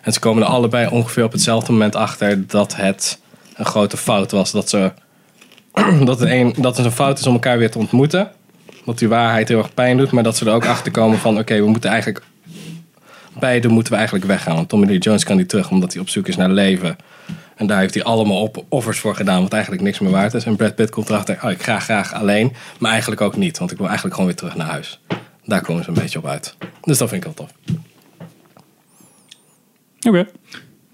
En 0.01 0.13
ze 0.13 0.19
komen 0.19 0.43
er 0.43 0.49
allebei 0.49 0.87
ongeveer 0.87 1.23
op 1.23 1.31
hetzelfde 1.31 1.71
moment 1.71 1.95
achter 1.95 2.47
dat 2.47 2.75
het 2.75 3.19
een 3.55 3.65
grote 3.65 3.97
fout 3.97 4.31
was. 4.31 4.51
Dat, 4.51 4.69
ze, 4.69 4.91
dat, 6.05 6.19
het 6.19 6.29
een, 6.29 6.53
dat 6.57 6.77
het 6.77 6.85
een 6.85 6.91
fout 6.91 7.19
is 7.19 7.27
om 7.27 7.33
elkaar 7.33 7.57
weer 7.57 7.71
te 7.71 7.77
ontmoeten. 7.77 8.31
Dat 8.85 8.99
die 8.99 9.07
waarheid 9.09 9.47
heel 9.47 9.57
erg 9.57 9.73
pijn 9.73 9.97
doet. 9.97 10.11
Maar 10.11 10.23
dat 10.23 10.37
ze 10.37 10.45
er 10.45 10.53
ook 10.53 10.65
achter 10.65 10.91
komen 10.91 11.17
van, 11.19 11.39
oké, 11.39 11.55
we 11.59 11.67
moeten 11.69 11.89
eigenlijk 11.89 12.23
beide 13.39 13.67
moeten 13.67 13.91
we 13.91 13.97
eigenlijk 13.97 14.27
weggaan. 14.27 14.55
Want 14.55 14.69
Tommy 14.69 14.85
Lee 14.85 14.97
Jones 14.97 15.23
kan 15.23 15.37
niet 15.37 15.49
terug 15.49 15.71
omdat 15.71 15.93
hij 15.93 16.01
op 16.01 16.09
zoek 16.09 16.27
is 16.27 16.35
naar 16.35 16.49
leven. 16.49 16.95
En 17.55 17.67
daar 17.67 17.79
heeft 17.79 17.93
hij 17.93 18.03
allemaal 18.03 18.41
op 18.41 18.65
offers 18.69 18.99
voor 18.99 19.15
gedaan, 19.15 19.41
wat 19.41 19.53
eigenlijk 19.53 19.83
niks 19.83 19.99
meer 19.99 20.11
waard 20.11 20.33
is. 20.33 20.45
En 20.45 20.55
Brad 20.55 20.75
Pitt 20.75 20.89
komt 20.89 21.09
erachter, 21.09 21.39
oh, 21.43 21.51
ik 21.51 21.63
ga 21.63 21.79
graag 21.79 22.13
alleen. 22.13 22.53
Maar 22.79 22.91
eigenlijk 22.91 23.21
ook 23.21 23.35
niet, 23.35 23.57
want 23.57 23.71
ik 23.71 23.77
wil 23.77 23.85
eigenlijk 23.85 24.15
gewoon 24.15 24.29
weer 24.29 24.39
terug 24.39 24.55
naar 24.55 24.67
huis. 24.67 24.99
Daar 25.45 25.61
komen 25.61 25.83
ze 25.83 25.89
een 25.89 25.95
beetje 25.95 26.19
op 26.19 26.25
uit. 26.25 26.55
Dus 26.81 26.97
dat 26.97 27.09
vind 27.09 27.25
ik 27.25 27.33
wel 27.35 27.47
tof. 27.47 27.77
Oké. 30.07 30.27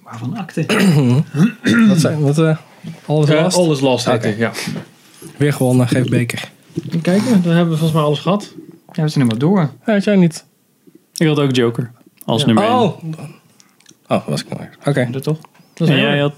Waarvan 0.03 0.37
akte? 0.37 0.65
wat 1.87 1.99
zijn, 1.99 2.19
wat, 2.19 2.37
eh, 2.37 2.57
alles 3.05 3.29
last? 3.29 3.57
All 3.57 3.71
is 3.71 3.79
Lost, 3.79 4.05
heet 4.05 4.15
Oké. 4.15 4.27
het, 4.27 4.37
ja. 4.37 4.51
Weer 5.37 5.53
gewonnen, 5.53 5.87
geef 5.87 6.09
beker. 6.09 6.49
Even 6.87 7.01
kijken, 7.01 7.41
dan 7.41 7.53
hebben 7.53 7.69
we 7.69 7.77
volgens 7.77 7.91
mij 7.91 8.01
alles 8.01 8.19
gehad. 8.19 8.53
Ja, 8.91 9.03
we 9.03 9.09
zijn 9.09 9.25
helemaal 9.25 9.37
door. 9.37 9.69
Ja, 9.85 9.97
jij 9.97 10.15
niet? 10.15 10.45
Ik 11.15 11.27
had 11.27 11.39
ook 11.39 11.55
Joker 11.55 11.91
als 12.29 12.41
Ja. 12.41 12.47
nummer 12.47 12.63
1. 12.63 12.73
Oh! 12.73 13.03
Oh, 14.07 14.27
was 14.27 14.41
ik 14.41 14.49
nou 14.49 14.61
weer. 14.61 14.77
Oké. 14.85 15.11
Dat 15.11 15.23
toch? 15.23 15.37
Dat 15.73 15.87
is 15.87 15.93
En 15.93 16.01
jij 16.01 16.19
had... 16.19 16.33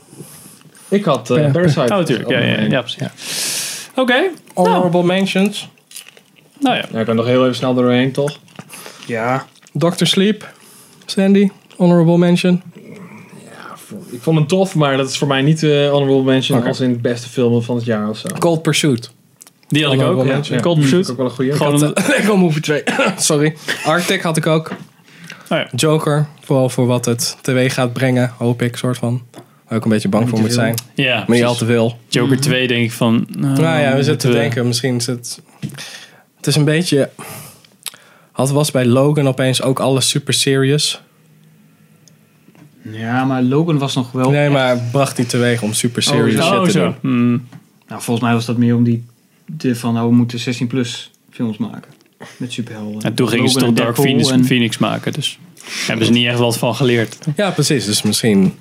Ik 0.89 1.03
had 1.03 1.29
eh, 1.29 1.37
Ja. 1.43 1.51
Parasite. 1.51 1.79
Oh, 1.81 1.87
natuurlijk. 1.87 2.29
Ja, 2.29 2.39
ja, 2.39 2.59
ja, 2.61 2.81
precies. 2.81 3.07
Oké. 3.95 4.29
Honorable 4.53 5.03
mentions. 5.03 5.69
Nou 6.59 6.75
ja. 6.75 6.85
Nou, 6.89 6.99
ik 6.99 7.05
kan 7.05 7.15
nog 7.15 7.25
heel 7.25 7.43
even 7.43 7.55
snel 7.55 7.73
doorheen, 7.73 8.11
toch? 8.11 8.37
Ja. 9.05 9.45
Doctor 9.73 10.07
Sleep. 10.07 10.49
Sandy, 11.05 11.49
honorable 11.77 12.17
mention. 12.17 12.61
Ik 14.11 14.21
vond 14.21 14.37
hem 14.37 14.47
tof, 14.47 14.75
maar 14.75 14.97
dat 14.97 15.09
is 15.09 15.17
voor 15.17 15.27
mij 15.27 15.41
niet 15.41 15.63
eh 15.63 15.89
honorable 15.89 16.23
mention 16.23 16.57
Oké. 16.59 16.67
als 16.67 16.79
in 16.79 16.89
het 16.89 17.01
beste 17.01 17.29
film 17.29 17.61
van 17.61 17.75
het 17.75 17.85
jaar 17.85 18.09
of 18.09 18.17
zo. 18.17 18.27
Cold 18.39 18.61
Pursuit. 18.61 19.11
Die 19.67 19.83
had 19.85 19.93
ik 19.93 20.01
ook. 20.01 20.17
Ja. 20.17 20.23
mention. 20.33 20.61
Cold 20.61 20.79
Pursuit. 20.79 21.11
Ook 21.11 21.17
wel 21.17 21.25
een 21.25 21.31
goede. 21.31 21.51
Gewoon 21.55 21.83
een 21.83 21.93
Lego 22.07 22.37
Movie 22.37 22.61
2. 22.61 22.83
Sorry. 23.17 23.55
Arctic 23.85 24.21
had 24.21 24.37
ik 24.37 24.47
ook. 24.47 24.71
Joker, 25.75 26.27
vooral 26.41 26.69
voor 26.69 26.85
wat 26.85 27.05
het 27.05 27.37
teweeg 27.41 27.73
gaat 27.73 27.93
brengen, 27.93 28.33
hoop 28.37 28.61
ik, 28.61 28.75
soort 28.75 28.97
van. 28.97 29.21
Waar 29.67 29.77
ik 29.77 29.83
een 29.83 29.91
beetje 29.91 30.09
bang 30.09 30.29
voor 30.29 30.39
moet 30.39 30.53
zijn. 30.53 30.75
Ja, 30.95 31.23
maar 31.27 31.37
niet 31.37 31.45
al 31.45 31.55
te 31.55 31.65
veel. 31.65 31.97
Joker 32.07 32.39
2 32.39 32.67
denk 32.67 32.83
ik 32.83 32.91
van... 32.91 33.27
Nou, 33.37 33.61
Nou 33.61 33.79
ja, 33.79 33.95
we 33.95 34.03
zitten 34.03 34.29
te 34.31 34.37
denken, 34.37 34.67
misschien 34.67 34.95
is 34.95 35.05
het... 35.05 35.41
Het 36.37 36.47
is 36.47 36.55
een 36.55 36.65
beetje... 36.65 37.09
Had 38.31 38.51
was 38.51 38.71
bij 38.71 38.85
Logan 38.85 39.27
opeens 39.27 39.61
ook 39.61 39.79
alles 39.79 40.09
super 40.09 40.33
serious. 40.33 41.01
Ja, 42.81 43.25
maar 43.25 43.43
Logan 43.43 43.77
was 43.77 43.95
nog 43.95 44.11
wel... 44.11 44.29
Nee, 44.29 44.49
maar 44.49 44.77
bracht 44.91 45.17
niet 45.17 45.29
teweeg 45.29 45.61
om 45.61 45.73
super 45.73 46.03
serious 46.03 46.45
Oh, 46.45 46.53
zo. 46.53 46.63
shit 46.63 46.73
te 46.73 46.79
Oh, 46.79 46.83
doen. 47.01 47.01
zo. 47.01 47.55
Nou, 47.87 48.01
volgens 48.01 48.25
mij 48.25 48.33
was 48.33 48.45
dat 48.45 48.57
meer 48.57 48.75
om 48.75 48.83
die... 48.83 49.05
De 49.45 49.75
van, 49.75 49.97
oh, 49.97 50.03
we 50.03 50.13
moeten 50.13 50.39
16 50.39 50.67
plus 50.67 51.11
films 51.29 51.57
maken. 51.57 51.91
Met 52.37 52.51
superhelden. 52.53 53.01
En 53.01 53.13
toen 53.13 53.29
gingen 53.29 53.49
ze 53.49 53.59
toch 53.59 53.73
Dark 53.73 53.95
Phoenix, 53.95 54.31
en- 54.31 54.45
Phoenix 54.45 54.77
maken. 54.77 55.13
Dus 55.13 55.39
hebben 55.87 56.05
ze 56.05 56.11
niet 56.11 56.27
echt 56.27 56.39
wat 56.39 56.57
van 56.57 56.75
geleerd. 56.75 57.17
Ja, 57.35 57.51
precies. 57.51 57.85
Dus 57.85 58.01
misschien, 58.01 58.53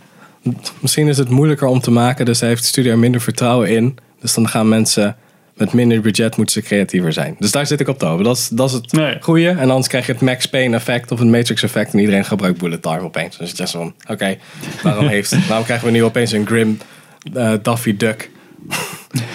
misschien 0.80 1.08
is 1.08 1.18
het 1.18 1.28
moeilijker 1.28 1.66
om 1.68 1.80
te 1.80 1.90
maken. 1.90 2.24
Dus 2.24 2.40
heeft 2.40 2.62
de 2.62 2.68
studio 2.68 2.92
er 2.92 2.98
minder 2.98 3.20
vertrouwen 3.20 3.68
in. 3.68 3.98
Dus 4.20 4.34
dan 4.34 4.48
gaan 4.48 4.68
mensen 4.68 5.16
met 5.54 5.72
minder 5.72 6.00
budget 6.00 6.36
moeten 6.36 6.62
ze 6.62 6.68
creatiever 6.68 7.12
zijn. 7.12 7.36
Dus 7.38 7.50
daar 7.50 7.66
zit 7.66 7.80
ik 7.80 7.88
op 7.88 7.98
te 7.98 8.06
hopen. 8.06 8.24
Dat 8.24 8.36
is, 8.36 8.48
dat 8.48 8.68
is 8.70 8.74
het 8.74 9.16
goede. 9.24 9.48
En 9.48 9.70
anders 9.70 9.88
krijg 9.88 10.06
je 10.06 10.12
het 10.12 10.20
Max 10.20 10.46
Payne 10.46 10.76
effect 10.76 11.12
of 11.12 11.18
het 11.18 11.28
Matrix 11.28 11.62
effect. 11.62 11.92
En 11.92 11.98
iedereen 11.98 12.24
gebruikt 12.24 12.58
bullet 12.58 12.82
time 12.82 13.00
opeens. 13.00 13.36
Dus 13.38 13.50
het 13.50 13.60
is 13.60 13.70
van, 13.70 13.94
oké, 14.08 14.36
waarom, 14.82 15.06
heeft, 15.16 15.46
waarom 15.46 15.64
krijgen 15.64 15.86
we 15.86 15.92
nu 15.92 16.04
opeens 16.04 16.32
een 16.32 16.46
grim 16.46 16.78
eh, 17.34 17.52
Daffy 17.62 17.96
Duck? 17.96 18.30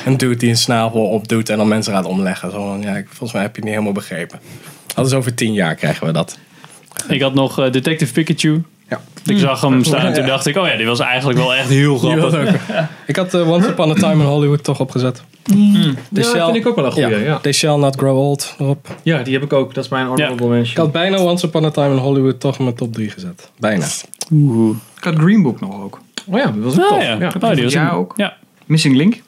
Een 0.06 0.18
dude 0.18 0.35
die 0.35 0.49
een 0.49 0.57
snavel 0.57 1.02
opdoet 1.06 1.49
en 1.49 1.57
dan 1.57 1.68
mensen 1.68 1.93
gaat 1.93 2.06
omleggen. 2.06 2.52
Zo 2.52 2.68
van, 2.68 2.81
ja, 2.81 2.95
ik- 2.95 3.07
volgens 3.07 3.31
mij 3.34 3.41
heb 3.41 3.52
je 3.52 3.56
het 3.56 3.64
niet 3.64 3.73
helemaal 3.73 3.93
begrepen. 3.93 4.39
Dat 4.95 5.06
is 5.06 5.14
over 5.14 5.34
tien 5.34 5.53
jaar 5.53 5.76
krijgen 5.76 6.06
we 6.07 6.14
dat. 6.14 6.38
Ik 7.07 7.22
had 7.22 7.34
nog 7.34 7.60
eh, 7.60 7.72
Detective 7.72 8.14
Pikachu. 8.14 8.64
Ja. 8.89 9.02
Ik 9.26 9.38
zag 9.39 9.61
hem 9.61 9.84
staan 9.84 10.06
en 10.06 10.14
toen 10.14 10.26
dacht 10.26 10.45
ik... 10.45 10.57
Oh 10.57 10.68
ja, 10.68 10.76
die 10.77 10.85
was 10.85 10.99
eigenlijk 10.99 11.39
wel 11.39 11.56
echt 11.56 11.69
heel 11.69 11.97
grappig. 11.97 12.56
Ik 13.07 13.15
had 13.15 13.34
eh, 13.34 13.49
Once 13.52 13.68
Upon 13.69 13.89
a 13.91 13.93
Time 13.93 14.14
in 14.23 14.30
Hollywood 14.30 14.64
toch 14.64 14.80
opgezet. 14.80 15.23
Ja, 16.10 16.45
vind 16.45 16.56
ik 16.56 16.68
ook 16.68 16.76
wel 16.76 16.85
een 16.85 16.91
goeie, 16.91 17.19
ja. 17.23 17.39
They 17.39 17.52
Shall 17.53 17.77
Not 17.77 17.95
Grow 17.95 18.18
Old 18.18 18.56
erop. 18.60 18.88
Ja, 19.03 19.22
die 19.23 19.34
heb 19.34 19.43
ik 19.43 19.53
ook. 19.53 19.73
Dat 19.73 19.84
is 19.84 19.89
mijn 19.89 20.06
honorable 20.07 20.45
Ik 20.45 20.52
mention. 20.52 20.84
had 20.84 20.91
bijna 20.91 21.18
Once 21.18 21.45
Upon 21.45 21.65
a 21.65 21.69
Time 21.72 21.89
in 21.91 21.97
Hollywood 21.97 22.39
toch 22.39 22.57
in 22.57 22.64
mijn 22.64 22.76
top 22.76 22.93
3 22.93 23.10
gezet. 23.10 23.49
Bijna. 23.60 23.85
Ik 24.97 25.03
had 25.03 25.15
Green 25.15 25.41
Book 25.41 25.60
nog 25.60 25.84
ook. 25.84 25.99
Oh 26.27 26.38
ja, 26.38 26.45
dat 26.45 26.64
was 26.64 26.73
ook 26.73 26.81
Ah, 26.84 26.89
tof. 26.89 27.02
ja. 27.03 27.18
Ja. 27.19 27.31
Oh, 27.41 27.53
die 27.53 27.64
was 27.64 27.73
Ja, 27.73 27.84
een- 27.89 27.95
ook. 27.95 28.14
Ja. 28.15 28.34
Missing 28.66 28.96
Link. 28.96 29.22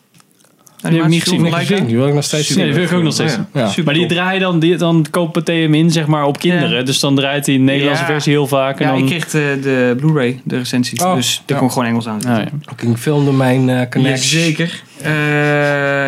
Die 0.81 0.91
heb 0.91 1.03
ik 1.03 1.07
niet 1.07 1.23
gezien. 1.23 1.49
Laika. 1.49 1.79
Die 1.79 1.95
wil 1.95 2.07
ik 2.07 2.13
nog 2.13 2.23
steeds 2.23 2.55
Nee, 2.55 2.65
die 2.65 2.73
wil 2.73 2.83
ik 2.83 2.91
ook 2.91 3.03
nog 3.03 3.13
steeds. 3.13 3.33
Ja, 3.33 3.47
ja. 3.53 3.67
zien. 3.67 3.85
Maar 3.85 3.93
die 3.93 4.05
draaien 4.05 4.41
dan, 4.41 4.59
die, 4.59 4.75
dan 4.75 5.05
kopen 5.09 5.43
TM 5.43 5.73
in 5.73 5.91
zeg 5.91 6.07
maar 6.07 6.25
op 6.25 6.39
kinderen. 6.39 6.85
Dus 6.85 6.99
dan 6.99 7.15
draait 7.15 7.45
hij 7.45 7.55
de 7.55 7.61
Nederlandse 7.61 8.03
Ja. 8.03 8.09
versie 8.09 8.31
heel 8.31 8.47
vaak. 8.47 8.79
En 8.79 8.85
Ja, 8.85 8.91
dan... 8.91 9.01
ik 9.01 9.05
kreeg 9.05 9.29
de, 9.29 9.59
de 9.61 9.95
Blu-ray, 9.97 10.41
de 10.43 10.57
recensie. 10.57 11.05
Oh, 11.05 11.15
dus 11.15 11.35
daar 11.35 11.43
ja. 11.45 11.55
kon 11.57 11.67
ik 11.67 11.73
gewoon 11.73 11.87
Engels 11.87 12.07
aan. 12.07 12.25
Ah, 12.25 12.37
ja. 12.37 12.47
Ook 12.71 12.81
in 12.81 12.97
filmdomein 12.97 13.67
uh, 13.67 13.81
Connect. 13.89 14.29
Jazeker. 14.29 14.83
Eh, 15.01 15.11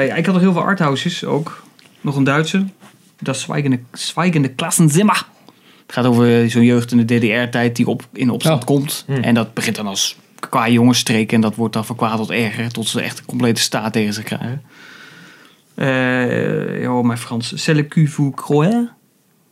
ja, 0.08 0.16
ik 0.16 0.26
had 0.26 0.34
nog 0.34 0.44
heel 0.44 0.54
veel 0.54 0.62
arthouses 0.62 1.26
ook. 1.26 1.64
Nog 2.02 2.16
een 2.16 2.24
Duitse. 2.24 2.66
Dat 3.20 3.38
Zwijgende, 3.38 3.80
Zwijgende 3.92 4.48
Klassenzimmer. 4.48 5.26
Het 5.86 5.98
gaat 5.98 6.06
over 6.06 6.50
zo'n 6.50 6.64
jeugd 6.64 6.92
in 6.92 7.06
de 7.06 7.18
DDR-tijd 7.18 7.76
die 7.76 7.88
op, 7.88 8.04
in 8.14 8.30
opstand 8.30 8.64
komt. 8.64 9.06
En 9.22 9.34
dat 9.34 9.54
begint 9.54 9.76
dan 9.76 9.88
als 9.88 10.16
qua 10.49 10.70
jongensstreek. 10.70 11.32
En 11.32 11.41
dat 11.41 11.56
wordt 11.56 11.74
dan 11.74 11.86
van 11.86 11.95
kwaad 11.95 12.18
tot 12.18 12.30
erger. 12.30 12.72
Tot 12.72 12.88
ze 12.88 13.02
echt 13.02 13.20
een 13.20 13.26
complete 13.26 13.61
staat 13.61 13.94
tegen 13.94 14.14
zich 14.14 14.24
krijgen. 14.24 14.61
Eh 15.76 16.82
ja, 16.82 17.02
mijn 17.02 17.18
Frans. 17.18 17.53
C'est 17.56 17.76
le 17.78 18.32
croire? 18.36 18.90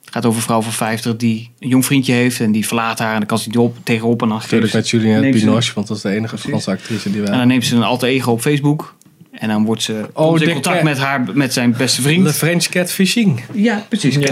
Het 0.06 0.16
gaat 0.16 0.26
over 0.26 0.38
een 0.40 0.46
vrouw 0.46 0.62
van 0.62 0.72
50 0.72 1.16
die 1.16 1.52
een 1.60 1.68
jong 1.70 1.86
vriendje 1.86 2.14
heeft. 2.14 2.40
En 2.40 2.52
die 2.52 2.68
verlaat 2.68 3.00
haar. 3.00 3.12
En 3.12 3.18
dan 3.18 3.28
kan 3.28 3.38
ze 3.40 3.48
niet 3.48 3.58
op, 3.58 3.78
tegenop. 3.84 4.22
En 4.22 4.28
dan 4.30 4.38
Natuurlijk 4.38 4.74
met 4.74 4.88
ze- 4.88 4.98
Juliette 4.98 5.40
ze- 5.40 5.46
Binoche, 5.46 5.72
want 5.74 5.88
dat 5.88 5.98
is 5.98 6.04
de 6.04 6.10
enige 6.10 6.38
Franse 6.38 6.72
actrice 6.72 7.12
die 7.12 7.22
we 7.22 7.28
en 7.28 7.38
dan 7.38 7.48
neemt 7.48 7.66
ze 7.66 7.76
een 7.76 7.84
alter 7.84 8.08
ego 8.08 8.32
op 8.32 8.42
Facebook. 8.42 8.96
En 9.40 9.48
dan 9.48 9.66
wordt 9.66 9.82
ze 9.84 10.10
Oh, 10.14 10.40
in 10.42 10.52
contact 10.52 10.76
cat. 10.76 10.84
met, 10.84 10.98
haar, 10.98 11.26
met 11.34 11.54
zijn 11.54 11.76
beste 11.78 12.02
vriend. 12.02 12.26
De 12.26 12.34
French 12.34 12.68
catfishing. 12.68 13.42
Ja, 13.54 13.86
precies. 13.90 14.18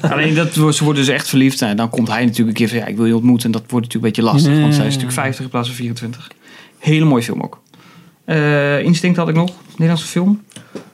Alleen 0.00 0.34
dat, 0.34 0.52
ze 0.52 0.84
worden 0.84 1.04
dus 1.04 1.14
echt 1.14 1.28
verliefd. 1.28 1.62
En 1.62 1.76
dan 1.76 1.90
komt 1.90 2.08
hij 2.08 2.20
natuurlijk 2.24 2.48
een 2.48 2.66
keer 2.66 2.68
van 2.68 2.78
ja, 2.78 2.86
ik 2.86 2.96
wil 2.96 3.06
je 3.06 3.14
ontmoeten. 3.14 3.46
En 3.46 3.52
dat 3.52 3.62
wordt 3.68 3.86
natuurlijk 3.86 4.16
een 4.16 4.22
beetje 4.24 4.32
lastig. 4.32 4.60
Want 4.62 4.74
zij 4.74 4.86
is 4.86 4.92
natuurlijk 4.94 5.20
50 5.20 5.44
in 5.44 5.50
plaats 5.50 5.66
van 5.68 5.76
24. 5.76 6.30
Hele 6.78 7.04
mooie 7.04 7.22
film 7.22 7.40
ook. 7.40 7.60
Eh, 8.24 8.78
Instinct 8.80 9.16
had 9.16 9.28
ik 9.28 9.34
nog. 9.34 9.50
Nederlandse 9.70 10.06
film. 10.06 10.42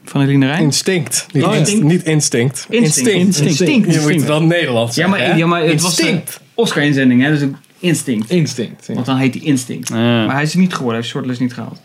Van 0.04 0.20
Eline 0.22 0.46
Rijn. 0.46 0.62
Instinct. 0.62 1.26
Niet, 1.32 1.44
Oh, 1.44 1.52
ja. 1.52 1.58
inst- 1.58 1.82
niet 1.82 2.02
instinct. 2.02 2.66
Instinct. 2.70 3.40
Instinct. 3.40 3.94
Je 3.94 4.00
moet 4.00 4.22
wel 4.24 4.42
Nederlands 4.42 4.96
Ja, 4.96 5.06
maar, 5.08 5.36
ja, 5.38 5.46
maar 5.46 5.62
het 5.62 5.80
was 5.80 5.98
Instinct. 5.98 6.32
de 6.32 6.40
Oscar-inzending. 6.54 7.22
Hè? 7.22 7.30
Dus 7.38 7.48
Instinct. 7.78 8.30
Instinct. 8.30 8.86
Want 8.86 9.06
dan 9.06 9.16
heet 9.16 9.34
hij 9.34 9.42
Instinct. 9.42 9.90
Maar 9.90 10.32
hij 10.34 10.42
is 10.42 10.52
er 10.52 10.58
niet 10.58 10.74
geworden. 10.74 10.92
Hij 10.94 11.00
heeft 11.00 11.08
shortlist 11.08 11.40
niet 11.40 11.52
gehaald. 11.54 11.80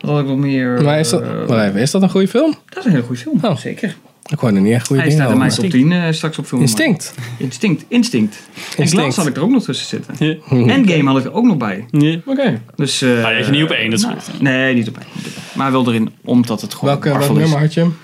Wat 0.00 0.10
had 0.10 0.20
ik 0.20 0.26
nog 0.26 0.38
meer? 0.38 0.82
Maar 0.82 0.98
is 0.98 1.10
dat, 1.10 1.22
eh, 1.22 1.48
maar 1.48 1.68
even, 1.68 1.80
is 1.80 1.90
dat 1.90 2.02
een 2.02 2.10
goede 2.10 2.28
film? 2.28 2.54
dat 2.68 2.78
is 2.78 2.84
een 2.84 2.90
hele 2.90 3.02
goede 3.02 3.20
film. 3.20 3.56
Zeker. 3.56 3.96
Ik 4.30 4.38
hoor 4.38 4.52
er 4.52 4.60
niet 4.60 4.72
echt 4.72 4.86
goede 4.86 5.02
Hij 5.02 5.10
dingen 5.10 5.24
staat 5.24 5.34
in 5.34 5.38
mijn 5.38 5.50
top 5.50 5.70
10 5.70 5.92
eh, 5.92 6.12
straks 6.12 6.38
op 6.38 6.46
film. 6.46 6.60
Instinct. 6.60 7.14
Instinct. 7.38 7.84
Instinct. 7.88 8.36
En. 8.76 8.88
Glass 8.88 9.16
had 9.16 9.26
ik 9.26 9.36
er 9.36 9.42
ook 9.42 9.50
nog 9.50 9.64
tussen 9.64 9.86
zitten. 9.86 10.14
Ja. 10.18 10.34
Endgame 10.74 11.10
had 11.10 11.18
ik 11.18 11.24
er 11.24 11.32
ook 11.32 11.44
nog 11.44 11.56
bij. 11.56 11.84
Oké. 12.24 12.60
Dus, 12.76 13.02
eh, 13.02 13.22
Maar 13.22 13.44
je 13.44 13.50
niet 13.50 13.62
op 13.62 13.70
één, 13.70 13.90
dat 13.90 13.98
is 13.98 14.04
nou, 14.04 14.18
goed. 14.20 14.40
Nee, 14.40 14.74
niet 14.74 14.88
op 14.88 14.96
één. 14.96 15.32
Maar 15.52 15.72
wel 15.72 15.88
erin, 15.88 16.10
omdat 16.24 16.60
het 16.60 16.74
gewoon 16.74 16.90
Welke, 16.90 17.18
welk 17.18 17.38
nummer 17.38 17.58
had 17.58 17.74
je 17.74 17.80
hem? 17.80 17.96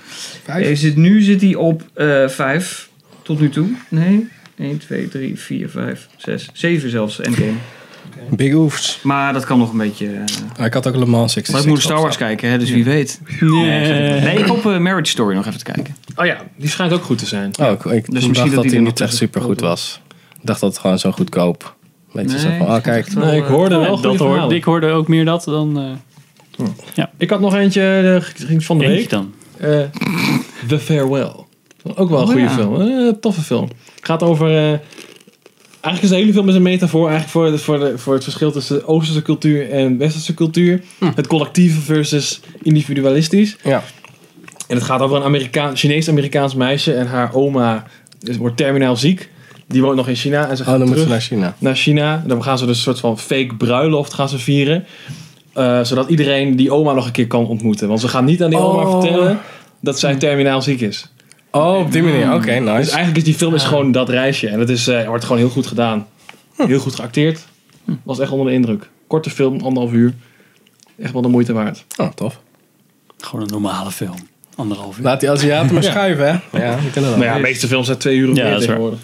Hij 0.45 0.75
zit, 0.75 0.95
nu 0.95 1.21
zit 1.21 1.41
hij 1.41 1.55
op 1.55 1.83
eh 1.93 2.27
5. 2.27 2.89
Tot 3.21 3.39
nu 3.39 3.49
toe. 3.49 3.67
Nee. 3.89 4.27
1, 4.57 4.77
2, 4.77 5.07
3, 5.07 5.39
4, 5.39 5.69
5, 5.69 6.07
6, 6.17 6.49
7 6.53 6.89
zelfs. 6.89 7.19
Endgame. 7.19 7.53
Big 8.29 8.53
Oofs. 8.53 8.99
Maar 9.03 9.33
dat 9.33 9.45
kan 9.45 9.57
nog 9.59 9.71
een 9.71 9.77
beetje... 9.77 10.07
eh, 10.07 10.59
Ah, 10.59 10.65
ik 10.65 10.73
had 10.73 10.87
ook 10.87 10.95
Le 10.95 11.05
Mans 11.05 11.33
66. 11.33 11.53
maar 11.53 11.61
ik 11.63 11.67
moet 11.67 11.81
Star 11.81 12.01
Wars 12.01 12.17
kijken, 12.17 12.49
hè, 12.49 12.57
dus 12.57 12.69
wie 12.69 12.83
weet. 12.83 13.21
Nee, 13.39 14.19
nee 14.21 14.37
ik 14.39 14.45
hoop 14.45 14.65
eh, 14.65 14.77
Marriage 14.77 15.11
Story 15.11 15.35
nog 15.35 15.45
even 15.45 15.57
te 15.57 15.71
kijken. 15.71 15.95
Oh 16.15 16.25
ja, 16.25 16.37
die 16.55 16.69
schijnt 16.69 16.93
ook 16.93 17.03
goed 17.03 17.17
te 17.17 17.25
zijn. 17.25 17.51
Oh, 17.61 17.71
ik, 17.71 17.85
ik 17.85 18.05
Dus 18.05 18.13
dacht 18.13 18.27
misschien 18.27 18.51
dat, 18.51 18.61
dat 18.63 18.71
die 18.71 18.81
niet 18.81 19.01
echt 19.01 19.15
super 19.15 19.41
goed 19.41 19.59
was. 19.59 20.01
Ik 20.33 20.39
dacht 20.41 20.59
dat 20.59 20.69
het 20.69 20.79
gewoon 20.79 20.99
zo 20.99 21.11
goedkoop. 21.11 21.75
Beetje 22.13 22.29
Nee, 22.29 22.39
zo 22.59 22.65
van, 22.65 22.75
oh 22.75 22.81
kijk. 22.81 23.13
Nee, 23.15 23.37
ik 23.37 23.43
hoorde 23.45 23.75
wel 23.77 23.95
Ja, 23.95 24.01
dat 24.01 24.17
hoorde, 24.17 24.55
ik 24.55 24.63
hoorde 24.63 24.87
ook 24.87 25.07
meer 25.07 25.25
dat 25.25 25.43
dan... 25.43 25.79
eh, 26.97 27.03
Ik 27.17 27.29
had 27.29 27.39
nog 27.39 27.55
eentje 27.55 28.21
eh, 28.37 28.45
ging 28.47 28.63
van 28.65 28.77
de 28.77 28.83
Eentje 28.85 28.97
week. 28.99 29.09
dan. 29.09 29.33
Eh, 29.57 29.79
The 30.67 30.79
Farewell. 30.79 31.31
Ook 31.95 32.09
wel 32.09 32.17
een 32.19 32.23
Oh, 32.25 32.31
goede 32.31 32.41
ja. 32.41 32.49
film. 32.49 32.81
Eh, 32.81 33.13
toffe 33.21 33.41
film. 33.41 33.67
Gaat 34.01 34.23
over... 34.23 34.81
eigenlijk 35.87 36.03
is 36.03 36.09
de 36.09 36.15
hele 36.15 36.33
film 36.33 36.49
is 36.49 36.55
een 36.55 36.61
metafoor 36.61 37.09
eigenlijk 37.09 37.31
voor, 37.31 37.59
voor, 37.59 37.79
de, 37.89 37.97
voor 37.97 38.13
het 38.13 38.23
verschil 38.23 38.51
tussen 38.51 38.87
Oosterse 38.87 39.21
cultuur 39.21 39.69
en 39.71 39.97
Westerse 39.97 40.33
cultuur. 40.33 40.81
Het 41.15 41.27
collectieve 41.27 41.79
versus 41.81 42.39
individualistisch. 42.61 43.57
Ja. 43.63 43.83
En 44.67 44.75
het 44.75 44.83
gaat 44.85 45.01
over 45.01 45.17
een 45.17 45.23
Amerikaan, 45.23 45.75
Chinees-Amerikaans 45.77 46.55
meisje 46.55 46.93
en 46.93 47.07
haar 47.07 47.33
oma 47.33 47.83
is, 48.21 48.37
wordt 48.37 48.57
terminaal 48.57 48.95
ziek. 48.95 49.29
Die 49.67 49.81
woont 49.81 49.95
nog 49.95 50.07
in 50.07 50.15
China 50.15 50.49
en 50.49 50.57
ze 50.57 50.63
Oh, 50.63 50.69
gaat 50.69 50.77
dan 50.79 50.87
terug 50.87 51.03
ze 51.03 51.09
naar 51.09 51.21
China. 51.21 51.55
naar 51.59 51.75
China. 51.75 52.23
Dan 52.27 52.43
gaan 52.43 52.57
ze 52.57 52.65
dus 52.65 52.77
een 52.77 52.83
soort 52.83 52.99
van 52.99 53.19
fake 53.19 53.55
bruiloft 53.57 54.13
gaan 54.13 54.29
ze 54.29 54.37
vieren. 54.39 54.85
Eh, 55.53 55.83
zodat 55.83 56.09
iedereen 56.09 56.55
die 56.55 56.71
oma 56.71 56.93
nog 56.93 57.05
een 57.05 57.11
keer 57.11 57.27
kan 57.27 57.47
ontmoeten. 57.47 57.87
Want 57.87 57.99
ze 57.99 58.07
gaan 58.07 58.25
niet 58.25 58.43
aan 58.43 58.49
die 58.49 58.59
oma 58.59 58.83
Oh. 58.83 59.01
vertellen 59.01 59.39
dat 59.81 59.99
zij 59.99 60.15
terminaal 60.15 60.61
ziek 60.61 60.81
is. 60.81 61.11
Oh, 61.57 61.79
op 61.79 61.91
die 61.91 62.01
manier. 62.03 62.33
Oké, 62.33 62.45
Dus 62.45 62.59
nice. 62.59 62.69
eigenlijk 62.71 63.17
is 63.17 63.23
die 63.23 63.33
film 63.33 63.53
is 63.55 63.63
gewoon 63.63 63.91
dat 63.91 64.09
reisje. 64.09 64.47
En 64.47 64.59
het 64.59 64.69
is, 64.69 64.87
eh, 64.87 65.07
wordt 65.07 65.23
gewoon 65.23 65.37
heel 65.37 65.49
goed 65.49 65.67
gedaan. 65.67 66.07
Heel 66.55 66.79
goed 66.79 66.95
geacteerd. 66.95 67.45
Was 68.03 68.19
echt 68.19 68.31
onder 68.31 68.47
de 68.47 68.53
indruk. 68.53 68.89
Korte 69.07 69.29
film, 69.29 69.53
anderhalf 69.61 69.91
uur. 69.93 70.13
Echt 71.01 71.13
wel 71.13 71.21
de 71.21 71.27
moeite 71.27 71.53
waard. 71.53 71.85
Oh, 71.97 72.07
tof. 72.07 72.39
Gewoon 73.17 73.41
een 73.45 73.51
normale 73.51 73.91
film. 73.91 74.15
Anderhalf 74.55 74.97
uur. 74.97 75.03
Laat 75.03 75.19
die 75.19 75.31
Aziaten 75.31 75.73
maar 75.73 75.83
Ja. 75.83 75.89
schuiven, 75.89 76.25
hè? 76.51 76.59
Ja, 76.65 76.75
die 76.75 76.89
kunnen 76.91 77.09
dat. 77.09 77.19
Maar 77.19 77.27
ja, 77.27 77.35
de 77.35 77.41
meeste 77.41 77.67
films 77.67 77.85
zijn 77.85 77.97
twee 77.97 78.17
uur 78.17 78.29
of 78.31 78.37
Ja, 78.37 78.43
meer 78.43 78.51
waar. 78.51 78.59
tegenwoordig. 78.61 78.99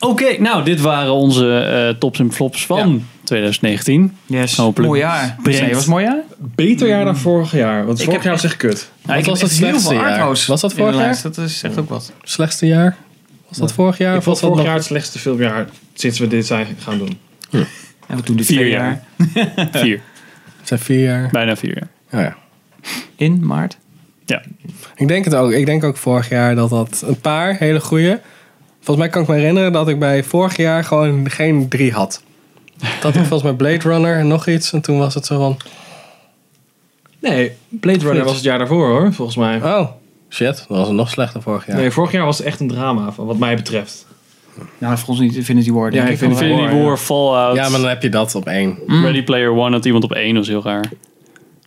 Oké, 0.00 0.40
nou, 0.40 0.64
dit 0.64 0.80
waren 0.80 1.12
onze 1.12 1.58
eh, 1.58 1.98
tops 1.98 2.18
en 2.18 2.32
flops 2.32 2.66
van 2.66 3.06
2019. 3.24 4.16
Yes, 4.26 4.56
Hopelijk 4.56 4.88
mooi 4.88 5.00
jaar. 5.02 5.36
brengt- 5.42 5.60
Nee, 5.60 5.68
was 5.70 5.78
het 5.78 5.88
mooi 5.88 6.04
jaar? 6.04 6.22
Beter 6.38 6.88
jaar 6.88 7.04
dan 7.04 7.16
vorig 7.16 7.52
jaar. 7.52 7.86
Want 7.86 7.98
Ik 7.98 8.04
vorig 8.04 8.12
heb 8.12 8.22
jaar 8.22 8.32
was 8.32 8.44
echt 8.44 8.56
kut. 8.56 8.90
Ja, 9.06 9.14
ik 9.14 9.24
was 9.24 9.40
het 9.40 9.50
slechtste 9.52 9.88
veel 9.88 9.98
jaar? 9.98 10.08
arthouse 10.10 10.50
Was 10.50 10.60
dat 10.60 10.72
vorig 10.72 10.96
jaar? 10.96 11.18
Dat 11.22 11.38
is 11.38 11.62
echt 11.62 11.78
ook 11.78 11.88
wat. 11.88 12.12
Slechtste 12.22 12.66
jaar? 12.66 12.96
Was 13.48 13.58
dat 13.58 13.72
vorig 13.72 13.98
jaar? 13.98 14.16
Ik 14.16 14.22
vond 14.22 14.38
vorig 14.38 14.56
nog- 14.56 14.64
jaar 14.64 14.74
het 14.74 14.84
slechtste 14.84 15.18
filmjaar 15.18 15.66
sinds 15.94 16.18
we 16.18 16.26
dit 16.26 16.46
zijn 16.46 16.66
gaan 16.78 16.98
doen. 16.98 17.18
En 18.08 18.16
we 18.16 18.22
doen 18.22 18.36
dit 18.36 18.46
Vier 18.46 18.66
jaar. 18.66 19.02
Vier. 19.72 20.00
Het 20.58 20.68
zijn 20.68 20.80
vier 20.80 21.02
jaar. 21.02 21.28
Bijna 21.32 21.56
vier 21.56 21.74
jaar. 21.78 21.88
Oh 22.22 22.28
ja. 22.28 22.36
In 23.16 23.46
maart. 23.46 23.76
Ja. 24.24 24.42
Ik 24.96 25.08
denk 25.08 25.24
het 25.24 25.34
ook. 25.34 25.52
Ik 25.52 25.66
denk 25.66 25.84
ook 25.84 25.96
vorig 25.96 26.28
jaar 26.28 26.54
dat 26.54 26.70
dat 26.70 27.02
een 27.06 27.20
paar 27.20 27.56
hele 27.58 27.80
goede. 27.80 28.20
Volgens 28.76 28.96
mij 28.96 29.08
kan 29.08 29.22
ik 29.22 29.28
me 29.28 29.34
herinneren 29.34 29.72
dat 29.72 29.88
ik 29.88 29.98
bij 29.98 30.24
vorig 30.24 30.56
jaar 30.56 30.84
gewoon 30.84 31.30
geen 31.30 31.68
drie 31.68 31.92
had. 31.92 32.22
Dat 33.00 33.14
ik 33.14 33.20
volgens 33.20 33.42
mij 33.42 33.52
Blade 33.52 33.88
Runner 33.88 34.18
en 34.18 34.26
nog 34.26 34.46
iets. 34.46 34.72
En 34.72 34.80
toen 34.80 34.98
was 34.98 35.14
het 35.14 35.26
zo 35.26 35.38
van... 35.38 35.56
Nee, 37.18 37.52
Blade 37.68 37.98
Runner 38.04 38.24
was 38.24 38.34
het 38.34 38.42
jaar 38.42 38.58
daarvoor 38.58 38.88
hoor, 38.88 39.12
volgens 39.12 39.36
mij. 39.36 39.56
Oh, 39.62 39.88
shit. 40.28 40.56
Dat 40.68 40.78
was 40.78 40.86
het 40.86 40.96
nog 40.96 41.10
slechter 41.10 41.42
vorig 41.42 41.66
jaar. 41.66 41.76
Nee, 41.76 41.90
vorig 41.90 42.12
jaar 42.12 42.24
was 42.24 42.38
het 42.38 42.46
echt 42.46 42.60
een 42.60 42.68
drama, 42.68 43.12
van 43.12 43.26
wat 43.26 43.38
mij 43.38 43.56
betreft. 43.56 44.06
Nou, 44.78 44.98
volgens 44.98 45.26
niet 45.26 45.36
Infinity 45.36 45.72
War, 45.72 45.90
denk 45.90 46.02
Ja, 46.02 46.12
ik. 46.12 46.20
Infinity 46.20 46.44
Infinity 46.44 46.74
War, 46.74 46.84
War, 46.84 46.96
Fallout, 46.96 47.56
Ja, 47.56 47.68
maar 47.68 47.80
dan 47.80 47.88
heb 47.88 48.02
je 48.02 48.08
dat 48.08 48.34
op 48.34 48.46
één. 48.46 48.78
Ready 48.86 49.22
Player 49.22 49.50
One 49.50 49.70
had 49.76 49.84
iemand 49.84 50.04
op 50.04 50.12
één, 50.12 50.34
dat 50.34 50.42
is 50.42 50.48
heel 50.48 50.62
raar. 50.62 50.90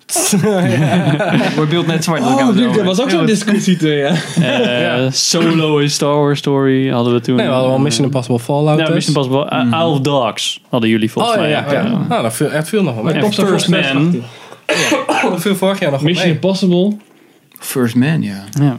Wordt 1.56 1.70
beeld 1.70 1.88
net 1.88 2.04
zwart. 2.04 2.22
Oh, 2.22 2.48
dude, 2.56 2.80
er 2.80 2.86
was 2.86 3.02
ook 3.02 3.10
zo'n 3.10 3.26
discussie 3.26 3.78
toen, 3.78 3.90
ja. 3.90 4.14
Eh, 4.42 5.12
Solo 5.12 5.78
in 5.78 5.90
Star 5.90 6.16
Wars 6.16 6.40
Story 6.40 6.90
hadden 6.90 7.14
we 7.14 7.22
toen. 7.22 7.36
Nee, 7.36 7.46
we 7.46 7.52
hadden 7.52 7.70
wel 7.70 7.80
Mission 7.80 8.06
Impossible 8.06 8.40
Fallout 8.40 8.80
Ja, 8.80 8.86
dus. 8.86 8.94
Mission 8.96 9.16
Impossible. 9.16 9.58
Uh, 9.58 9.68
Isle 9.68 9.84
of 9.86 10.00
Dogs 10.00 10.62
hadden 10.70 10.90
jullie 10.90 11.12
volgens 11.12 11.36
Oh 11.36 11.50
ja, 11.50 11.62
mij. 11.62 11.74
ja. 11.74 11.82
ja. 11.82 11.86
eh. 11.86 12.10
Nou, 12.10 12.22
dat 12.22 12.34
viel, 12.34 12.50
het 12.52 12.70
viel 12.70 12.84
nog 12.84 12.96
wel 12.96 13.04
mee. 13.04 13.14
En 13.14 13.34
First 13.34 13.68
Man. 13.68 14.24
Dat 15.30 15.42
viel 15.42 15.56
vorig 15.56 15.80
jaar 15.80 15.92
nog 15.92 16.00
wel 16.00 16.10
Mission 16.10 16.28
mee. 16.28 16.36
Impossible, 16.36 16.98
First 17.60 17.96
Man, 17.96 18.22
ja. 18.22 18.44
Ja. 18.62 18.78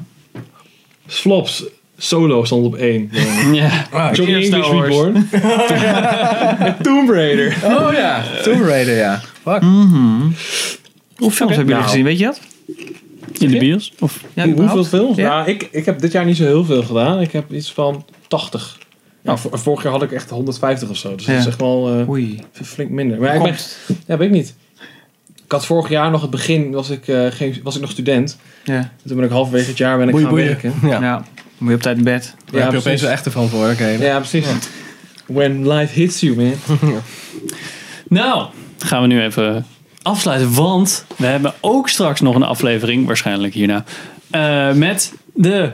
Flops, 1.06 1.64
Solo 1.98 2.44
stond 2.44 2.66
op 2.66 2.74
één. 2.74 3.10
ja. 3.52 3.70
Johnny 4.12 4.34
Eerst 4.34 4.52
English 4.52 4.66
Star 4.66 4.74
Wars. 4.74 4.88
Reborn. 4.88 5.28
Tomb 6.82 7.10
Raider. 7.10 7.56
Oh 7.64 7.92
ja, 7.92 8.22
Tomb 8.42 8.64
Raider, 8.64 8.96
ja. 8.96 9.20
Fuck. 9.42 9.62
Hoeveel 11.16 11.30
films 11.36 11.56
hebben 11.56 11.56
jullie 11.56 11.72
Nou. 11.74 11.82
gezien, 11.84 12.04
weet 12.04 12.18
je 12.18 12.24
dat? 12.24 12.40
In 13.40 13.50
de 13.50 13.58
bios? 13.58 13.92
Of? 13.98 14.20
Ja, 14.34 14.48
Hoeveel 14.48 14.84
films? 14.84 15.16
Ja. 15.16 15.24
Ja, 15.38 15.46
ik, 15.46 15.68
ik 15.70 15.84
heb 15.84 15.98
dit 16.00 16.12
jaar 16.12 16.24
niet 16.24 16.36
zo 16.36 16.44
heel 16.44 16.64
veel 16.64 16.82
gedaan. 16.82 17.20
Ik 17.20 17.32
heb 17.32 17.52
iets 17.52 17.72
van 17.72 18.04
80. 18.28 18.78
Nou, 19.22 19.38
vor- 19.38 19.58
vorig 19.58 19.82
jaar 19.82 19.92
had 19.92 20.02
ik 20.02 20.12
echt 20.12 20.30
150 20.30 20.88
of 20.88 20.96
zo. 20.96 21.14
Dus 21.14 21.24
dat 21.24 21.34
Ja. 21.34 21.40
is 21.40 21.46
echt 21.46 21.60
wel 21.60 21.98
eh, 22.00 22.08
Oei. 22.08 22.40
flink 22.52 22.90
minder. 22.90 23.18
Maar 23.20 23.34
ik 23.36 23.42
ben, 23.42 23.54
ja, 24.06 24.16
weet 24.16 24.28
ik 24.28 24.34
niet. 24.34 24.54
Ik 25.44 25.52
had 25.52 25.66
vorig 25.66 25.88
jaar 25.88 26.10
nog 26.10 26.20
het 26.22 26.30
begin, 26.30 26.70
was 26.72 26.90
ik, 26.90 27.08
eh, 27.08 27.26
geen, 27.30 27.60
was 27.62 27.74
ik 27.74 27.80
nog 27.80 27.90
student. 27.90 28.38
Ja. 28.64 28.92
Toen 29.06 29.16
ben 29.16 29.24
ik 29.24 29.30
halverwege 29.30 29.68
het 29.68 29.78
jaar 29.78 29.98
ben 29.98 30.08
ik 30.08 30.16
gaan 30.18 30.34
werken. 30.34 30.74
Ja. 30.82 31.00
ja. 31.00 31.24
Moet 31.58 31.68
je 31.68 31.74
op 31.74 31.82
tijd 31.82 31.96
in 31.98 32.04
bed. 32.04 32.34
Daar 32.50 32.62
heb 32.62 32.72
je 32.72 32.78
opeens 32.78 33.00
wel 33.02 33.10
echte 33.10 33.30
verantwoordelijkheden. 33.30 34.06
Ja, 34.06 34.16
precies. 34.18 34.46
When 35.26 35.68
life 35.68 36.00
hits 36.00 36.20
you, 36.20 36.36
man. 36.36 36.52
Nou, 38.08 38.48
gaan 38.78 39.00
we 39.02 39.06
nu 39.06 39.22
even 39.22 39.66
afsluiten. 40.06 40.54
Want 40.54 41.04
we 41.16 41.26
hebben 41.26 41.54
ook 41.60 41.88
straks 41.88 42.20
nog 42.20 42.34
een 42.34 42.42
aflevering, 42.42 43.06
waarschijnlijk 43.06 43.54
hierna. 43.54 43.84
eh, 44.30 44.72
met 44.72 45.12
de 45.34 45.72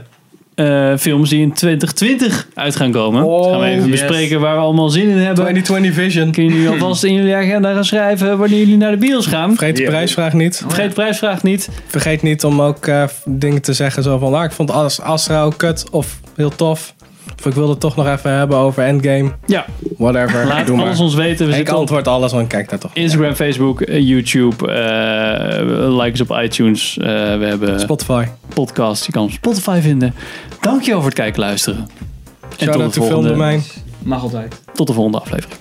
eh, 0.54 0.96
films 0.98 1.30
die 1.30 1.40
in 1.40 1.52
2020 1.52 2.48
uit 2.54 2.76
gaan 2.76 2.90
komen. 2.92 3.22
Oh, 3.22 3.50
gaan 3.50 3.60
we 3.60 3.66
even 3.66 3.88
yes. 3.88 4.00
bespreken 4.00 4.40
waar 4.40 4.54
we 4.54 4.60
allemaal 4.60 4.88
zin 4.88 5.08
in 5.08 5.16
hebben. 5.16 5.34
2020 5.34 5.94
Vision. 5.94 6.32
Kunnen 6.32 6.52
jullie 6.52 6.68
alvast 6.68 7.04
in 7.04 7.14
jullie 7.14 7.34
agenda 7.34 7.72
gaan 7.72 7.84
schrijven 7.84 8.38
wanneer 8.38 8.58
jullie 8.58 8.76
naar 8.76 8.90
de 8.90 8.96
bios 8.96 9.26
gaan? 9.26 9.56
Vergeet 9.56 9.76
de 9.76 9.82
prijsvraag 9.82 10.32
niet. 10.32 10.56
Vergeet 10.66 10.88
de 10.88 10.94
prijsvraag 10.94 11.42
niet. 11.42 11.68
Vergeet 11.86 12.22
niet 12.22 12.44
om 12.44 12.62
ook 12.62 12.86
eh, 12.86 13.04
dingen 13.24 13.62
te 13.62 13.72
zeggen 13.72 14.02
zo 14.02 14.18
van... 14.18 14.34
Ah, 14.34 14.44
ik 14.44 14.52
vond 14.52 14.70
Astra 15.02 15.42
ook 15.42 15.58
kut 15.58 15.90
of 15.90 16.20
heel 16.36 16.54
tof. 16.56 16.94
Of 17.38 17.46
ik 17.46 17.52
wilde 17.54 17.70
het 17.70 17.80
toch 17.80 17.96
nog 17.96 18.06
even 18.06 18.30
hebben 18.32 18.56
over 18.56 18.84
Endgame. 18.84 19.30
Ja, 19.46 19.64
Whatever. 19.98 20.46
laat 20.46 20.66
Doe 20.66 20.76
maar. 20.76 20.86
alles 20.86 21.00
ons 21.00 21.14
weten. 21.14 21.44
We 21.46 21.50
ik 21.50 21.56
zitten 21.56 21.74
op 21.74 21.80
antwoord 21.80 22.08
alles, 22.08 22.32
want 22.32 22.48
kijk 22.48 22.68
daar 22.70 22.78
toch. 22.78 22.90
Instagram, 22.94 23.34
Facebook, 23.34 23.80
eh, 23.80 24.00
YouTube. 24.08 24.72
eh 24.72 25.98
like 26.02 26.10
ons 26.10 26.20
op 26.20 26.30
iTunes. 26.42 26.98
Eh, 26.98 27.06
we 27.38 27.44
hebben 27.44 27.80
Spotify. 27.80 28.24
podcast. 28.54 29.06
Je 29.06 29.12
kan 29.12 29.22
op 29.22 29.30
Spotify 29.30 29.78
vinden. 29.82 30.14
Dankjewel 30.60 31.00
voor 31.00 31.08
het 31.10 31.18
kijken 31.18 31.40
en 31.42 31.46
luisteren. 31.48 31.88
En 32.58 32.66
Shout 32.66 32.80
out 32.80 32.92
to 32.92 33.00
volgende, 33.00 33.22
Filmdomein. 33.28 33.62
Mag 33.98 34.22
altijd. 34.22 34.60
tot 34.74 34.86
de 34.86 34.92
volgende 34.92 35.18
aflevering. 35.20 35.60